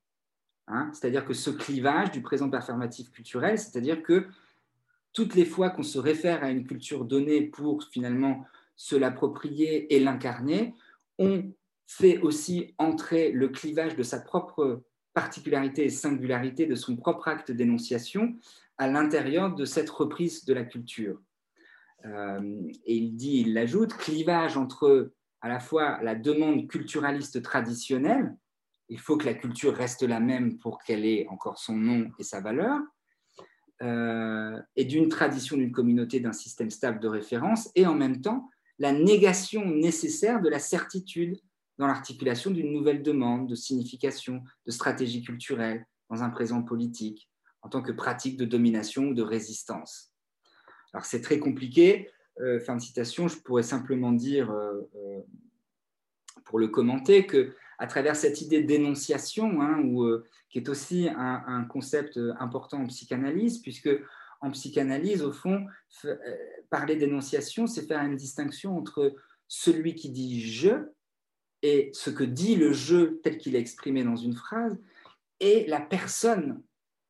Hein, 0.68 0.90
c'est-à-dire 0.94 1.26
que 1.26 1.34
ce 1.34 1.52
clivage 1.52 2.12
du 2.12 2.22
présent 2.22 2.50
performatif 2.50 3.12
culturel, 3.12 3.60
c'est-à-dire 3.60 4.02
que 4.02 4.28
toutes 5.14 5.36
les 5.36 5.46
fois 5.46 5.70
qu'on 5.70 5.84
se 5.84 6.00
réfère 6.00 6.44
à 6.44 6.50
une 6.50 6.66
culture 6.66 7.06
donnée 7.06 7.42
pour 7.42 7.84
finalement 7.84 8.46
se 8.76 8.96
l'approprier 8.96 9.94
et 9.96 10.00
l'incarner, 10.00 10.74
on 11.20 11.54
fait 11.88 12.20
aussi 12.20 12.74
entrer 12.78 13.32
le 13.32 13.48
clivage 13.50 13.96
de 13.96 14.04
sa 14.04 14.20
propre 14.20 14.84
particularité 15.14 15.86
et 15.86 15.90
singularité, 15.90 16.66
de 16.66 16.76
son 16.76 16.96
propre 16.98 17.28
acte 17.28 17.52
d'énonciation 17.52 18.36
à 18.78 18.88
l'intérieur 18.88 19.56
de 19.56 19.64
cette 19.64 19.90
reprise 19.90 20.46
de 20.46 20.54
la 20.54 20.64
culture. 20.64 21.22
Euh, 22.06 22.62
et 22.86 22.96
il 22.96 23.16
dit, 23.16 23.42
il 23.42 23.54
l'ajoute, 23.54 23.94
clivage 23.94 24.58
entre 24.58 25.12
à 25.42 25.48
la 25.48 25.60
fois 25.60 26.00
la 26.04 26.16
demande 26.16 26.68
culturaliste 26.68 27.42
traditionnelle, 27.42 28.36
il 28.90 29.00
faut 29.00 29.18
que 29.18 29.26
la 29.26 29.34
culture 29.34 29.74
reste 29.74 30.04
la 30.04 30.20
même 30.20 30.58
pour 30.58 30.80
qu'elle 30.84 31.06
ait 31.06 31.28
encore 31.30 31.58
son 31.58 31.76
nom 31.76 32.12
et 32.20 32.24
sa 32.24 32.42
valeur, 32.42 32.80
euh, 33.82 34.62
et 34.76 34.86
d'une 34.86 35.10
tradition 35.10 35.58
d'une 35.58 35.72
communauté, 35.72 36.20
d'un 36.20 36.34
système 36.34 36.70
stable 36.70 37.00
de 37.00 37.08
référence, 37.08 37.70
et 37.76 37.86
en 37.86 37.96
même 37.96 38.22
temps 38.22 38.50
la 38.80 38.92
négation 38.92 39.66
nécessaire 39.66 40.42
de 40.42 40.50
la 40.50 40.60
certitude 40.60 41.40
dans 41.78 41.88
l'articulation 41.88 42.52
d'une 42.52 42.72
nouvelle 42.72 43.04
demande 43.04 43.50
de 43.50 43.56
signification, 43.56 44.44
de 44.66 44.72
stratégie 44.72 45.24
culturelle 45.24 45.86
dans 46.10 46.24
un 46.24 46.30
présent 46.30 46.62
politique, 46.62 47.30
en 47.62 47.70
tant 47.70 47.82
que 47.82 47.92
pratique 47.92 48.38
de 48.38 48.46
domination 48.46 49.08
ou 49.08 49.14
de 49.14 49.24
résistance. 49.24 50.14
Alors 50.94 51.06
c'est 51.06 51.22
très 51.22 51.40
compliqué. 51.40 52.10
Euh, 52.42 52.60
fin 52.60 52.76
de 52.76 52.82
citation, 52.82 53.28
je 53.28 53.38
pourrais 53.40 53.64
simplement 53.64 54.12
dire, 54.12 54.52
euh, 54.52 54.82
pour 56.46 56.60
le 56.60 56.68
commenter, 56.68 57.26
que 57.26 57.56
à 57.78 57.88
travers 57.88 58.16
cette 58.16 58.42
idée 58.42 58.62
dénonciation, 58.62 59.62
hein, 59.62 59.84
euh, 59.84 60.24
qui 60.50 60.60
est 60.60 60.70
aussi 60.70 61.10
un, 61.10 61.64
concept 61.66 62.20
important 62.40 62.82
en 62.82 62.88
psychanalyse, 62.88 63.60
puisque 63.60 63.90
en 64.42 64.52
psychanalyse, 64.52 65.24
au 65.24 65.32
fond, 65.32 65.66
euh, 66.06 66.16
parler 66.70 66.96
d'énonciation, 66.96 67.68
c'est 67.68 67.88
faire 67.88 68.02
une 68.02 68.16
distinction 68.16 68.78
entre 68.78 69.16
celui 69.48 69.96
qui 69.96 70.10
dit 70.10 70.42
je 70.42 70.90
et 71.62 71.90
ce 71.94 72.10
que 72.10 72.24
dit 72.24 72.56
le 72.56 72.74
je 72.74 73.16
tel 73.24 73.38
qu'il 73.38 73.56
est 73.56 73.60
exprimé 73.60 74.04
dans 74.04 74.16
une 74.16 74.36
phrase, 74.36 74.78
et 75.40 75.66
la 75.68 75.82
personne 75.82 76.62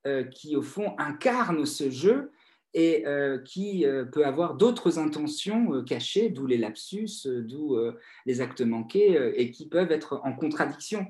euh, 0.07 0.23
qui, 0.23 0.55
au 0.55 0.61
fond, 0.61 0.95
incarne 0.97 1.65
ce 1.65 1.89
jeu 1.89 2.31
et 2.75 3.07
euh, 3.07 3.39
qui 3.39 3.85
euh, 3.85 4.03
peut 4.03 4.25
avoir 4.25 4.55
d'autres 4.55 4.99
intentions 4.99 5.73
euh, 5.73 5.81
cachées, 5.81 6.29
d'où 6.29 6.45
les 6.45 6.57
lapsus, 6.57 7.25
d'où 7.25 7.77
les 8.25 8.41
actes 8.41 8.61
manqués, 8.61 9.33
et 9.35 9.49
qui 9.49 9.67
peuvent 9.67 9.91
être 9.91 10.19
en 10.23 10.33
contradiction 10.33 11.07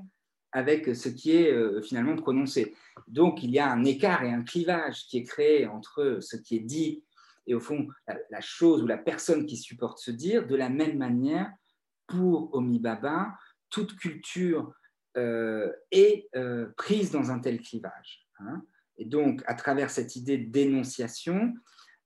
avec 0.51 0.95
ce 0.95 1.09
qui 1.09 1.31
est 1.31 1.81
finalement 1.81 2.15
prononcé. 2.15 2.73
Donc 3.07 3.43
il 3.43 3.49
y 3.49 3.59
a 3.59 3.69
un 3.69 3.83
écart 3.83 4.23
et 4.23 4.31
un 4.31 4.43
clivage 4.43 5.05
qui 5.07 5.17
est 5.17 5.23
créé 5.23 5.65
entre 5.65 6.19
ce 6.21 6.37
qui 6.37 6.55
est 6.55 6.61
dit 6.61 7.03
et 7.47 7.53
au 7.53 7.59
fond 7.59 7.87
la, 8.07 8.41
chose 8.41 8.81
ou 8.81 8.87
la 8.87 8.97
personne 8.97 9.45
qui 9.45 9.57
supporte 9.57 9.99
ce 9.99 10.11
dire, 10.11 10.47
de 10.47 10.55
la 10.55 10.69
même 10.69 10.97
manière, 10.97 11.51
pour 12.07 12.53
Omi 12.53 12.79
Baba, 12.79 13.33
toute 13.69 13.95
culture 13.97 14.71
est 15.15 16.29
prise 16.77 17.11
dans 17.11 17.31
un 17.31 17.39
tel 17.39 17.59
clivage. 17.59 18.25
Hein. 18.39 18.63
Et 18.97 19.05
donc, 19.05 19.41
à 19.45 19.53
travers 19.53 19.89
cette 19.89 20.15
idée 20.15 20.37
dénonciation, 20.37 21.53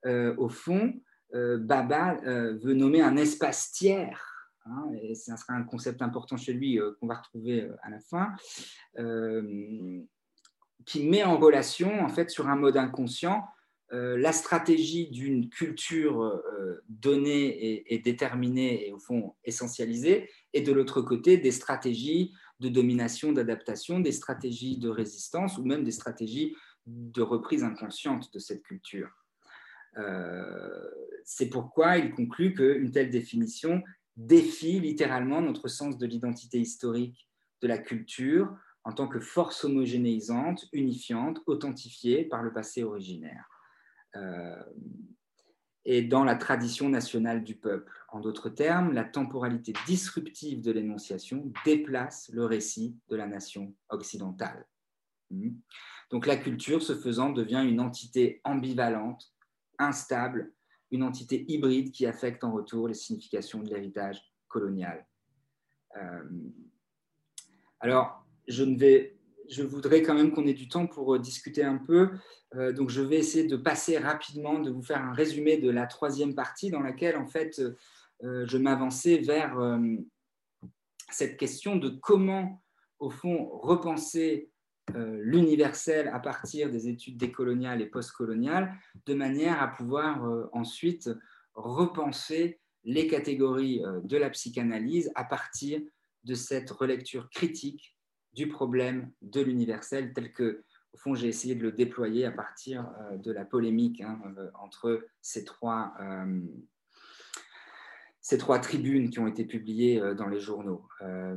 euh, 0.06 0.34
au 0.38 0.50
fond, 0.50 0.94
euh, 1.36 1.58
Baba 1.58 2.18
euh, 2.26 2.58
veut 2.58 2.74
nommer 2.74 3.02
un 3.02 3.18
espace 3.18 3.72
tiers, 3.72 4.50
hein, 4.66 4.90
et 5.02 5.16
ce 5.16 5.36
sera 5.36 5.54
un 5.54 5.64
concept 5.64 6.02
important 6.02 6.38
chez 6.38 6.54
lui 6.54 6.80
qu'on 7.00 7.08
va 7.08 7.16
retrouver 7.16 7.70
à 7.84 7.90
la 7.90 8.00
fin, 8.00 8.34
qui 10.86 11.08
met 11.08 11.24
en 11.24 11.38
relation, 11.38 12.02
en 12.02 12.10
fait, 12.10 12.30
sur 12.30 12.48
un 12.48 12.56
mode 12.56 12.78
inconscient, 12.78 13.46
la 13.92 14.32
stratégie 14.32 15.10
d'une 15.10 15.50
culture 15.50 16.42
donnée 16.88 17.92
et, 17.92 18.00
déterminée 18.00 18.88
et 18.88 18.94
au 18.94 19.00
fond 19.00 19.36
essentialisée, 19.44 20.30
et 20.54 20.62
de 20.62 20.72
l'autre 20.72 21.02
côté, 21.02 21.38
des 21.38 21.52
stratégies 21.52 22.34
de 22.60 22.70
domination, 22.70 23.32
d'adaptation, 23.32 24.00
des 24.00 24.12
stratégies 24.12 24.78
de 24.78 24.90
résistance 24.90 25.58
ou 25.58 25.64
même 25.64 25.84
des 25.84 25.92
stratégies 25.92 26.56
de 26.90 27.22
reprise 27.22 27.64
inconsciente 27.64 28.34
de 28.34 28.40
cette 28.40 28.64
culture. 28.64 29.10
Euh, 29.98 30.90
c'est 31.24 31.50
pourquoi 31.50 31.98
il 31.98 32.14
conclut 32.14 32.54
qu'une 32.54 32.92
telle 32.92 33.10
définition 33.10 33.84
défie 34.16 34.80
littéralement 34.80 35.42
notre 35.42 35.68
sens 35.68 35.98
de 35.98 36.06
l'identité 36.06 36.60
historique 36.60 37.28
de 37.62 37.68
la 37.68 37.78
culture 37.78 38.56
en 38.84 38.94
tant 38.94 39.08
que 39.08 39.20
force 39.20 39.64
homogénéisante, 39.66 40.66
unifiante, 40.72 41.42
authentifiée 41.46 42.26
par 42.26 42.44
le 42.44 42.54
passé 42.54 42.84
originaire. 42.84 43.48
Euh, 44.16 44.64
et 45.86 46.02
dans 46.02 46.24
la 46.24 46.36
tradition 46.36 46.90
nationale 46.90 47.44
du 47.44 47.56
peuple. 47.56 47.92
En 48.10 48.20
d'autres 48.20 48.50
termes, 48.50 48.94
la 48.94 49.06
temporalité 49.06 49.74
disruptive 49.88 50.62
de 50.62 50.72
l'énonciation 50.72 51.52
déplace 51.66 52.30
le 52.34 52.46
récit 52.46 52.98
de 53.10 53.16
la 53.16 53.28
nation 53.28 53.74
occidentale. 53.90 54.66
Hmm. 55.32 55.52
Donc 56.10 56.26
la 56.26 56.38
culture, 56.38 56.82
ce 56.82 56.96
faisant, 56.96 57.30
devient 57.30 57.64
une 57.68 57.80
entité 57.80 58.42
ambivalente, 58.44 59.32
instable, 59.78 60.52
une 60.92 61.04
entité 61.04 61.46
hybride 61.48 61.92
qui 61.92 62.06
affecte 62.06 62.44
en 62.44 62.52
retour 62.52 62.88
les 62.88 62.94
significations 62.94 63.62
de 63.62 63.70
l'héritage 63.70 64.22
colonial. 64.48 65.06
Euh, 65.98 66.24
alors, 67.80 68.26
je, 68.48 68.64
ne 68.64 68.78
vais, 68.78 69.18
je 69.50 69.64
voudrais 69.64 70.02
quand 70.02 70.16
même 70.16 70.32
qu'on 70.32 70.48
ait 70.48 70.54
du 70.54 70.68
temps 70.68 70.88
pour 70.88 71.16
euh, 71.16 71.20
discuter 71.20 71.64
un 71.64 71.78
peu. 71.78 72.10
Euh, 72.56 72.72
donc, 72.74 72.90
je 72.90 73.02
vais 73.02 73.18
essayer 73.18 73.48
de 73.48 73.56
passer 73.56 73.98
rapidement, 73.98 74.60
de 74.60 74.72
vous 74.72 74.82
faire 74.82 75.02
un 75.02 75.14
résumé 75.14 75.58
de 75.58 75.70
la 75.70 75.86
troisième 75.86 76.34
partie 76.34 76.72
dans 76.72 76.82
laquelle, 76.82 77.18
en 77.18 77.28
fait, 77.28 77.62
je 78.22 78.58
m'avançais 78.58 79.20
vers 79.20 79.56
cette 81.10 81.38
question 81.38 81.78
de 81.78 81.88
comment, 81.88 82.62
au 83.00 83.10
fond, 83.10 83.50
repenser 83.60 84.52
euh, 84.96 85.20
l'universel 85.22 86.08
à 86.10 86.20
partir 86.20 86.70
des 86.70 86.88
études 86.88 87.18
décoloniales 87.18 87.82
et 87.82 87.86
postcoloniales, 87.86 88.74
de 89.06 89.14
manière 89.14 89.62
à 89.62 89.68
pouvoir 89.68 90.26
euh, 90.26 90.50
ensuite 90.54 91.10
repenser 91.54 92.60
les 92.84 93.08
catégories 93.08 93.84
euh, 93.84 94.00
de 94.04 94.18
la 94.18 94.30
psychanalyse 94.30 95.12
à 95.16 95.24
partir 95.24 95.82
de 96.24 96.34
cette 96.34 96.70
relecture 96.72 97.30
critique 97.30 97.98
du 98.34 98.48
problème 98.48 99.12
de 99.22 99.42
l'universel 99.42 100.14
tel 100.14 100.32
que, 100.34 100.64
au 100.94 100.98
fond, 100.98 101.16
j'ai 101.16 101.28
essayé 101.28 101.56
de 101.56 101.64
le 101.64 101.72
déployer 101.72 102.26
à 102.26 102.32
partir 102.32 102.90
de 103.18 103.32
la 103.32 103.46
polémique 103.46 104.02
hein, 104.02 104.20
entre 104.60 105.08
ces 105.22 105.44
trois, 105.44 105.94
ces 108.22 108.38
trois 108.38 108.60
tribunes 108.60 109.10
qui 109.10 109.20
ont 109.20 109.28
été 109.28 109.46
publiées 109.46 110.02
dans 110.18 110.28
les 110.28 110.40
journaux. 110.40 110.84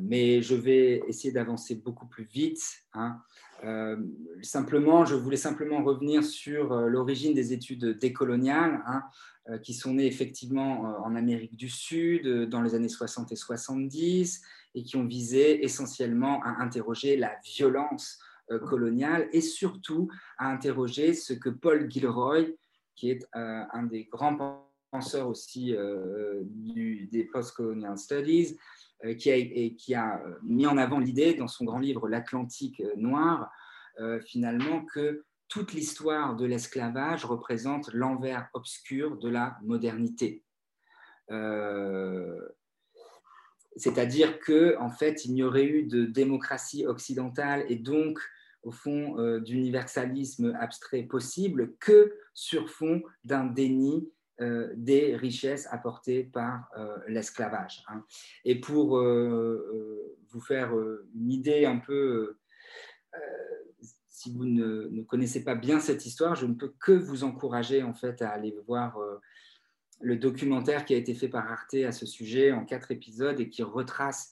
mais 0.00 0.42
je 0.42 0.54
vais 0.54 1.02
essayer 1.06 1.32
d'avancer 1.32 1.76
beaucoup 1.76 2.06
plus 2.06 2.24
vite. 2.24 2.62
Hein. 2.92 3.22
Euh, 3.64 3.96
simplement, 4.42 5.04
je 5.04 5.14
voulais 5.14 5.36
simplement 5.36 5.82
revenir 5.84 6.24
sur 6.24 6.72
euh, 6.72 6.88
l'origine 6.88 7.32
des 7.32 7.52
études 7.52 7.98
décoloniales, 7.98 8.82
hein, 8.86 9.02
euh, 9.48 9.58
qui 9.58 9.72
sont 9.74 9.94
nées 9.94 10.06
effectivement 10.06 10.82
en 11.04 11.14
Amérique 11.14 11.56
du 11.56 11.68
Sud 11.68 12.48
dans 12.48 12.62
les 12.62 12.74
années 12.74 12.88
60 12.88 13.30
et 13.30 13.36
70, 13.36 14.42
et 14.74 14.82
qui 14.82 14.96
ont 14.96 15.06
visé 15.06 15.64
essentiellement 15.64 16.42
à 16.42 16.62
interroger 16.62 17.16
la 17.16 17.36
violence 17.44 18.18
coloniale 18.66 19.28
et 19.32 19.40
surtout 19.40 20.08
à 20.36 20.48
interroger 20.48 21.14
ce 21.14 21.32
que 21.32 21.48
Paul 21.48 21.90
Gilroy, 21.90 22.46
qui 22.94 23.10
est 23.10 23.24
un 23.32 23.84
des 23.84 24.04
grands 24.04 24.66
penseurs 24.92 25.28
aussi 25.28 25.74
du, 26.44 27.08
des 27.10 27.24
post-colonial 27.24 27.98
studies, 27.98 28.56
qui 29.18 29.32
a, 29.32 29.36
et 29.36 29.74
qui 29.74 29.94
a 29.94 30.22
mis 30.44 30.66
en 30.66 30.78
avant 30.78 31.00
l'idée 31.00 31.34
dans 31.34 31.48
son 31.48 31.64
grand 31.64 31.80
livre 31.80 32.08
L'Atlantique 32.08 32.80
noir 32.96 33.50
finalement 34.26 34.84
que 34.84 35.24
toute 35.48 35.72
l'histoire 35.72 36.36
de 36.36 36.46
l'esclavage 36.46 37.24
représente 37.24 37.92
l'envers 37.92 38.48
obscur 38.54 39.18
de 39.18 39.28
la 39.28 39.56
modernité. 39.62 40.44
C'est-à-dire 43.76 44.38
que, 44.40 44.76
en 44.78 44.90
fait, 44.90 45.24
il 45.24 45.32
n'y 45.32 45.42
aurait 45.42 45.64
eu 45.64 45.84
de 45.84 46.04
démocratie 46.04 46.86
occidentale 46.86 47.64
et 47.68 47.76
donc, 47.76 48.18
au 48.62 48.70
fond, 48.70 49.18
euh, 49.18 49.40
d'universalisme 49.40 50.54
abstrait 50.60 51.02
possible 51.02 51.74
que 51.80 52.14
sur 52.34 52.70
fond 52.70 53.02
d'un 53.24 53.44
déni 53.44 54.08
euh, 54.40 54.72
des 54.76 55.16
richesses 55.16 55.68
apportées 55.70 56.24
par 56.24 56.70
euh, 56.76 56.96
l'esclavage. 57.08 57.84
Hein. 57.88 58.04
Et 58.44 58.60
pour 58.60 58.98
vous 58.98 60.40
faire 60.40 60.72
une 61.14 61.30
idée 61.30 61.66
un 61.66 61.78
peu, 61.78 62.38
si 64.08 64.32
vous 64.32 64.44
ne, 64.44 64.88
ne, 64.90 65.02
connaissez 65.02 65.44
pas 65.44 65.54
bien 65.54 65.80
cette 65.80 66.06
histoire, 66.06 66.34
je 66.34 66.46
ne 66.46 66.54
peux 66.54 66.72
que 66.80 66.92
vous 66.92 67.24
encourager 67.24 67.82
en 67.82 67.92
fait 67.92 68.22
à 68.22 68.30
aller 68.30 68.56
voir 68.66 68.98
le 70.02 70.16
documentaire 70.16 70.84
qui 70.84 70.94
a 70.94 70.96
été 70.96 71.14
fait 71.14 71.28
par 71.28 71.50
Arte 71.50 71.74
à 71.74 71.92
ce 71.92 72.06
sujet 72.06 72.52
en 72.52 72.64
quatre 72.64 72.90
épisodes 72.90 73.38
et 73.40 73.48
qui 73.48 73.62
retrace 73.62 74.31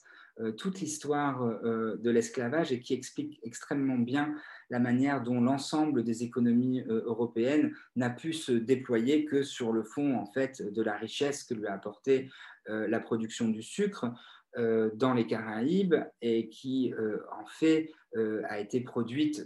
toute 0.57 0.79
l'histoire 0.79 1.43
euh, 1.43 1.97
de 1.97 2.09
l'esclavage 2.09 2.71
et 2.71 2.79
qui 2.79 2.93
explique 2.93 3.39
extrêmement 3.43 3.97
bien 3.97 4.35
la 4.69 4.79
manière 4.79 5.21
dont 5.21 5.41
l'ensemble 5.41 6.03
des 6.03 6.23
économies 6.23 6.81
euh, 6.81 7.03
européennes 7.05 7.73
n'a 7.95 8.09
pu 8.09 8.33
se 8.33 8.51
déployer 8.51 9.25
que 9.25 9.43
sur 9.43 9.71
le 9.71 9.83
fond 9.83 10.15
en 10.15 10.25
fait 10.25 10.61
de 10.61 10.81
la 10.81 10.95
richesse 10.97 11.43
que 11.43 11.53
lui 11.53 11.67
a 11.67 11.73
apporté 11.73 12.29
la 12.67 12.99
production 12.99 13.47
du 13.47 13.63
sucre 13.63 14.13
dans 14.55 15.15
les 15.15 15.25
Caraïbes 15.25 15.95
et 16.21 16.47
qui 16.47 16.93
en 17.31 17.45
fait 17.47 17.91
a 18.15 18.59
été 18.59 18.81
produite 18.81 19.43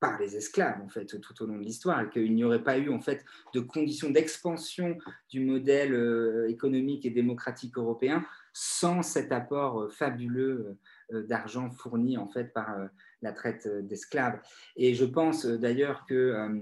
par 0.00 0.18
les 0.18 0.36
esclaves 0.36 0.80
en 0.80 0.88
fait 0.88 1.20
tout 1.20 1.42
au 1.42 1.46
long 1.46 1.58
de 1.58 1.62
l'histoire 1.62 2.00
et 2.00 2.08
qu'il 2.08 2.34
n'y 2.34 2.42
aurait 2.42 2.64
pas 2.64 2.78
eu 2.78 2.88
en 2.88 3.00
fait 3.00 3.24
de 3.54 3.60
conditions 3.60 4.10
d'expansion 4.10 4.96
du 5.28 5.40
modèle 5.40 5.94
euh, 5.94 6.48
économique 6.48 7.04
et 7.04 7.10
démocratique 7.10 7.76
européen 7.76 8.24
sans 8.52 9.02
cet 9.02 9.32
apport 9.32 9.82
euh, 9.82 9.88
fabuleux 9.88 10.76
euh, 11.12 11.22
d'argent 11.26 11.70
fourni 11.70 12.16
en 12.16 12.28
fait 12.28 12.52
par 12.52 12.74
la 13.22 13.32
traite 13.32 13.68
d'esclaves. 13.86 14.40
Et 14.76 14.94
je 14.94 15.04
pense 15.04 15.46
d'ailleurs 15.46 16.06
que 16.06 16.60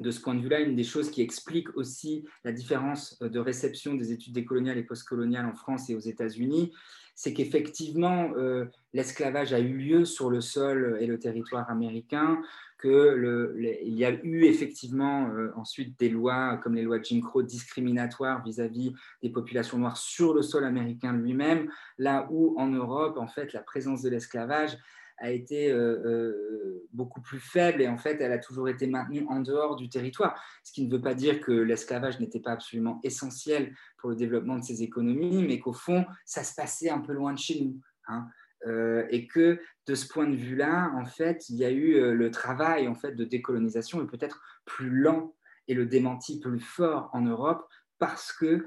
de 0.00 0.10
ce 0.10 0.20
point 0.20 0.34
de 0.34 0.40
vue-là, 0.40 0.60
une 0.60 0.76
des 0.76 0.84
choses 0.84 1.10
qui 1.10 1.22
explique 1.22 1.74
aussi 1.76 2.24
la 2.44 2.52
différence 2.52 3.18
de 3.20 3.38
réception 3.38 3.94
des 3.94 4.12
études 4.12 4.34
décoloniales 4.34 4.78
et 4.78 4.82
postcoloniales 4.82 5.46
en 5.46 5.54
France 5.54 5.90
et 5.90 5.94
aux 5.94 6.00
États-Unis, 6.00 6.72
c'est 7.20 7.34
qu'effectivement, 7.34 8.30
euh, 8.38 8.64
l'esclavage 8.94 9.52
a 9.52 9.60
eu 9.60 9.74
lieu 9.74 10.06
sur 10.06 10.30
le 10.30 10.40
sol 10.40 10.96
et 11.02 11.06
le 11.06 11.18
territoire 11.18 11.68
américain, 11.68 12.40
qu'il 12.80 13.78
y 13.84 14.06
a 14.06 14.10
eu 14.10 14.46
effectivement 14.46 15.28
euh, 15.28 15.52
ensuite 15.54 16.00
des 16.00 16.08
lois 16.08 16.56
comme 16.62 16.76
les 16.76 16.82
lois 16.82 16.96
Jim 17.02 17.20
Crow 17.20 17.42
discriminatoires 17.42 18.42
vis-à-vis 18.42 18.94
des 19.22 19.28
populations 19.28 19.76
noires 19.76 19.98
sur 19.98 20.32
le 20.32 20.40
sol 20.40 20.64
américain 20.64 21.12
lui-même, 21.12 21.70
là 21.98 22.26
où 22.30 22.58
en 22.58 22.68
Europe, 22.68 23.18
en 23.18 23.28
fait, 23.28 23.52
la 23.52 23.60
présence 23.60 24.00
de 24.00 24.08
l'esclavage 24.08 24.78
a 25.20 25.30
été 25.30 25.70
euh, 25.70 26.00
euh, 26.04 26.88
beaucoup 26.92 27.20
plus 27.20 27.38
faible 27.38 27.82
et 27.82 27.88
en 27.88 27.98
fait, 27.98 28.20
elle 28.20 28.32
a 28.32 28.38
toujours 28.38 28.68
été 28.68 28.86
maintenue 28.86 29.24
en 29.28 29.40
dehors 29.40 29.76
du 29.76 29.88
territoire. 29.88 30.42
Ce 30.64 30.72
qui 30.72 30.86
ne 30.86 30.90
veut 30.90 31.00
pas 31.00 31.14
dire 31.14 31.40
que 31.40 31.52
l'esclavage 31.52 32.18
n'était 32.20 32.40
pas 32.40 32.52
absolument 32.52 33.00
essentiel 33.04 33.74
pour 33.98 34.10
le 34.10 34.16
développement 34.16 34.56
de 34.56 34.64
ces 34.64 34.82
économies, 34.82 35.44
mais 35.46 35.60
qu'au 35.60 35.74
fond, 35.74 36.06
ça 36.24 36.42
se 36.42 36.54
passait 36.54 36.90
un 36.90 37.00
peu 37.00 37.12
loin 37.12 37.34
de 37.34 37.38
chez 37.38 37.60
nous. 37.60 37.78
Hein. 38.08 38.26
Euh, 38.66 39.06
et 39.10 39.26
que 39.26 39.60
de 39.86 39.94
ce 39.94 40.08
point 40.08 40.26
de 40.26 40.36
vue-là, 40.36 40.90
en 40.96 41.04
fait, 41.04 41.48
il 41.50 41.56
y 41.56 41.64
a 41.64 41.70
eu 41.70 42.14
le 42.14 42.30
travail 42.30 42.88
en 42.88 42.94
fait 42.94 43.12
de 43.12 43.24
décolonisation 43.24 44.02
est 44.02 44.06
peut-être 44.06 44.42
plus 44.64 44.90
lent 44.90 45.34
et 45.68 45.74
le 45.74 45.86
démenti 45.86 46.40
plus 46.40 46.60
fort 46.60 47.10
en 47.12 47.22
Europe 47.22 47.66
parce 47.98 48.32
que 48.32 48.66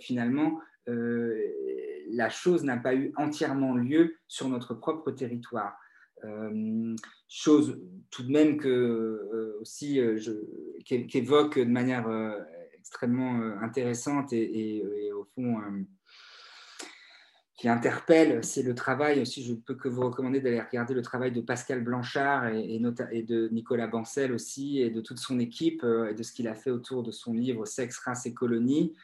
finalement 0.00 0.60
la 0.86 2.28
chose 2.30 2.64
n'a 2.64 2.76
pas 2.76 2.94
eu 2.94 3.12
entièrement 3.16 3.74
lieu 3.74 4.16
sur 4.26 4.48
notre 4.48 4.74
propre 4.74 5.10
territoire. 5.10 5.76
Euh, 6.26 6.96
chose 7.28 7.78
tout 8.10 8.22
de 8.22 8.32
même 8.32 8.56
que 8.56 8.68
euh, 8.68 9.58
aussi 9.60 10.00
euh, 10.00 10.18
qu'évoque 10.84 11.58
de 11.58 11.64
manière 11.64 12.08
extrêmement 12.78 13.40
intéressante 13.60 14.32
et, 14.32 14.82
au 15.12 15.24
fond 15.24 15.56
qui 17.56 17.68
interpelle, 17.68 18.44
c'est 18.44 18.62
le 18.62 18.74
travail 18.74 19.20
aussi, 19.20 19.42
je 19.42 19.54
peux 19.54 19.74
que 19.74 19.88
vous 19.88 20.02
recommander 20.02 20.40
d'aller 20.40 20.60
regarder 20.60 20.92
le 20.92 21.02
travail 21.02 21.32
de 21.32 21.40
Pascal 21.40 21.82
Blanchard 21.82 22.48
et, 22.48 22.78
et, 23.12 23.22
de 23.22 23.48
Nicolas 23.48 23.86
Bancel 23.86 24.32
aussi, 24.32 24.80
et 24.80 24.90
de 24.90 25.00
toute 25.00 25.18
son 25.18 25.40
équipe, 25.40 25.82
et 25.82 26.14
de 26.14 26.22
ce 26.22 26.32
qu'il 26.32 26.48
a 26.48 26.54
fait 26.54 26.70
autour 26.70 27.02
de 27.02 27.10
son 27.10 27.32
livre 27.32 27.64
Sexe, 27.64 27.98
race 27.98 28.26
et 28.26 28.34
colonie, 28.34 28.94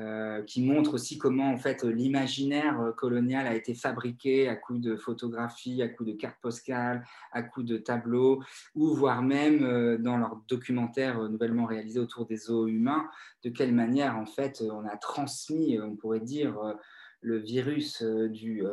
euh, 0.00 0.42
qui 0.42 0.60
montre 0.60 0.94
aussi 0.94 1.18
comment 1.18 1.52
en 1.52 1.56
fait 1.56 1.84
l'imaginaire 1.84 2.80
euh, 2.80 2.90
colonial 2.90 3.46
a 3.46 3.54
été 3.54 3.74
fabriqué 3.74 4.48
à 4.48 4.56
coup 4.56 4.78
de 4.78 4.96
photographies, 4.96 5.82
à 5.82 5.88
coup 5.88 6.04
de 6.04 6.10
cartes 6.10 6.40
postales, 6.42 7.06
à 7.30 7.44
coup 7.44 7.62
de 7.62 7.76
tableaux, 7.76 8.42
ou 8.74 8.92
voire 8.92 9.22
même 9.22 9.62
euh, 9.62 9.96
dans 9.96 10.16
leur 10.16 10.42
documentaire 10.48 11.28
nouvellement 11.28 11.64
réalisé 11.64 12.00
autour 12.00 12.26
des 12.26 12.38
zoos 12.38 12.66
humains, 12.66 13.08
de 13.44 13.50
quelle 13.50 13.72
manière 13.72 14.16
en 14.16 14.26
fait 14.26 14.64
on 14.68 14.84
a 14.84 14.96
transmis, 14.96 15.78
on 15.80 15.94
pourrait 15.94 16.18
dire, 16.18 16.74
le 17.20 17.38
virus 17.38 18.02
du, 18.02 18.64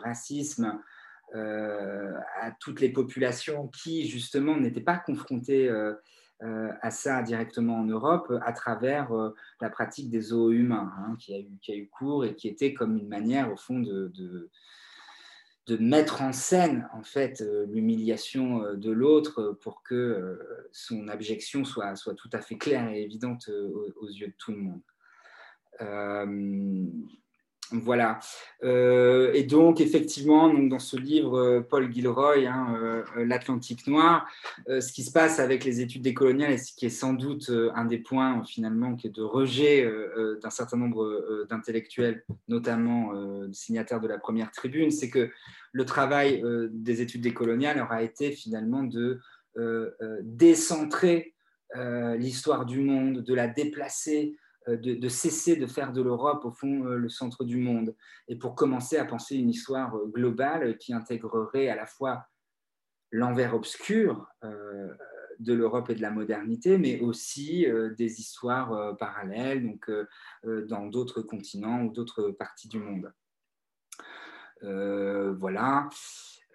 racisme 0.00 0.80
à 1.34 2.50
toutes 2.60 2.80
les 2.80 2.90
populations 2.90 3.66
qui 3.66 4.06
justement 4.06 4.56
n'étaient 4.56 4.80
pas 4.80 4.98
confrontées 4.98 5.68
à 6.80 6.90
ça 6.90 7.22
directement 7.22 7.76
en 7.76 7.84
Europe 7.84 8.32
à 8.44 8.52
travers 8.52 9.12
euh, 9.12 9.30
la 9.60 9.70
pratique 9.70 10.10
des 10.10 10.20
zoos 10.20 10.50
humains 10.50 10.92
hein, 10.98 11.16
qui, 11.18 11.34
a 11.34 11.38
eu, 11.38 11.48
qui, 11.60 11.72
a 11.72 11.76
eu, 11.76 11.88
cours 11.88 12.24
et 12.24 12.34
qui 12.34 12.48
était 12.48 12.74
comme 12.74 12.96
une 12.96 13.08
manière 13.08 13.52
au 13.52 13.56
fond 13.56 13.80
de, 13.80 14.12
de, 14.14 14.50
mettre 15.78 16.20
en 16.20 16.32
scène 16.32 16.88
en 16.92 17.02
fait 17.02 17.40
euh, 17.40 17.64
l'humiliation 17.66 18.74
de 18.74 18.90
l'autre 18.90 19.56
pour 19.62 19.82
que 19.82 20.38
son 20.70 21.08
abjection 21.08 21.64
soit, 21.64 21.96
soit 21.96 22.14
tout 22.14 22.28
à 22.32 22.40
fait 22.40 22.58
claire 22.58 22.90
et 22.90 23.02
évidente 23.02 23.48
aux, 23.48 24.08
yeux 24.10 24.26
de 24.28 24.34
tout 24.36 24.52
le 24.52 24.58
monde. 24.58 24.82
Voilà. 27.72 28.20
Euh, 28.64 29.32
et 29.32 29.44
donc, 29.44 29.80
effectivement, 29.80 30.52
dans 30.52 30.78
ce 30.78 30.96
livre, 30.96 31.38
euh, 31.38 31.60
Paul 31.60 31.92
Gilroy, 31.92 32.46
hein, 32.46 32.76
euh, 32.76 33.02
L'Atlantique 33.24 33.86
noir, 33.86 34.26
ce 34.68 34.92
qui 34.92 35.02
se 35.02 35.10
passe 35.10 35.38
avec 35.38 35.64
les 35.64 35.80
études 35.80 36.02
décoloniales, 36.02 36.52
et 36.52 36.58
ce 36.58 36.72
qui 36.72 36.86
est 36.86 36.90
sans 36.90 37.14
doute 37.14 37.50
un 37.74 37.84
des 37.84 37.98
points 37.98 38.42
finalement 38.44 38.94
qui 38.94 39.06
est 39.06 39.10
de 39.10 39.22
rejet 39.22 39.90
d'un 40.42 40.50
certain 40.50 40.76
nombre 40.76 41.46
d'intellectuels, 41.48 42.24
notamment 42.48 43.12
signataires 43.52 44.00
de 44.00 44.08
la 44.08 44.18
première 44.18 44.50
tribune, 44.50 44.90
c'est 44.90 45.10
que 45.10 45.30
le 45.72 45.84
travail 45.84 46.42
des 46.70 47.00
études 47.00 47.22
décoloniales 47.22 47.80
aura 47.80 48.02
été 48.02 48.32
finalement 48.32 48.82
de 48.82 49.20
décentrer 50.22 51.34
l'histoire 52.16 52.66
du 52.66 52.80
monde, 52.80 53.22
de 53.22 53.34
la 53.34 53.48
déplacer 53.48 54.36
euh, 54.68 54.76
de, 54.76 55.08
cesser 55.08 55.56
de 55.56 55.66
faire 55.66 55.92
de 55.92 56.00
l'Europe, 56.00 56.44
au 56.44 56.52
fond, 56.52 56.86
euh, 56.86 56.96
le 56.96 57.08
centre 57.08 57.44
du 57.44 57.56
monde, 57.56 57.96
et 58.28 58.36
pour 58.36 58.54
commencer 58.54 58.96
à 58.96 59.04
penser 59.04 59.36
une 59.36 59.50
histoire 59.50 59.96
euh, 59.96 60.06
globale 60.06 60.78
qui 60.78 60.92
intégrerait 60.92 61.68
à 61.68 61.74
la 61.74 61.86
fois 61.86 62.26
l'envers 63.10 63.54
obscur 63.54 64.26
de 65.38 65.52
l'Europe 65.52 65.90
et 65.90 65.94
de 65.94 66.00
la 66.00 66.10
modernité, 66.10 66.78
mais 66.78 67.00
aussi 67.00 67.66
des 67.98 68.20
histoires 68.20 68.96
parallèles, 68.96 69.62
donc 69.62 69.90
dans 70.66 70.86
d'autres 70.86 71.20
continents 71.20 71.82
ou 71.82 71.92
d'autres 71.92 72.30
parties 72.30 72.68
du 72.68 72.78
monde. 72.78 73.12
voilà. 74.62 75.90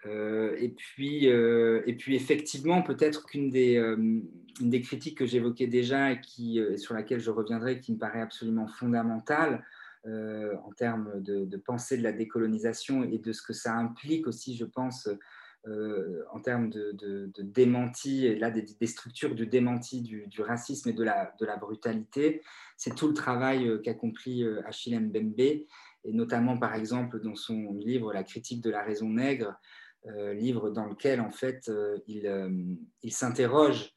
Euh, 0.08 0.56
et, 0.60 0.70
puis, 0.70 1.30
euh, 1.30 1.82
et 1.86 1.94
puis, 1.94 2.16
effectivement, 2.16 2.82
peut-être 2.82 3.26
qu'une 3.26 3.50
des, 3.50 3.78
euh, 3.78 4.22
des, 4.62 4.82
critiques 4.82 5.18
que 5.18 5.26
j'évoquais 5.26 5.68
déjà 5.68 6.12
et 6.12 6.22
qui, 6.22 6.60
sur 6.78 6.94
laquelle 6.94 7.20
je 7.20 7.32
reviendrai, 7.32 7.80
qui 7.80 7.94
me 7.94 7.98
paraît 7.98 8.22
absolument 8.22 8.68
fondamentale 8.68 9.64
en 10.06 10.72
termes 10.72 11.22
de, 11.22 11.58
pensée 11.58 11.98
de 11.98 12.04
la 12.04 12.14
décolonisation 12.14 13.04
et 13.04 13.18
de 13.18 13.34
ce 13.34 13.42
que 13.42 13.52
ça 13.52 13.76
implique 13.76 14.26
aussi, 14.26 14.56
je 14.56 14.64
pense, 14.64 15.10
en 16.32 16.40
termes 16.40 16.70
de, 16.70 16.94
de, 16.94 17.42
démenti, 17.42 18.34
là, 18.38 18.50
des, 18.50 18.88
structures 18.88 19.36
du 19.36 19.48
démenti 19.48 20.02
du, 20.02 20.42
racisme 20.42 20.88
et 20.90 20.94
de 20.94 21.04
la, 21.04 21.36
la 21.42 21.58
brutalité, 21.58 22.42
c'est 22.78 22.96
tout 22.96 23.10
le 23.10 23.14
travail 23.14 23.82
qu'accomplit 23.84 24.46
Achille 24.66 24.98
Mbembe, 24.98 25.40
et 25.40 26.14
notamment, 26.14 26.58
par 26.58 26.74
exemple, 26.74 27.20
dans 27.20 27.36
son 27.36 27.74
livre 27.74 28.14
La 28.14 28.24
critique 28.24 28.62
de 28.62 28.70
la 28.70 28.84
raison 28.84 29.10
nègre, 29.10 29.48
euh, 29.48 29.56
livre 30.34 30.70
dans 30.70 30.86
lequel 30.86 31.22
en 31.22 31.32
fait 31.32 31.70
euh, 31.70 31.98
il, 32.08 32.28
euh, 32.28 32.50
il 33.04 33.12
s'interroge 33.12 33.94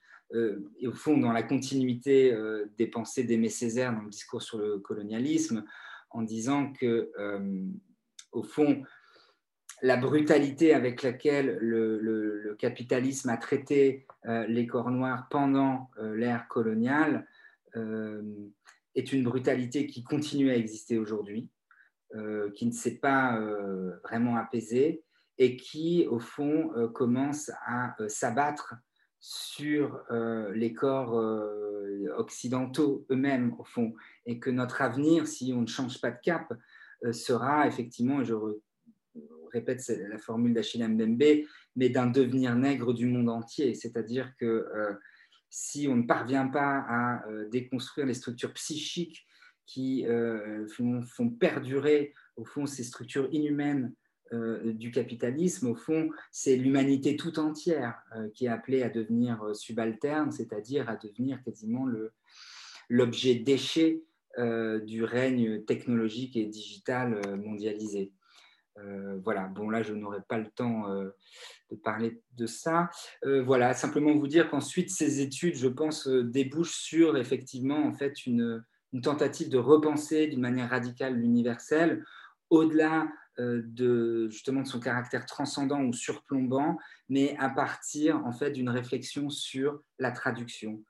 et 0.78 0.87
au 0.87 0.93
fond 0.93 1.16
dans 1.16 1.32
la 1.32 1.43
continuité 1.43 2.32
des 2.78 2.87
pensées 2.87 3.24
d'Aimé 3.24 3.49
Césaire 3.49 3.93
dans 3.93 4.03
le 4.03 4.11
discours 4.11 4.43
sur 4.43 4.59
le 4.59 4.78
colonialisme 4.78 5.65
en 6.11 6.23
disant 6.23 6.73
que 6.73 7.11
au 8.31 8.45
fond 8.45 8.85
la 9.82 9.97
brutalité 9.97 10.73
avec 10.73 11.03
laquelle 11.03 11.59
le, 11.61 12.55
capitalisme 12.61 13.28
a 13.28 13.39
traité 13.39 14.07
les 14.47 14.69
corps 14.69 14.93
noirs 14.93 15.27
pendant 15.31 15.91
l'ère 16.01 16.47
coloniale 16.47 17.27
est 17.74 19.12
une 19.12 19.24
brutalité 19.24 19.89
qui 19.89 20.05
continue 20.05 20.53
à 20.53 20.57
exister 20.57 20.97
aujourd'hui, 20.97 21.51
qui 22.55 22.66
ne 22.66 22.73
s'est 22.73 22.99
pas 22.99 23.37
vraiment 24.05 24.37
apaisée 24.37 25.03
et 25.40 25.56
qui, 25.56 26.06
au 26.08 26.20
fond, 26.20 26.70
commence 26.92 27.50
à 27.66 27.96
s'abattre 28.06 28.76
sur 29.20 30.02
euh, 30.10 30.50
les 30.54 30.72
corps 30.72 31.18
euh, 31.18 32.08
occidentaux 32.16 33.06
eux-mêmes, 33.10 33.54
au 33.58 33.64
fond, 33.64 33.94
et 34.24 34.38
que 34.38 34.48
notre 34.50 34.80
avenir, 34.80 35.26
si 35.26 35.52
on 35.54 35.60
ne 35.60 35.66
change 35.66 36.00
pas 36.00 36.10
de 36.10 36.18
cap, 36.22 36.52
euh, 37.04 37.12
sera 37.12 37.66
effectivement, 37.66 38.22
et 38.22 38.24
je 38.24 38.34
répète 39.52 39.86
la 40.08 40.18
formule 40.18 40.54
d'Achille 40.54 40.86
Mbembe, 40.86 41.44
mais 41.76 41.90
d'un 41.90 42.06
devenir 42.06 42.54
nègre 42.56 42.94
du 42.94 43.06
monde 43.06 43.28
entier, 43.28 43.74
c'est-à-dire 43.74 44.32
que 44.38 44.64
si 45.48 45.88
on 45.88 45.96
ne 45.96 46.06
parvient 46.06 46.46
pas 46.46 46.84
à 46.88 47.24
déconstruire 47.50 48.06
les 48.06 48.14
structures 48.14 48.52
psychiques 48.52 49.26
qui 49.66 50.06
font, 50.76 51.30
perdurer, 51.30 52.14
au 52.36 52.44
fond, 52.44 52.64
ces 52.64 52.84
structures 52.84 53.28
inhumaines 53.32 53.92
euh, 54.32 54.73
du 54.73 54.93
capitalisme, 54.93 55.69
au 55.70 55.74
fond, 55.74 56.09
c'est 56.31 56.55
l'humanité 56.55 57.16
tout 57.16 57.40
entière 57.40 58.01
euh, 58.15 58.28
qui 58.32 58.47
est 58.47 58.48
appelée 58.48 58.82
à 58.82 58.89
devenir 58.89 59.43
euh, 59.43 59.55
subalterne, 59.55 60.31
c'est-à-dire 60.31 60.89
à 60.89 60.94
devenir 60.94 61.43
quasiment 61.43 61.86
l'objet 62.89 63.35
déchet 63.35 64.02
du 64.85 65.02
règne 65.02 65.65
technologique 65.65 66.36
et 66.36 66.47
digital 66.47 67.36
mondialisé. 67.36 68.12
voilà, 69.24 69.48
bon 69.48 69.69
là 69.69 69.82
je 69.82 69.93
n'aurai 69.93 70.20
pas 70.23 70.39
le 70.39 70.47
temps 70.47 70.89
de 70.89 71.77
parler 71.82 72.23
de 72.36 72.47
ça. 72.47 72.89
voilà, 73.24 73.74
simplement 73.74 74.15
vous 74.15 74.28
dire 74.28 74.48
qu'ensuite 74.48 74.90
ces 74.90 75.20
études, 75.20 75.57
je 75.57 75.66
pense, 75.66 76.07
débouchent 76.07 76.78
sur 76.78 77.16
effectivement 77.16 77.85
en 77.85 77.93
fait 77.93 78.24
une, 78.24 78.65
tentative 79.02 79.51
de 79.51 79.59
repenser 79.59 80.28
d'une 80.28 80.40
manière 80.40 80.70
radicale 80.70 81.16
l'universel 81.16 82.05
au-delà 82.51 83.09
de 83.64 84.28
justement 84.28 84.62
de 84.62 84.66
son 84.66 84.80
caractère 84.80 85.26
transcendant 85.26 85.82
ou 85.82 85.92
surplombant, 85.92 86.78
mais 87.08 87.36
à 87.38 87.48
partir 87.50 88.24
en 88.26 88.32
fait 88.32 88.50
d'une 88.52 88.68
réflexion 88.68 89.30
sur 89.30 89.82
la 89.98 90.10
traduction 90.10 90.82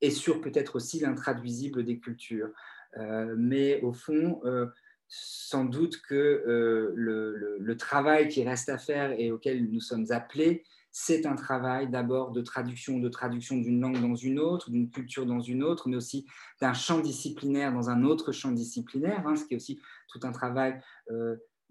et 0.00 0.10
sur 0.10 0.40
peut-être 0.40 0.76
aussi 0.76 1.00
l'intraduisible 1.00 1.84
des 1.84 1.98
cultures. 1.98 2.50
Euh, 2.98 3.34
mais 3.38 3.80
au 3.80 3.92
fond, 3.92 4.40
euh, 4.44 4.66
sans 5.08 5.64
doute 5.64 6.00
que 6.02 6.92
le, 6.94 7.56
le, 7.58 7.76
travail 7.76 8.28
qui 8.28 8.42
reste 8.44 8.68
à 8.68 8.78
faire 8.78 9.12
et 9.18 9.30
auquel 9.30 9.70
nous 9.70 9.80
sommes 9.80 10.06
appelés, 10.10 10.64
c'est 10.90 11.24
un 11.24 11.36
travail 11.36 11.88
d'abord 11.88 12.32
de 12.32 12.42
traduction, 12.42 12.98
de 12.98 13.08
traduction 13.08 13.56
d'une 13.56 13.80
langue 13.80 14.00
dans 14.00 14.14
une 14.14 14.38
autre, 14.38 14.70
d'une 14.70 14.90
culture 14.90 15.24
dans 15.24 15.40
une 15.40 15.62
autre, 15.62 15.88
mais 15.88 15.96
aussi 15.96 16.26
d'un 16.60 16.74
champ 16.74 17.00
disciplinaire 17.00 17.72
dans 17.72 17.88
un 17.88 18.04
autre 18.04 18.32
champ 18.32 18.52
disciplinaire, 18.52 19.26
hein, 19.26 19.36
ce 19.36 19.44
qui 19.44 19.54
est 19.54 19.56
aussi 19.56 19.80
tout 20.08 20.20
un 20.22 20.32
travail 20.32 20.80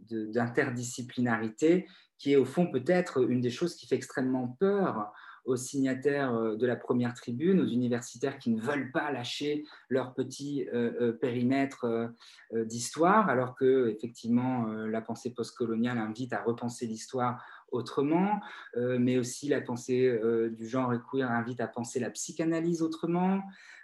d'interdisciplinarité, 0.10 1.88
qui 2.18 2.34
est 2.34 2.38
au 2.38 2.46
fond 2.46 2.68
peut-être 2.72 3.28
une 3.30 3.42
des 3.42 3.50
choses 3.50 3.76
qui 3.76 3.88
fait 3.88 3.96
extrêmement 3.96 4.56
peur 4.60 5.12
aux 5.46 5.56
signataires 5.56 6.34
euh, 6.34 6.56
de 6.56 6.68
la 6.68 6.76
première 6.76 7.14
tribune, 7.14 7.60
aux 7.60 7.68
universitaires 7.68 8.38
qui 8.38 8.52
ne 8.52 8.62
veulent 8.62 8.92
pas 8.92 9.12
lâcher 9.12 9.66
leur 9.90 10.14
petit 10.14 10.68
euh, 10.74 10.92
euh, 11.02 11.12
périmètre 11.14 12.12
d'histoire, 12.52 13.30
alors 13.30 13.56
que 13.56 13.90
effectivement 13.90 14.66
la 14.66 15.02
pensée 15.02 15.34
postcoloniale 15.34 15.98
invite 15.98 16.34
à 16.34 16.44
repenser 16.44 16.86
l'histoire 16.86 17.44
autrement, 17.72 18.42
mais 18.76 19.18
aussi 19.18 19.48
la 19.48 19.62
pensée 19.62 20.20
du 20.52 20.68
genre 20.68 20.94
et 20.94 21.00
queer 21.10 21.32
invite 21.32 21.62
à 21.62 21.68
penser 21.68 22.00
la 22.00 22.10
psychanalyse 22.10 22.82
autrement, 22.82 23.42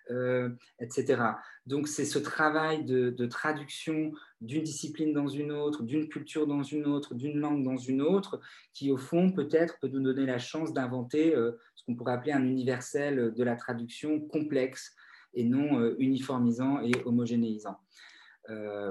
euh, 0.09 0.49
etc. 0.79 1.21
Donc 1.65 1.87
c'est 1.87 2.05
ce 2.05 2.19
travail 2.19 2.85
de, 2.85 3.25
traduction 3.25 4.13
d'une 4.39 4.63
discipline 4.63 5.11
dans 5.11 5.27
une 5.27 5.51
autre, 5.51 5.83
d'une 5.83 6.07
culture 6.07 6.47
dans 6.47 6.63
une 6.63 6.85
autre, 6.85 7.13
d'une 7.13 7.39
langue 7.39 7.63
dans 7.63 7.77
une 7.77 8.01
autre, 8.01 8.39
qui 8.73 8.89
au 8.91 8.97
fond 8.97 9.31
peut-être 9.31 9.77
peut 9.79 9.89
nous 9.89 10.01
donner 10.01 10.25
la 10.25 10.39
chance 10.39 10.71
d'inventer 10.71 11.35
euh, 11.35 11.51
ce 11.75 11.83
qu'on 11.83 11.95
pourrait 11.95 12.13
appeler 12.13 12.31
un 12.31 12.45
universel 12.45 13.33
de 13.35 13.43
la 13.43 13.55
traduction 13.55 14.21
complexe 14.21 14.95
et 15.33 15.43
non 15.43 15.79
euh, 15.79 15.95
uniformisant 15.99 16.79
et 16.81 16.93
homogénéisant. 17.05 17.77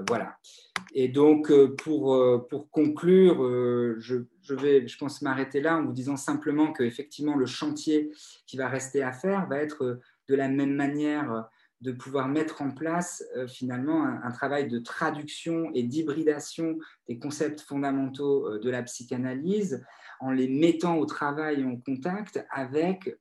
voilà. 0.07 0.37
Et 0.93 1.07
donc, 1.07 1.51
pour, 1.77 2.47
pour 2.47 2.69
conclure, 2.69 3.37
je, 3.97 4.25
je, 4.43 4.53
vais, 4.53 4.87
je 4.87 4.97
pense, 4.99 5.23
m'arrêter 5.23 5.61
là 5.61 5.77
en 5.77 5.85
vous 5.85 5.93
disant 5.93 6.15
simplement 6.15 6.71
que 6.71 6.83
effectivement 6.83 7.35
le 7.35 7.47
chantier 7.47 8.11
qui 8.45 8.55
va 8.55 8.69
rester 8.69 9.01
à 9.01 9.11
faire 9.11 9.47
va 9.47 9.57
être 9.57 9.99
de 10.27 10.35
la 10.35 10.47
même 10.47 10.73
manière 10.73 11.31
euh, 11.31 11.41
de 11.81 11.91
pouvoir 11.91 12.27
mettre 12.27 12.63
en 12.63 12.71
place 12.71 13.23
euh, 13.35 13.47
finalement 13.47 14.03
un, 14.03 14.31
travail 14.31 14.67
de 14.67 14.79
traduction 14.79 15.69
et 15.75 15.83
d'hybridation 15.83 16.79
des 17.07 17.19
concepts 17.19 17.61
fondamentaux 17.61 18.47
euh, 18.47 18.59
de 18.59 18.69
la 18.71 18.81
psychanalyse 18.81 19.85
en 20.19 20.31
les 20.31 20.47
mettant 20.47 20.97
au 20.97 21.05
travail 21.05 21.61
et 21.61 21.63
en 21.63 21.77
contact 21.77 22.43
avec 22.49 23.19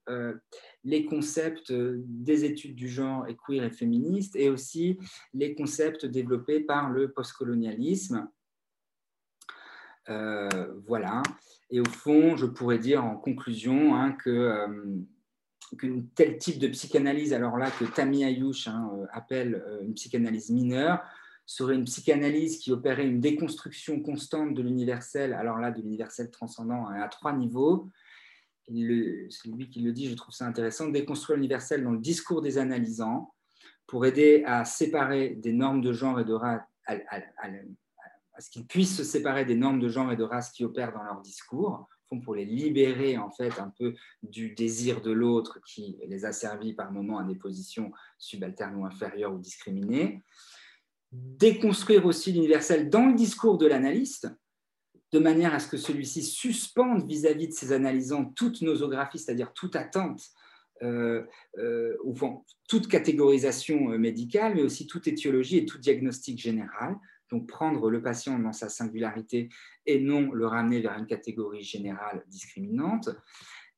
les 0.83 1.05
concepts 1.05 1.71
des 1.71 2.47
études 2.47 2.75
du 2.75 2.89
genre 2.89 3.29
et 3.29 3.37
queer 3.37 3.65
et 3.65 3.71
féministe 3.71 4.35
et 4.35 4.49
aussi 4.49 4.99
les 5.35 5.55
concepts 5.55 6.07
développés 6.07 6.61
par 6.61 6.89
le 6.89 7.13
postcolonialisme. 7.13 8.27
voilà. 10.09 11.23
Et 11.69 11.81
au 11.81 11.85
fond, 11.85 12.35
je 12.35 12.47
pourrais 12.47 12.79
dire 12.79 13.05
en 13.05 13.17
conclusion 13.17 13.95
hein, 13.95 14.13
que 14.13 14.67
qu'un 15.75 16.03
tel 16.15 16.39
type 16.39 16.59
de 16.59 16.69
psychanalyse, 16.69 17.33
alors 17.33 17.57
là 17.57 17.71
que 17.71 17.85
Tammy 17.85 18.25
Ayush 18.25 18.69
hein, 18.69 18.91
euh, 18.95 19.07
appelle 19.13 19.63
euh, 19.67 19.83
une 19.83 19.95
psychanalyse 19.95 20.51
mineure, 20.51 21.01
serait 21.45 21.75
une 21.75 21.85
psychanalyse 21.85 22.59
qui 22.59 22.73
opérait 22.73 23.07
une 23.07 23.21
déconstruction 23.21 24.01
constante 24.01 24.55
de 24.55 24.63
l'universel, 24.63 25.33
alors 25.33 25.59
là 25.59 25.71
de 25.71 25.81
l'universel 25.81 26.31
transcendant 26.31 26.87
à 26.89 27.09
trois 27.09 27.33
niveaux. 27.33 27.91
C'est 28.69 28.75
lui 28.75 29.71
qui 29.71 29.81
le 29.81 29.93
dit, 29.93 30.09
je 30.09 30.15
trouve 30.15 30.35
ça 30.35 30.45
intéressant, 30.45 30.89
déconstruire 30.89 31.37
l'universel 31.37 31.85
dans 31.85 31.93
le 31.93 32.01
discours 32.01 32.43
des 32.43 32.59
analysants 32.59 33.33
pour 33.87 34.07
aider 34.07 34.43
à 34.45 34.65
séparer 34.65 35.37
des 35.37 35.53
normes 35.53 35.81
de 35.81 35.93
genre 35.93 36.19
et 36.19 36.25
de 36.25 36.33
race, 36.33 36.63
à, 36.87 36.95
à 36.95 38.41
ce 38.41 38.51
qu'ils 38.51 38.67
puissent 38.67 38.97
se 38.97 39.05
séparer 39.05 39.45
des 39.45 39.55
normes 39.55 39.79
de 39.79 39.89
genre 39.89 40.11
et 40.11 40.17
de 40.17 40.25
race 40.25 40.51
qui 40.51 40.65
opèrent 40.65 40.93
dans 40.93 41.05
leur 41.05 41.21
discours 41.21 41.89
pour 42.25 42.35
les 42.35 42.45
libérer 42.45 43.19
en 43.19 43.31
fait 43.31 43.59
un 43.59 43.73
peu 43.79 43.95
du 44.23 44.55
désir 44.55 45.01
de 45.01 45.11
l'autre 45.11 45.61
qui 45.67 45.99
les 46.07 46.25
a 46.25 46.33
servis 46.33 46.73
par 46.73 46.93
moments 46.93 47.19
à 47.19 47.25
des 47.25 47.35
positions 47.35 47.93
subalternes 48.19 48.77
ou 48.77 48.87
inférieures 48.87 49.35
ou 49.35 49.39
discriminées. 49.39 50.23
Déconstruire 51.13 52.07
aussi 52.07 52.33
l'universel 52.33 52.89
dans 52.91 53.07
le 53.07 53.15
discours 53.15 53.59
de 53.59 53.67
l'analyste, 53.67 54.29
de 55.13 55.19
manière 55.19 55.55
à 55.55 55.59
ce 55.59 55.69
que 55.69 55.77
celui-ci 55.77 56.23
suspende 56.23 57.07
vis-à-vis 57.07 57.49
de 57.49 57.53
ses 57.53 57.73
analysants 57.73 58.25
toute 58.25 58.63
nosographie, 58.63 59.19
c'est-à-dire 59.19 59.53
toute 59.53 59.77
attente, 59.77 60.21
euh, 60.83 61.23
euh, 61.59 61.97
ou 62.05 62.15
toute 62.69 62.87
catégorisation 62.87 63.93
euh, 63.93 63.99
médicale, 63.99 64.57
mais 64.57 64.63
aussi 64.63 64.87
toute 64.87 65.07
étiologie 65.07 65.57
et 65.57 65.65
tout 65.65 65.79
diagnostic 65.79 66.39
général, 66.39 66.97
donc 67.31 67.47
prendre 67.47 67.91
le 67.91 68.03
patient 68.03 68.39
dans 68.39 68.53
sa 68.53 68.69
singularité 68.69 69.49
et 69.85 70.01
non 70.01 70.33
le 70.33 70.47
ramener 70.47 70.81
vers 70.81 70.99
une 70.99 71.07
catégorie 71.07 71.63
générale 71.63 72.25
discriminante. 72.29 73.11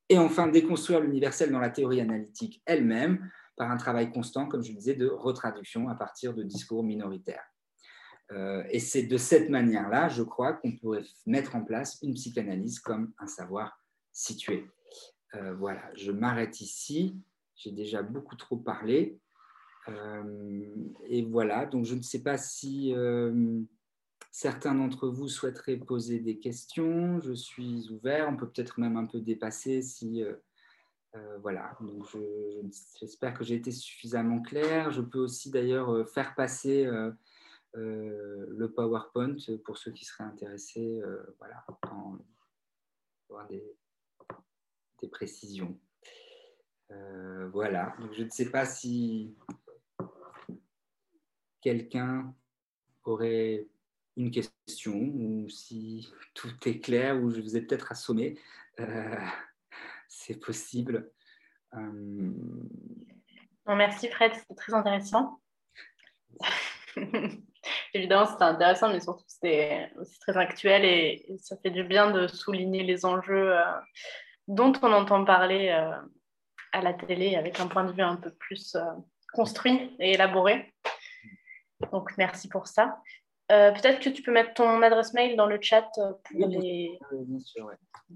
Et 0.08 0.18
enfin, 0.18 0.48
déconstruire 0.48 1.00
l'universel 1.00 1.50
dans 1.50 1.58
la 1.58 1.70
théorie 1.70 2.00
analytique 2.00 2.62
elle-même 2.64 3.30
par 3.56 3.70
un 3.70 3.76
travail 3.76 4.10
constant, 4.10 4.46
comme 4.46 4.62
je 4.62 4.70
le 4.70 4.76
disais, 4.76 4.94
de 4.94 5.06
retraduction 5.06 5.88
à 5.88 5.94
partir 5.94 6.34
de 6.34 6.42
discours 6.42 6.82
minoritaires. 6.82 7.44
Euh, 8.30 8.62
et 8.70 8.78
c'est 8.78 9.04
de 9.04 9.16
cette 9.16 9.48
manière-là, 9.48 10.08
je 10.08 10.22
crois, 10.22 10.52
qu'on 10.52 10.72
pourrait 10.72 11.04
mettre 11.26 11.56
en 11.56 11.62
place 11.62 11.98
une 12.02 12.14
psychanalyse 12.14 12.78
comme 12.78 13.12
un 13.18 13.26
savoir 13.26 13.82
situé. 14.12 14.66
Euh, 15.34 15.54
voilà, 15.54 15.82
je 15.94 16.12
m'arrête 16.12 16.60
ici. 16.60 17.16
J'ai 17.56 17.72
déjà 17.72 18.02
beaucoup 18.02 18.36
trop 18.36 18.56
parlé. 18.56 19.18
Euh, 19.88 20.64
et 21.06 21.22
voilà, 21.22 21.66
donc 21.66 21.84
je 21.84 21.94
ne 21.94 22.02
sais 22.02 22.22
pas 22.22 22.36
si 22.36 22.92
euh, 22.94 23.60
certains 24.30 24.74
d'entre 24.74 25.08
vous 25.08 25.28
souhaiteraient 25.28 25.76
poser 25.76 26.20
des 26.20 26.38
questions. 26.38 27.20
Je 27.20 27.32
suis 27.32 27.90
ouvert, 27.90 28.28
on 28.28 28.36
peut 28.36 28.48
peut-être 28.48 28.80
même 28.80 28.96
un 28.96 29.06
peu 29.06 29.20
dépasser 29.20 29.82
si... 29.82 30.22
Euh, 30.22 30.34
voilà, 31.40 31.74
donc 31.80 32.04
j'espère 33.00 33.32
que 33.32 33.42
j'ai 33.42 33.54
été 33.54 33.72
suffisamment 33.72 34.42
clair. 34.42 34.90
Je 34.90 35.00
peux 35.00 35.18
aussi 35.18 35.50
d'ailleurs 35.50 36.06
faire 36.08 36.34
passer 36.34 36.86
le 37.74 38.66
PowerPoint 38.66 39.34
pour 39.64 39.78
ceux 39.78 39.90
qui 39.90 40.04
seraient 40.04 40.24
intéressés, 40.24 41.00
voilà, 41.38 41.64
pour 41.66 42.18
avoir 43.30 43.48
des 43.48 45.08
précisions. 45.10 45.80
voilà, 47.52 47.96
donc 47.98 48.12
je 48.12 48.22
ne 48.22 48.30
sais 48.30 48.50
pas 48.50 48.66
si 48.66 49.34
quelqu'un 51.60 52.34
aurait 53.04 53.66
une 54.16 54.30
question 54.30 54.94
ou 54.94 55.48
si 55.48 56.12
tout 56.34 56.52
est 56.66 56.80
clair 56.80 57.16
ou 57.16 57.30
je 57.30 57.40
vous 57.40 57.56
ai 57.56 57.62
peut-être 57.62 57.92
assommé. 57.92 58.38
c'est 60.08 60.40
possible. 60.40 61.10
merci 63.66 64.08
Fred, 64.08 64.34
c'était 64.34 64.54
très 64.54 64.74
intéressant. 64.74 65.40
Évidemment, 67.94 68.26
c'était 68.26 68.44
intéressant, 68.44 68.92
mais 68.92 69.00
surtout, 69.00 69.24
c'était 69.26 69.90
aussi 69.98 70.18
très 70.20 70.36
actuel 70.36 70.84
et, 70.84 71.36
ça 71.40 71.56
fait 71.56 71.70
du 71.70 71.84
bien 71.84 72.10
de 72.10 72.26
souligner 72.26 72.82
les 72.82 73.04
enjeux 73.04 73.56
euh, 73.56 73.62
dont 74.46 74.72
on 74.82 74.92
entend 74.92 75.24
parler 75.24 75.68
euh, 75.70 75.96
à 76.72 76.82
la 76.82 76.94
télé 76.94 77.36
avec 77.36 77.60
un 77.60 77.66
point 77.66 77.84
de 77.84 77.92
vue 77.92 78.02
un 78.02 78.16
peu 78.16 78.30
plus 78.30 78.74
euh, 78.74 78.84
construit 79.32 79.96
et 79.98 80.12
élaboré. 80.14 80.72
Donc, 81.92 82.16
merci 82.18 82.48
pour 82.48 82.66
ça. 82.66 83.00
Peut-être 83.48 84.00
que 84.00 84.10
tu 84.10 84.22
peux 84.22 84.32
mettre 84.32 84.52
ton 84.54 84.82
adresse 84.82 85.14
mail 85.14 85.34
dans 85.34 85.46
le 85.46 85.58
chat 85.60 85.88
pour 85.94 86.48
les, 86.48 86.98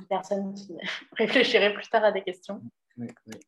personnes 0.09 0.55
qui 0.55 0.77
réfléchiraient 1.17 1.73
plus 1.73 1.89
tard 1.89 2.05
à 2.05 2.13
des 2.13 2.23
questions. 2.23 2.61
Oui, 2.99 3.09
oui, 3.27 3.41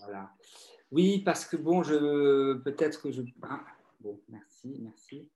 voilà. 0.00 0.30
Oui, 0.90 1.18
parce 1.24 1.44
que 1.44 1.56
bon, 1.56 1.82
je 1.82 2.54
peut-être 2.58 3.02
que 3.02 3.10
je. 3.10 3.22
Ah, 3.42 3.60
bon, 4.00 4.20
merci, 4.28 4.78
merci. 4.80 5.28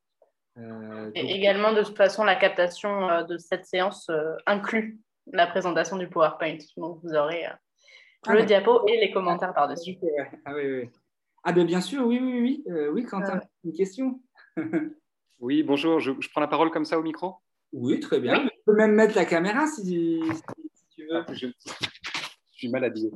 Euh, 0.59 1.11
Et 1.15 1.35
également, 1.35 1.73
de 1.73 1.83
toute 1.83 1.97
façon, 1.97 2.25
la 2.25 2.37
captation 2.37 3.09
euh, 3.09 3.23
de 3.25 3.39
cette 3.39 3.67
séance 3.67 4.09
euh, 4.11 4.35
inclut 4.47 5.01
la 5.33 5.47
présentation 5.47 5.97
du 5.97 6.09
PowerPoint. 6.09 6.59
Donc, 6.77 7.01
vous 7.03 7.15
aurez 7.15 7.45
ah, 8.27 8.35
le 8.35 8.45
diapo 8.45 8.87
et 8.87 8.99
les 8.99 9.13
commentaires 9.13 9.55
par-dessus. 9.55 9.97
Ah 10.45 10.55
oui, 10.55 10.63
oui. 10.67 10.91
Ah 11.45 11.53
ben 11.53 11.67
bien 11.67 11.81
sûr, 11.81 12.05
oui, 12.07 12.19
oui, 12.21 12.41
oui. 12.67 12.89
oui, 12.93 13.05
Quentin, 13.05 13.41
une 13.65 13.73
question? 13.73 14.21
oui, 15.41 15.63
bonjour. 15.63 16.01
Je, 16.01 16.13
prends 16.31 16.41
la 16.41 16.49
parole 16.49 16.71
comme 16.71 16.85
ça 16.85 16.99
au 16.99 17.03
micro? 17.03 17.37
Oui, 17.73 18.01
très 18.01 18.21
bien. 18.21 18.45
Je 18.45 18.51
peux 18.67 18.75
même 18.75 18.95
mettre 18.95 19.15
la 19.15 19.25
caméra 19.25 19.67
si, 19.67 20.21
tu 20.91 21.07
veux. 21.07 21.25
je, 21.33 21.47
suis 22.53 22.69
mal 22.69 22.85
habillé. 22.85 23.11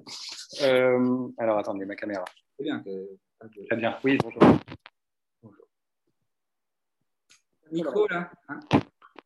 Euh, 0.62 1.28
alors, 1.38 1.58
attendez, 1.58 1.84
ma 1.84 1.96
caméra. 1.96 2.24
Très 2.56 2.64
bien. 2.64 2.82
Très 3.68 3.76
bien. 3.76 3.98
Oui, 4.04 4.18
bonjour. 4.22 4.42
bonjour. 5.42 5.66
Micro, 7.72 8.06
là. 8.06 8.30
Hein 8.48 8.60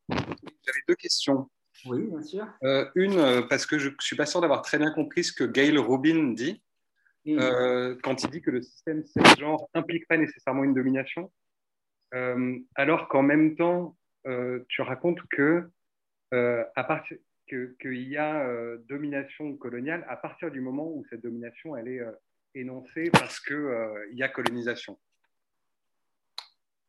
J'avais 0.09 0.81
deux 0.87 0.95
questions. 0.95 1.49
Oui, 1.85 2.03
bien 2.03 2.21
sûr. 2.21 2.47
Euh, 2.63 2.89
une, 2.95 3.17
euh, 3.17 3.41
parce 3.43 3.65
que 3.65 3.77
je 3.77 3.89
ne 3.89 3.95
suis 3.99 4.15
pas 4.15 4.25
sûr 4.25 4.41
d'avoir 4.41 4.61
très 4.61 4.77
bien 4.77 4.91
compris 4.91 5.23
ce 5.23 5.31
que 5.31 5.43
Gail 5.43 5.77
Rubin 5.77 6.33
dit, 6.33 6.61
hmm. 7.25 7.97
quand 8.03 8.23
il 8.23 8.29
dit 8.29 8.41
que 8.41 8.51
le 8.51 8.61
système 8.61 9.03
sexe-genre 9.05 9.69
implique 9.73 10.07
pas 10.07 10.17
nécessairement 10.17 10.63
une 10.63 10.73
domination, 10.73 11.31
alors 12.75 13.09
qu'en 13.09 13.23
même 13.23 13.55
temps, 13.55 13.97
tu 14.69 14.81
racontes 14.81 15.21
que 15.29 15.69
à 16.31 16.83
partir 16.83 17.17
qu'il 17.47 18.09
y 18.09 18.17
a 18.17 18.41
euh, 18.45 18.77
domination 18.89 19.55
coloniale 19.55 20.05
à 20.09 20.17
partir 20.17 20.51
du 20.51 20.61
moment 20.61 20.87
où 20.87 21.05
cette 21.09 21.21
domination 21.21 21.75
elle 21.75 21.87
est 21.87 21.99
euh, 21.99 22.11
énoncée 22.53 23.09
parce 23.11 23.39
qu'il 23.39 23.55
euh, 23.55 24.07
il 24.11 24.17
y 24.17 24.23
a 24.23 24.29
colonisation. 24.29 24.97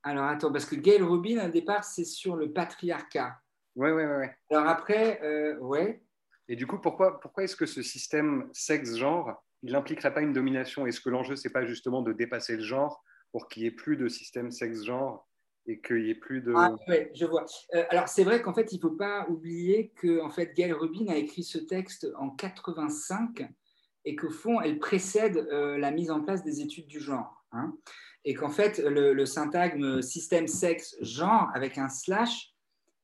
Alors 0.02 0.24
attends, 0.24 0.52
parce 0.52 0.64
que 0.64 0.76
Gail 0.76 1.02
Rubin, 1.02 1.46
au 1.46 1.50
départ, 1.50 1.84
c'est 1.84 2.04
sur 2.04 2.36
le 2.36 2.52
patriarcat. 2.52 3.36
Oui, 3.76 3.90
oui, 3.90 4.02
oui. 4.04 4.26
Alors 4.50 4.66
après, 4.66 5.20
ouais. 5.60 6.02
Et 6.48 6.56
du 6.56 6.66
coup, 6.66 6.78
pourquoi, 6.78 7.20
pourquoi 7.20 7.44
est-ce 7.44 7.56
que 7.56 7.66
ce 7.66 7.82
système 7.82 8.48
sexe-genre, 8.52 9.44
il 9.62 9.72
n'impliquerait 9.72 10.14
pas 10.14 10.22
une 10.22 10.32
domination? 10.32 10.86
Est-ce 10.86 11.00
que 11.00 11.10
l'enjeu, 11.10 11.36
c'est 11.36 11.52
pas 11.52 11.66
justement 11.66 12.02
de 12.02 12.12
dépasser 12.12 12.56
le 12.56 12.62
genre 12.62 13.04
pour 13.32 13.48
qu'il 13.48 13.62
n'y 13.62 13.68
ait 13.68 13.72
plus 13.72 13.96
de 13.96 14.08
système 14.08 14.50
sexe-genre 14.50 15.28
et 15.66 15.80
qu'il 15.80 16.02
n'y 16.02 16.10
ait 16.10 16.14
plus 16.14 16.40
de. 16.40 16.52
Ah, 16.56 16.74
oui, 16.88 16.96
je 17.14 17.26
vois. 17.26 17.44
Euh, 17.74 17.84
alors, 17.90 18.08
c'est 18.08 18.24
vrai 18.24 18.40
qu'en 18.40 18.54
fait, 18.54 18.72
il 18.72 18.76
ne 18.76 18.80
faut 18.80 18.96
pas 18.96 19.26
oublier 19.28 19.92
que 19.96 20.20
en 20.22 20.30
fait, 20.30 20.54
Gail 20.54 20.72
Rubin 20.72 21.06
a 21.08 21.16
écrit 21.16 21.42
ce 21.42 21.58
texte 21.58 22.08
en 22.16 22.30
85 22.30 23.46
et 24.04 24.16
qu'au 24.16 24.30
fond, 24.30 24.60
elle 24.60 24.78
précède 24.78 25.36
euh, 25.36 25.76
la 25.76 25.90
mise 25.90 26.10
en 26.10 26.22
place 26.22 26.42
des 26.42 26.62
études 26.62 26.86
du 26.86 27.00
genre. 27.00 27.44
Hein, 27.52 27.74
et 28.24 28.34
qu'en 28.34 28.50
fait, 28.50 28.78
le, 28.78 29.24
syntagme 29.24 30.02
système 30.02 30.48
sexe 30.48 30.96
genre 31.00 31.48
avec 31.54 31.78
un 31.78 31.88
slash, 31.88 32.54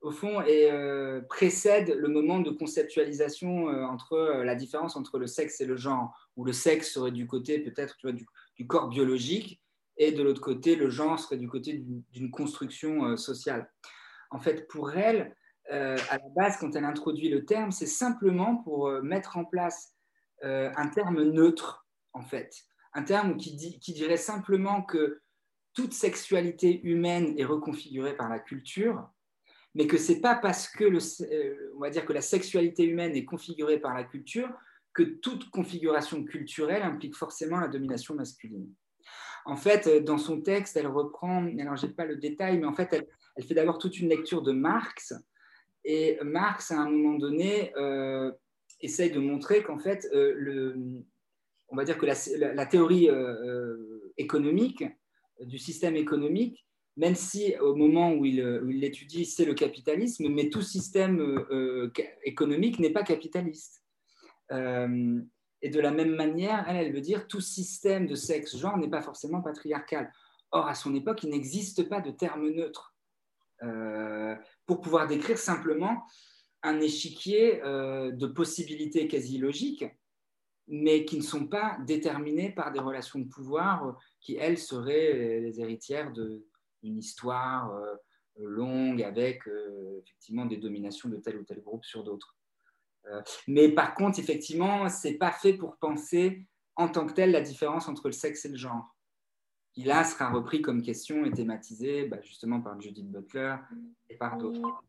au 0.04 0.10
fond, 0.10 0.42
euh, 0.46 1.22
précède 1.22 1.96
le 1.96 2.08
moment 2.08 2.38
de 2.38 2.50
conceptualisation 2.50 3.68
entre 3.68 4.42
la 4.44 4.54
différence 4.54 4.96
entre 4.96 5.18
le 5.18 5.26
sexe 5.26 5.62
et 5.62 5.64
le 5.64 5.76
genre, 5.76 6.14
où 6.36 6.44
le 6.44 6.52
sexe 6.52 6.92
serait 6.92 7.10
du 7.10 7.26
côté 7.26 7.58
peut-être 7.58 7.96
du, 8.10 8.66
corps 8.66 8.88
biologique 8.88 9.62
et 9.96 10.12
de 10.12 10.22
l'autre 10.22 10.40
côté, 10.40 10.76
le 10.76 10.90
genre 10.90 11.18
serait 11.18 11.36
du 11.36 11.48
côté 11.48 11.84
d'une 12.12 12.30
construction 12.30 13.06
euh, 13.06 13.16
sociale. 13.16 13.70
En 14.30 14.40
fait, 14.40 14.66
pour 14.68 14.92
elle, 14.92 15.34
euh, 15.72 15.96
à 16.10 16.18
la 16.18 16.28
base, 16.36 16.56
quand 16.58 16.74
elle 16.76 16.84
introduit 16.84 17.28
le 17.28 17.44
terme, 17.44 17.70
c'est 17.70 17.86
simplement 17.86 18.56
pour 18.56 18.88
euh, 18.88 19.02
mettre 19.02 19.36
en 19.36 19.44
place 19.44 19.92
un 20.42 20.88
terme 20.88 21.22
neutre, 21.22 21.86
en 22.12 22.20
fait. 22.20 22.54
Un 22.92 23.02
terme 23.02 23.38
qui 23.38 23.54
dirait 23.94 24.18
simplement 24.18 24.82
que 24.82 25.22
toute 25.72 25.94
sexualité 25.94 26.82
humaine 26.82 27.34
est 27.38 27.46
reconfigurée 27.46 28.14
par 28.14 28.28
la 28.28 28.38
culture, 28.38 29.08
mais 29.74 29.86
que 29.86 29.96
c'est 29.96 30.20
pas 30.20 30.36
parce 30.36 30.68
que 30.68 30.84
le, 30.84 30.98
on 31.76 31.80
va 31.80 31.90
dire 31.90 32.04
que 32.04 32.12
la 32.12 32.22
sexualité 32.22 32.84
humaine 32.84 33.16
est 33.16 33.24
configurée 33.24 33.78
par 33.78 33.94
la 33.94 34.04
culture 34.04 34.48
que 34.92 35.02
toute 35.02 35.50
configuration 35.50 36.22
culturelle 36.24 36.82
implique 36.82 37.16
forcément 37.16 37.58
la 37.58 37.68
domination 37.68 38.14
masculine. 38.14 38.72
En 39.44 39.56
fait, 39.56 39.86
euh, 39.86 40.00
dans 40.00 40.18
son 40.18 40.40
texte, 40.40 40.76
elle 40.76 40.86
reprend, 40.86 41.44
alors 41.58 41.76
je 41.76 41.86
n'ai 41.86 41.92
pas 41.92 42.06
le 42.06 42.16
détail, 42.16 42.58
mais 42.58 42.66
en 42.66 42.72
fait, 42.72 42.92
elle, 42.92 43.44
fait 43.44 43.54
d'abord 43.54 43.78
toute 43.78 43.98
une 43.98 44.08
lecture 44.08 44.42
de 44.42 44.52
Marx. 44.52 45.12
Et 45.84 46.18
Marx, 46.22 46.70
à 46.70 46.80
un 46.80 46.88
moment 46.88 47.18
donné, 47.18 47.74
euh, 47.76 48.32
essaye 48.80 49.10
de 49.10 49.18
montrer 49.18 49.62
qu'en 49.62 49.78
fait, 49.78 50.08
euh, 50.14 50.32
le, 50.36 50.76
on 51.68 51.76
va 51.76 51.84
dire 51.84 51.98
que 51.98 52.06
la, 52.06 52.66
théorie 52.66 53.08
économique, 54.16 54.84
du 55.40 55.58
système 55.58 55.96
économique, 55.96 56.64
même 56.96 57.14
si 57.14 57.56
au 57.58 57.74
moment 57.74 58.12
où 58.12 58.24
il 58.24 58.40
l'étudie, 58.40 59.24
c'est 59.24 59.44
le 59.44 59.54
capitalisme, 59.54 60.28
mais 60.28 60.48
tout 60.48 60.62
système 60.62 61.44
économique 62.24 62.78
n'est 62.78 62.92
pas 62.92 63.02
capitaliste. 63.02 63.82
Et 65.64 65.70
de 65.70 65.80
la 65.80 65.92
même 65.92 66.14
manière, 66.14 66.66
elle, 66.68 66.92
veut 66.92 67.00
dire 67.00 67.26
tout 67.26 67.40
système 67.40 68.06
de 68.06 68.14
sexe-genre 68.14 68.76
n'est 68.76 68.90
pas 68.90 69.00
forcément 69.00 69.40
patriarcal. 69.40 70.12
Or, 70.50 70.68
à 70.68 70.74
son 70.74 70.94
époque, 70.94 71.22
il 71.22 71.30
n'existe 71.30 71.88
pas 71.88 72.02
de 72.02 72.10
terme 72.10 72.50
neutre 72.50 72.94
euh, 73.62 74.36
pour 74.66 74.82
pouvoir 74.82 75.06
décrire 75.06 75.38
simplement 75.38 76.04
un 76.62 76.80
échiquier 76.80 77.62
euh, 77.64 78.10
de 78.10 78.26
possibilités 78.26 79.08
quasi 79.08 79.38
logiques, 79.38 79.86
mais 80.68 81.06
qui 81.06 81.16
ne 81.16 81.22
sont 81.22 81.46
pas 81.46 81.78
déterminées 81.86 82.50
par 82.50 82.70
des 82.70 82.80
relations 82.80 83.18
de 83.18 83.28
pouvoir 83.28 83.98
qui, 84.20 84.36
elles, 84.36 84.58
seraient 84.58 85.40
les 85.40 85.62
héritières 85.62 86.12
d'une 86.84 86.98
histoire 86.98 87.72
euh, 87.72 87.96
longue 88.36 89.02
avec 89.02 89.42
effectivement 90.02 90.44
des 90.44 90.56
dominations 90.56 91.08
de 91.08 91.16
tel 91.16 91.38
ou 91.38 91.44
tel 91.44 91.60
groupe 91.62 91.84
sur 91.84 92.04
d'autres. 92.04 92.36
Euh, 93.06 93.22
mais 93.46 93.68
par 93.68 93.94
contre, 93.94 94.18
effectivement, 94.18 94.88
c'est 94.88 95.14
pas 95.14 95.32
fait 95.32 95.54
pour 95.54 95.76
penser 95.76 96.46
en 96.76 96.88
tant 96.88 97.06
que 97.06 97.12
tel 97.12 97.30
la 97.30 97.40
différence 97.40 97.88
entre 97.88 98.08
le 98.08 98.12
sexe 98.12 98.44
et 98.44 98.48
le 98.48 98.56
genre. 98.56 98.96
Qui 99.72 99.84
là 99.84 100.04
sera 100.04 100.30
repris 100.30 100.62
comme 100.62 100.82
question 100.82 101.24
et 101.24 101.32
thématisé 101.32 102.06
bah, 102.06 102.20
justement 102.22 102.60
par 102.60 102.80
Judith 102.80 103.10
Butler 103.10 103.56
et 104.08 104.16
par 104.16 104.36
d'autres. 104.36 104.82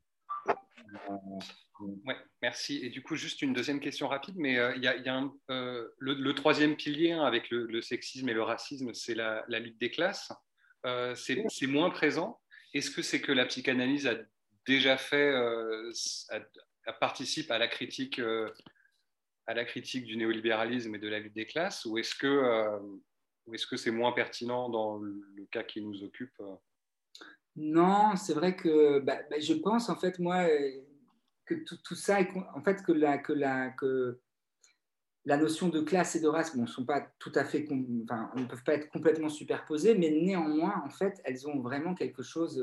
Ouais, 1.79 2.15
merci. 2.41 2.79
Et 2.83 2.89
du 2.89 3.01
coup, 3.01 3.15
juste 3.15 3.41
une 3.41 3.53
deuxième 3.53 3.79
question 3.79 4.07
rapide, 4.07 4.35
mais 4.37 4.57
euh, 4.57 4.75
il 4.75 4.87
a, 4.87 4.95
y 4.95 5.09
a 5.09 5.23
euh, 5.49 5.89
le, 5.97 6.33
troisième 6.33 6.75
pilier 6.75 7.11
hein, 7.11 7.23
avec 7.23 7.49
le, 7.49 7.81
sexisme 7.81 8.29
et 8.29 8.33
le 8.33 8.43
racisme, 8.43 8.93
c'est 8.93 9.15
la, 9.15 9.43
lutte 9.49 9.79
des 9.79 9.91
classes. 9.91 10.31
C'est 11.15 11.67
moins 11.67 11.89
présent. 11.89 12.39
Est-ce 12.73 12.91
que 12.91 13.01
c'est 13.01 13.21
que 13.21 13.31
la 13.31 13.45
psychanalyse 13.45 14.07
a 14.07 14.15
déjà 14.65 14.97
fait, 14.97 15.31
participe 16.93 17.51
à 17.51 17.57
la 17.57 17.67
critique 17.67 18.19
euh, 18.19 18.51
à 19.47 19.53
la 19.53 19.65
critique 19.65 20.05
du 20.05 20.17
néolibéralisme 20.17 20.95
et 20.95 20.99
de 20.99 21.07
la 21.07 21.19
lutte 21.19 21.35
des 21.35 21.45
classes 21.45 21.85
ou 21.85 21.97
est-ce 21.97 22.15
que 22.15 22.27
euh, 22.27 22.79
est-ce 23.53 23.67
que 23.67 23.77
c'est 23.77 23.91
moins 23.91 24.11
pertinent 24.11 24.69
dans 24.69 24.97
le 24.97 25.45
cas 25.51 25.63
qui 25.63 25.81
nous 25.81 26.03
occupe 26.03 26.33
euh? 26.39 26.55
Non, 27.55 28.15
c'est 28.15 28.33
vrai 28.33 28.55
que 28.55 28.99
bah, 28.99 29.19
bah, 29.29 29.39
je 29.39 29.53
pense 29.53 29.89
en 29.89 29.95
fait 29.95 30.19
moi 30.19 30.47
que 31.45 31.53
tout, 31.53 31.95
ça 31.95 32.21
est, 32.21 32.29
en 32.55 32.61
fait 32.61 32.83
que 32.83 32.91
la 32.91 33.17
que 33.19 33.33
la 33.33 33.69
que 33.69 34.19
la 35.25 35.37
notion 35.37 35.69
de 35.69 35.81
classe 35.81 36.15
et 36.15 36.19
de 36.19 36.27
race 36.27 36.55
bon, 36.55 36.65
ne 36.65 38.45
peuvent 38.45 38.63
pas 38.63 38.73
être 38.73 38.89
complètement 38.89 39.29
superposées 39.29 39.95
mais 39.95 40.11
néanmoins 40.11 40.83
en 40.85 40.89
fait 40.89 41.21
elles 41.23 41.47
ont 41.47 41.59
vraiment 41.59 41.93
quelque 41.95 42.23
chose 42.23 42.57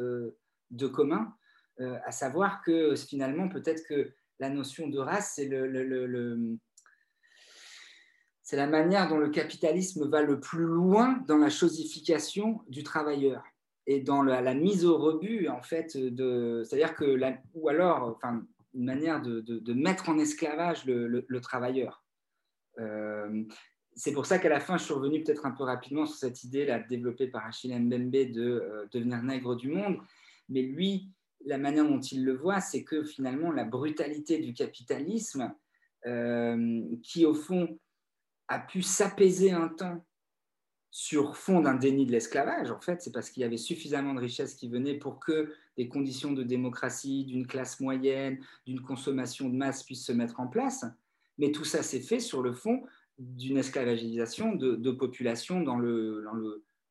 de 0.70 0.86
commun 0.86 1.34
euh, 1.80 1.98
à 2.04 2.12
savoir 2.12 2.62
que 2.62 2.94
finalement, 2.94 3.48
peut-être 3.48 3.86
que 3.88 4.12
la 4.38 4.50
notion 4.50 4.88
de 4.88 4.98
race, 4.98 5.40
c'est 8.42 8.56
la 8.56 8.66
manière 8.66 9.08
dont 9.08 9.18
le 9.18 9.30
capitalisme 9.30 10.08
va 10.08 10.22
le 10.22 10.38
plus 10.38 10.64
loin 10.64 11.22
dans 11.26 11.38
la 11.38 11.48
chosification 11.48 12.60
du 12.68 12.82
travailleur 12.82 13.42
et 13.86 14.00
dans 14.00 14.22
la, 14.22 14.54
mise 14.54 14.84
au 14.84 14.98
rebut, 14.98 15.48
en 15.48 15.62
fait, 15.62 15.96
de, 15.96 16.62
c'est-à-dire 16.64 16.94
que, 16.94 17.18
ou 17.54 17.68
alors, 17.68 18.14
enfin, 18.16 18.42
une 18.74 18.84
manière 18.84 19.22
de, 19.22 19.72
mettre 19.72 20.08
en 20.08 20.18
esclavage 20.18 20.84
le, 20.84 21.40
travailleur. 21.40 22.01
Euh, 22.78 23.44
c'est 23.94 24.12
pour 24.12 24.26
ça 24.26 24.38
qu'à 24.38 24.48
la 24.48 24.60
fin, 24.60 24.78
je 24.78 24.84
suis 24.84 24.94
revenu 24.94 25.22
peut-être 25.22 25.46
un 25.46 25.50
peu 25.50 25.64
rapidement 25.64 26.06
sur 26.06 26.16
cette 26.16 26.44
idée 26.44 26.64
là, 26.64 26.78
développée 26.78 27.26
par 27.26 27.44
Achille 27.46 27.78
Mbembe 27.78 28.10
de 28.10 28.42
euh, 28.42 28.86
devenir 28.90 29.22
nègre 29.22 29.54
du 29.54 29.68
monde. 29.68 29.98
Mais 30.48 30.62
lui, 30.62 31.10
la 31.44 31.58
manière 31.58 31.84
dont 31.84 32.00
il 32.00 32.24
le 32.24 32.34
voit, 32.34 32.60
c'est 32.60 32.84
que 32.84 33.04
finalement, 33.04 33.50
la 33.52 33.64
brutalité 33.64 34.38
du 34.38 34.54
capitalisme, 34.54 35.52
euh, 36.06 36.82
qui 37.02 37.26
au 37.26 37.34
fond 37.34 37.78
a 38.48 38.58
pu 38.58 38.82
s'apaiser 38.82 39.52
un 39.52 39.68
temps 39.68 40.04
sur 40.90 41.36
fond 41.36 41.60
d'un 41.60 41.74
déni 41.74 42.06
de 42.06 42.12
l'esclavage, 42.12 42.70
en 42.70 42.80
fait, 42.80 43.00
c'est 43.00 43.12
parce 43.12 43.30
qu'il 43.30 43.42
y 43.42 43.44
avait 43.44 43.56
suffisamment 43.56 44.12
de 44.14 44.20
richesses 44.20 44.54
qui 44.54 44.68
venaient 44.68 44.98
pour 44.98 45.20
que 45.20 45.54
des 45.76 45.88
conditions 45.88 46.32
de 46.32 46.42
démocratie, 46.42 47.24
d'une 47.24 47.46
classe 47.46 47.80
moyenne, 47.80 48.38
d'une 48.66 48.82
consommation 48.82 49.48
de 49.48 49.54
masse 49.54 49.82
puissent 49.84 50.04
se 50.04 50.12
mettre 50.12 50.38
en 50.40 50.48
place. 50.48 50.84
Mais 51.38 51.52
tout 51.52 51.64
ça 51.64 51.82
s'est 51.82 52.00
fait 52.00 52.20
sur 52.20 52.42
le 52.42 52.52
fond 52.52 52.82
d'une 53.18 53.58
esclavagisation 53.58 54.54
de, 54.54 54.90
populations 54.90 55.60
dans 55.60 55.78
le, 55.78 56.24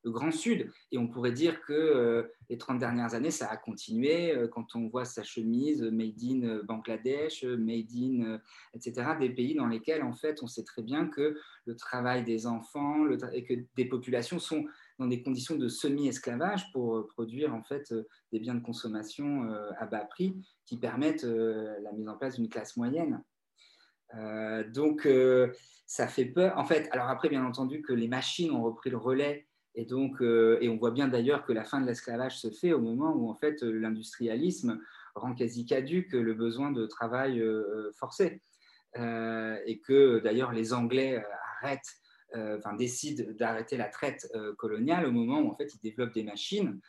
Grand 0.04 0.32
Sud. 0.32 0.72
Et 0.92 0.98
on 0.98 1.08
pourrait 1.08 1.32
dire 1.32 1.62
que 1.62 1.74
euh, 1.74 2.24
les 2.50 2.58
30 2.58 2.80
dernières 2.80 3.14
années, 3.14 3.30
ça 3.30 3.48
a 3.48 3.56
continué 3.56 4.36
euh, 4.36 4.48
quand 4.48 4.76
on 4.76 4.88
voit 4.88 5.06
sa 5.06 5.22
chemise 5.22 5.84
made 5.84 6.24
in 6.24 6.42
euh, 6.42 6.64
Bangladesh, 6.64 7.44
made 7.44 7.92
in, 7.96 8.40
etc., 8.74 9.12
des 9.20 9.30
pays 9.30 9.54
dans 9.54 9.68
lesquels, 9.68 10.02
en 10.02 10.14
fait, 10.14 10.42
on 10.42 10.48
sait 10.48 10.64
très 10.64 10.82
bien 10.82 11.08
que 11.08 11.38
le 11.66 11.76
travail 11.76 12.24
des 12.24 12.48
enfants 12.48 13.06
et 13.32 13.44
que 13.44 13.54
des 13.76 13.86
populations 13.86 14.40
sont 14.40 14.66
dans 14.98 15.06
des 15.06 15.22
conditions 15.22 15.56
de 15.56 15.68
semi-esclavage 15.68 16.72
pour 16.74 17.08
produire, 17.10 17.54
en 17.54 17.62
fait, 17.62 17.94
des 18.32 18.40
biens 18.40 18.56
de 18.56 18.64
consommation 18.64 19.48
à 19.78 19.86
bas 19.86 20.06
prix 20.06 20.36
qui 20.66 20.78
permettent 20.78 21.24
la 21.24 21.92
mise 21.92 22.08
en 22.08 22.18
place 22.18 22.38
d'une 22.38 22.50
classe 22.50 22.76
moyenne. 22.76 23.22
Euh, 24.16 24.64
donc, 24.68 25.06
euh, 25.06 25.52
ça 25.86 26.08
fait 26.08 26.26
peur. 26.26 26.58
En 26.58 26.66
fait, 26.66 26.90
alors 26.92 27.10
après, 27.10 27.30
bien 27.30 27.46
entendu, 27.46 27.82
que 27.82 27.94
les 27.94 28.08
machines 28.08 28.52
ont 28.52 28.64
repris 28.64 28.90
le 28.90 28.98
relais. 28.98 29.48
Et 29.76 29.86
donc, 29.86 30.22
euh, 30.22 30.58
et 30.60 30.68
on 30.68 30.78
voit 30.78 30.92
bien 30.92 31.08
d'ailleurs 31.08 31.46
que 31.46 31.54
la 31.54 31.64
fin 31.64 31.80
de 31.80 31.86
l'esclavage 31.86 32.38
se 32.40 32.50
fait 32.50 32.74
au 32.74 32.82
moment 32.82 33.14
où 33.16 33.30
en 33.30 33.36
fait 33.36 33.62
l'industrialisme 33.62 34.82
rend 35.16 35.34
quasi 35.34 35.66
caduque 35.66 36.12
le 36.12 36.34
besoin 36.34 36.72
de 36.72 36.86
travail 36.86 37.42
forcé. 37.98 38.42
et 38.98 39.82
que 39.86 40.20
d'ailleurs 40.20 40.52
les 40.52 40.74
Anglais 40.74 41.24
arrêtent, 41.62 41.90
enfin 42.36 42.74
décident 42.74 43.24
d'arrêter 43.40 43.78
la 43.78 43.88
traite 43.88 44.30
coloniale 44.58 45.06
au 45.06 45.12
moment 45.14 45.40
où 45.40 45.50
en 45.50 45.56
fait 45.56 45.74
ils 45.74 45.80
développent 45.80 46.14
des 46.14 46.24
machines 46.24 46.82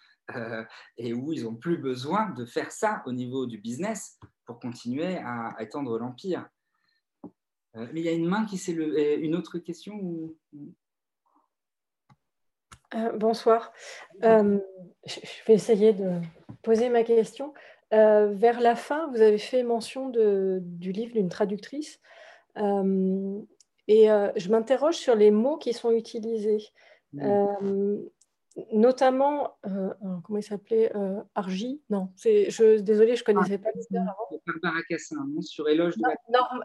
et 0.97 1.15
où 1.15 1.33
ils 1.33 1.45
n'ont 1.45 1.55
plus 1.55 1.79
besoin 1.79 2.31
de 2.31 2.45
faire 2.45 2.73
ça 2.73 3.05
au 3.07 3.13
niveau 3.13 3.47
du 3.47 3.59
business 3.59 4.19
pour 4.45 4.59
continuer 4.59 5.19
à 5.19 5.55
étendre 5.61 5.99
l'empire. 6.01 6.49
Euh, 7.77 7.87
mais 7.93 8.01
il 8.01 8.05
y 8.05 8.09
a 8.09 8.13
une 8.13 8.27
main 8.27 8.45
qui 8.45 8.59
s'est 8.59 8.73
levée. 8.73 9.17
Une 9.17 9.35
autre 9.35 9.59
question 9.59 10.31
euh, 12.95 13.13
Bonsoir. 13.17 13.73
Euh, 14.23 14.59
je 15.07 15.45
vais 15.47 15.55
essayer 15.55 15.93
de 15.93 16.21
poser 16.63 16.89
ma 16.89 17.03
question. 17.05 17.55
vers 17.91 18.61
la 18.61 18.77
fin, 18.77 19.09
vous 19.11 19.21
avez 19.21 19.39
fait 19.39 19.63
mention 19.63 20.09
de, 20.09 20.61
du 20.63 20.93
livre 20.93 21.15
d'une 21.15 21.29
traductrice. 21.29 22.01
et 22.57 24.07
je 24.07 24.49
m'interroge 24.51 24.97
sur 24.97 25.15
les 25.15 25.31
mots 25.31 25.59
qui 25.59 25.73
sont 25.73 25.93
utilisés. 25.93 26.69
Notamment, 28.73 29.57
euh, 29.67 29.91
comment 30.25 30.39
il 30.39 30.43
s'appelait 30.43 30.95
euh, 30.95 31.21
Argy? 31.35 31.81
Non, 31.91 32.11
c'est, 32.17 32.51
je, 32.51 32.81
désolée, 32.81 33.17
je 33.17 33.23
ne 33.23 33.25
connaissais 33.25 33.59
pas 33.59 33.71
l'auteur 33.75 34.03
avant. 34.03 34.41
Barbara 34.47 34.83
Cassin, 34.89 35.17
sur 35.41 35.69
Éloge 35.69 35.97
de 35.97 36.03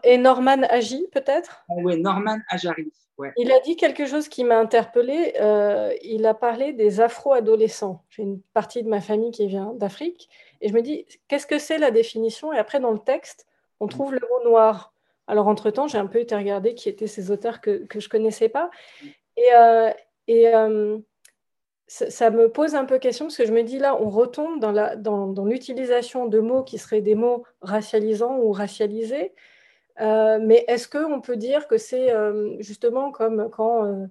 Et 0.04 0.18
Norman 0.18 0.62
Agi, 0.68 1.06
peut-être? 1.12 1.64
Ah, 1.68 1.74
Oui, 1.78 2.00
Norman 2.00 2.38
Ajari. 2.48 2.92
Ouais. 3.16 3.32
Il 3.36 3.50
a 3.50 3.58
dit 3.60 3.76
quelque 3.76 4.06
chose 4.06 4.28
qui 4.28 4.44
m'a 4.44 4.58
interpellée. 4.58 5.34
Euh, 5.40 5.92
il 6.02 6.24
a 6.24 6.34
parlé 6.34 6.72
des 6.72 7.00
afro-adolescents. 7.00 8.04
J'ai 8.10 8.22
une 8.22 8.40
partie 8.54 8.84
de 8.84 8.88
ma 8.88 9.00
famille 9.00 9.32
qui 9.32 9.46
vient 9.48 9.72
d'Afrique. 9.74 10.28
Et 10.60 10.68
je 10.68 10.74
me 10.74 10.82
dis, 10.82 11.04
qu'est-ce 11.26 11.46
que 11.46 11.58
c'est 11.58 11.78
la 11.78 11.90
définition? 11.90 12.52
Et 12.52 12.58
après, 12.58 12.78
dans 12.78 12.92
le 12.92 13.00
texte, 13.00 13.46
on 13.80 13.86
mm. 13.86 13.90
trouve 13.90 14.12
le 14.12 14.20
mot 14.20 14.48
noir. 14.48 14.92
Alors, 15.26 15.48
entre-temps, 15.48 15.88
j'ai 15.88 15.98
un 15.98 16.06
peu 16.06 16.20
été 16.20 16.36
regarder 16.36 16.74
qui 16.74 16.88
étaient 16.88 17.08
ces 17.08 17.32
auteurs 17.32 17.60
que, 17.60 17.84
que 17.86 17.98
je 17.98 18.06
ne 18.06 18.10
connaissais 18.10 18.48
pas. 18.48 18.70
Mm. 19.02 19.06
Et, 19.36 19.54
euh, 19.54 19.90
et 20.28 20.54
ça, 21.88 22.30
me 22.30 22.50
pose 22.50 22.74
un 22.74 22.84
peu 22.84 22.98
question 22.98 23.26
parce 23.26 23.36
que 23.38 23.46
je 23.46 23.52
me 23.52 23.62
dis 23.62 23.78
là, 23.78 24.00
on 24.00 24.10
retombe 24.10 24.60
dans 24.60 25.44
l'utilisation 25.44 26.26
de 26.26 26.38
mots 26.38 26.62
qui 26.62 26.76
seraient 26.76 27.00
des 27.00 27.14
mots 27.14 27.44
racialisants 27.62 28.36
ou 28.38 28.52
racialisés. 28.52 29.32
Euh, 30.00 30.38
mais 30.40 30.64
est-ce 30.68 30.86
qu'on 30.86 31.20
peut 31.20 31.36
dire 31.36 31.66
que 31.66 31.78
c'est 31.78 32.12
euh, 32.12 32.56
justement 32.60 33.10
comme 33.10 33.48
quand 33.50 34.06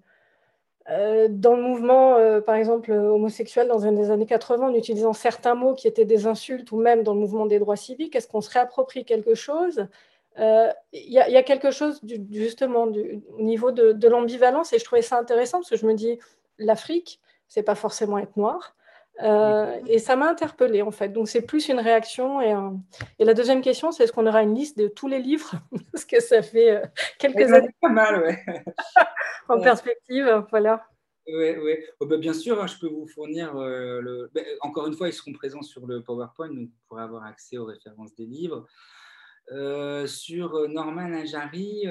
euh, 0.89 1.27
dans 1.29 1.55
le 1.55 1.61
mouvement, 1.61 2.41
par 2.41 2.55
exemple, 2.55 2.91
homosexuel 2.91 3.67
dans 3.67 3.79
les 3.79 4.09
années 4.09 4.25
80, 4.25 4.69
en 4.69 4.73
utilisant 4.73 5.13
certains 5.13 5.53
mots 5.53 5.75
qui 5.75 5.87
étaient 5.87 6.05
des 6.05 6.25
insultes 6.27 6.71
ou 6.71 6.77
même 6.77 7.03
dans 7.03 7.13
le 7.13 7.19
mouvement 7.19 7.45
des 7.45 7.59
droits 7.59 7.75
civiques, 7.75 8.15
est-ce 8.15 8.27
qu'on 8.27 8.41
se 8.41 8.49
réapproprie 8.49 9.05
quelque 9.05 9.35
chose? 9.35 9.87
Il 10.37 11.11
y, 11.11 11.19
a 11.19 11.43
quelque 11.43 11.71
chose 11.71 11.99
justement 12.31 12.83
au 12.83 13.41
niveau 13.41 13.71
de, 13.71 13.91
de 13.91 14.07
l'ambivalence 14.07 14.71
et 14.71 14.79
je 14.79 14.85
trouvais 14.85 15.01
ça 15.01 15.17
intéressant 15.19 15.59
parce 15.59 15.71
que 15.71 15.77
je 15.77 15.85
me 15.85 15.93
dis 15.93 16.19
l'Afrique, 16.57 17.19
c'est 17.47 17.63
pas 17.63 17.75
forcément 17.75 18.17
être 18.17 18.35
noir. 18.37 18.75
Euh, 19.23 19.79
et 19.87 19.97
ça 19.97 20.15
m'a 20.15 20.29
interpellée 20.29 20.81
en 20.81 20.91
fait. 20.91 21.09
Donc 21.09 21.27
c'est 21.27 21.41
plus 21.41 21.69
une 21.69 21.79
réaction. 21.79 22.41
Et, 22.41 22.53
et 23.19 23.25
la 23.25 23.33
deuxième 23.33 23.61
question, 23.61 23.91
c'est 23.91 24.03
est-ce 24.03 24.13
qu'on 24.13 24.27
aura 24.27 24.43
une 24.43 24.55
liste 24.55 24.77
de 24.77 24.87
tous 24.87 25.07
les 25.07 25.19
livres? 25.19 25.51
Parce 25.91 26.05
que 26.05 26.19
ça 26.21 26.41
fait 26.41 26.71
euh, 26.71 26.85
quelques 27.17 27.51
années. 27.51 27.73
Pas 27.81 27.89
mal, 27.89 28.21
ouais. 28.21 28.45
en 29.49 29.59
perspective, 29.59 30.45
voilà. 30.51 30.85
Oui, 31.27 31.55
oui. 31.61 31.73
Oh, 31.99 32.05
bah, 32.05 32.17
bien 32.17 32.31
sûr, 32.31 32.61
hein, 32.61 32.67
je 32.67 32.77
peux 32.77 32.87
vous 32.87 33.07
fournir 33.07 33.57
euh, 33.57 33.99
le. 34.01 34.29
Bah, 34.33 34.41
encore 34.61 34.87
une 34.87 34.93
fois, 34.93 35.09
ils 35.09 35.13
seront 35.13 35.33
présents 35.33 35.63
sur 35.63 35.85
le 35.85 36.01
PowerPoint, 36.01 36.49
donc 36.49 36.69
vous 36.69 36.81
pourrez 36.87 37.03
avoir 37.03 37.25
accès 37.25 37.57
aux 37.57 37.65
références 37.65 38.15
des 38.15 38.25
livres. 38.25 38.65
sur 40.05 40.69
Norman 40.69 41.13
Ajari, 41.13 41.85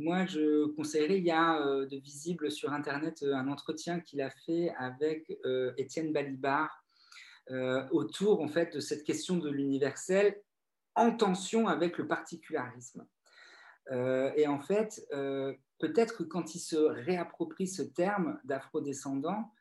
moi, 0.00 0.24
je 0.24 0.66
conseillerais, 0.74 1.18
il 1.18 1.26
y 1.26 1.30
a 1.30 1.60
euh, 1.60 1.86
de 1.86 1.96
visible 1.98 2.50
sur 2.50 2.72
Internet 2.72 3.22
euh, 3.22 3.34
un 3.34 3.48
entretien 3.48 4.00
qu'il 4.00 4.22
a 4.22 4.30
fait 4.30 4.72
avec 4.78 5.30
euh, 5.44 5.72
Étienne 5.76 6.12
Balibar 6.12 6.76
autour 7.90 8.42
en 8.42 8.46
fait, 8.46 8.74
de 8.76 8.78
cette 8.78 9.02
question 9.02 9.36
de 9.36 9.50
l'universel 9.50 10.40
en 10.94 11.10
tension 11.10 11.66
avec 11.66 11.98
le 11.98 12.06
particularisme. 12.06 13.04
et 13.90 14.46
en 14.46 14.60
fait, 14.60 15.04
peut-être 15.80 16.18
que 16.18 16.22
quand 16.22 16.54
il 16.54 16.60
se 16.60 16.76
réapproprie 16.76 17.66
ce 17.66 17.82
terme 17.82 18.38
d'afrodescendant, 18.44 19.52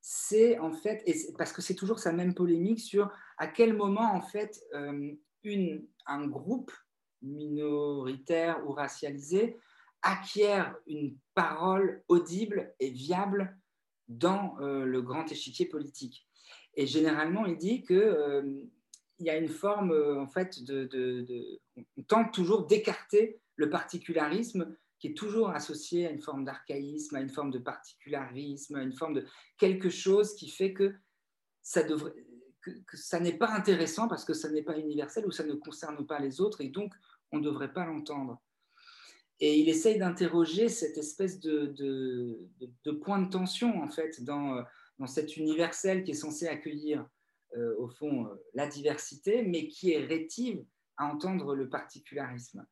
c'est 0.00 0.58
en 0.60 0.72
fait, 0.72 1.04
parce 1.36 1.52
que 1.52 1.60
c'est 1.60 1.74
toujours 1.74 1.98
sa 1.98 2.10
même 2.10 2.32
polémique 2.32 2.80
sur 2.80 3.12
à 3.36 3.46
quel 3.46 3.76
moment 3.76 4.14
en 4.14 4.22
fait 4.22 4.64
un 6.06 6.26
groupe 6.26 6.72
minoritaire 7.22 8.62
ou 8.66 8.72
racialisé 8.72 9.56
acquiert 10.02 10.76
une 10.86 11.16
parole 11.34 12.02
audible 12.08 12.74
et 12.80 12.90
viable 12.90 13.56
dans 14.08 14.58
euh, 14.60 14.84
le 14.84 15.02
grand 15.02 15.30
échiquier 15.30 15.66
politique. 15.66 16.26
Et 16.74 16.86
généralement, 16.86 17.46
il 17.46 17.56
dit 17.56 17.82
qu'il 17.82 17.96
euh, 17.96 18.62
y 19.18 19.30
a 19.30 19.36
une 19.36 19.48
forme, 19.48 19.92
euh, 19.92 20.20
en 20.20 20.26
fait, 20.26 20.62
de, 20.64 21.60
On 21.76 22.02
tente 22.02 22.32
toujours 22.32 22.66
d'écarter 22.66 23.40
le 23.56 23.70
particularisme 23.70 24.74
qui 24.98 25.08
est 25.08 25.16
toujours 25.16 25.50
associé 25.50 26.06
à 26.06 26.10
une 26.10 26.20
forme 26.20 26.44
d'archaïsme, 26.44 27.16
à 27.16 27.20
une 27.20 27.30
forme 27.30 27.50
de 27.50 27.58
particularisme, 27.58 28.76
à 28.76 28.82
une 28.82 28.92
forme 28.92 29.14
de 29.14 29.26
quelque 29.58 29.90
chose 29.90 30.34
qui 30.34 30.48
fait 30.48 30.72
que 30.72 30.94
que, 32.62 32.96
ça 32.96 33.20
n'est 33.20 33.36
pas 33.36 33.50
intéressant 33.50 34.08
parce 34.08 34.24
que 34.24 34.34
ça 34.34 34.50
n'est 34.50 34.62
pas 34.62 34.78
universel 34.78 35.26
ou 35.26 35.30
ça 35.30 35.44
ne 35.44 35.54
concerne 35.54 36.06
pas 36.06 36.18
les 36.18 36.40
autres 36.40 36.60
et 36.60 36.68
donc 36.68 36.94
on 37.32 37.38
ne 37.38 37.44
devrait 37.44 37.72
pas 37.72 37.86
l'entendre. 37.86 38.40
Et 39.40 39.58
il 39.58 39.68
essaye 39.68 39.98
d'interroger 39.98 40.68
cette 40.68 40.98
espèce 40.98 41.40
de, 41.40 41.74
de, 42.84 42.90
point 42.92 43.20
de 43.20 43.30
tension 43.30 43.82
en 43.82 43.88
fait 43.88 44.22
dans, 44.22 44.62
dans 44.98 45.06
cet 45.06 45.36
universel 45.38 46.04
qui 46.04 46.10
est 46.10 46.14
censé 46.14 46.46
accueillir 46.46 47.08
euh, 47.56 47.74
au 47.78 47.88
fond 47.88 48.26
euh, 48.26 48.34
la 48.54 48.68
diversité, 48.68 49.42
mais 49.42 49.66
qui 49.66 49.90
est 49.90 50.04
rétive 50.04 50.64
à 50.96 51.06
entendre 51.06 51.56
le 51.56 51.68
particularisme. 51.68 52.64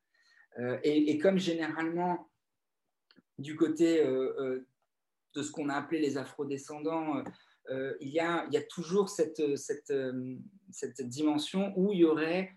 Euh, 0.60 0.78
et, 0.84 1.18
comme 1.18 1.38
généralement 1.38 2.30
du 3.38 3.56
côté 3.56 4.04
de 4.04 5.42
ce 5.42 5.50
qu'on 5.52 5.68
a 5.68 5.74
appelé 5.74 6.00
les 6.00 6.16
afrodescendants, 6.16 7.22
il, 7.70 8.08
y 8.08 8.18
a, 8.18 8.44
il, 8.48 8.54
y 8.54 8.56
a, 8.56 8.62
toujours 8.62 9.08
cette, 9.08 9.56
cette, 9.56 9.92
cette, 10.72 11.02
dimension 11.02 11.72
où 11.76 11.92
il 11.92 12.00
y 12.00 12.04
aurait 12.04 12.50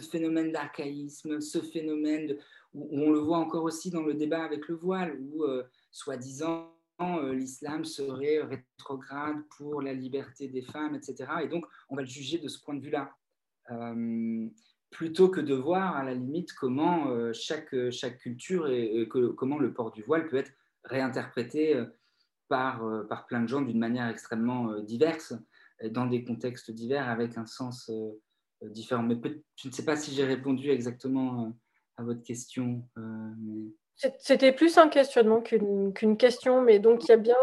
ce 0.00 0.10
phénomène 0.10 0.52
d'archaïsme, 0.52 1.40
ce 1.40 1.60
phénomène 1.60 2.36
on 2.76 3.10
le 3.10 3.18
voit 3.18 3.38
encore 3.38 3.64
aussi 3.64 3.90
dans 3.90 4.02
le 4.02 4.14
débat 4.14 4.44
avec 4.44 4.68
le 4.68 4.74
voile, 4.74 5.18
où, 5.20 5.44
soi-disant, 5.90 6.72
l'islam 7.32 7.84
serait 7.84 8.42
rétrograde 8.42 9.42
pour 9.56 9.82
la 9.82 9.92
liberté 9.92 10.48
des 10.48 10.62
femmes, 10.62 10.94
etc. 10.94 11.30
Et 11.42 11.48
donc, 11.48 11.66
on 11.88 11.96
va 11.96 12.02
le 12.02 12.08
juger 12.08 12.38
de 12.38 12.48
ce 12.48 12.62
point 12.62 12.74
de 12.74 12.80
vue-là. 12.80 13.14
plutôt 14.90 15.28
que 15.28 15.40
de 15.40 15.54
voir, 15.54 15.96
à 15.96 16.04
la 16.04 16.14
limite, 16.14 16.52
comment 16.52 17.32
chaque, 17.32 17.74
chaque 17.90 18.18
culture 18.18 18.68
et, 18.68 19.08
comment 19.08 19.58
le 19.58 19.72
port 19.72 19.92
du 19.92 20.02
voile 20.02 20.26
peut 20.26 20.36
être 20.36 20.52
réinterprété 20.84 21.82
par, 22.48 22.82
par 23.08 23.26
plein 23.26 23.42
de 23.42 23.48
gens 23.48 23.62
d'une 23.62 23.78
manière 23.78 24.08
extrêmement 24.08 24.78
diverse, 24.80 25.34
dans 25.90 26.06
des 26.06 26.24
contextes 26.24 26.70
divers, 26.70 27.08
avec 27.08 27.36
un 27.36 27.46
sens 27.46 27.90
différent. 28.62 29.02
Mais 29.02 29.16
je 29.56 29.68
ne 29.68 29.72
sais 29.72 29.84
pas 29.84 29.96
si 29.96 30.14
j'ai 30.14 30.24
répondu 30.24 30.70
exactement 30.70 31.52
à 31.96 32.02
votre 32.02 32.22
question. 32.22 32.82
C'était 34.18 34.52
plus 34.52 34.76
un 34.76 34.88
questionnement 34.88 35.40
qu'une 35.40 36.16
question, 36.18 36.62
mais 36.62 36.78
donc 36.78 37.04
il 37.04 37.08
y 37.08 37.12
a 37.12 37.16
bien 37.16 37.36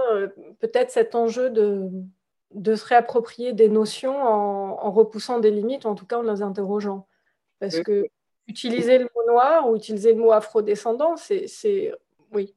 peut-être 0.59 0.91
cet 0.91 1.15
enjeu 1.15 1.49
de, 1.49 1.89
de 2.53 2.75
se 2.75 2.85
réapproprier 2.85 3.53
des 3.53 3.69
notions 3.69 4.15
en, 4.15 4.91
repoussant 4.91 5.39
des 5.39 5.51
limites, 5.51 5.85
en 5.85 5.95
tout 5.95 6.05
cas 6.05 6.19
en 6.19 6.21
les 6.21 6.41
interrogeant. 6.41 7.07
Parce 7.59 7.79
que 7.79 8.07
utiliser 8.47 8.97
le 8.99 9.05
mot 9.15 9.25
noir 9.27 9.69
ou 9.69 9.75
utiliser 9.75 10.13
le 10.13 10.19
mot 10.19 10.31
afrodescendant, 10.31 11.15
c'est 11.15 11.91
oui, 12.31 12.55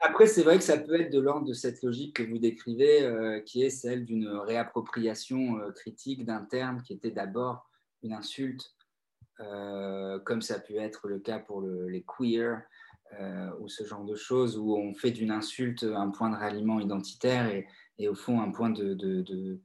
après, 0.00 0.26
c'est 0.26 0.42
vrai 0.42 0.58
que 0.58 0.64
ça 0.64 0.76
peut 0.76 1.00
être 1.00 1.12
de 1.12 1.20
l'ordre 1.20 1.46
de 1.46 1.52
cette 1.52 1.82
logique 1.82 2.16
que 2.16 2.22
vous 2.22 2.38
décrivez, 2.38 3.02
euh, 3.02 3.40
qui 3.40 3.62
est 3.62 3.70
celle 3.70 4.04
d'une 4.04 4.28
réappropriation 4.28 5.58
euh, 5.58 5.70
critique 5.70 6.24
d'un 6.24 6.42
terme 6.42 6.82
qui 6.82 6.92
était 6.92 7.10
d'abord 7.10 7.70
une 8.02 8.12
insulte, 8.12 8.74
euh, 9.40 10.18
comme 10.20 10.42
ça 10.42 10.56
a 10.56 10.58
pu 10.58 10.76
être 10.76 11.08
le 11.08 11.18
cas 11.18 11.38
pour 11.38 11.62
les 11.62 12.04
queer 12.04 12.62
ou 13.58 13.68
ce 13.68 13.84
genre 13.84 14.04
de 14.04 14.14
choses, 14.14 14.56
où 14.56 14.76
on 14.76 14.94
fait 14.94 15.10
d'une 15.10 15.32
insulte 15.32 15.82
un 15.82 16.10
point 16.10 16.30
de 16.30 16.36
ralliement 16.36 16.78
identitaire 16.78 17.50
et, 17.98 18.08
au 18.08 18.14
fond 18.14 18.40
un 18.40 18.52
point 18.52 18.70
de, 18.70 18.94
de, 18.94 19.58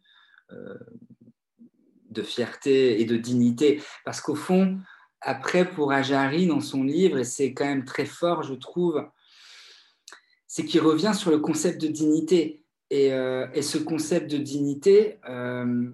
fierté 2.24 3.00
et 3.00 3.06
de 3.06 3.18
dignité. 3.18 3.84
Parce 4.04 4.20
qu'au 4.20 4.34
fond, 4.34 4.80
après, 5.22 5.70
pour 5.70 5.92
Ajari, 5.92 6.48
dans 6.48 6.60
son 6.60 6.84
livre, 6.84 7.20
et 7.20 7.24
c'est 7.24 7.54
quand 7.54 7.66
même 7.66 7.86
très 7.86 8.08
fort, 8.08 8.42
je 8.42 8.56
trouve, 8.56 9.08
c'est 10.56 10.64
qu'il 10.64 10.80
revient 10.80 11.12
sur 11.14 11.32
le 11.32 11.40
concept 11.40 11.82
de 11.82 11.88
dignité. 11.88 12.64
Et, 12.90 13.12
euh, 13.12 13.46
ce 13.62 13.78
concept 13.78 14.32
de 14.32 14.38
dignité, 14.38 15.20
euh, 15.28 15.92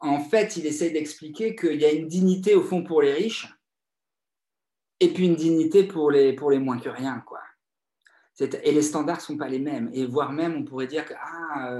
en 0.00 0.20
fait, 0.20 0.58
il 0.58 0.66
essaie 0.66 0.90
d'expliquer 0.90 1.56
qu'il 1.56 1.80
y 1.80 1.86
a 1.86 1.92
une 1.92 2.08
dignité 2.08 2.54
au 2.54 2.60
fond 2.60 2.84
pour 2.84 3.00
les 3.00 3.14
riches 3.14 3.48
et 5.00 5.08
puis 5.14 5.24
une 5.24 5.34
dignité 5.34 5.84
pour 5.84 6.10
les, 6.10 6.34
pour 6.34 6.50
les 6.50 6.58
moins 6.58 6.78
que 6.78 6.90
rien. 6.90 7.24
Quoi. 7.26 7.40
Et 8.38 8.70
les 8.70 8.82
standards 8.82 9.16
ne 9.16 9.22
sont 9.22 9.38
pas 9.38 9.48
les 9.48 9.60
mêmes. 9.60 9.88
Et 9.94 10.04
voire 10.04 10.30
même, 10.30 10.54
on 10.54 10.64
pourrait 10.64 10.86
dire 10.86 11.06
que, 11.06 11.14
ah, 11.18 11.70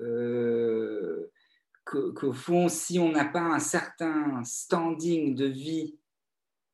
euh, 0.00 1.30
qu'au 1.84 2.32
fond, 2.32 2.68
si 2.68 2.98
on 2.98 3.12
n'a 3.12 3.26
pas 3.26 3.42
un 3.42 3.60
certain 3.60 4.42
standing 4.42 5.36
de 5.36 5.46
vie 5.46 6.00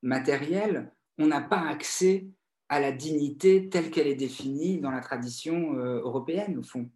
matérielle, 0.00 0.90
on 1.18 1.26
n'a 1.26 1.42
pas 1.42 1.68
accès 1.68 2.28
à 2.68 2.80
la 2.80 2.92
dignité 2.92 3.68
telle 3.68 3.90
qu'elle 3.90 4.08
est 4.08 4.16
définie 4.16 4.80
dans 4.80 4.90
la 4.90 5.00
tradition 5.00 5.74
euh, 5.74 6.00
européenne, 6.00 6.58
au 6.58 6.62
fond. 6.62 6.90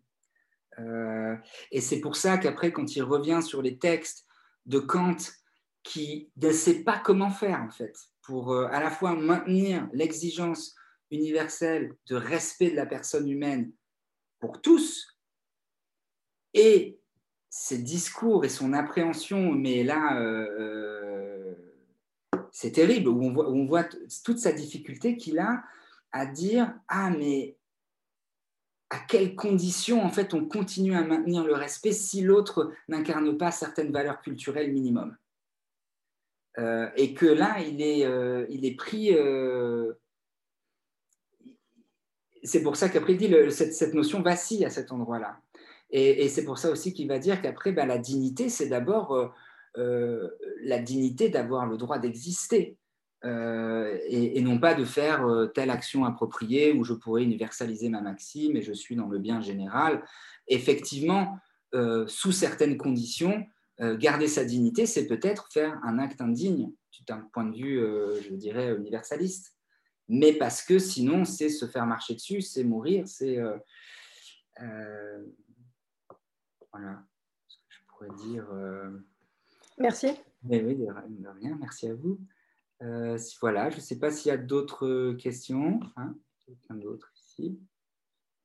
Euh, 0.79 1.37
et 1.71 1.81
c'est 1.81 2.01
pour 2.01 2.17
ça 2.17 2.39
qu'après, 2.39 2.73
quand 2.73 2.97
il 2.97 3.03
revient 3.03 3.41
sur 3.43 3.63
les 3.63 3.79
textes 3.79 4.27
de 4.67 4.79
Kant, 4.79 5.17
qui 5.83 6.31
ne 6.37 6.53
sait 6.53 6.83
pas 6.83 6.99
comment 6.99 7.31
faire, 7.31 7.63
en 7.63 7.71
fait, 7.71 7.97
pour 8.23 8.53
euh, 8.53 8.67
à 8.71 8.81
la 8.81 8.91
fois 8.91 9.15
maintenir 9.15 9.89
l'exigence 9.93 10.75
universelle 11.11 11.95
de 12.09 12.17
respect 12.17 12.71
de 12.71 12.77
la 12.77 12.87
personne 12.87 13.29
humaine 13.29 13.73
pour 14.41 14.61
tous, 14.61 15.19
et 16.53 16.99
ses 17.49 17.79
discours 17.79 18.45
et 18.45 18.49
son 18.49 18.73
appréhension, 18.73 19.53
mais 19.53 19.83
là, 19.83 20.21
c'est 22.53 22.73
terrible, 22.73 23.09
où 23.09 23.23
on 23.23 23.67
voit, 23.67 23.85
toute 24.25 24.39
sa 24.39 24.53
difficulté 24.53 25.17
qu'il 25.17 25.39
a 25.39 25.63
à 26.13 26.27
dire 26.27 26.75
Ah, 26.89 27.11
mais 27.11 27.57
à 28.91 28.99
quelles 28.99 29.37
conditions 29.37 30.03
en 30.03 30.09
fait 30.11 30.35
on 30.35 30.45
continue 30.47 30.95
à 30.95 31.05
maintenir 31.05 31.45
le 31.45 31.55
respect 31.55 31.93
si 31.93 32.23
l'autre 32.23 32.73
n'incarne 32.89 33.39
pas 33.39 33.53
certaines 33.53 33.93
valeurs 33.93 34.21
culturelles 34.21 34.73
minimum? 34.73 35.17
Euh, 36.59 36.89
Et 36.97 37.15
que 37.15 37.27
là, 37.27 37.61
il 37.61 37.81
est, 37.81 38.05
euh, 38.05 38.45
il 38.51 38.65
est 38.67 38.75
pris. 38.75 39.15
Euh, 39.15 39.93
c'est 42.43 42.63
pour 42.63 42.77
ça 42.77 42.89
qu'après, 42.89 43.13
il 43.13 43.19
dit 43.19 43.29
le, 43.29 43.51
cette, 43.51 43.95
notion 43.95 44.23
vacille 44.23 44.65
à 44.65 44.71
cet 44.71 44.91
endroit-là. 44.91 45.41
Et, 45.91 46.29
c'est 46.29 46.45
pour 46.45 46.59
ça 46.59 46.71
aussi 46.71 46.93
qu'il 46.93 47.09
va 47.09 47.19
dire 47.19 47.43
qu'après, 47.43 47.73
ben, 47.73 47.87
la 47.87 47.99
dignité, 47.99 48.49
c'est 48.49 48.69
d'abord 48.69 49.35
la 49.77 50.79
dignité 50.79 51.29
d'avoir 51.29 51.67
le 51.67 51.77
droit 51.77 51.99
d'exister. 51.99 52.77
Euh, 53.25 53.99
et, 54.07 54.41
non 54.41 54.59
pas 54.59 54.75
de 54.75 54.85
faire 54.85 55.27
euh, 55.27 55.47
telle 55.47 55.69
action 55.71 56.07
appropriée 56.07 56.73
où 56.73 56.85
je 56.85 56.95
pourrais 56.95 57.23
universaliser 57.23 57.91
ma 57.91 58.01
maxime 58.01 58.57
et 58.57 58.63
je 58.63 58.73
suis 58.73 58.97
dans 58.97 59.09
le 59.09 59.19
bien 59.19 59.41
général. 59.41 60.05
Effectivement, 60.49 61.39
sous 62.09 62.33
certaines 62.33 62.77
conditions, 62.77 63.47
garder 63.79 64.27
sa 64.27 64.45
dignité, 64.45 64.87
c'est 64.87 65.07
peut-être 65.07 65.53
faire 65.53 65.79
un 65.85 66.01
acte 66.01 66.21
indigne, 66.21 66.73
d'un 67.07 67.21
point 67.33 67.45
de 67.45 67.57
vue, 67.57 67.79
je 68.21 68.35
dirais, 68.35 68.75
universaliste. 68.75 69.55
Mais 70.09 70.33
parce 70.33 70.63
que 70.63 70.81
sinon, 70.81 71.25
c'est 71.25 71.49
se 71.49 71.67
faire 71.67 71.87
marcher 71.87 72.15
dessus, 72.15 72.41
c'est 72.41 72.65
mourir, 72.65 73.07
c'est... 73.07 73.39
voilà 76.73 77.05
ce 77.47 77.57
que 77.57 77.69
je 77.69 77.79
pourrais 77.87 78.11
dire. 78.27 78.49
Merci. 79.81 80.09
Mais 80.43 80.63
oui, 80.63 80.77
de 80.77 81.29
rien, 81.41 81.57
merci 81.59 81.89
à 81.89 81.95
vous. 81.95 82.21
Euh, 82.83 83.19
voilà, 83.41 83.71
je 83.71 83.77
ne 83.77 83.81
sais 83.81 83.99
pas 83.99 84.11
s'il 84.11 84.29
y 84.31 84.33
a 84.33 84.37
d'autres 84.37 85.13
questions. 85.15 85.81
Hein, 85.97 86.15
Quelqu'un 86.45 86.75
d'autre 86.75 87.11
ici. 87.17 87.59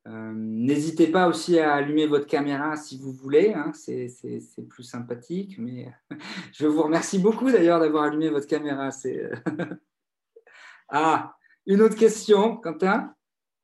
Euh, 0.08 0.32
n'hésitez 0.34 1.08
pas 1.08 1.28
aussi 1.28 1.60
à 1.60 1.74
allumer 1.74 2.06
votre 2.06 2.28
caméra 2.28 2.76
si 2.78 3.00
vous 3.00 3.12
voulez, 3.12 3.54
hein, 3.54 3.72
c'est 3.74 4.68
plus 4.70 4.84
sympathique. 4.84 5.58
Mais 5.58 5.92
je 6.54 6.68
vous 6.68 6.84
remercie 6.84 7.20
beaucoup 7.20 7.52
d'ailleurs 7.52 7.80
d'avoir 7.80 8.04
allumé 8.06 8.30
votre 8.30 8.48
caméra. 8.48 8.90
ah, 10.90 11.36
une 11.66 11.82
autre 11.82 11.96
question, 11.96 12.58
Quentin? 12.58 13.14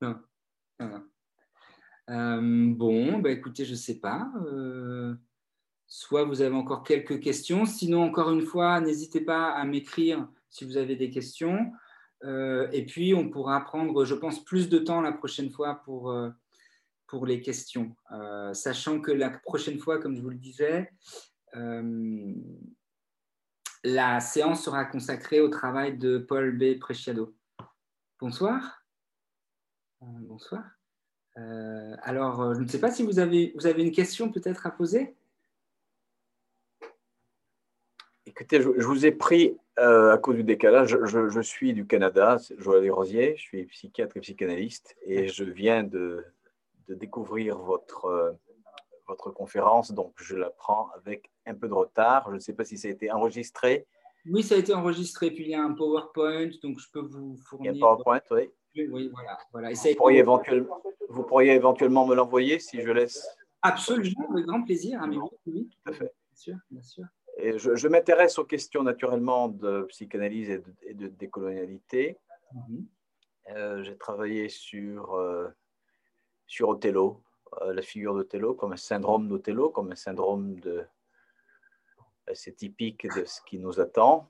Non. 0.02 0.16
Euh, 2.10 2.74
bon, 2.74 3.20
bah, 3.20 3.30
écoutez, 3.30 3.64
je 3.64 3.72
ne 3.72 3.78
sais 3.78 4.00
pas 4.00 4.30
soit 5.94 6.24
vous 6.24 6.42
avez 6.42 6.56
encore 6.56 6.84
quelques 6.84 7.20
questions. 7.20 7.66
Sinon, 7.66 8.04
encore 8.04 8.32
une 8.32 8.44
fois, 8.44 8.80
n'hésitez 8.80 9.20
pas 9.20 9.52
à 9.52 9.66
m'écrire 9.66 10.26
si 10.50 10.64
vous 10.64 10.78
avez 10.78 10.96
des 10.96 11.10
questions. 11.10 11.70
Euh, 12.24 12.70
et 12.72 12.86
puis, 12.86 13.14
on 13.14 13.30
pourra 13.30 13.60
prendre, 13.60 14.06
je 14.06 14.16
pense, 14.16 14.42
plus 14.42 14.70
de 14.70 14.80
temps 14.80 15.02
la 15.02 15.12
prochaine 15.12 15.52
fois 15.52 15.82
pour, 15.84 16.12
euh, 16.12 16.30
pour 17.08 17.26
les 17.26 17.42
questions. 17.42 17.94
Euh, 18.14 18.54
sachant 18.54 19.02
que 19.02 19.12
la 19.12 19.32
prochaine 19.32 19.80
fois, 19.80 20.00
comme 20.00 20.16
je 20.16 20.22
vous 20.22 20.30
le 20.30 20.38
disais, 20.38 20.90
la 23.84 24.22
séance 24.22 24.64
sera 24.64 24.86
consacrée 24.86 25.42
au 25.42 25.50
travail 25.50 25.98
de 25.98 26.20
Paul 26.20 26.58
B. 26.58 26.80
Preciado. 26.80 27.36
Bonsoir. 28.22 28.86
bonsoir. 30.00 30.64
alors, 31.36 32.54
je 32.54 32.62
ne 32.62 32.68
sais 32.70 32.80
pas 32.80 32.92
si 32.92 33.04
vous 33.04 33.20
avez, 33.20 33.52
vous 33.58 33.68
avez 33.68 33.84
une 33.84 33.92
question 33.92 34.32
peut-être 34.32 34.66
à 34.66 34.72
poser. 34.72 35.18
Écoutez, 38.32 38.62
je, 38.62 38.70
vous 38.70 39.06
ai 39.06 39.12
pris 39.12 39.58
euh, 39.78 40.14
à 40.14 40.18
cause 40.18 40.38
du 40.38 40.46
décalage. 40.46 40.98
Je, 41.04 41.42
suis 41.42 41.74
du 41.74 41.86
Canada, 41.86 42.38
Joël 42.60 42.90
Rosier, 42.90 43.36
je 43.36 43.42
suis 43.42 43.66
psychiatre 43.66 44.16
et 44.16 44.22
psychanalyste 44.22 44.96
et 45.06 45.28
je 45.28 45.44
viens 45.44 45.84
de, 45.84 46.24
découvrir 46.88 47.58
votre, 47.58 48.06
euh, 48.06 48.32
votre 49.06 49.32
conférence, 49.32 49.92
donc 49.92 50.14
je 50.16 50.38
la 50.38 50.50
prends 50.50 50.90
avec 50.96 51.30
un 51.46 51.56
peu 51.56 51.68
de 51.68 51.74
retard. 51.74 52.30
Je 52.30 52.36
ne 52.36 52.40
sais 52.40 52.54
pas 52.54 52.64
si 52.64 52.78
ça 52.78 52.88
a 52.88 52.92
été 52.92 53.12
enregistré. 53.12 53.86
Oui, 54.26 54.44
ça 54.44 54.56
a 54.56 54.60
été 54.60 54.74
enregistré, 54.74 55.30
puis 55.32 55.44
il 55.44 55.50
y 55.50 55.56
a 55.56 55.62
un 55.62 55.74
PowerPoint, 55.74 56.52
donc 56.64 56.80
je 56.80 56.90
peux 56.90 57.02
vous 57.02 57.36
fournir. 57.36 57.74
Il 57.74 57.80
y 57.80 57.84
a 57.84 57.86
un 57.86 57.96
PowerPoint, 57.96 58.22
oui. 58.32 58.50
Oui, 58.78 59.10
voilà. 59.14 59.38
voilà. 59.52 59.72
Vous, 59.74 59.96
pourriez 59.98 60.20
éventuellement, 60.20 60.82
vous 61.10 61.24
pourriez 61.24 61.52
éventuellement 61.52 62.08
me 62.08 62.16
l'envoyer 62.16 62.60
si 62.60 62.82
je 62.82 62.92
laisse. 62.92 63.28
Absolument, 63.62 64.30
avec 64.32 64.46
grand 64.46 64.64
plaisir. 64.64 65.02
Hein, 65.04 65.12
oui, 65.46 65.68
tout 65.68 65.90
à 65.90 65.92
fait. 65.92 66.14
Bien 66.30 66.36
sûr, 66.36 66.56
bien 66.70 66.82
sûr 66.82 67.06
je, 67.58 67.88
m'intéresse 67.88 68.38
aux 68.40 68.46
questions 68.46 68.84
naturellement 68.84 69.48
de 69.48 69.84
psychanalyse 69.90 70.62
et 70.84 70.94
de, 70.94 71.08
décolonialité. 71.08 72.18
Mhm. 72.54 72.88
Euh, 73.50 73.84
j'ai 73.84 73.98
travaillé 73.98 74.50
sur, 74.50 75.16
euh, 75.16 75.50
sur 76.48 76.70
Othello, 76.70 77.24
euh, 77.62 77.74
la 77.74 77.82
figure 77.82 78.14
d'Othello, 78.14 78.54
comme 78.54 78.74
un 78.74 78.78
syndrome 78.78 79.28
d'Othello, 79.28 79.70
comme 79.70 79.92
un 79.92 79.96
syndrome 79.96 80.60
de. 80.60 80.86
C'est 82.34 82.56
typique 82.56 83.08
de 83.16 83.26
ce 83.26 83.42
qui 83.46 83.60
nous 83.60 83.80
attend. 83.80 84.30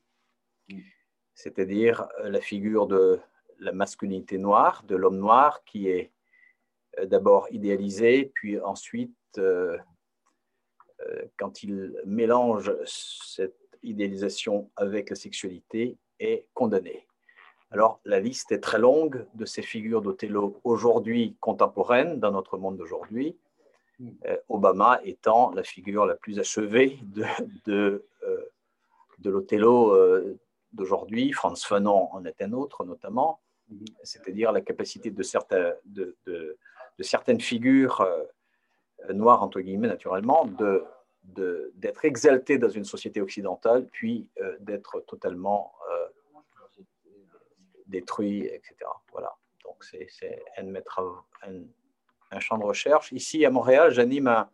c'est-à-dire 1.33 2.07
la 2.23 2.39
figure 2.39 2.88
de 2.88 3.19
la 3.59 3.73
masculinité 3.73 4.38
noire, 4.38 4.83
de 4.83 4.95
l'homme 4.95 5.17
noir 5.17 5.63
qui 5.65 5.88
est 5.88 6.11
d'abord 7.03 7.47
idéalisé, 7.51 8.31
puis 8.33 8.59
ensuite, 8.59 9.39
quand 11.37 11.63
il 11.63 11.93
mélange 12.05 12.73
cette 12.85 13.55
idéalisation 13.83 14.69
avec 14.75 15.09
la 15.09 15.15
sexualité, 15.15 15.97
est 16.19 16.45
condamné. 16.53 17.07
Alors, 17.71 17.99
la 18.05 18.19
liste 18.19 18.51
est 18.51 18.59
très 18.59 18.79
longue 18.79 19.25
de 19.33 19.45
ces 19.45 19.61
figures 19.61 20.01
d'Othello 20.01 20.59
aujourd'hui 20.63 21.35
contemporaines 21.39 22.19
dans 22.19 22.31
notre 22.31 22.57
monde 22.57 22.77
d'aujourd'hui, 22.77 23.37
euh, 24.25 24.37
Obama 24.49 24.99
étant 25.03 25.51
la 25.51 25.63
figure 25.63 26.05
la 26.05 26.15
plus 26.15 26.39
achevée 26.39 26.97
de, 27.03 27.23
de, 27.65 28.05
euh, 28.23 28.45
de 29.19 29.29
l'Othello 29.29 29.91
euh, 29.91 30.39
d'aujourd'hui. 30.73 31.31
Franz 31.33 31.65
Fanon 31.65 32.11
en 32.11 32.25
est 32.25 32.41
un 32.41 32.53
autre, 32.53 32.83
notamment, 32.83 33.39
hmm. 33.69 33.85
c'est-à-dire 34.03 34.51
la 34.51 34.61
capacité 34.61 35.11
de, 35.11 35.23
certains, 35.23 35.73
de, 35.85 36.15
certaines 36.99 37.41
figures 37.41 38.05
noires, 39.09 39.43
entre 39.43 39.61
guillemets, 39.61 39.87
naturellement, 39.87 40.45
de 40.45 40.85
d'être 41.75 42.03
exaltées 42.03 42.57
dans 42.57 42.69
une 42.69 42.83
société 42.83 43.21
occidentale, 43.21 43.85
puis 43.91 44.27
d'être 44.59 45.01
totalement 45.01 45.71
détruit, 47.91 48.45
etc. 48.45 48.75
Voilà. 49.11 49.35
Donc, 49.63 49.83
c'est 49.83 50.07
un, 50.57 50.73
un, 52.31 52.39
champ 52.39 52.57
de 52.57 52.63
recherche. 52.63 53.11
Ici, 53.11 53.45
à 53.45 53.51
Montréal, 53.51 53.91
j'anime 53.91 54.27
un, 54.27 54.49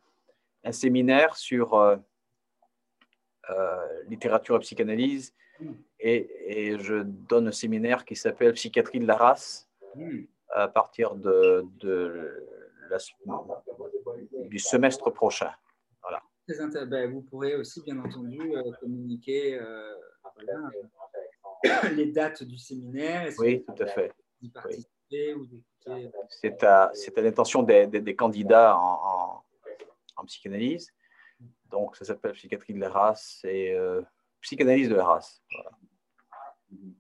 un, 0.65 0.71
séminaire 0.71 1.37
sur 1.37 1.75
euh, 1.75 1.95
euh, 3.49 4.03
littérature 4.07 4.57
et 4.57 4.59
psychanalyse 4.59 5.33
et, 5.99 6.29
et, 6.45 6.79
je 6.79 7.03
donne 7.03 7.47
un 7.47 7.51
séminaire 7.51 8.03
qui 8.05 8.15
s'appelle 8.15 8.53
Psychiatrie 8.53 8.99
de 8.99 9.07
la 9.07 9.15
race 9.15 9.69
à 10.53 10.67
partir 10.67 11.15
de, 11.15 11.65
de 11.79 12.45
du 14.49 14.59
semestre 14.59 15.09
prochain. 15.11 15.51
Voilà. 16.01 16.21
Ben, 16.85 17.11
vous 17.11 17.21
pourrez 17.21 17.55
aussi, 17.55 17.81
bien 17.81 17.99
entendu, 17.99 18.39
euh, 18.55 18.71
communiquer 18.79 19.59
voilà, 20.35 21.89
les 21.93 22.11
dates 22.11 22.43
du 22.43 22.57
séminaire 22.57 23.31
Oui, 23.39 23.65
tout 23.65 23.83
à 23.83 23.87
fait. 23.87 24.13
C'est 26.29 26.63
à, 26.63 26.91
l'intention 27.17 27.63
des, 27.63 27.87
des, 27.87 28.15
candidats 28.15 28.77
en, 28.77 29.43
en, 30.17 30.25
psychanalyse. 30.25 30.93
Donc, 31.69 31.95
ça 31.95 32.05
s'appelle 32.05 32.33
psychiatrie 32.33 32.73
de 32.73 32.79
la 32.79 32.89
race 32.89 33.41
et 33.43 33.73
euh, 33.73 34.01
psychanalyse 34.41 34.89
de 34.89 34.95
la 34.95 35.05
race. 35.05 35.41
Ben, 36.69 36.93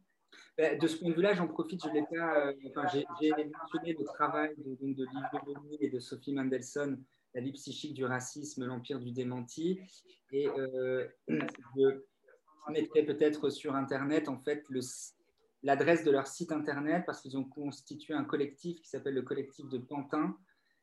de 0.57 0.87
ce 0.87 0.97
point 0.97 1.09
de 1.09 1.15
vue-là, 1.15 1.33
j'en 1.33 1.47
profite, 1.47 1.83
je 1.85 1.93
l'ai 1.93 2.03
pas. 2.03 2.47
Euh, 2.47 2.53
enfin, 2.69 2.87
j'ai 2.87 3.05
mentionné 3.29 3.93
le 3.93 4.05
travail 4.05 4.55
de, 4.57 4.75
de, 4.81 4.93
de 4.93 5.05
Livre 5.69 5.77
et 5.79 5.89
de 5.89 5.99
Sophie 5.99 6.33
Mendelssohn, 6.33 7.01
La 7.35 7.41
vie 7.41 7.51
psychique 7.51 7.93
du 7.93 8.05
racisme, 8.05 8.65
l'empire 8.65 8.99
du 8.99 9.11
démenti. 9.11 9.79
Et 10.31 10.47
euh, 10.47 11.07
je, 11.27 12.01
mettrai 12.69 13.03
peut-être 13.03 13.49
sur 13.49 13.75
Internet 13.75 14.27
en 14.27 14.37
fait 14.39 14.65
l'adresse 15.63 16.03
de 16.03 16.11
leur 16.11 16.27
site 16.27 16.51
Internet 16.51 17.03
parce 17.05 17.21
qu'ils 17.21 17.37
ont 17.37 17.45
constitué 17.45 18.13
un 18.13 18.25
collectif 18.25 18.81
qui 18.81 18.89
s'appelle 18.89 19.13
le 19.13 19.21
collectif 19.21 19.69
de 19.69 19.77
Pantin 19.77 20.37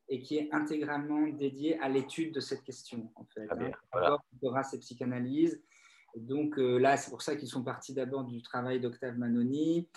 et 0.09 0.23
qui 0.23 0.37
est 0.37 0.49
intégralement 0.53 1.27
dédié 1.29 1.79
à 1.81 1.91
l'étude 1.91 2.33
de 2.33 2.41
cette 2.41 2.63
question 2.63 3.11
en 3.17 3.25
fait. 3.27 3.47
Ah 3.93 4.15
hein, 4.15 4.19
race 4.45 4.73
et 4.73 4.79
psychanalyse. 4.79 5.61
Donc 6.17 6.59
euh, 6.59 6.79
là, 6.79 6.97
c'est 6.97 7.11
pour 7.11 7.23
ça 7.23 7.37
qu'ils 7.37 7.49
sont 7.49 7.63
partis 7.63 7.95
d'abord 7.95 8.25
du 8.25 8.43
travail 8.43 8.81
d'Octave 8.81 9.19
Manoni. 9.19 9.89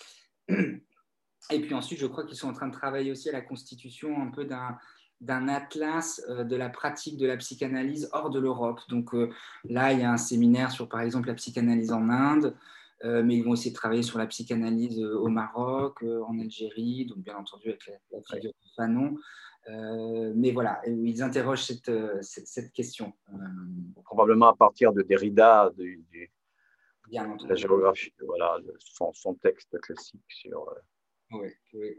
Et 0.49 1.61
puis 1.61 1.73
ensuite, 1.73 1.99
je 1.99 2.07
crois 2.07 2.26
qu'ils 2.26 2.38
sont 2.38 2.49
en 2.49 2.53
train 2.53 2.68
de 2.68 2.73
travailler 2.73 3.11
aussi 3.11 3.30
à 3.30 3.31
la 3.31 3.41
constitution 3.41 4.22
un 4.22 4.31
peu 4.31 4.45
d'un 4.45 5.48
atlas 5.48 6.22
euh, 6.30 6.44
de 6.44 6.56
la 6.56 6.69
pratique 6.69 7.18
de 7.18 7.26
la 7.26 7.38
psychanalyse 7.38 8.10
hors 8.11 8.30
de 8.30 8.39
l'Europe. 8.39 8.81
Donc 8.89 9.14
euh, 9.14 9.30
là, 9.64 9.94
il 9.94 9.99
y 9.99 10.03
a 10.03 10.11
un 10.11 10.18
séminaire 10.18 10.72
sur, 10.72 10.89
par 10.89 11.02
exemple, 11.02 11.27
la 11.27 11.35
psychanalyse 11.35 11.91
en 11.91 12.10
Inde, 12.10 12.56
mais 13.03 13.36
ils 13.36 13.44
vont 13.44 13.52
aussi 13.52 13.74
travailler 13.74 14.03
sur 14.03 14.18
la 14.18 14.28
psychanalyse 14.28 14.99
au 14.99 15.28
Maroc, 15.28 16.03
en 16.03 16.40
Algérie, 16.40 17.06
donc 17.06 17.19
bien 17.19 17.38
entendu 17.38 17.69
avec 17.69 17.88
la, 18.11 18.22
figure 18.30 18.52
de 18.52 18.69
Fanon. 18.76 19.15
mais 20.36 20.52
voilà, 20.52 20.82
ils 20.88 21.22
interrogent 21.22 21.64
cette, 21.64 21.91
cette, 22.22 22.72
question. 22.74 23.14
Probablement 24.03 24.48
à 24.48 24.56
partir 24.56 24.94
de 24.94 25.02
Derrida, 25.03 25.72
de, 25.78 25.99
la 27.11 27.56
géographie, 27.56 28.14
voilà, 28.26 28.57
son, 28.80 29.14
son, 29.14 29.36
texte 29.36 29.80
classique 29.80 30.26
sur 30.28 30.68
oui, 31.32 31.49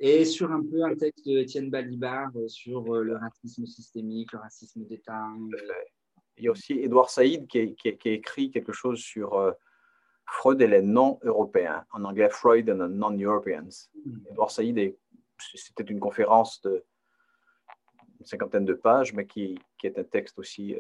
Et 0.01 0.25
sur 0.25 0.51
un 0.51 0.63
peu 0.63 0.83
un 0.85 0.95
texte 0.95 1.27
d'Étienne 1.27 1.71
Balibar 1.71 2.31
euh, 2.37 2.49
sur 2.49 2.95
euh, 2.95 3.03
le 3.03 3.17
racisme 3.17 3.67
systémique, 3.67 4.33
le 4.33 4.39
racisme 4.39 4.87
d'État. 4.87 5.27
Euh. 5.27 5.73
Il 6.39 6.45
y 6.45 6.49
a 6.49 6.53
aussi 6.53 6.75
Edouard 6.75 7.11
Saïd 7.11 7.47
qui, 7.47 7.59
a 7.59 8.09
écrit 8.11 8.51
quelque 8.51 8.73
chose 8.73 9.01
sur 9.01 9.53
Freud 10.31 10.61
et 10.61 10.67
les 10.67 10.83
non-européens, 10.83 11.85
en 11.93 12.05
anglais 12.05 12.29
Freud 12.31 12.69
and 12.71 12.79
the 12.79 12.91
non-Europeans. 12.91 13.89
Hmm. 14.05 14.19
Edouard 14.31 14.51
Saïd, 14.51 14.97
c'était 15.55 15.85
une 15.85 16.01
conférence 16.01 16.61
de 16.63 16.85
une 18.21 18.27
cinquantaine 18.27 18.65
de 18.65 18.75
pages, 18.75 19.13
mais 19.13 19.27
qui, 19.27 19.59
qui 19.79 19.87
est 19.87 19.99
un 19.99 20.05
texte 20.05 20.39
aussi 20.39 20.77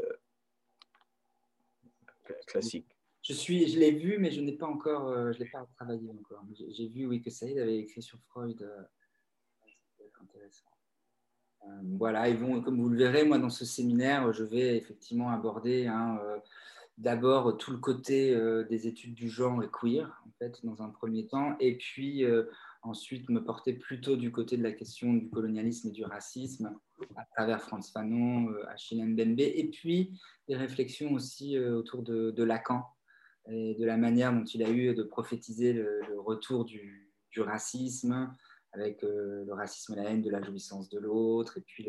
classique. 2.46 2.96
Je, 3.22 3.32
suis, 3.32 3.68
je 3.68 3.78
l'ai 3.78 3.92
vu, 3.92 4.18
mais 4.18 4.30
je 4.30 4.40
n'ai 4.40 4.52
pas 4.52 4.66
encore, 4.66 5.08
euh, 5.08 5.32
je 5.32 5.38
l'ai 5.38 5.50
pas 5.50 5.66
travaillé 5.76 6.10
encore. 6.10 6.44
J'ai 6.70 6.88
vu, 6.88 7.06
oui, 7.06 7.20
que 7.20 7.30
Saïd 7.30 7.58
avait 7.58 7.78
écrit 7.78 8.02
sur 8.02 8.18
Freud. 8.30 8.60
Euh, 8.62 8.82
intéressant. 10.20 10.66
Euh, 11.64 11.80
voilà, 11.96 12.28
ils 12.28 12.36
vont, 12.36 12.60
comme 12.60 12.80
vous 12.80 12.88
le 12.88 12.96
verrez, 12.96 13.24
moi 13.24 13.38
dans 13.38 13.50
ce 13.50 13.64
séminaire, 13.64 14.32
je 14.32 14.42
vais 14.42 14.76
effectivement 14.76 15.30
aborder 15.30 15.86
hein, 15.86 16.18
d'abord 16.98 17.56
tout 17.56 17.70
le 17.70 17.78
côté 17.78 18.36
des 18.68 18.86
études 18.86 19.14
du 19.14 19.30
genre 19.30 19.62
et 19.62 19.68
queer, 19.70 20.22
en 20.26 20.30
fait, 20.38 20.64
dans 20.64 20.82
un 20.82 20.90
premier 20.90 21.26
temps, 21.26 21.56
et 21.60 21.78
puis 21.78 22.24
ensuite 22.82 23.28
me 23.30 23.42
porter 23.42 23.72
plutôt 23.72 24.16
du 24.16 24.30
côté 24.30 24.56
de 24.56 24.62
la 24.62 24.72
question 24.72 25.14
du 25.14 25.30
colonialisme 25.30 25.88
et 25.88 25.92
du 25.92 26.04
racisme 26.04 26.76
à 27.16 27.24
travers 27.36 27.62
Franz 27.62 27.90
Fanon, 27.92 28.52
Achille 28.68 29.04
Mbembe, 29.04 29.40
et 29.40 29.70
puis 29.72 30.20
des 30.48 30.56
réflexions 30.56 31.12
aussi 31.12 31.58
autour 31.58 32.02
de 32.02 32.42
Lacan, 32.42 32.84
et 33.50 33.74
de 33.74 33.84
la 33.84 33.96
manière 33.96 34.32
dont 34.32 34.44
il 34.44 34.62
a 34.62 34.70
eu 34.70 34.94
de 34.94 35.02
prophétiser 35.02 35.72
le, 35.72 36.00
retour 36.18 36.64
du, 36.64 37.04
racisme, 37.36 38.34
avec 38.72 39.04
euh, 39.04 39.44
le 39.44 39.52
racisme 39.52 39.92
et 39.92 39.96
la 39.96 40.10
haine 40.10 40.22
de 40.22 40.30
la 40.30 40.42
jouissance 40.42 40.88
de 40.88 40.98
l'autre, 40.98 41.56
et 41.56 41.60
puis 41.60 41.88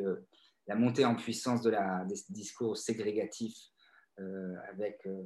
la 0.67 0.75
montée 0.75 1.03
en 1.05 1.15
puissance 1.15 1.63
de 1.63 1.71
la, 1.71 2.05
des 2.05 2.15
discours 2.29 2.77
ségrégatifs 2.77 3.57
euh, 3.57 3.78
avec 4.69 5.05
euh, 5.05 5.23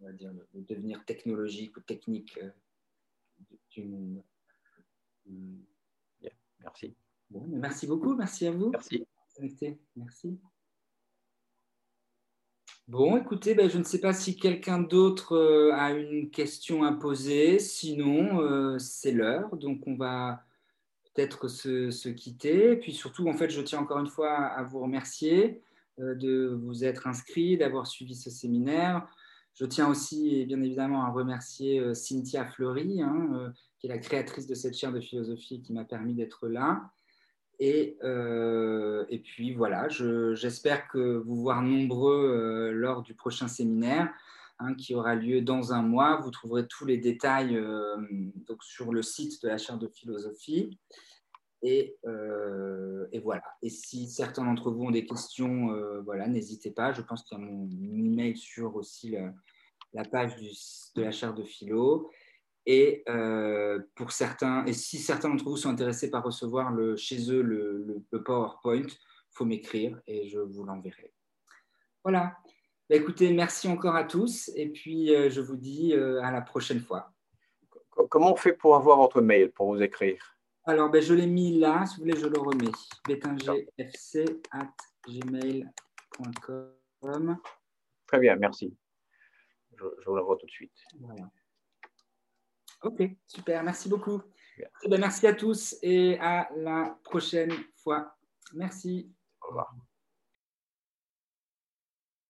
on 0.00 0.06
va 0.06 0.12
dire, 0.12 0.32
le, 0.32 0.62
devenir 0.62 1.04
technologique 1.04 1.76
ou 1.76 1.80
technique 1.80 2.38
du 3.70 3.84
monde. 3.84 4.22
Merci. 6.60 6.94
merci 7.30 7.86
beaucoup, 7.86 8.14
merci 8.14 8.46
à 8.46 8.52
vous. 8.52 8.70
Merci. 8.70 9.06
Merci. 9.96 10.38
Bon, 12.88 13.16
écoutez, 13.16 13.54
ben, 13.54 13.70
je 13.70 13.78
ne 13.78 13.84
sais 13.84 14.00
pas 14.00 14.12
si 14.12 14.36
quelqu'un 14.36 14.80
d'autre 14.80 15.34
euh, 15.34 15.72
a 15.72 15.92
une 15.92 16.30
question 16.30 16.82
à 16.82 16.92
poser. 16.92 17.58
Sinon, 17.58 18.40
euh, 18.40 18.78
c'est 18.78 19.12
l'heure. 19.12 19.56
Donc, 19.56 19.86
on 19.86 19.94
va 19.94 20.44
peut-être 21.14 21.48
se, 21.48 22.08
quitter. 22.08 22.76
puis 22.76 22.92
surtout, 22.92 23.28
en 23.28 23.34
fait, 23.34 23.50
je 23.50 23.62
tiens 23.62 23.78
encore 23.78 23.98
une 23.98 24.08
fois 24.08 24.36
à 24.36 24.62
vous 24.64 24.80
remercier 24.80 25.44
euh, 25.44 25.71
de 25.98 26.58
vous 26.62 26.84
être 26.84 27.06
inscrit, 27.06 27.56
d'avoir 27.56 27.86
suivi 27.86 28.14
ce 28.14 28.30
séminaire. 28.30 29.06
Je 29.54 29.64
tiens 29.66 29.88
aussi, 29.88 30.46
bien 30.46 30.60
évidemment, 30.62 31.04
à 31.04 31.10
remercier 31.10 31.94
Cynthia 31.94 32.46
Fleury, 32.46 33.02
hein, 33.02 33.52
qui 33.78 33.86
est 33.86 33.90
la 33.90 33.98
créatrice 33.98 34.46
de 34.46 34.54
cette 34.54 34.76
chaire 34.76 34.92
de 34.92 35.00
philosophie 35.00 35.60
qui 35.60 35.72
m'a 35.72 35.84
permis 35.84 36.14
d'être 36.14 36.48
là. 36.48 36.90
Et, 37.64 37.96
euh, 38.02 39.04
et 39.08 39.20
puis 39.20 39.54
voilà, 39.54 39.88
j'espère 39.88 40.88
que 40.88 41.18
vous 41.18 41.36
voir 41.36 41.62
nombreux 41.62 42.28
euh, 42.28 42.72
lors 42.72 43.02
du 43.02 43.14
prochain 43.14 43.46
séminaire 43.46 44.12
hein, 44.58 44.74
qui 44.74 44.96
aura 44.96 45.14
lieu 45.14 45.42
dans 45.42 45.72
un 45.72 45.82
mois. 45.82 46.16
Vous 46.16 46.32
trouverez 46.32 46.66
tous 46.66 46.86
les 46.86 46.96
détails 46.96 47.56
euh, 47.56 47.96
donc 48.48 48.64
sur 48.64 48.92
le 48.92 49.02
site 49.02 49.40
de 49.44 49.48
la 49.48 49.58
chaire 49.58 49.78
de 49.78 49.86
philosophie. 49.86 50.76
Et, 51.62 51.96
et, 53.12 53.18
voilà. 53.20 53.44
Et 53.62 53.70
si 53.70 54.08
certains 54.08 54.44
d'entre 54.44 54.70
vous 54.70 54.84
ont 54.84 54.90
des 54.90 55.06
questions, 55.06 55.68
voilà, 56.04 56.26
n'hésitez 56.26 56.72
pas. 56.72 56.92
Je 56.92 57.02
pense 57.02 57.22
qu'il 57.22 57.38
y 57.38 57.40
a 57.40 57.44
mon 57.44 57.68
email 58.04 58.36
sur 58.36 58.74
aussi 58.74 59.16
la, 59.92 60.04
page 60.04 60.34
de 60.96 61.02
la 61.02 61.12
chaire 61.12 61.34
de 61.34 61.44
philo. 61.44 62.10
Et 62.66 63.02
euh, 63.08 63.80
pour 63.96 64.12
certains, 64.12 64.64
et 64.66 64.72
si 64.72 64.98
certains 64.98 65.28
d'entre 65.28 65.44
vous 65.44 65.56
sont 65.56 65.70
intéressés 65.70 66.10
par 66.10 66.22
recevoir 66.22 66.70
le, 66.70 66.96
chez 66.96 67.30
eux 67.30 67.42
le, 67.42 68.04
PowerPoint, 68.24 68.82
il 68.82 68.86
faut 69.30 69.44
m'écrire 69.44 70.00
et 70.06 70.28
je 70.28 70.38
vous 70.38 70.64
l'enverrai. 70.64 71.12
Voilà. 72.04 72.36
Bah, 72.88 72.96
écoutez, 72.96 73.32
merci 73.32 73.68
encore 73.68 73.96
à 73.96 74.04
tous 74.04 74.50
et 74.54 74.68
puis 74.68 75.14
euh, 75.14 75.28
je 75.28 75.40
vous 75.40 75.56
dis 75.56 75.92
euh, 75.94 76.22
à 76.22 76.30
la 76.30 76.40
prochaine 76.40 76.80
fois. 76.80 77.12
comment 78.08 78.32
on 78.32 78.36
fait 78.36 78.52
pour 78.52 78.76
avoir 78.76 78.98
votre 78.98 79.20
mail, 79.20 79.50
pour 79.50 79.74
vous 79.74 79.82
écrire? 79.82 80.36
Alors, 80.64 80.90
ben, 80.90 81.02
je 81.02 81.12
l'ai 81.14 81.26
mis 81.26 81.58
là. 81.58 81.84
Si 81.86 81.96
vous 81.96 82.02
voulez, 82.02 82.18
je 82.18 82.26
le 82.26 82.38
remets. 82.38 82.70
gmail.com 85.08 86.72
Très 88.06 88.20
bien, 88.20 88.36
merci. 88.36 88.76
Je, 89.76 89.84
vous 90.06 90.14
l'envoie 90.14 90.36
tout 90.36 90.46
de 90.46 90.50
suite. 90.50 90.76
Ok, 92.82 93.02
super. 93.26 93.62
Merci 93.64 93.88
beaucoup. 93.88 94.22
Eh 94.58 94.88
ben, 94.88 95.00
merci 95.00 95.26
à 95.26 95.34
tous 95.34 95.76
et 95.82 96.18
à 96.20 96.48
la 96.56 96.98
prochaine 97.04 97.52
fois. 97.76 98.16
Merci. 98.54 99.10
Au 99.40 99.48
revoir. 99.48 99.74